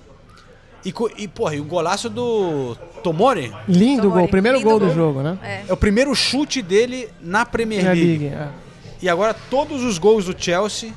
E, 0.86 0.94
e, 1.16 1.26
porra, 1.26 1.56
e 1.56 1.60
o 1.60 1.64
golaço 1.64 2.08
do 2.08 2.76
Tomori? 3.02 3.52
Lindo 3.66 4.02
Tomori. 4.02 4.20
gol, 4.20 4.28
primeiro 4.28 4.58
Lindo 4.58 4.70
gol, 4.70 4.78
gol 4.78 4.88
do 4.88 4.94
jogo, 4.94 5.20
né? 5.20 5.36
É. 5.42 5.64
é. 5.68 5.72
o 5.72 5.76
primeiro 5.76 6.14
chute 6.14 6.62
dele 6.62 7.08
na 7.20 7.44
Premier 7.44 7.84
League. 7.86 8.18
League 8.18 8.26
é. 8.26 8.48
E 9.02 9.08
agora 9.08 9.34
todos 9.34 9.82
os 9.82 9.98
gols 9.98 10.26
do 10.26 10.34
Chelsea 10.40 10.92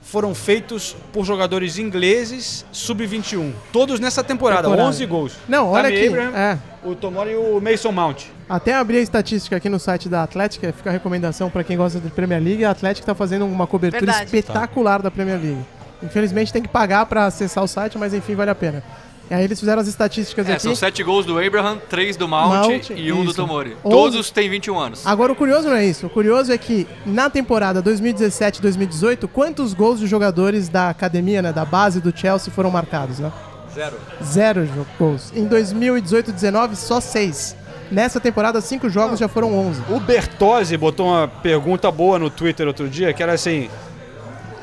foram 0.00 0.34
feitos 0.34 0.96
por 1.12 1.26
jogadores 1.26 1.76
ingleses 1.76 2.64
sub-21. 2.72 3.52
Todos 3.70 4.00
nessa 4.00 4.24
temporada, 4.24 4.62
temporada, 4.62 4.88
11 4.88 5.04
gols. 5.06 5.32
Não, 5.46 5.70
olha 5.70 5.88
aqui. 5.88 6.06
Abraham, 6.06 6.34
é. 6.34 6.58
O 6.82 6.94
Tomori 6.94 7.32
e 7.32 7.36
o 7.36 7.60
Mason 7.60 7.92
Mount. 7.92 8.24
Até 8.48 8.72
abri 8.72 8.96
a 8.96 9.00
estatística 9.00 9.54
aqui 9.54 9.68
no 9.68 9.78
site 9.78 10.08
da 10.08 10.22
Atlética, 10.22 10.72
fica 10.72 10.88
a 10.88 10.92
recomendação 10.92 11.50
para 11.50 11.62
quem 11.62 11.76
gosta 11.76 12.00
de 12.00 12.08
Premier 12.08 12.42
League. 12.42 12.64
A 12.64 12.70
Atlética 12.70 13.02
está 13.02 13.14
fazendo 13.14 13.44
uma 13.44 13.66
cobertura 13.66 14.00
Verdade. 14.06 14.24
espetacular 14.24 14.96
tá. 14.96 15.02
da 15.02 15.10
Premier 15.10 15.38
League. 15.38 15.64
Infelizmente 16.02 16.52
tem 16.52 16.62
que 16.62 16.68
pagar 16.68 17.04
para 17.06 17.26
acessar 17.26 17.62
o 17.64 17.68
site, 17.68 17.98
mas 17.98 18.14
enfim, 18.14 18.34
vale 18.34 18.50
a 18.50 18.54
pena. 18.54 18.82
E 19.28 19.34
aí 19.34 19.44
eles 19.44 19.58
fizeram 19.58 19.82
as 19.82 19.88
estatísticas 19.88 20.48
é, 20.48 20.52
aqui. 20.52 20.62
São 20.62 20.74
sete 20.74 21.02
gols 21.02 21.26
do 21.26 21.38
Abraham, 21.38 21.78
três 21.88 22.16
do 22.16 22.28
Mount, 22.28 22.68
Mount 22.68 22.90
e 22.90 23.12
um 23.12 23.24
isso. 23.24 23.32
do 23.32 23.34
Tomori. 23.34 23.76
Todos 23.82 24.30
têm 24.30 24.48
21 24.48 24.78
anos. 24.78 25.06
Agora 25.06 25.32
o 25.32 25.36
curioso 25.36 25.68
não 25.68 25.76
é 25.76 25.84
isso. 25.84 26.06
O 26.06 26.10
curioso 26.10 26.52
é 26.52 26.58
que 26.58 26.86
na 27.04 27.28
temporada 27.28 27.82
2017-2018, 27.82 29.28
quantos 29.28 29.74
gols 29.74 29.98
de 29.98 30.06
jogadores 30.06 30.68
da 30.68 30.88
academia, 30.90 31.42
né, 31.42 31.52
da 31.52 31.64
base 31.64 32.00
do 32.00 32.16
Chelsea 32.16 32.52
foram 32.52 32.70
marcados, 32.70 33.18
né? 33.18 33.32
Zero. 33.74 33.96
Zero 34.22 34.86
gols. 34.98 35.32
Em 35.34 35.46
2018-19, 35.48 36.76
só 36.76 37.00
seis. 37.00 37.56
Nessa 37.90 38.18
temporada, 38.18 38.60
cinco 38.60 38.88
jogos 38.88 39.18
já 39.18 39.28
foram 39.28 39.54
11. 39.54 39.82
O 39.90 40.00
Bertozzi 40.00 40.76
botou 40.76 41.06
uma 41.06 41.28
pergunta 41.28 41.90
boa 41.90 42.18
no 42.18 42.30
Twitter 42.30 42.66
outro 42.66 42.88
dia, 42.88 43.12
que 43.12 43.22
era 43.22 43.32
assim: 43.34 43.68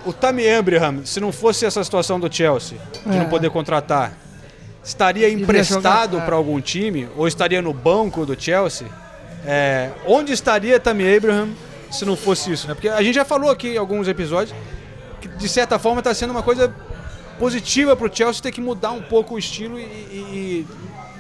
o 0.06 0.12
Tammy 0.12 0.50
Abraham, 0.50 1.06
se 1.06 1.20
não 1.20 1.32
fosse 1.32 1.66
essa 1.66 1.84
situação 1.84 2.20
do 2.20 2.34
Chelsea, 2.34 2.78
de 3.06 3.16
é. 3.16 3.20
não 3.20 3.30
poder 3.30 3.50
contratar, 3.50 4.14
estaria 4.84 5.30
emprestado 5.30 6.20
para 6.22 6.36
é. 6.36 6.38
algum 6.38 6.60
time 6.60 7.08
ou 7.16 7.28
estaria 7.28 7.62
no 7.62 7.74
banco 7.74 8.26
do 8.26 8.40
Chelsea, 8.40 8.88
é, 9.46 9.92
onde 10.06 10.34
estaria 10.34 10.80
Tammy 10.80 11.16
Abraham 11.16 11.50
se 11.92 12.06
não 12.06 12.16
fosse 12.16 12.52
isso? 12.52 12.68
Né? 12.68 12.74
Porque 12.74 12.90
a 12.90 13.02
gente 13.02 13.16
já 13.16 13.26
falou 13.26 13.50
aqui 13.50 13.70
em 13.70 13.78
alguns 13.78 14.08
episódios 14.08 14.56
que, 15.22 15.28
de 15.28 15.48
certa 15.48 15.78
forma, 15.78 16.00
está 16.00 16.14
sendo 16.14 16.32
uma 16.32 16.44
coisa 16.44 16.74
positiva 17.40 17.96
para 17.96 18.08
o 18.08 18.16
Chelsea 18.16 18.42
ter 18.42 18.52
que 18.52 18.62
mudar 18.62 18.92
um 18.92 19.02
pouco 19.02 19.36
o 19.36 19.40
estilo 19.40 19.80
e, 19.80 19.84
e, 19.84 20.68
e 20.68 20.68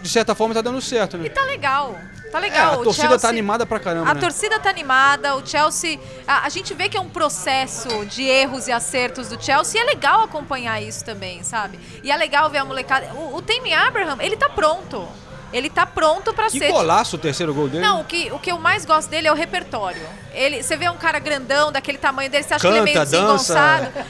de 0.03 0.09
certa 0.09 0.35
forma, 0.35 0.51
está 0.51 0.61
dando 0.61 0.81
certo. 0.81 1.17
Né? 1.17 1.27
E 1.27 1.29
tá 1.29 1.43
legal. 1.45 1.97
Tá 2.33 2.39
legal. 2.39 2.71
É, 2.71 2.73
a 2.73 2.77
torcida 2.77 2.93
tá 2.93 3.09
Chelsea, 3.09 3.19
tá 3.19 3.29
animada 3.29 3.63
pra 3.63 3.79
caramba. 3.79 4.09
A 4.09 4.15
né? 4.15 4.19
torcida 4.19 4.59
tá 4.59 4.67
animada, 4.67 5.35
o 5.35 5.45
Chelsea. 5.45 5.99
A, 6.27 6.47
a, 6.47 6.49
gente 6.49 6.73
vê 6.73 6.89
que 6.89 6.97
é 6.97 6.99
um 6.99 7.07
processo 7.07 8.07
de 8.07 8.23
erros 8.23 8.67
e 8.67 8.71
acertos 8.71 9.29
do 9.29 9.39
Chelsea 9.39 9.79
e 9.79 9.83
é 9.83 9.85
legal 9.85 10.21
acompanhar 10.21 10.81
isso 10.81 11.05
também, 11.05 11.43
sabe? 11.43 11.79
E 12.01 12.11
é 12.11 12.17
legal 12.17 12.49
ver 12.49 12.57
a 12.57 12.65
molecada. 12.65 13.13
O, 13.13 13.35
o 13.35 13.41
Tammy 13.43 13.71
Abraham, 13.71 14.17
ele 14.19 14.35
tá 14.35 14.49
pronto. 14.49 15.07
Ele 15.53 15.69
tá 15.69 15.85
pronto 15.85 16.33
para 16.33 16.49
ser. 16.49 16.61
Que 16.61 16.71
golaço 16.71 17.17
o 17.17 17.19
terceiro 17.19 17.53
gol 17.53 17.69
dele. 17.69 17.85
Não, 17.85 18.01
o 18.01 18.03
que, 18.03 18.31
o 18.31 18.39
que 18.39 18.51
eu 18.51 18.57
mais 18.57 18.83
gosto 18.83 19.11
dele 19.11 19.27
é 19.27 19.31
o 19.31 19.35
repertório. 19.35 20.01
Ele, 20.33 20.63
você 20.63 20.75
vê 20.75 20.89
um 20.89 20.97
cara 20.97 21.19
grandão, 21.19 21.71
daquele 21.71 21.99
tamanho 21.99 22.31
dele, 22.31 22.43
você 22.43 22.55
acha 22.55 22.63
Canta, 22.63 22.73
que 22.73 22.79
ele 22.79 22.89
é 22.89 22.93
meio 22.93 23.05
desengonçado. 23.05 23.93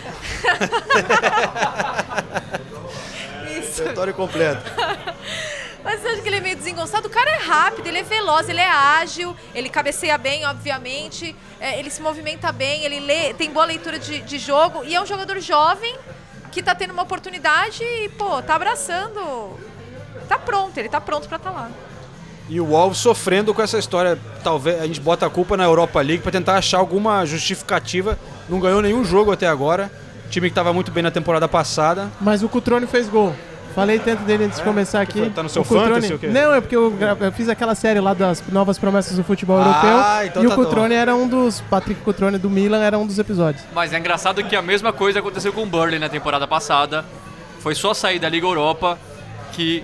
Isso. 3.60 3.80
Repertório 3.80 4.14
completo. 4.14 4.64
Mas 5.84 6.00
você 6.00 6.08
acha 6.08 6.22
que 6.22 6.30
ele 6.30 6.38
é 6.38 6.42
meio 6.42 6.56
desengonçado? 6.56 7.08
O 7.08 7.12
cara 7.12 7.30
é 7.30 7.38
rápido, 7.38 7.88
ele 7.88 8.00
é 8.00 8.04
veloz, 8.04 8.48
ele 8.48 8.62
é 8.62 8.70
ágil, 8.70 9.36
ele 9.54 9.70
cabeceia 9.70 10.18
bem, 10.18 10.46
obviamente, 10.46 11.36
é, 11.60 11.80
ele 11.80 11.90
se 11.90 12.02
movimenta 12.02 12.52
bem, 12.52 12.84
ele 12.84 13.00
lê, 13.00 13.34
tem 13.34 13.52
boa 13.52 13.66
leitura 13.66 14.00
de, 14.00 14.22
de 14.22 14.38
jogo 14.38 14.84
e 14.86 14.96
é 14.96 15.02
um 15.02 15.06
jogador 15.06 15.40
jovem 15.40 15.96
que 16.52 16.64
tá 16.64 16.74
tendo 16.74 16.92
uma 16.92 17.04
oportunidade 17.04 17.84
e, 17.84 18.10
pô, 18.10 18.42
tá 18.42 18.56
abraçando. 18.56 19.60
Tá 20.30 20.38
pronto, 20.38 20.78
ele 20.78 20.88
tá 20.88 21.02
pronto 21.02 21.28
para 21.28 21.38
estar 21.38 21.52
tá 21.52 21.56
lá. 21.56 21.72
E 22.50 22.60
o 22.60 22.66
Wolves 22.68 23.00
sofrendo 23.00 23.54
com 23.54 23.62
essa 23.62 23.78
história, 23.80 24.20
talvez 24.44 24.80
a 24.82 24.86
gente 24.86 25.02
bota 25.02 25.26
a 25.26 25.30
culpa 25.30 25.58
na 25.58 25.64
Europa 25.64 26.00
League 26.02 26.22
para 26.22 26.32
tentar 26.32 26.56
achar 26.56 26.78
alguma 26.78 27.26
justificativa. 27.26 28.18
Não 28.48 28.60
ganhou 28.60 28.82
nenhum 28.82 29.04
jogo 29.04 29.32
até 29.32 29.48
agora 29.48 29.92
time 30.34 30.50
que 30.50 30.56
tava 30.56 30.74
muito 30.74 30.92
bem 30.92 31.04
na 31.04 31.12
temporada 31.12 31.48
passada. 31.48 32.10
Mas 32.20 32.42
o 32.42 32.50
Cutrone 32.50 32.88
fez 32.88 33.08
gol. 33.08 33.36
Falei 33.74 33.98
tanto 34.00 34.24
dele 34.24 34.46
antes 34.46 34.60
de 34.60 34.64
começar 34.64 35.02
aqui. 35.02 35.20
foi? 35.20 35.30
Tá 35.32 35.42
no 35.44 35.50
seu 35.50 35.62
o 35.62 35.66
Cutrone- 35.66 35.90
fantasy 35.96 36.14
ou 36.14 36.20
quê? 36.20 36.28
Não, 36.28 36.54
é 36.54 36.62
porque 36.62 36.76
eu, 36.76 36.94
eu 37.20 37.32
fiz 37.32 37.50
aquela 37.50 37.74
série 37.76 38.00
lá 38.00 38.14
das 38.14 38.44
novas 38.52 38.78
promessas 38.78 39.18
do 39.18 39.24
futebol 39.24 39.58
Ah, 39.60 39.64
europeu. 39.64 40.28
então 40.28 40.44
e 40.44 40.48
tá 40.48 40.54
o 40.54 40.56
Cutrone 40.58 40.94
era 40.96 41.16
um 41.16 41.28
dos. 41.28 41.62
Patrick 41.62 42.02
Cutrone 42.02 42.38
do 42.38 42.50
Milan 42.50 42.84
era 42.84 42.98
um 43.00 43.06
dos 43.08 43.18
episódios. 43.18 43.64
Mas 43.74 43.92
é 43.92 43.98
engraçado 44.00 44.44
que 44.44 44.56
a 44.56 44.62
mesma 44.62 44.94
coisa 44.94 45.20
aconteceu 45.20 45.52
com 45.52 45.64
o 45.64 45.66
Burnley 45.66 45.98
na 46.00 46.10
temporada 46.10 46.48
passada. 46.48 47.04
Foi 47.60 47.74
só 47.74 47.94
sair 47.94 48.20
da 48.20 48.30
Liga 48.30 48.46
Europa 48.46 48.98
que 49.54 49.84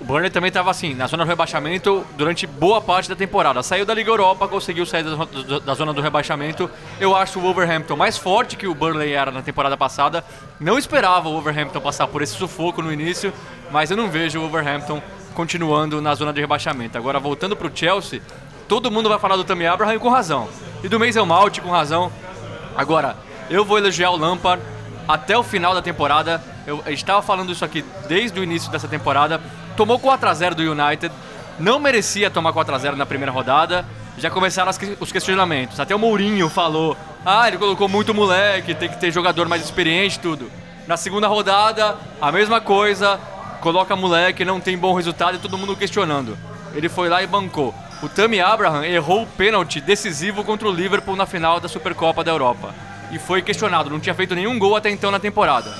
o 0.00 0.04
Burnley 0.04 0.30
também 0.30 0.48
estava 0.48 0.70
assim, 0.70 0.94
na 0.94 1.06
zona 1.06 1.24
do 1.24 1.28
rebaixamento 1.28 2.04
durante 2.16 2.46
boa 2.46 2.80
parte 2.80 3.08
da 3.08 3.16
temporada. 3.16 3.62
Saiu 3.62 3.84
da 3.86 3.92
Liga 3.94 4.10
Europa, 4.10 4.46
conseguiu 4.46 4.84
sair 4.86 5.02
da, 5.02 5.10
zo- 5.16 5.60
da 5.60 5.74
zona 5.74 5.92
do 5.92 6.00
rebaixamento. 6.00 6.70
Eu 7.00 7.16
acho 7.16 7.38
o 7.38 7.42
Wolverhampton 7.42 7.96
mais 7.96 8.16
forte 8.18 8.56
que 8.56 8.66
o 8.66 8.74
Burnley 8.74 9.12
era 9.12 9.30
na 9.30 9.42
temporada 9.42 9.76
passada. 9.76 10.24
Não 10.60 10.78
esperava 10.78 11.28
o 11.28 11.32
Wolverhampton 11.32 11.80
passar 11.80 12.06
por 12.06 12.22
esse 12.22 12.34
sufoco 12.34 12.80
no 12.82 12.92
início, 12.92 13.32
mas 13.70 13.90
eu 13.90 13.96
não 13.96 14.08
vejo 14.08 14.38
o 14.38 14.42
Wolverhampton 14.42 15.02
continuando 15.34 16.00
na 16.00 16.14
zona 16.14 16.32
de 16.32 16.40
rebaixamento. 16.40 16.96
Agora, 16.98 17.18
voltando 17.18 17.56
para 17.56 17.66
o 17.66 17.70
Chelsea, 17.74 18.20
todo 18.68 18.90
mundo 18.90 19.08
vai 19.08 19.18
falar 19.18 19.36
do 19.36 19.44
Tammy 19.44 19.66
Abraham 19.66 19.98
com 19.98 20.08
razão. 20.08 20.48
E 20.82 20.88
do 20.88 21.00
Mason 21.00 21.24
Mount 21.26 21.58
com 21.60 21.70
razão. 21.70 22.12
Agora, 22.76 23.16
eu 23.48 23.64
vou 23.64 23.78
elogiar 23.78 24.10
o 24.10 24.16
Lampard 24.16 24.62
até 25.08 25.36
o 25.36 25.42
final 25.42 25.74
da 25.74 25.82
temporada. 25.82 26.42
Eu 26.66 26.82
estava 26.88 27.20
falando 27.22 27.50
isso 27.50 27.64
aqui 27.64 27.84
desde 28.08 28.38
o 28.38 28.44
início 28.44 28.70
dessa 28.70 28.86
temporada. 28.86 29.40
Tomou 29.76 29.98
4 29.98 30.28
a 30.28 30.34
0 30.34 30.54
do 30.54 30.62
United. 30.62 31.12
Não 31.58 31.78
merecia 31.78 32.30
tomar 32.30 32.52
4 32.52 32.74
a 32.74 32.78
0 32.78 32.96
na 32.96 33.06
primeira 33.06 33.32
rodada. 33.32 33.84
Já 34.18 34.30
começaram 34.30 34.70
os 35.00 35.12
questionamentos. 35.12 35.80
Até 35.80 35.94
o 35.94 35.98
Mourinho 35.98 36.48
falou: 36.48 36.96
"Ah, 37.24 37.48
ele 37.48 37.58
colocou 37.58 37.88
muito 37.88 38.12
moleque, 38.14 38.74
tem 38.74 38.88
que 38.88 38.98
ter 38.98 39.10
jogador 39.10 39.48
mais 39.48 39.62
experiente, 39.62 40.18
tudo". 40.18 40.50
Na 40.86 40.96
segunda 40.96 41.28
rodada, 41.28 41.96
a 42.20 42.32
mesma 42.32 42.60
coisa. 42.60 43.18
Coloca 43.60 43.94
moleque, 43.94 44.44
não 44.44 44.58
tem 44.58 44.76
bom 44.76 44.94
resultado 44.94 45.36
e 45.36 45.38
todo 45.38 45.58
mundo 45.58 45.76
questionando. 45.76 46.36
Ele 46.74 46.88
foi 46.88 47.08
lá 47.08 47.22
e 47.22 47.26
bancou. 47.26 47.74
O 48.02 48.08
Tammy 48.08 48.40
Abraham 48.40 48.84
errou 48.84 49.22
o 49.22 49.26
pênalti 49.26 49.80
decisivo 49.80 50.42
contra 50.42 50.66
o 50.66 50.72
Liverpool 50.72 51.14
na 51.14 51.26
final 51.26 51.60
da 51.60 51.68
Supercopa 51.68 52.24
da 52.24 52.30
Europa. 52.30 52.74
E 53.12 53.18
foi 53.18 53.42
questionado, 53.42 53.90
não 53.90 54.00
tinha 54.00 54.14
feito 54.14 54.34
nenhum 54.34 54.58
gol 54.58 54.76
até 54.76 54.88
então 54.88 55.10
na 55.10 55.18
temporada. 55.18 55.70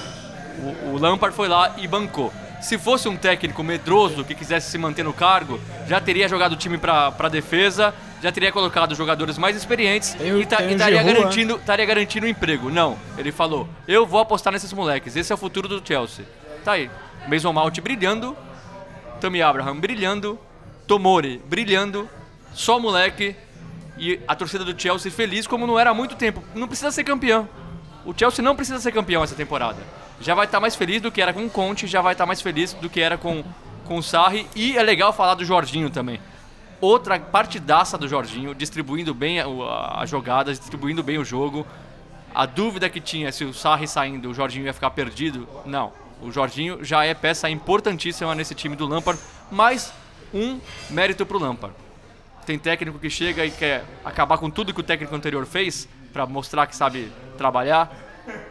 O, 0.59 0.91
o 0.91 0.99
Lampard 0.99 1.34
foi 1.34 1.49
lá 1.49 1.72
e 1.78 1.88
bancou. 1.88 2.30
Se 2.61 2.77
fosse 2.79 3.09
um 3.09 3.17
técnico 3.17 3.63
medroso 3.63 4.25
que 4.25 4.35
quisesse 4.35 4.71
se 4.71 4.77
manter 4.79 5.03
no 5.03 5.13
cargo, 5.13 5.59
já 5.89 6.01
teria 6.01 6.29
jogado 6.29 6.53
o 6.53 6.57
time 6.57 6.77
para 6.77 7.29
defesa, 7.31 7.95
já 8.23 8.31
teria 8.31 8.53
colocado 8.53 8.95
jogadores 8.95 9.39
mais 9.39 9.57
experientes 9.57 10.15
e, 10.15 10.47
ta- 10.47 10.57
tem 10.59 10.67
e 10.67 10.71
o 10.71 10.73
estaria, 10.73 10.99
Giroud, 11.03 11.21
garantindo, 11.21 11.57
estaria 11.57 11.87
garantindo 11.87 12.27
um 12.27 12.29
emprego. 12.29 12.71
Não, 12.71 12.99
ele 13.17 13.33
falou: 13.33 13.67
eu 13.89 14.05
vou 14.07 14.21
apostar 14.21 14.53
nesses 14.53 14.73
moleques, 14.73 15.17
esse 15.17 15.33
é 15.33 15.35
o 15.35 15.39
futuro 15.39 15.67
do 15.69 15.81
Chelsea. 15.87 16.25
Tá 16.65 16.73
aí, 16.73 16.91
Mason 17.27 17.53
Mount 17.53 17.79
brilhando, 17.81 18.37
Tammy 19.21 19.41
Abraham 19.41 19.77
brilhando, 19.81 20.39
Tomori 20.87 21.41
brilhando, 21.47 22.09
só 22.53 22.79
moleque 22.79 23.35
e 23.97 24.21
a 24.29 24.35
torcida 24.35 24.65
do 24.65 24.79
Chelsea 24.81 25.11
feliz 25.11 25.47
como 25.47 25.67
não 25.67 25.79
era 25.79 25.91
há 25.91 25.95
muito 25.95 26.15
tempo. 26.15 26.43
Não 26.55 26.69
precisa 26.69 26.91
ser 26.91 27.05
campeão. 27.05 27.49
O 28.05 28.13
Chelsea 28.17 28.43
não 28.45 28.55
precisa 28.57 28.79
ser 28.81 28.93
campeão 28.93 29.23
essa 29.25 29.35
temporada. 29.35 29.79
Já 30.21 30.35
vai 30.35 30.45
estar 30.45 30.61
mais 30.61 30.77
feliz 30.77 31.01
do 31.01 31.11
que 31.11 31.23
era 31.23 31.33
com 31.33 31.47
o 31.47 31.51
Conte, 31.51 31.87
já 31.87 32.03
vai 32.03 32.12
estar 32.12 32.27
mais 32.27 32.43
feliz 32.43 32.75
do 32.75 32.91
que 32.91 33.01
era 33.01 33.16
com, 33.16 33.43
com 33.87 33.97
o 33.97 34.03
Sarri. 34.03 34.47
E 34.55 34.77
é 34.77 34.83
legal 34.83 35.12
falar 35.12 35.35
do 35.35 35.45
Jorginho 35.45 35.89
também. 35.89 36.21
Outra 36.79 37.18
partidaça 37.18 37.97
do 37.97 38.07
Jorginho, 38.07 38.55
distribuindo 38.55 39.14
bem 39.14 39.39
as 39.41 40.11
jogadas, 40.11 40.59
distribuindo 40.59 41.03
bem 41.03 41.18
o 41.18 41.25
jogo. 41.25 41.66
A 42.35 42.47
dúvida 42.47 42.89
que 42.89 43.01
tinha 43.01 43.33
se 43.33 43.45
o 43.45 43.55
Sarri 43.55 43.89
saindo, 43.89 44.31
o 44.31 44.35
Jorginho 44.35 44.66
ia 44.66 44.75
ficar 44.75 44.91
perdido, 44.91 45.49
não. 45.64 45.93
O 46.23 46.31
Jorginho 46.31 46.85
já 46.85 47.05
é 47.05 47.14
peça 47.14 47.49
importantíssima 47.49 48.35
nesse 48.35 48.55
time 48.55 48.77
do 48.77 48.87
Lampard, 48.87 49.21
mais 49.51 49.93
um 50.35 50.61
mérito 50.91 51.25
pro 51.25 51.39
Lampard. 51.39 51.75
Tem 52.45 52.59
técnico 52.59 52.99
que 52.99 53.09
chega 53.09 53.45
e 53.45 53.51
quer 53.51 53.85
acabar 54.05 54.37
com 54.39 54.51
tudo 54.51 54.75
que 54.75 54.81
o 54.81 54.85
técnico 54.85 55.14
anterior 55.14 55.47
fez 55.47 55.89
para 56.12 56.27
mostrar 56.27 56.66
que 56.66 56.77
sabe 56.77 57.11
trabalhar. 57.39 58.10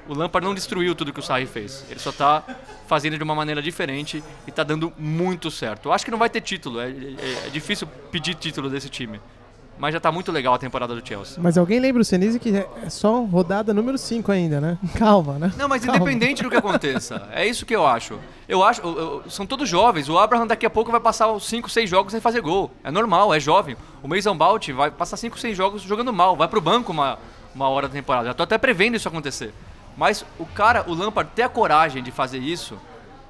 O 0.10 0.14
Lampard 0.14 0.46
não 0.46 0.56
destruiu 0.56 0.94
tudo 0.96 1.14
que 1.14 1.20
o 1.20 1.24
Sarri 1.24 1.46
fez. 1.46 1.86
Ele 1.90 2.00
só 2.00 2.12
tá 2.12 2.44
fazendo 2.88 3.16
de 3.18 3.24
uma 3.24 3.36
maneira 3.36 3.62
diferente 3.62 4.24
e 4.48 4.52
tá 4.52 4.64
dando 4.64 4.92
muito 4.98 5.50
certo. 5.52 5.88
Eu 5.90 5.94
acho 5.94 6.04
que 6.04 6.12
não 6.12 6.18
vai 6.18 6.30
ter 6.30 6.42
título. 6.42 6.80
É, 6.82 6.90
é- 6.90 7.48
é 7.48 7.50
difícil 7.52 7.88
pedir 8.12 8.34
título 8.36 8.70
desse 8.70 8.90
time. 8.90 9.22
Mas 9.78 9.94
já 9.94 10.00
tá 10.02 10.12
muito 10.12 10.30
legal 10.30 10.54
a 10.54 10.58
temporada 10.58 10.94
do 10.94 11.08
Chelsea. 11.08 11.38
Mas 11.42 11.58
alguém 11.58 11.80
lembra 11.80 12.02
o 12.02 12.06
Senise 12.06 12.38
que 12.38 12.54
é 12.58 12.90
só 12.90 13.24
rodada 13.24 13.74
número 13.74 13.98
5 13.98 14.30
ainda, 14.30 14.60
né? 14.60 14.78
Calma, 14.98 15.40
né? 15.40 15.54
Não, 15.58 15.70
mas 15.70 15.86
Calma. 15.86 16.02
independente 16.02 16.44
do 16.44 16.50
que 16.50 16.58
aconteça, 16.58 17.30
é 17.32 17.48
isso 17.48 17.66
que 17.66 17.74
eu 17.74 17.88
acho. 17.88 18.20
Eu 18.46 18.62
acho, 18.62 18.82
eu- 18.82 18.98
eu- 19.00 19.24
são 19.30 19.46
todos 19.46 19.70
jovens. 19.70 20.10
O 20.10 20.18
Abraham 20.20 20.48
daqui 20.48 20.66
a 20.66 20.70
pouco 20.70 20.92
vai 20.92 21.00
passar 21.00 21.32
os 21.32 21.48
5, 21.48 21.70
6 21.70 21.90
jogos 21.90 22.12
sem 22.12 22.20
fazer 22.20 22.42
gol. 22.42 22.70
É 22.84 22.92
normal, 22.92 23.34
é 23.34 23.40
jovem. 23.40 23.78
O 24.04 24.08
Mason 24.10 24.36
Bout 24.36 24.74
vai 24.74 24.92
passar 24.92 25.16
5, 25.16 25.40
6 25.40 25.56
jogos 25.56 25.82
jogando 25.82 26.12
mal, 26.12 26.36
vai 26.36 26.50
pro 26.50 26.60
banco 26.60 26.92
uma, 26.92 27.18
uma 27.56 27.70
hora 27.70 27.88
da 27.88 27.94
temporada. 27.94 28.26
Já 28.28 28.34
tô 28.34 28.44
até 28.44 28.58
prevendo 28.58 28.96
isso 28.96 29.08
acontecer. 29.08 29.54
Mas 30.00 30.26
o 30.40 30.46
cara, 30.46 30.86
o 30.88 30.94
Lampard 30.94 31.30
ter 31.36 31.44
a 31.44 31.50
coragem 31.50 32.02
de 32.02 32.10
fazer 32.10 32.38
isso, 32.40 32.78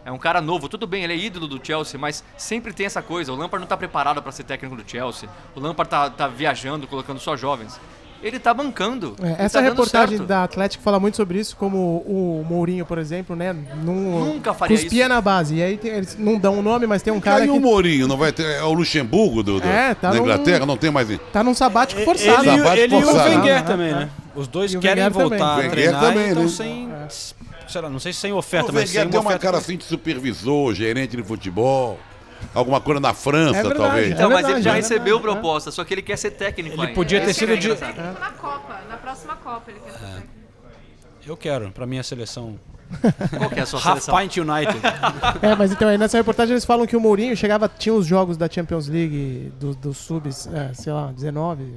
é 0.05 0.11
um 0.11 0.19
cara 0.19 0.39
novo. 0.39 0.69
Tudo 0.69 0.85
bem, 0.85 1.03
ele 1.03 1.13
é 1.13 1.17
ídolo 1.17 1.47
do 1.47 1.59
Chelsea, 1.65 1.99
mas 1.99 2.23
sempre 2.37 2.71
tem 2.71 2.85
essa 2.85 3.01
coisa. 3.01 3.33
O 3.33 3.35
Lampard 3.35 3.59
não 3.61 3.67
tá 3.67 3.75
preparado 3.75 4.21
para 4.21 4.31
ser 4.31 4.43
técnico 4.43 4.75
do 4.75 4.83
Chelsea. 4.87 5.27
O 5.55 5.59
Lampard 5.59 5.89
tá, 5.89 6.09
tá 6.11 6.27
viajando, 6.27 6.85
colocando 6.85 7.19
só 7.19 7.35
jovens. 7.35 7.79
Ele 8.21 8.37
tá 8.37 8.53
bancando. 8.53 9.15
É, 9.21 9.25
Ele 9.27 9.35
essa 9.39 9.59
tá 9.59 9.61
dando 9.61 9.69
reportagem 9.77 10.17
certo. 10.17 10.27
da 10.27 10.43
Atlético 10.43 10.83
fala 10.83 10.99
muito 10.99 11.15
sobre 11.15 11.39
isso, 11.39 11.55
como 11.55 11.77
o 12.05 12.45
Mourinho, 12.47 12.85
por 12.85 12.97
exemplo, 12.97 13.33
né? 13.33 13.53
Num, 13.81 14.19
Nunca 14.25 14.53
faria 14.53 14.77
cuspia 14.77 14.99
isso. 15.05 15.09
na 15.09 15.21
base. 15.21 15.55
E 15.55 15.63
aí 15.63 15.77
tem- 15.77 15.91
eles 15.91 16.17
não 16.19 16.37
dão 16.37 16.59
o 16.59 16.61
nome, 16.61 16.85
mas 16.85 17.01
tem 17.01 17.13
um 17.13 17.19
cara 17.21 17.39
Caiu 17.39 17.53
que 17.53 17.57
o 17.57 17.61
Mourinho, 17.61 18.09
não 18.09 18.17
vai 18.17 18.33
ter. 18.33 18.43
É 18.45 18.61
o 18.63 18.73
Luxemburgo 18.73 19.41
do, 19.41 19.61
do- 19.61 19.65
É, 19.67 19.95
tá 19.95 20.09
da 20.11 20.17
num- 20.17 20.23
Inglaterra, 20.23 20.65
não 20.65 20.75
tem 20.75 20.91
mais. 20.91 21.07
tá 21.31 21.41
num 21.43 21.53
sabático 21.53 22.01
forçado. 22.01 22.43
Ele, 22.45 22.57
Sabático 22.57 22.77
ele 22.77 22.93
e 22.95 22.97
o 22.97 23.01
forçado. 23.01 23.29
Wenger 23.29 23.57
Ah, 23.59 23.63
também, 23.63 23.91
né? 23.93 24.09
Os 24.39 24.47
dois 24.47 24.73
E 24.73 24.77
o 24.77 24.79
querem 24.79 25.03
Wenger 25.03 25.13
também. 25.21 25.37
voltar 25.39 25.65
a 25.65 25.69
treinar 25.69 26.01
também, 26.01 26.25
e 26.25 26.27
estão 26.29 26.43
né? 26.43 26.49
sem... 26.49 26.89
Sei 27.67 27.81
lá, 27.81 27.89
não 27.89 27.99
sei 27.99 28.13
se 28.13 28.19
sem 28.19 28.31
O 28.33 28.37
oferta, 28.37 28.71
mas 28.71 28.89
sem 28.89 29.07
deu 29.07 29.19
uma 29.21 29.27
oferta. 29.29 29.45
cara 29.45 29.57
assim 29.59 29.77
de 29.77 29.83
supervisor, 29.83 30.73
gerente 30.73 31.15
de 31.15 31.21
futebol. 31.23 31.99
Alguma 32.55 32.79
coisa 32.81 32.99
na 33.01 33.13
França, 33.13 33.59
É 33.59 33.61
verdade, 33.63 33.79
talvez. 33.79 34.11
Então, 34.11 34.31
É 34.31 34.33
mas 34.33 34.37
ele 34.45 34.53
verdade, 34.53 34.63
já 34.63 34.71
é 34.71 34.75
recebeu 34.77 35.17
verdade, 35.19 35.39
proposta, 35.41 35.69
só 35.71 35.83
que 35.83 35.93
ele 35.93 36.01
quer 36.01 36.17
ser 36.17 36.31
técnico 36.31 36.75
Ele 36.75 36.81
ainda. 36.81 36.93
podia 36.95 37.19
ter 37.21 37.29
Esse 37.31 37.39
sido 37.41 37.53
é 37.53 37.57
de- 37.57 37.67
na 37.67 38.31
Copa, 38.39 38.79
na 38.89 38.97
próxima 38.97 39.35
Copa 39.35 39.63
ele 39.69 39.79
quer 39.81 39.91
ser 39.91 39.99
técnico. 39.99 40.27
Eu 41.27 41.37
quero, 41.37 41.69
pra 41.71 41.85
minha 41.85 42.01
seleção. 42.01 42.57
Qual 43.37 43.49
que 43.51 43.59
é 43.59 43.63
a 43.63 43.65
sua 43.67 43.79
Half 43.79 44.01
seleção? 44.01 44.17
Pint 44.17 44.37
United. 44.37 44.79
É, 45.43 45.53
mas 45.55 45.71
então 45.71 45.87
aí 45.89 45.97
nessa 45.97 46.17
reportagem 46.17 46.53
eles 46.53 46.65
falam 46.65 46.87
que 46.87 46.95
o 46.97 46.99
Mourinho 46.99 47.35
chegava, 47.37 47.69
tinha 47.69 47.93
os 47.93 48.07
jogos 48.07 48.35
da 48.37 48.49
Champions 48.49 48.87
League 48.87 49.51
dos 49.59 49.75
do 49.75 49.93
subs, 49.93 50.47
é, 50.51 50.73
sei 50.73 50.91
lá, 50.91 51.11
19 51.11 51.71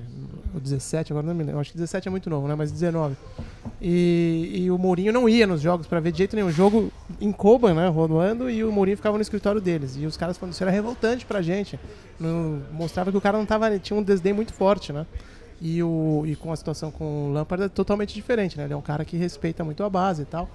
ou 0.55 0.61
17, 0.61 1.13
agora 1.13 1.27
não 1.27 1.35
me 1.35 1.43
lembro. 1.45 1.61
Acho 1.61 1.71
que 1.73 1.77
17 1.79 2.09
é 2.09 2.11
muito 2.11 2.29
novo, 2.31 2.47
né? 2.49 2.55
Mas 2.55 2.71
19. 2.71 3.17
E, 3.81 4.63
e 4.65 4.71
o 4.71 4.79
Mourinho 4.79 5.13
não 5.13 5.29
ia 5.29 5.47
nos 5.47 5.61
jogos 5.61 5.87
pra 5.87 5.99
ver 6.01 6.13
de 6.13 6.19
jeito 6.19 6.37
nenhum. 6.37 6.51
Jogo 6.51 6.93
em 7.21 7.33
Coban, 7.33 7.75
né? 7.75 7.89
Rolando, 7.89 8.49
e 8.51 8.63
o 8.65 8.71
Mourinho 8.71 8.97
ficava 8.97 9.17
no 9.17 9.23
escritório 9.23 9.61
deles. 9.61 9.97
E 9.97 10.07
os 10.07 10.17
caras 10.17 10.37
falando 10.39 10.53
isso 10.55 10.63
era 10.63 10.71
revoltante 10.71 11.25
pra 11.27 11.43
gente. 11.43 11.79
No- 12.19 12.63
mostrava 12.73 13.11
que 13.11 13.17
o 13.17 13.21
cara 13.21 13.37
não 13.39 13.47
tava. 13.47 13.79
tinha 13.79 13.99
um 13.99 14.03
desdém 14.03 14.33
muito 14.33 14.53
forte, 14.53 14.93
né? 14.93 15.07
E, 15.61 15.81
o, 15.83 16.25
e 16.27 16.35
com 16.35 16.53
a 16.53 16.57
situação 16.57 16.91
com 16.91 17.29
o 17.29 17.33
Lampard 17.33 17.65
é 17.65 17.69
totalmente 17.69 18.13
diferente, 18.15 18.59
né? 18.59 18.65
Ele 18.65 18.73
é 18.73 18.77
um 18.77 18.81
cara 18.83 19.05
que 19.05 19.17
respeita 19.17 19.63
muito 19.65 19.83
a 19.85 19.89
base 19.91 20.23
e 20.23 20.25
tal. 20.25 20.49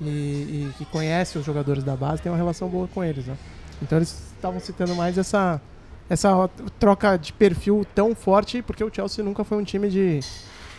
E, 0.00 0.04
e 0.06 0.70
que 0.78 0.84
conhece 0.86 1.38
os 1.38 1.44
jogadores 1.44 1.84
da 1.84 1.94
base, 1.94 2.20
tem 2.22 2.32
uma 2.32 2.38
relação 2.38 2.68
boa 2.68 2.88
com 2.88 3.04
eles, 3.04 3.26
né? 3.26 3.36
Então 3.82 3.98
eles 3.98 4.32
estavam 4.34 4.58
citando 4.60 4.94
mais 4.94 5.18
essa, 5.18 5.60
essa 6.08 6.48
troca 6.78 7.16
de 7.16 7.32
perfil 7.32 7.86
tão 7.94 8.14
forte, 8.14 8.62
porque 8.62 8.84
o 8.84 8.92
Chelsea 8.92 9.24
nunca 9.24 9.44
foi 9.44 9.58
um 9.58 9.64
time 9.64 9.88
de, 9.88 10.20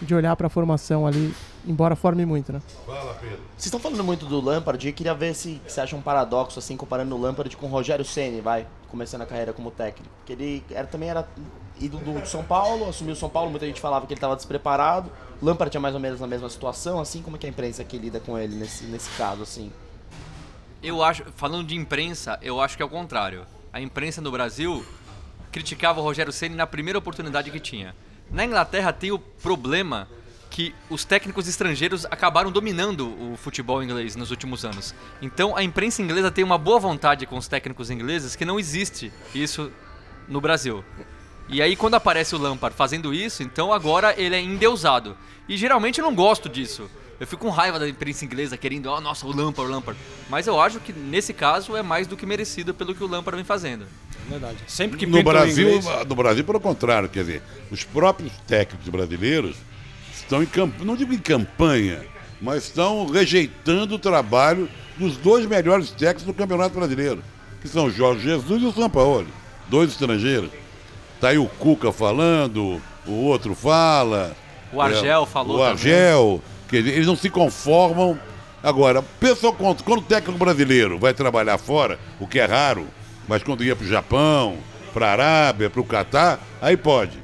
de 0.02 0.14
olhar 0.14 0.36
pra 0.36 0.50
formação 0.50 1.08
ali, 1.08 1.34
embora 1.66 1.96
forme 1.96 2.26
muito, 2.26 2.54
né? 2.54 2.62
Vocês 2.86 3.66
estão 3.66 3.80
falando 3.80 4.04
muito 4.04 4.26
do 4.26 4.40
Lampard 4.40 4.88
e 4.88 4.94
queria 4.94 5.14
ver 5.14 5.34
se 5.34 5.62
você 5.68 5.82
acha 5.82 5.96
um 5.96 6.02
paradoxo, 6.02 6.60
assim, 6.60 6.78
comparando 6.78 7.16
o 7.16 7.20
Lampard 7.20 7.56
com 7.58 7.66
o 7.66 7.70
Rogério 7.70 8.06
Ceni, 8.06 8.42
vai, 8.42 8.68
começando 8.90 9.22
a 9.22 9.26
carreira 9.26 9.52
como 9.54 9.72
técnico. 9.72 10.14
Porque 10.18 10.34
ele 10.34 10.64
era, 10.70 10.86
também 10.86 11.10
era 11.10 11.28
ídolo 11.80 12.20
do 12.20 12.28
São 12.28 12.44
Paulo, 12.44 12.88
assumiu 12.88 13.14
o 13.14 13.16
São 13.16 13.30
Paulo, 13.30 13.50
muita 13.50 13.66
gente 13.66 13.82
falava 13.82 14.06
que 14.06 14.14
ele 14.14 14.18
estava 14.18 14.36
despreparado. 14.36 15.12
O 15.42 15.46
Lampard 15.46 15.76
é 15.76 15.80
mais 15.80 15.96
ou 15.96 16.00
menos 16.00 16.20
na 16.20 16.28
mesma 16.28 16.50
situação, 16.50 17.00
assim, 17.00 17.22
como 17.22 17.36
é 17.36 17.40
que 17.40 17.48
a 17.48 17.50
imprensa 17.50 17.82
aqui 17.82 17.98
lida 17.98 18.20
com 18.20 18.38
ele 18.38 18.56
nesse, 18.56 18.86
nesse 18.86 19.10
caso, 19.18 19.42
assim? 19.42 19.72
Eu 20.84 21.04
acho, 21.04 21.24
falando 21.36 21.68
de 21.68 21.76
imprensa, 21.76 22.38
eu 22.44 22.62
acho 22.62 22.78
que 22.78 22.84
é 22.84 22.86
o 22.86 22.90
contrário. 22.90 23.46
A 23.74 23.82
imprensa 23.82 24.22
no 24.22 24.32
Brasil 24.32 24.86
criticava 25.56 26.02
o 26.02 26.04
Rogério 26.04 26.34
Ceni 26.34 26.54
na 26.54 26.68
primeira 26.68 27.00
oportunidade 27.00 27.50
que 27.50 27.62
tinha. 27.62 27.96
Na 28.30 28.44
Inglaterra 28.44 28.92
tem 28.92 29.14
o 29.14 29.18
problema 29.18 30.06
que 30.50 30.76
os 30.90 31.06
técnicos 31.06 31.48
estrangeiros 31.48 32.06
acabaram 32.08 32.52
dominando 32.52 33.08
o 33.08 33.38
futebol 33.38 33.82
inglês 33.82 34.18
nos 34.18 34.32
últimos 34.32 34.66
anos. 34.66 34.94
Então 35.22 35.56
a 35.56 35.64
imprensa 35.64 36.02
inglesa 36.02 36.30
tem 36.30 36.44
uma 36.44 36.58
boa 36.58 36.78
vontade 36.78 37.26
com 37.26 37.38
os 37.38 37.48
técnicos 37.48 37.90
ingleses 37.90 38.36
que 38.36 38.44
não 38.44 38.60
existe 38.60 39.14
isso 39.34 39.72
no 40.28 40.42
Brasil. 40.42 40.84
E 41.48 41.62
aí 41.62 41.78
quando 41.78 41.96
aparece 41.96 42.36
o 42.36 42.38
Lampard 42.38 42.76
fazendo 42.76 43.14
isso, 43.14 43.42
então 43.42 43.72
agora 43.72 44.14
ele 44.18 44.36
é 44.36 44.42
endeusado. 44.42 45.16
E 45.48 45.56
geralmente 45.56 46.00
eu 46.00 46.06
não 46.06 46.14
gosto 46.14 46.50
disso. 46.50 46.92
Eu 47.20 47.26
fico 47.26 47.46
com 47.46 47.50
raiva 47.50 47.80
da 47.80 47.88
imprensa 47.88 48.26
inglesa 48.26 48.58
querendo, 48.58 48.88
oh, 48.90 49.00
nossa, 49.00 49.26
o 49.26 49.30
Lampard, 49.30 49.72
o 49.72 49.74
Lampard. 49.74 50.00
Mas 50.30 50.48
eu 50.48 50.60
acho 50.60 50.80
que 50.80 50.92
nesse 50.92 51.34
caso 51.34 51.76
é 51.76 51.82
mais 51.82 52.08
do 52.08 52.18
que 52.18 52.26
merecido 52.26 52.74
pelo 52.74 52.94
que 52.94 53.04
o 53.04 53.08
Lampard 53.08 53.36
vem 53.38 53.46
fazendo. 53.46 53.86
Verdade. 54.28 54.58
Sempre 54.68 54.98
que 54.98 55.06
no 55.06 55.24
Brasil, 55.24 55.78
inglês- 55.78 56.06
no 56.08 56.16
Brasil, 56.16 56.44
pelo 56.44 56.60
contrário, 56.60 57.08
quer 57.08 57.22
dizer, 57.22 57.44
os 57.72 57.84
próprios 57.84 58.34
técnicos 58.48 58.90
brasileiros 58.90 59.56
estão 60.14 60.42
em 60.44 60.46
campanha, 60.46 60.84
não 60.86 60.96
digo 60.98 61.14
em 61.14 61.18
campanha, 61.20 62.04
mas 62.42 62.64
estão 62.64 63.06
rejeitando 63.06 63.96
o 63.96 64.00
trabalho 64.00 64.68
dos 64.98 65.16
dois 65.16 65.46
melhores 65.46 65.92
técnicos 65.92 66.24
do 66.24 66.34
Campeonato 66.34 66.76
Brasileiro, 66.76 67.24
que 67.62 67.68
são 67.68 67.86
o 67.86 67.92
Jorge 67.92 68.24
Jesus 68.24 68.62
e 68.62 68.66
o 68.66 68.74
Sampaoli, 68.74 69.28
dois 69.70 69.92
estrangeiros. 69.92 70.50
Tá 71.22 71.30
aí 71.30 71.38
o 71.38 71.46
Cuca 71.48 71.92
falando, 71.94 72.82
o 73.06 73.12
outro 73.12 73.56
fala. 73.56 74.36
O 74.74 74.82
Argel 74.82 75.24
é, 75.24 75.26
falou 75.26 75.56
O 75.56 75.60
também. 75.60 75.72
Argel, 75.74 76.42
quer 76.44 76.55
dizer, 76.70 76.92
eles 76.94 77.08
não 77.08 77.16
se 77.16 77.30
conformam. 77.30 78.20
Agora, 78.62 79.02
pessoal, 79.20 79.54
quando, 79.54 79.84
quando 79.84 80.00
o 80.00 80.04
técnico 80.04 80.40
brasileiro 80.40 80.98
vai 80.98 81.14
trabalhar 81.14 81.58
fora, 81.58 82.00
o 82.20 82.28
que 82.28 82.40
é 82.40 82.46
raro, 82.46 82.88
mas 83.28 83.44
quando 83.44 83.64
ia 83.64 83.76
para 83.76 83.86
o 83.86 83.90
Japão, 83.90 84.58
para 84.94 85.08
a 85.08 85.12
Arábia, 85.12 85.70
para 85.70 85.82
o 85.82 85.86
Catar, 85.86 86.40
aí 86.62 86.76
pode. 86.76 87.20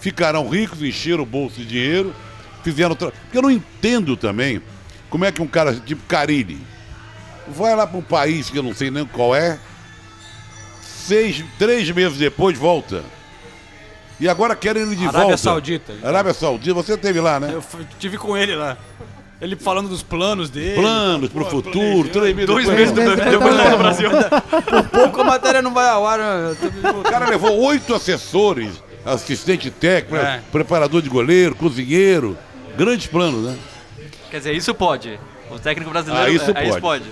Ficarão 0.00 0.48
ricos, 0.48 0.82
encheram 0.82 1.22
o 1.22 1.26
bolso 1.26 1.56
de 1.60 1.66
dinheiro, 1.66 2.14
fizeram. 2.62 2.94
Tra... 2.94 3.10
Porque 3.10 3.38
eu 3.38 3.42
não 3.42 3.50
entendo 3.50 4.16
também 4.16 4.60
como 5.08 5.24
é 5.24 5.32
que 5.32 5.40
um 5.40 5.46
cara 5.46 5.74
tipo 5.74 6.02
Carilli 6.06 6.60
vai 7.48 7.74
lá 7.74 7.86
para 7.86 7.98
um 7.98 8.02
país 8.02 8.50
que 8.50 8.58
eu 8.58 8.62
não 8.62 8.74
sei 8.74 8.90
nem 8.90 9.06
qual 9.06 9.34
é, 9.34 9.58
seis, 10.82 11.44
três 11.58 11.90
meses 11.90 12.18
depois 12.18 12.58
volta. 12.58 13.04
E 14.18 14.28
agora 14.28 14.56
querem 14.56 14.82
ele 14.82 14.96
de 14.96 15.02
Arábia 15.02 15.20
volta. 15.22 15.36
Saudita. 15.36 15.92
Arábia 16.02 16.32
Saudita, 16.32 16.74
você 16.74 16.94
esteve 16.94 17.20
lá, 17.20 17.38
né? 17.38 17.50
Eu 17.52 17.60
fui- 17.62 17.86
tive 17.98 18.16
com 18.16 18.36
ele 18.36 18.54
lá. 18.54 18.76
Ele 19.40 19.54
falando 19.54 19.88
dos 19.90 20.02
planos 20.02 20.48
dele. 20.48 20.80
Planos 20.80 21.28
pro 21.28 21.44
Pô, 21.44 21.50
futuro, 21.50 22.08
três 22.08 22.34
meses 22.34 22.46
Dois 22.46 22.66
meses 22.66 22.92
depois 22.92 23.54
meses 23.54 23.70
do 23.70 23.76
Brasil. 23.78 24.10
Por 24.10 24.82
pouco 24.88 25.20
a 25.20 25.24
matéria 25.24 25.60
não 25.60 25.74
vai 25.74 25.88
ao 25.90 26.06
ar. 26.06 26.18
né? 26.18 26.56
O 26.98 27.02
cara 27.02 27.28
levou 27.28 27.54
oito 27.64 27.94
assessores, 27.94 28.82
assistente 29.04 29.70
técnico, 29.70 30.16
É. 30.16 30.40
preparador 30.50 31.02
de 31.02 31.10
goleiro, 31.10 31.54
cozinheiro. 31.54 32.38
Grandes 32.78 33.06
planos, 33.08 33.44
né? 33.44 33.58
Quer 34.30 34.38
dizer, 34.38 34.54
isso 34.54 34.74
pode. 34.74 35.20
O 35.50 35.58
técnico 35.58 35.90
brasileiro 35.90 36.26
Ah, 36.26 36.30
isso 36.30 36.50
é, 36.56 36.62
isso 36.66 36.80
pode. 36.80 37.04
pode. 37.04 37.10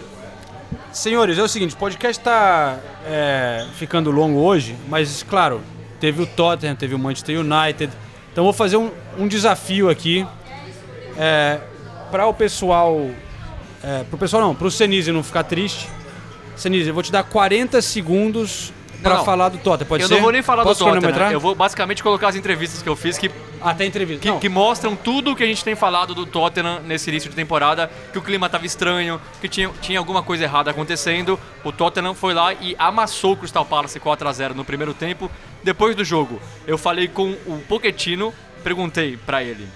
Senhores, 0.92 1.36
é 1.38 1.42
o 1.42 1.48
seguinte, 1.48 1.74
o 1.74 1.78
podcast 1.78 2.22
tá 2.22 2.78
é, 3.06 3.66
ficando 3.76 4.10
longo 4.10 4.38
hoje, 4.38 4.76
mas 4.88 5.22
claro, 5.22 5.60
teve 6.04 6.20
o 6.20 6.26
Tottenham, 6.26 6.76
teve 6.76 6.94
o 6.94 6.98
Manchester 6.98 7.40
United. 7.40 7.90
Então 8.30 8.44
vou 8.44 8.52
fazer 8.52 8.76
um, 8.76 8.90
um 9.16 9.26
desafio 9.26 9.88
aqui 9.88 10.26
é, 11.16 11.58
para 12.10 12.26
o 12.26 12.34
pessoal, 12.34 13.08
é, 13.82 14.04
pro 14.04 14.18
pessoal 14.18 14.42
não, 14.42 14.54
pro 14.54 14.70
Senise 14.70 15.10
não 15.10 15.22
ficar 15.22 15.44
triste. 15.44 15.88
Senise, 16.56 16.88
eu 16.88 16.94
vou 16.94 17.02
te 17.02 17.10
dar 17.10 17.22
40 17.22 17.80
segundos 17.80 18.70
Para 19.04 19.18
não. 19.18 19.24
falar 19.24 19.48
do 19.50 19.58
Tottenham, 19.58 19.86
pode 19.88 20.02
eu 20.02 20.08
ser? 20.08 20.14
não 20.14 20.22
vou 20.22 20.32
nem 20.32 20.42
falar 20.42 20.62
Posso 20.62 20.80
do 20.80 20.84
Tottenham. 20.86 21.00
cronometrar? 21.00 21.32
Eu 21.32 21.40
vou 21.40 21.54
basicamente 21.54 22.02
colocar 22.02 22.28
as 22.28 22.36
entrevistas 22.36 22.82
que 22.82 22.88
eu 22.88 22.96
fiz 22.96 23.16
que 23.18 23.30
até 23.60 23.84
entrevista 23.84 24.20
que, 24.32 24.38
que 24.40 24.48
mostram 24.48 24.96
tudo 24.96 25.32
o 25.32 25.36
que 25.36 25.42
a 25.42 25.46
gente 25.46 25.62
tem 25.64 25.74
falado 25.74 26.14
do 26.14 26.26
Tottenham 26.26 26.80
nesse 26.80 27.08
início 27.10 27.30
de 27.30 27.36
temporada, 27.36 27.90
que 28.12 28.18
o 28.18 28.22
clima 28.22 28.46
estava 28.46 28.66
estranho, 28.66 29.20
que 29.40 29.48
tinha, 29.48 29.70
tinha 29.80 29.98
alguma 29.98 30.22
coisa 30.22 30.44
errada 30.44 30.70
acontecendo. 30.70 31.38
O 31.62 31.70
Tottenham 31.70 32.14
foi 32.14 32.34
lá 32.34 32.52
e 32.54 32.74
amassou 32.78 33.32
o 33.32 33.36
Crystal 33.36 33.64
Palace 33.64 33.98
4 34.00 34.28
a 34.28 34.32
0 34.32 34.54
no 34.54 34.64
primeiro 34.64 34.92
tempo. 34.92 35.30
Depois 35.62 35.94
do 35.94 36.04
jogo, 36.04 36.40
eu 36.66 36.76
falei 36.76 37.08
com 37.08 37.30
o 37.46 37.62
Pochettino, 37.68 38.34
perguntei 38.62 39.16
pra 39.16 39.42
ele. 39.42 39.66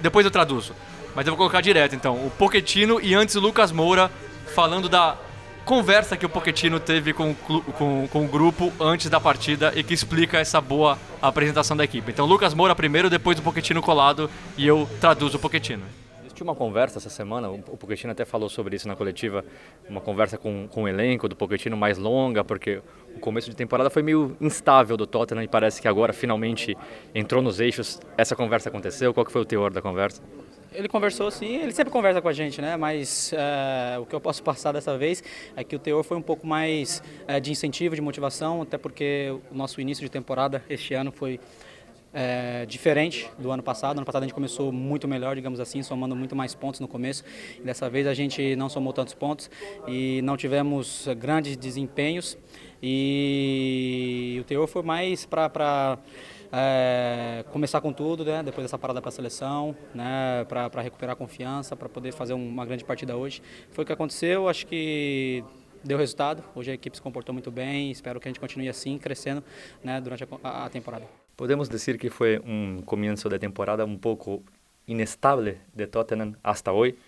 Depois 0.00 0.24
eu 0.24 0.30
traduzo, 0.30 0.74
mas 1.14 1.26
eu 1.26 1.32
vou 1.32 1.38
colocar 1.38 1.60
direto 1.60 1.94
então. 1.94 2.14
O 2.14 2.30
Pochettino 2.30 3.00
e 3.00 3.14
antes 3.14 3.34
o 3.34 3.40
Lucas 3.40 3.72
Moura 3.72 4.10
falando 4.54 4.88
da 4.88 5.16
conversa 5.64 6.16
que 6.16 6.26
o 6.26 6.28
Pochettino 6.28 6.78
teve 6.80 7.12
com, 7.12 7.34
com, 7.34 8.08
com 8.08 8.24
o 8.24 8.28
grupo 8.28 8.72
antes 8.80 9.08
da 9.08 9.20
partida 9.20 9.72
e 9.74 9.82
que 9.82 9.94
explica 9.94 10.38
essa 10.38 10.60
boa 10.60 10.98
apresentação 11.20 11.76
da 11.76 11.84
equipe. 11.84 12.10
Então, 12.10 12.26
Lucas 12.26 12.54
Moura 12.54 12.74
primeiro, 12.74 13.08
depois 13.08 13.38
o 13.38 13.42
Pochettino 13.42 13.80
colado 13.80 14.30
e 14.56 14.66
eu 14.66 14.88
traduzo 15.00 15.36
o 15.36 15.40
Pochettino. 15.40 15.84
Existiu 16.20 16.44
uma 16.44 16.54
conversa 16.54 16.98
essa 16.98 17.10
semana, 17.10 17.50
o 17.50 17.62
o 17.68 17.76
Pochettino 17.76 18.12
até 18.12 18.24
falou 18.24 18.48
sobre 18.48 18.76
isso 18.76 18.88
na 18.88 18.96
coletiva, 18.96 19.44
uma 19.88 20.00
conversa 20.00 20.38
com, 20.38 20.66
com 20.68 20.84
o 20.84 20.88
elenco 20.88 21.28
do 21.28 21.36
Pochettino 21.36 21.76
mais 21.76 21.98
longa, 21.98 22.42
porque 22.42 22.82
o 23.14 23.20
começo 23.20 23.50
de 23.50 23.56
temporada 23.56 23.90
foi 23.90 24.02
meio 24.02 24.36
instável 24.40 24.96
do 24.96 25.06
Tottenham 25.06 25.44
e 25.44 25.48
parece 25.48 25.80
que 25.80 25.88
agora 25.88 26.12
finalmente 26.12 26.76
entrou 27.14 27.42
nos 27.42 27.60
eixos. 27.60 28.00
Essa 28.16 28.34
conversa 28.34 28.68
aconteceu? 28.68 29.12
Qual 29.12 29.24
que 29.24 29.32
foi 29.32 29.42
o 29.42 29.44
teor 29.44 29.72
da 29.72 29.82
conversa? 29.82 30.22
Ele 30.74 30.88
conversou 30.88 31.30
sim, 31.30 31.56
ele 31.56 31.72
sempre 31.72 31.92
conversa 31.92 32.22
com 32.22 32.28
a 32.28 32.32
gente, 32.32 32.60
né? 32.60 32.76
Mas 32.76 33.32
eh, 33.32 33.98
o 33.98 34.06
que 34.06 34.14
eu 34.14 34.20
posso 34.20 34.42
passar 34.42 34.72
dessa 34.72 34.96
vez 34.96 35.22
é 35.54 35.62
que 35.62 35.76
o 35.76 35.78
teor 35.78 36.02
foi 36.02 36.16
um 36.16 36.22
pouco 36.22 36.46
mais 36.46 37.02
eh, 37.28 37.38
de 37.40 37.50
incentivo, 37.50 37.94
de 37.94 38.00
motivação, 38.00 38.62
até 38.62 38.78
porque 38.78 39.36
o 39.50 39.54
nosso 39.54 39.80
início 39.80 40.02
de 40.02 40.10
temporada 40.10 40.62
este 40.70 40.94
ano 40.94 41.12
foi 41.12 41.38
eh, 42.14 42.64
diferente 42.66 43.30
do 43.38 43.50
ano 43.50 43.62
passado. 43.62 43.98
Ano 43.98 44.06
passado 44.06 44.22
a 44.22 44.26
gente 44.26 44.34
começou 44.34 44.72
muito 44.72 45.06
melhor, 45.06 45.34
digamos 45.34 45.60
assim, 45.60 45.82
somando 45.82 46.16
muito 46.16 46.34
mais 46.34 46.54
pontos 46.54 46.80
no 46.80 46.88
começo. 46.88 47.22
Dessa 47.62 47.90
vez 47.90 48.06
a 48.06 48.14
gente 48.14 48.56
não 48.56 48.70
somou 48.70 48.94
tantos 48.94 49.12
pontos 49.12 49.50
e 49.86 50.22
não 50.22 50.38
tivemos 50.38 51.06
grandes 51.18 51.54
desempenhos. 51.56 52.38
E 52.82 54.38
o 54.40 54.44
teor 54.44 54.66
foi 54.66 54.82
mais 54.82 55.26
para 55.26 55.98
é, 56.52 57.44
começar 57.50 57.80
com 57.80 57.92
tudo, 57.92 58.24
né? 58.24 58.42
Depois 58.42 58.64
dessa 58.64 58.78
parada 58.78 59.00
para 59.00 59.08
a 59.08 59.12
seleção, 59.12 59.74
né? 59.94 60.44
Para 60.48 60.82
recuperar 60.82 61.14
a 61.14 61.16
confiança, 61.16 61.74
para 61.74 61.88
poder 61.88 62.12
fazer 62.12 62.34
um- 62.34 62.48
uma 62.48 62.66
grande 62.66 62.84
partida 62.84 63.16
hoje. 63.16 63.42
Foi 63.70 63.84
o 63.84 63.86
que 63.86 63.92
aconteceu. 63.92 64.48
Acho 64.48 64.66
que 64.66 65.42
deu 65.82 65.96
resultado. 65.98 66.44
Hoje 66.54 66.70
a 66.70 66.74
equipe 66.74 66.94
se 66.96 67.02
comportou 67.02 67.32
muito 67.32 67.50
bem. 67.50 67.90
Espero 67.90 68.20
que 68.20 68.28
a 68.28 68.30
gente 68.30 68.38
continue 68.40 68.68
assim, 68.68 68.98
crescendo, 68.98 69.42
né? 69.82 70.00
Durante 70.00 70.24
a, 70.44 70.66
a- 70.66 70.68
temporada. 70.70 71.06
Podemos 71.36 71.68
dizer 71.68 71.96
que 71.98 72.10
foi 72.10 72.38
um 72.44 72.82
comienzo 72.84 73.28
de 73.28 73.38
temporada 73.38 73.84
un 73.84 73.96
poco 73.98 74.42
inestable 74.86 75.58
de 75.74 75.86
Tottenham 75.86 76.34
hasta 76.42 76.70
hoy. 76.72 76.98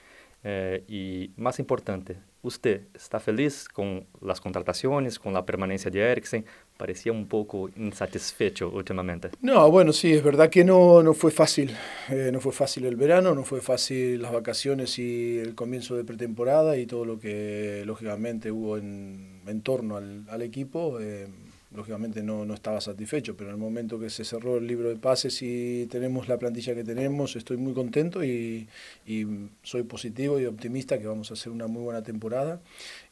Eh, 0.47 0.83
y 0.89 1.31
más 1.37 1.59
importante, 1.59 2.17
¿usted 2.45 2.83
está 2.95 3.19
feliz 3.19 3.69
con 3.69 4.07
las 4.21 4.41
contrataciones, 4.41 5.19
con 5.19 5.33
la 5.33 5.45
permanencia 5.45 5.91
de 5.91 6.01
Eriksen? 6.01 6.45
Parecía 6.77 7.13
un 7.13 7.27
poco 7.27 7.69
insatisfecho 7.77 8.71
últimamente. 8.71 9.31
No, 9.41 9.71
bueno, 9.71 9.93
sí, 9.93 10.13
es 10.13 10.23
verdad 10.23 10.51
que 10.51 10.65
no, 10.65 11.03
no 11.03 11.15
fue 11.15 11.31
fácil. 11.31 11.75
Eh, 12.11 12.31
no 12.33 12.41
fue 12.41 12.53
fácil 12.53 12.85
el 12.85 12.97
verano, 12.97 13.35
no 13.35 13.45
fue 13.45 13.61
fácil 13.61 14.23
las 14.23 14.33
vacaciones 14.33 14.99
y 14.99 15.39
el 15.39 15.55
comienzo 15.55 15.97
de 15.97 16.05
pretemporada 16.05 16.77
y 16.77 16.87
todo 16.87 17.05
lo 17.05 17.19
que 17.19 17.83
lógicamente 17.87 18.51
hubo 18.51 18.77
en, 18.79 19.41
en 19.47 19.61
torno 19.63 19.97
al, 19.97 20.43
equipo. 20.43 21.01
eh, 21.01 21.27
lógicamente 21.75 22.23
no, 22.23 22.45
no 22.45 22.55
estaba 22.55 22.81
satisfecho, 22.81 23.37
pero 23.37 23.51
en 23.51 23.57
el 23.57 23.61
momento 23.61 23.99
que 23.99 24.09
se 24.09 24.25
cerró 24.25 24.59
el 24.59 24.67
libro 24.67 24.89
de 24.89 24.97
pases 24.97 25.43
y 25.43 25.87
tenemos 25.91 26.29
la 26.29 26.39
plantilla 26.39 26.75
que 26.75 26.85
tenemos, 26.85 27.37
estoy 27.37 27.57
muy 27.57 27.75
contento 27.75 28.25
y, 28.25 28.69
y 29.07 29.27
soy 29.63 29.83
positivo 29.83 30.39
y 30.39 30.47
optimista 30.47 30.99
que 30.99 31.07
vamos 31.07 31.31
a 31.31 31.35
hacer 31.35 31.51
una 31.53 31.67
muy 31.67 31.83
buena 31.83 32.03
temporada. 32.03 32.61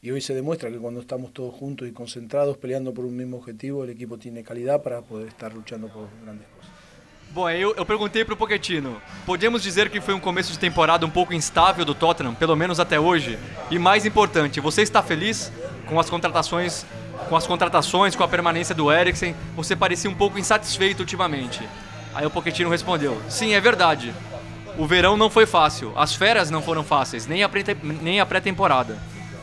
Y 0.01 0.11
hoy 0.11 0.21
se 0.21 0.33
demuestra 0.33 0.69
que 0.71 0.77
cuando 0.77 1.01
estamos 1.01 1.33
todos 1.33 1.53
juntos 1.53 1.87
y 1.87 1.91
concentrados 1.91 2.57
peleando 2.57 2.93
por 2.93 3.05
un 3.05 3.15
mismo 3.15 3.37
objetivo, 3.37 3.83
el 3.83 3.89
equipo 3.89 4.17
tiene 4.17 4.43
calidad 4.43 4.81
para 4.81 5.01
poder 5.01 5.27
estar 5.27 5.53
luchando 5.53 5.87
por 5.87 6.07
grandes 6.23 6.47
cosas. 6.47 6.71
Bom, 7.33 7.49
eu, 7.49 7.73
eu 7.75 7.83
perguntei 7.83 8.23
pro 8.23 8.37
Pochettino, 8.37 9.01
podemos 9.25 9.63
dizer 9.63 9.89
que 9.89 9.99
foi 9.99 10.13
um 10.13 10.19
começo 10.19 10.51
de 10.51 10.59
temporada 10.59 11.03
um 11.03 11.09
pouco 11.09 11.33
instável 11.33 11.83
do 11.83 11.95
Tottenham, 11.95 12.35
pelo 12.35 12.55
menos 12.55 12.79
até 12.79 12.99
hoje? 12.99 13.39
E 13.71 13.79
mais 13.79 14.05
importante, 14.05 14.59
você 14.59 14.83
está 14.83 15.01
feliz 15.01 15.51
com 15.89 15.99
as 15.99 16.11
contratações, 16.11 16.85
com 17.29 17.35
as 17.35 17.47
contratações, 17.47 18.15
com 18.15 18.23
a 18.23 18.27
permanência 18.27 18.75
do 18.75 18.91
Eriksen? 18.91 19.35
Você 19.55 19.75
parecia 19.75 20.09
um 20.09 20.15
pouco 20.15 20.39
insatisfeito 20.39 21.01
ultimamente. 21.01 21.67
Aí 22.13 22.25
o 22.25 22.29
Pochettino 22.29 22.69
respondeu: 22.69 23.21
"Sim, 23.29 23.53
é 23.53 23.59
verdade. 23.59 24.13
O 24.77 24.87
verão 24.87 25.15
não 25.15 25.29
foi 25.29 25.45
fácil, 25.45 25.93
as 25.95 26.15
férias 26.15 26.49
não 26.49 26.61
foram 26.61 26.83
fáceis, 26.83 27.27
nem 27.27 27.43
a 27.43 28.25
pré-temporada. 28.25 28.97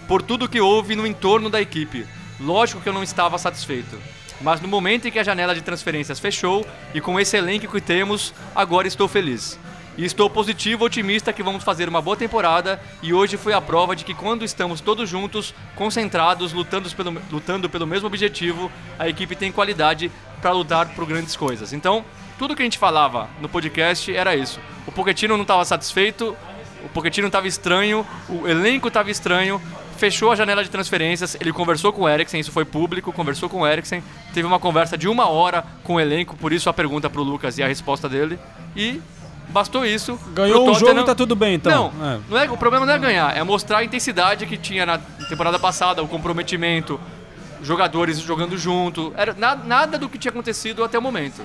Por 0.09 0.23
tudo 0.23 0.49
que 0.49 0.61
houve 0.61 0.97
no 0.97 1.07
entorno 1.07 1.49
da 1.49 1.61
equipe. 1.61 2.05
Lógico 2.41 2.81
que 2.81 2.89
eu 2.89 2.93
não 2.93 3.03
estava 3.03 3.39
satisfeito. 3.39 3.97
Mas 4.41 4.61
no 4.61 4.67
momento 4.67 5.07
em 5.07 5.11
que 5.11 5.19
a 5.19 5.23
janela 5.23 5.55
de 5.55 5.61
transferências 5.61 6.19
fechou 6.19 6.67
e 6.95 7.01
com 7.01 7.21
esse 7.21 7.37
elenco 7.37 7.71
que 7.71 7.81
temos, 7.81 8.35
agora 8.55 8.89
estou 8.89 9.07
feliz. 9.07 9.59
E 9.97 10.05
estou 10.05 10.31
positivo, 10.31 10.85
otimista 10.85 11.33
que 11.33 11.43
vamos 11.43 11.65
fazer 11.65 11.89
uma 11.89 12.01
boa 12.01 12.17
temporada 12.17 12.81
e 13.03 13.13
hoje 13.13 13.37
foi 13.37 13.53
a 13.53 13.61
prova 13.61 13.95
de 13.95 14.05
que 14.05 14.15
quando 14.15 14.45
estamos 14.45 14.81
todos 14.81 15.09
juntos, 15.09 15.53
concentrados, 15.75 16.53
lutando 16.53 16.89
pelo, 16.91 17.23
lutando 17.31 17.69
pelo 17.69 17.87
mesmo 17.87 18.07
objetivo, 18.07 18.71
a 18.99 19.09
equipe 19.09 19.35
tem 19.35 19.53
qualidade 19.53 20.11
para 20.41 20.53
lutar 20.53 20.95
por 20.95 21.05
grandes 21.05 21.37
coisas. 21.37 21.73
Então, 21.73 22.05
tudo 22.39 22.57
que 22.57 22.63
a 22.63 22.65
gente 22.65 22.79
falava 22.79 23.29
no 23.41 23.49
podcast 23.49 24.15
era 24.15 24.35
isso. 24.35 24.61
O 24.87 24.93
Pochettino 24.93 25.37
não 25.37 25.43
estava 25.43 25.65
satisfeito, 25.65 26.37
o 26.85 26.89
Pochettino 26.89 27.27
estava 27.27 27.47
estranho, 27.47 28.07
o 28.29 28.49
elenco 28.49 28.89
estava 28.89 29.11
estranho, 29.11 29.61
fechou 29.99 30.33
a 30.33 30.37
janela 30.37 30.65
de 30.65 30.71
transferências, 30.71 31.37
ele 31.39 31.53
conversou 31.53 31.93
com 31.93 32.03
o 32.03 32.09
Eriksen, 32.09 32.41
isso 32.41 32.51
foi 32.51 32.65
público, 32.65 33.13
conversou 33.13 33.51
com 33.51 33.61
o 33.61 33.67
Eriksen, 33.67 34.03
teve 34.33 34.47
uma 34.47 34.59
conversa 34.59 34.97
de 34.97 35.07
uma 35.07 35.29
hora 35.29 35.63
com 35.85 35.97
o 35.97 36.01
elenco, 36.01 36.35
por 36.37 36.55
isso 36.55 36.71
a 36.71 36.73
pergunta 36.73 37.11
para 37.11 37.21
o 37.21 37.25
Lucas 37.25 37.59
e 37.59 37.63
a 37.63 37.69
resposta 37.69 38.09
dele, 38.09 38.39
e 38.75 39.03
bastou 39.51 39.85
isso. 39.85 40.19
Ganhou 40.35 40.69
um 40.71 40.75
jogo 40.75 41.01
e 41.01 41.05
tá 41.05 41.15
tudo 41.15 41.35
bem, 41.37 41.55
então. 41.55 41.93
Não, 41.99 42.07
É. 42.13 42.19
não 42.29 42.39
é, 42.39 42.51
o 42.51 42.57
problema 42.57 42.87
não 42.87 42.93
é 42.95 42.99
ganhar, 42.99 43.37
é 43.37 43.43
mostrar 43.43 43.79
a 43.79 43.85
intensidade 43.85 44.47
que 44.47 44.57
tinha 44.57 44.87
na 44.87 44.99
temporada 45.29 45.59
passada, 45.59 46.03
o 46.03 46.09
comprometimento, 46.09 46.99
jogadores 47.63 48.19
jogando 48.21 48.57
junto. 48.57 49.13
Era 49.17 49.35
nada, 49.35 49.63
nada 49.65 49.99
do 49.99 50.09
que 50.09 50.17
tinha 50.19 50.31
acontecido 50.31 50.83
até 50.85 50.99
o 50.99 51.03
momento. 51.03 51.43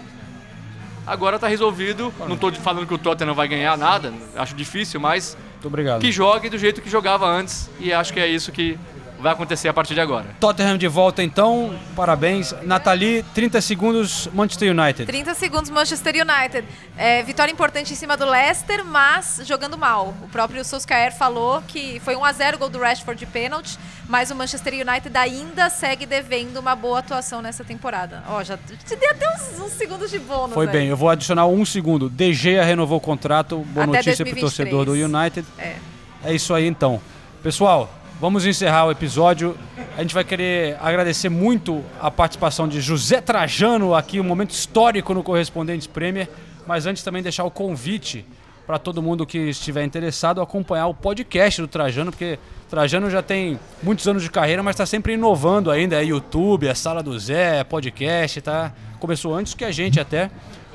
Agora 1.07 1.37
tá 1.37 1.47
resolvido. 1.47 2.11
Não 2.27 2.35
tô 2.37 2.51
falando 2.53 2.87
que 2.87 2.93
o 2.93 2.97
Tottenham 2.97 3.35
vai 3.35 3.47
ganhar 3.47 3.77
nada, 3.77 4.11
acho 4.35 4.55
difícil, 4.55 4.99
mas 4.99 5.37
Muito 5.53 5.67
obrigado. 5.67 6.01
que 6.01 6.11
jogue 6.11 6.49
do 6.49 6.57
jeito 6.57 6.81
que 6.81 6.89
jogava 6.89 7.27
antes 7.27 7.69
e 7.79 7.93
acho 7.93 8.11
que 8.11 8.19
é 8.19 8.27
isso 8.27 8.51
que 8.51 8.77
vai 9.25 9.33
acontecer 9.33 9.67
a 9.67 9.73
partir 9.73 9.95
de 9.95 10.01
agora. 10.01 10.27
Tottenham 10.39 10.77
de 10.77 10.87
volta 10.87 11.23
então, 11.23 11.75
parabéns. 11.95 12.53
Nathalie, 12.61 13.25
30 13.33 13.59
segundos, 13.59 14.29
Manchester 14.31 14.71
United. 14.71 15.07
30 15.07 15.33
segundos 15.33 15.71
Manchester 15.71 16.13
United. 16.13 16.67
É, 16.95 17.23
vitória 17.23 17.51
importante 17.51 17.91
em 17.91 17.95
cima 17.95 18.15
do 18.15 18.23
Leicester, 18.23 18.85
mas 18.85 19.41
jogando 19.43 19.79
mal. 19.79 20.13
O 20.21 20.27
próprio 20.27 20.63
Solskjaer 20.63 21.11
falou 21.11 21.63
que 21.67 21.99
foi 22.01 22.15
1 22.15 22.23
a 22.23 22.31
0 22.33 22.59
gol 22.59 22.69
do 22.69 22.77
Rashford 22.77 23.17
de 23.17 23.25
pênalti, 23.25 23.79
mas 24.07 24.29
o 24.29 24.35
Manchester 24.35 24.73
United 24.73 25.17
ainda 25.17 25.71
segue 25.71 26.05
devendo 26.05 26.57
uma 26.57 26.75
boa 26.75 26.99
atuação 26.99 27.41
nessa 27.41 27.63
temporada. 27.63 28.23
Ó, 28.29 28.43
já 28.43 28.57
te 28.57 28.95
dei 28.95 29.09
até 29.09 29.27
uns, 29.27 29.59
uns 29.59 29.71
segundos 29.71 30.11
de 30.11 30.19
bônus. 30.19 30.53
Foi 30.53 30.67
aí. 30.67 30.71
bem, 30.71 30.87
eu 30.89 30.95
vou 30.95 31.09
adicionar 31.09 31.47
um 31.47 31.65
segundo. 31.65 32.11
De 32.11 32.31
Gea 32.31 32.63
renovou 32.63 32.99
o 32.99 33.01
contrato, 33.01 33.57
boa 33.69 33.85
Até 33.85 33.97
notícia 33.97 34.23
pro 34.23 34.35
2023. 34.35 34.69
torcedor 34.69 34.85
do 34.85 34.91
United. 34.91 35.47
É. 35.57 35.77
É 36.23 36.31
isso 36.31 36.53
aí 36.53 36.67
então. 36.67 37.01
Pessoal, 37.41 37.89
vamos 38.25 38.43
encerrar 38.43 38.87
o 38.87 38.91
episódio. 38.91 39.55
A 39.95 40.01
gente 40.01 40.15
vai 40.15 40.23
querer 40.23 40.79
agradecer 40.81 41.29
muito 41.29 41.83
a 42.01 42.09
participação 42.09 42.67
de 42.67 42.81
José 42.81 43.21
Trajano 43.21 43.93
aqui, 43.93 44.19
um 44.19 44.23
momento 44.23 44.49
histórico 44.49 45.13
no 45.13 45.21
Correspondentes 45.21 45.85
Premier. 45.85 46.27
Mas 46.65 46.87
antes 46.87 47.03
também 47.03 47.21
deixar 47.21 47.43
o 47.43 47.51
convite 47.51 48.25
para 48.65 48.79
todo 48.79 48.99
mundo 48.99 49.27
que 49.27 49.37
estiver 49.37 49.83
interessado 49.83 50.41
acompanhar 50.41 50.87
o 50.87 50.93
podcast 50.95 51.61
do 51.61 51.67
Trajano, 51.67 52.11
porque 52.11 52.39
Trajano 52.67 53.11
já 53.11 53.21
tem 53.21 53.59
muitos 53.83 54.07
anos 54.07 54.23
de 54.23 54.31
carreira, 54.31 54.63
mas 54.63 54.73
está 54.73 54.87
sempre 54.87 55.13
inovando 55.13 55.69
ainda. 55.69 56.01
É 56.01 56.03
YouTube, 56.03 56.67
é 56.67 56.73
Sala 56.73 57.03
do 57.03 57.19
Zé, 57.19 57.59
é 57.59 57.63
podcast, 57.63 58.41
tá? 58.41 58.73
Começou 58.99 59.35
antes 59.35 59.53
que 59.53 59.63
a 59.63 59.71
gente 59.71 59.99
até. 59.99 60.31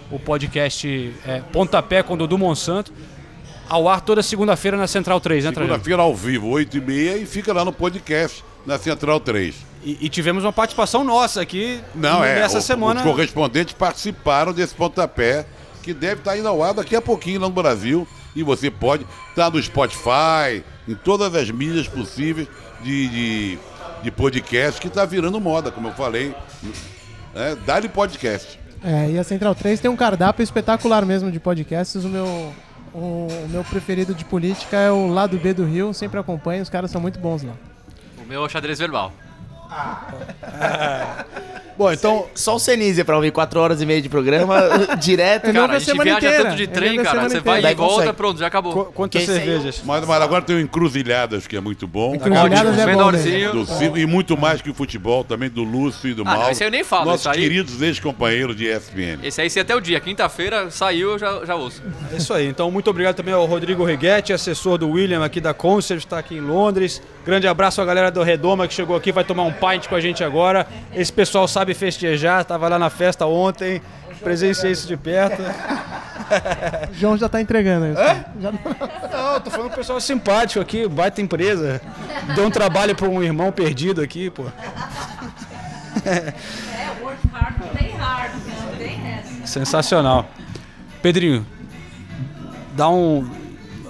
O 0.09 0.21
podcast 0.21 1.13
é, 1.27 1.41
Pontapé 1.53 2.01
com 2.05 2.17
Dudu 2.17 2.39
Monsanto. 2.39 2.93
Ao 3.71 3.89
ar 3.89 4.01
toda 4.01 4.23
segunda-feira 4.23 4.77
na 4.77 4.87
Central 4.87 5.21
3, 5.21 5.45
né? 5.45 5.53
Segunda-feira 5.55 6.03
ao 6.03 6.15
vivo, 6.15 6.49
8h30, 6.51 7.23
e 7.23 7.25
fica 7.27 7.53
lá 7.53 7.65
no 7.65 7.73
podcast, 7.73 8.45
na 8.67 8.77
Central 8.79 9.21
3. 9.21 9.55
E, 9.85 9.97
e 10.03 10.09
tivemos 10.09 10.45
uma 10.45 10.53
participação 10.53 11.05
nossa 11.05 11.41
aqui 11.41 11.81
Não, 11.95 12.23
é. 12.23 12.41
nessa 12.41 12.59
o- 12.59 12.63
semana. 12.63 13.01
Os 13.01 13.07
correspondentes 13.07 13.73
participaram 13.75 14.53
desse 14.53 14.75
pontapé, 14.75 15.47
que 15.83 15.95
deve 15.95 16.21
estar 16.21 16.37
indo 16.37 16.49
ao 16.49 16.63
ar 16.63 16.75
daqui 16.75 16.95
a 16.97 17.01
pouquinho 17.01 17.41
lá 17.41 17.47
no 17.49 17.55
Brasil. 17.55 18.07
E 18.37 18.43
você 18.43 18.71
pode 18.71 19.07
estar 19.31 19.51
no 19.51 19.63
Spotify, 19.63 20.63
em 20.87 20.95
todas 20.95 21.35
as 21.35 21.51
mídias 21.51 21.89
possíveis 21.89 22.47
de, 22.83 23.09
de, 23.09 23.59
de 24.03 24.11
podcast, 24.11 24.81
que 24.81 24.89
está 24.89 25.05
virando 25.05 25.41
moda, 25.41 25.71
como 25.71 25.89
eu 25.89 25.93
falei. 25.95 26.35
É, 27.35 27.57
Dá-lhe 27.65 27.89
podcast. 27.89 28.59
É, 28.83 29.11
e 29.11 29.19
a 29.19 29.25
Central 29.25 29.55
3 29.55 29.79
tem 29.81 29.91
um 29.91 29.97
cardápio 29.97 30.43
espetacular 30.43 31.05
mesmo 31.07 31.31
de 31.31 31.39
podcasts. 31.41 32.05
O 32.05 32.09
meu, 32.09 32.53
o, 32.93 33.29
o 33.45 33.49
meu 33.49 33.65
preferido 33.65 34.15
de 34.15 34.25
política 34.25 34.77
é 34.77 34.91
o 34.91 35.07
Lado 35.09 35.39
B 35.39 35.55
do 35.55 35.65
Rio, 35.65 35.93
sempre 35.95 36.19
acompanho, 36.19 36.63
os 36.63 36.69
caras 36.69 36.91
são 36.91 37.01
muito 37.01 37.19
bons 37.19 37.43
lá. 37.43 37.55
O 38.23 38.27
meu 38.27 38.43
é 38.43 38.47
o 38.47 38.49
xadrez 38.49 38.79
verbal. 38.79 39.13
Bom, 41.81 41.91
então. 41.91 42.27
Só 42.35 42.57
o 42.57 42.59
Senise 42.59 43.03
pra 43.05 43.17
ouvir 43.17 43.31
4 43.33 43.59
horas 43.59 43.81
e 43.81 43.87
meia 43.87 44.03
de 44.03 44.09
programa 44.11 44.55
direto. 45.01 45.51
Cara, 45.51 45.77
a 45.77 45.79
gente 45.79 45.99
viaja 45.99 46.43
tanto 46.43 46.57
de 46.57 46.67
trem, 46.67 47.03
cara. 47.03 47.27
Você 47.27 47.41
vai 47.41 47.63
Daí 47.63 47.73
e 47.73 47.75
volta, 47.75 47.95
consegue. 47.95 48.13
pronto, 48.19 48.39
já 48.39 48.49
acabou. 48.49 48.85
Quantas 48.87 49.23
Esse 49.23 49.31
aí 49.31 49.39
cervejas? 49.39 49.83
Mas, 49.83 50.07
mas 50.07 50.21
agora 50.23 50.43
tem 50.43 50.57
o 50.57 50.61
Encruzilhadas, 50.61 51.47
que 51.47 51.57
é 51.57 51.61
muito 51.61 51.87
bom. 51.87 52.15
Encruzilhadas 52.17 52.79
é 52.79 52.83
bom 52.85 52.91
Menorzinho. 52.91 53.53
Do 53.53 53.65
Ciro, 53.65 53.97
E 53.97 54.05
muito 54.05 54.37
mais 54.37 54.61
que 54.61 54.69
o 54.69 54.75
futebol, 54.75 55.25
também 55.25 55.49
do 55.49 55.63
Lúcio 55.63 56.11
e 56.11 56.13
do 56.13 56.23
Ah, 56.27 56.35
não, 56.37 56.51
esse 56.51 56.63
aí 56.63 56.67
eu 56.67 56.71
nem 56.71 56.85
falo, 56.85 57.07
Nossos 57.07 57.33
queridos 57.33 57.81
ex-companheiros 57.81 58.55
de 58.55 58.67
ESPN. 58.67 59.21
Esse 59.23 59.41
aí, 59.41 59.49
se 59.49 59.59
até 59.59 59.75
o 59.75 59.81
dia, 59.81 59.99
quinta-feira, 60.01 60.71
saiu, 60.71 61.13
eu 61.13 61.19
já, 61.19 61.47
já 61.47 61.55
ouço. 61.55 61.83
É 62.13 62.17
isso 62.19 62.35
aí. 62.35 62.47
Então, 62.47 62.71
muito 62.71 62.91
obrigado 62.91 63.17
também 63.17 63.33
ao 63.33 63.47
Rodrigo 63.47 63.85
Righetti, 63.87 64.35
assessor 64.35 64.77
do 64.77 64.91
William 64.91 65.25
aqui 65.25 65.41
da 65.41 65.55
Concert, 65.55 66.01
está 66.01 66.19
aqui 66.19 66.35
em 66.35 66.41
Londres. 66.43 67.01
Grande 67.25 67.49
abraço 67.49 67.81
à 67.81 67.85
galera 67.87 68.11
do 68.11 68.23
Redoma 68.23 68.69
que 68.69 68.75
chegou 68.75 68.95
aqui, 68.97 69.13
vai 69.13 69.25
tomar 69.25 69.45
um 69.45 69.53
pint 69.61 69.87
com 69.89 69.95
a 69.95 70.01
gente 70.01 70.25
agora. 70.25 70.67
Esse 70.95 71.13
pessoal 71.13 71.47
sabe 71.47 71.75
festejar, 71.75 72.41
estava 72.43 72.69
lá 72.69 72.79
na 72.79 72.89
festa 72.91 73.27
ontem, 73.27 73.81
presenciei 74.23 74.73
isso 74.73 74.87
de 74.89 74.97
perto. 74.97 75.43
O 76.91 76.95
João 76.95 77.17
já 77.19 77.29
tá 77.29 77.41
entregando 77.41 77.87
isso. 77.87 78.01
Já- 78.41 78.53
Não, 78.53 79.41
tô 79.41 79.51
falando 79.51 79.71
um 79.73 79.75
pessoal 79.75 80.01
simpático 80.01 80.61
aqui, 80.61 80.87
baita 80.89 81.21
empresa. 81.21 81.81
Deu 82.35 82.47
um 82.47 82.51
trabalho 82.51 82.95
para 82.95 83.09
um 83.09 83.23
irmão 83.23 83.51
perdido 83.53 84.01
aqui, 84.01 84.31
pô. 84.31 84.45
É, 86.05 86.33
work 87.03 87.19
hard, 87.33 87.55
play 87.77 87.91
hard, 87.93 88.33
não 88.65 88.77
tem 88.77 88.99
nessa. 89.01 89.47
Sensacional. 89.47 90.29
Pedrinho, 91.03 91.45
dá 92.77 92.89
um, 92.89 93.29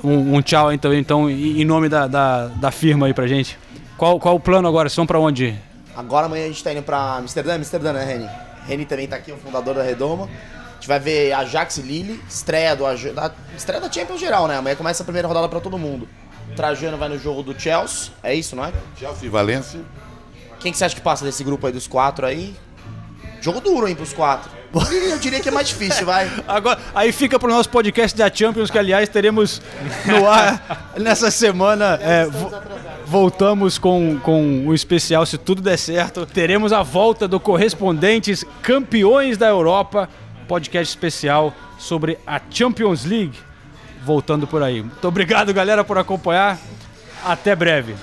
um, 0.02 0.36
um 0.36 0.42
tchau 0.42 0.68
aí 0.68 0.78
também, 0.78 0.98
então, 1.00 1.28
em 1.28 1.60
em 1.60 1.64
nome 1.64 1.88
da, 1.88 2.06
da, 2.06 2.46
da 2.46 2.70
firma 2.70 3.06
aí 3.06 3.12
pra 3.14 3.26
gente. 3.26 3.58
Qual, 4.00 4.18
qual 4.18 4.36
o 4.36 4.40
plano 4.40 4.66
agora? 4.66 4.88
Vocês 4.88 4.96
vão 4.96 5.04
pra 5.04 5.18
onde? 5.18 5.54
Agora 5.94 6.24
amanhã 6.24 6.46
a 6.46 6.48
gente 6.48 6.64
tá 6.64 6.72
indo 6.72 6.82
pra 6.82 7.16
Amsterdã, 7.16 7.56
Amsterdã, 7.56 7.92
né, 7.92 8.02
Reni? 8.02 8.30
Reni 8.66 8.86
também 8.86 9.06
tá 9.06 9.16
aqui, 9.16 9.30
o 9.30 9.36
fundador 9.36 9.74
da 9.74 9.82
Redoma. 9.82 10.24
A 10.24 10.74
gente 10.76 10.88
vai 10.88 10.98
ver 10.98 11.34
Ajax 11.34 11.76
e 11.76 11.82
Lille, 11.82 12.18
estreia, 12.26 12.74
do, 12.74 12.86
Aj- 12.86 13.12
da, 13.12 13.30
estreia 13.54 13.78
da 13.78 13.92
Champions 13.92 14.18
geral, 14.18 14.48
né? 14.48 14.56
Amanhã 14.56 14.74
começa 14.74 15.02
a 15.02 15.04
primeira 15.04 15.28
rodada 15.28 15.50
pra 15.50 15.60
todo 15.60 15.76
mundo. 15.76 16.08
Trajano 16.56 16.96
vai 16.96 17.10
no 17.10 17.18
jogo 17.18 17.42
do 17.42 17.60
Chelsea, 17.60 18.10
é 18.22 18.34
isso, 18.34 18.56
não 18.56 18.64
é? 18.64 18.72
Chelsea 18.98 19.26
e 19.26 19.28
Valência. 19.28 19.80
Quem 20.60 20.72
que 20.72 20.78
você 20.78 20.86
acha 20.86 20.94
que 20.94 21.02
passa 21.02 21.22
desse 21.22 21.44
grupo 21.44 21.66
aí 21.66 21.72
dos 21.74 21.86
quatro 21.86 22.24
aí? 22.24 22.56
Jogo 23.40 23.60
duro, 23.60 23.88
hein, 23.88 23.94
pros 23.94 24.12
quatro. 24.12 24.50
Eu 25.10 25.18
diria 25.18 25.40
que 25.40 25.48
é 25.48 25.52
mais 25.52 25.68
difícil, 25.68 26.06
vai. 26.06 26.30
Agora, 26.46 26.78
aí 26.94 27.10
fica 27.10 27.38
pro 27.38 27.48
nosso 27.50 27.68
podcast 27.68 28.16
da 28.16 28.30
Champions, 28.32 28.70
que 28.70 28.78
aliás 28.78 29.08
teremos 29.08 29.60
no 30.06 30.28
ar 30.28 30.92
nessa 30.96 31.30
semana. 31.30 31.98
é, 32.00 32.26
vo- 32.26 32.52
voltamos 33.06 33.78
com, 33.78 34.18
com 34.22 34.66
o 34.68 34.74
especial, 34.74 35.26
se 35.26 35.36
tudo 35.36 35.60
der 35.60 35.76
certo. 35.76 36.24
Teremos 36.24 36.72
a 36.72 36.82
volta 36.82 37.26
do 37.26 37.40
Correspondentes 37.40 38.44
Campeões 38.62 39.36
da 39.36 39.48
Europa, 39.48 40.08
podcast 40.46 40.88
especial 40.94 41.52
sobre 41.78 42.16
a 42.26 42.40
Champions 42.50 43.04
League. 43.04 43.36
Voltando 44.04 44.46
por 44.46 44.62
aí. 44.62 44.82
Muito 44.82 45.08
obrigado, 45.08 45.52
galera, 45.52 45.82
por 45.82 45.98
acompanhar. 45.98 46.58
Até 47.24 47.54
breve. 47.56 47.94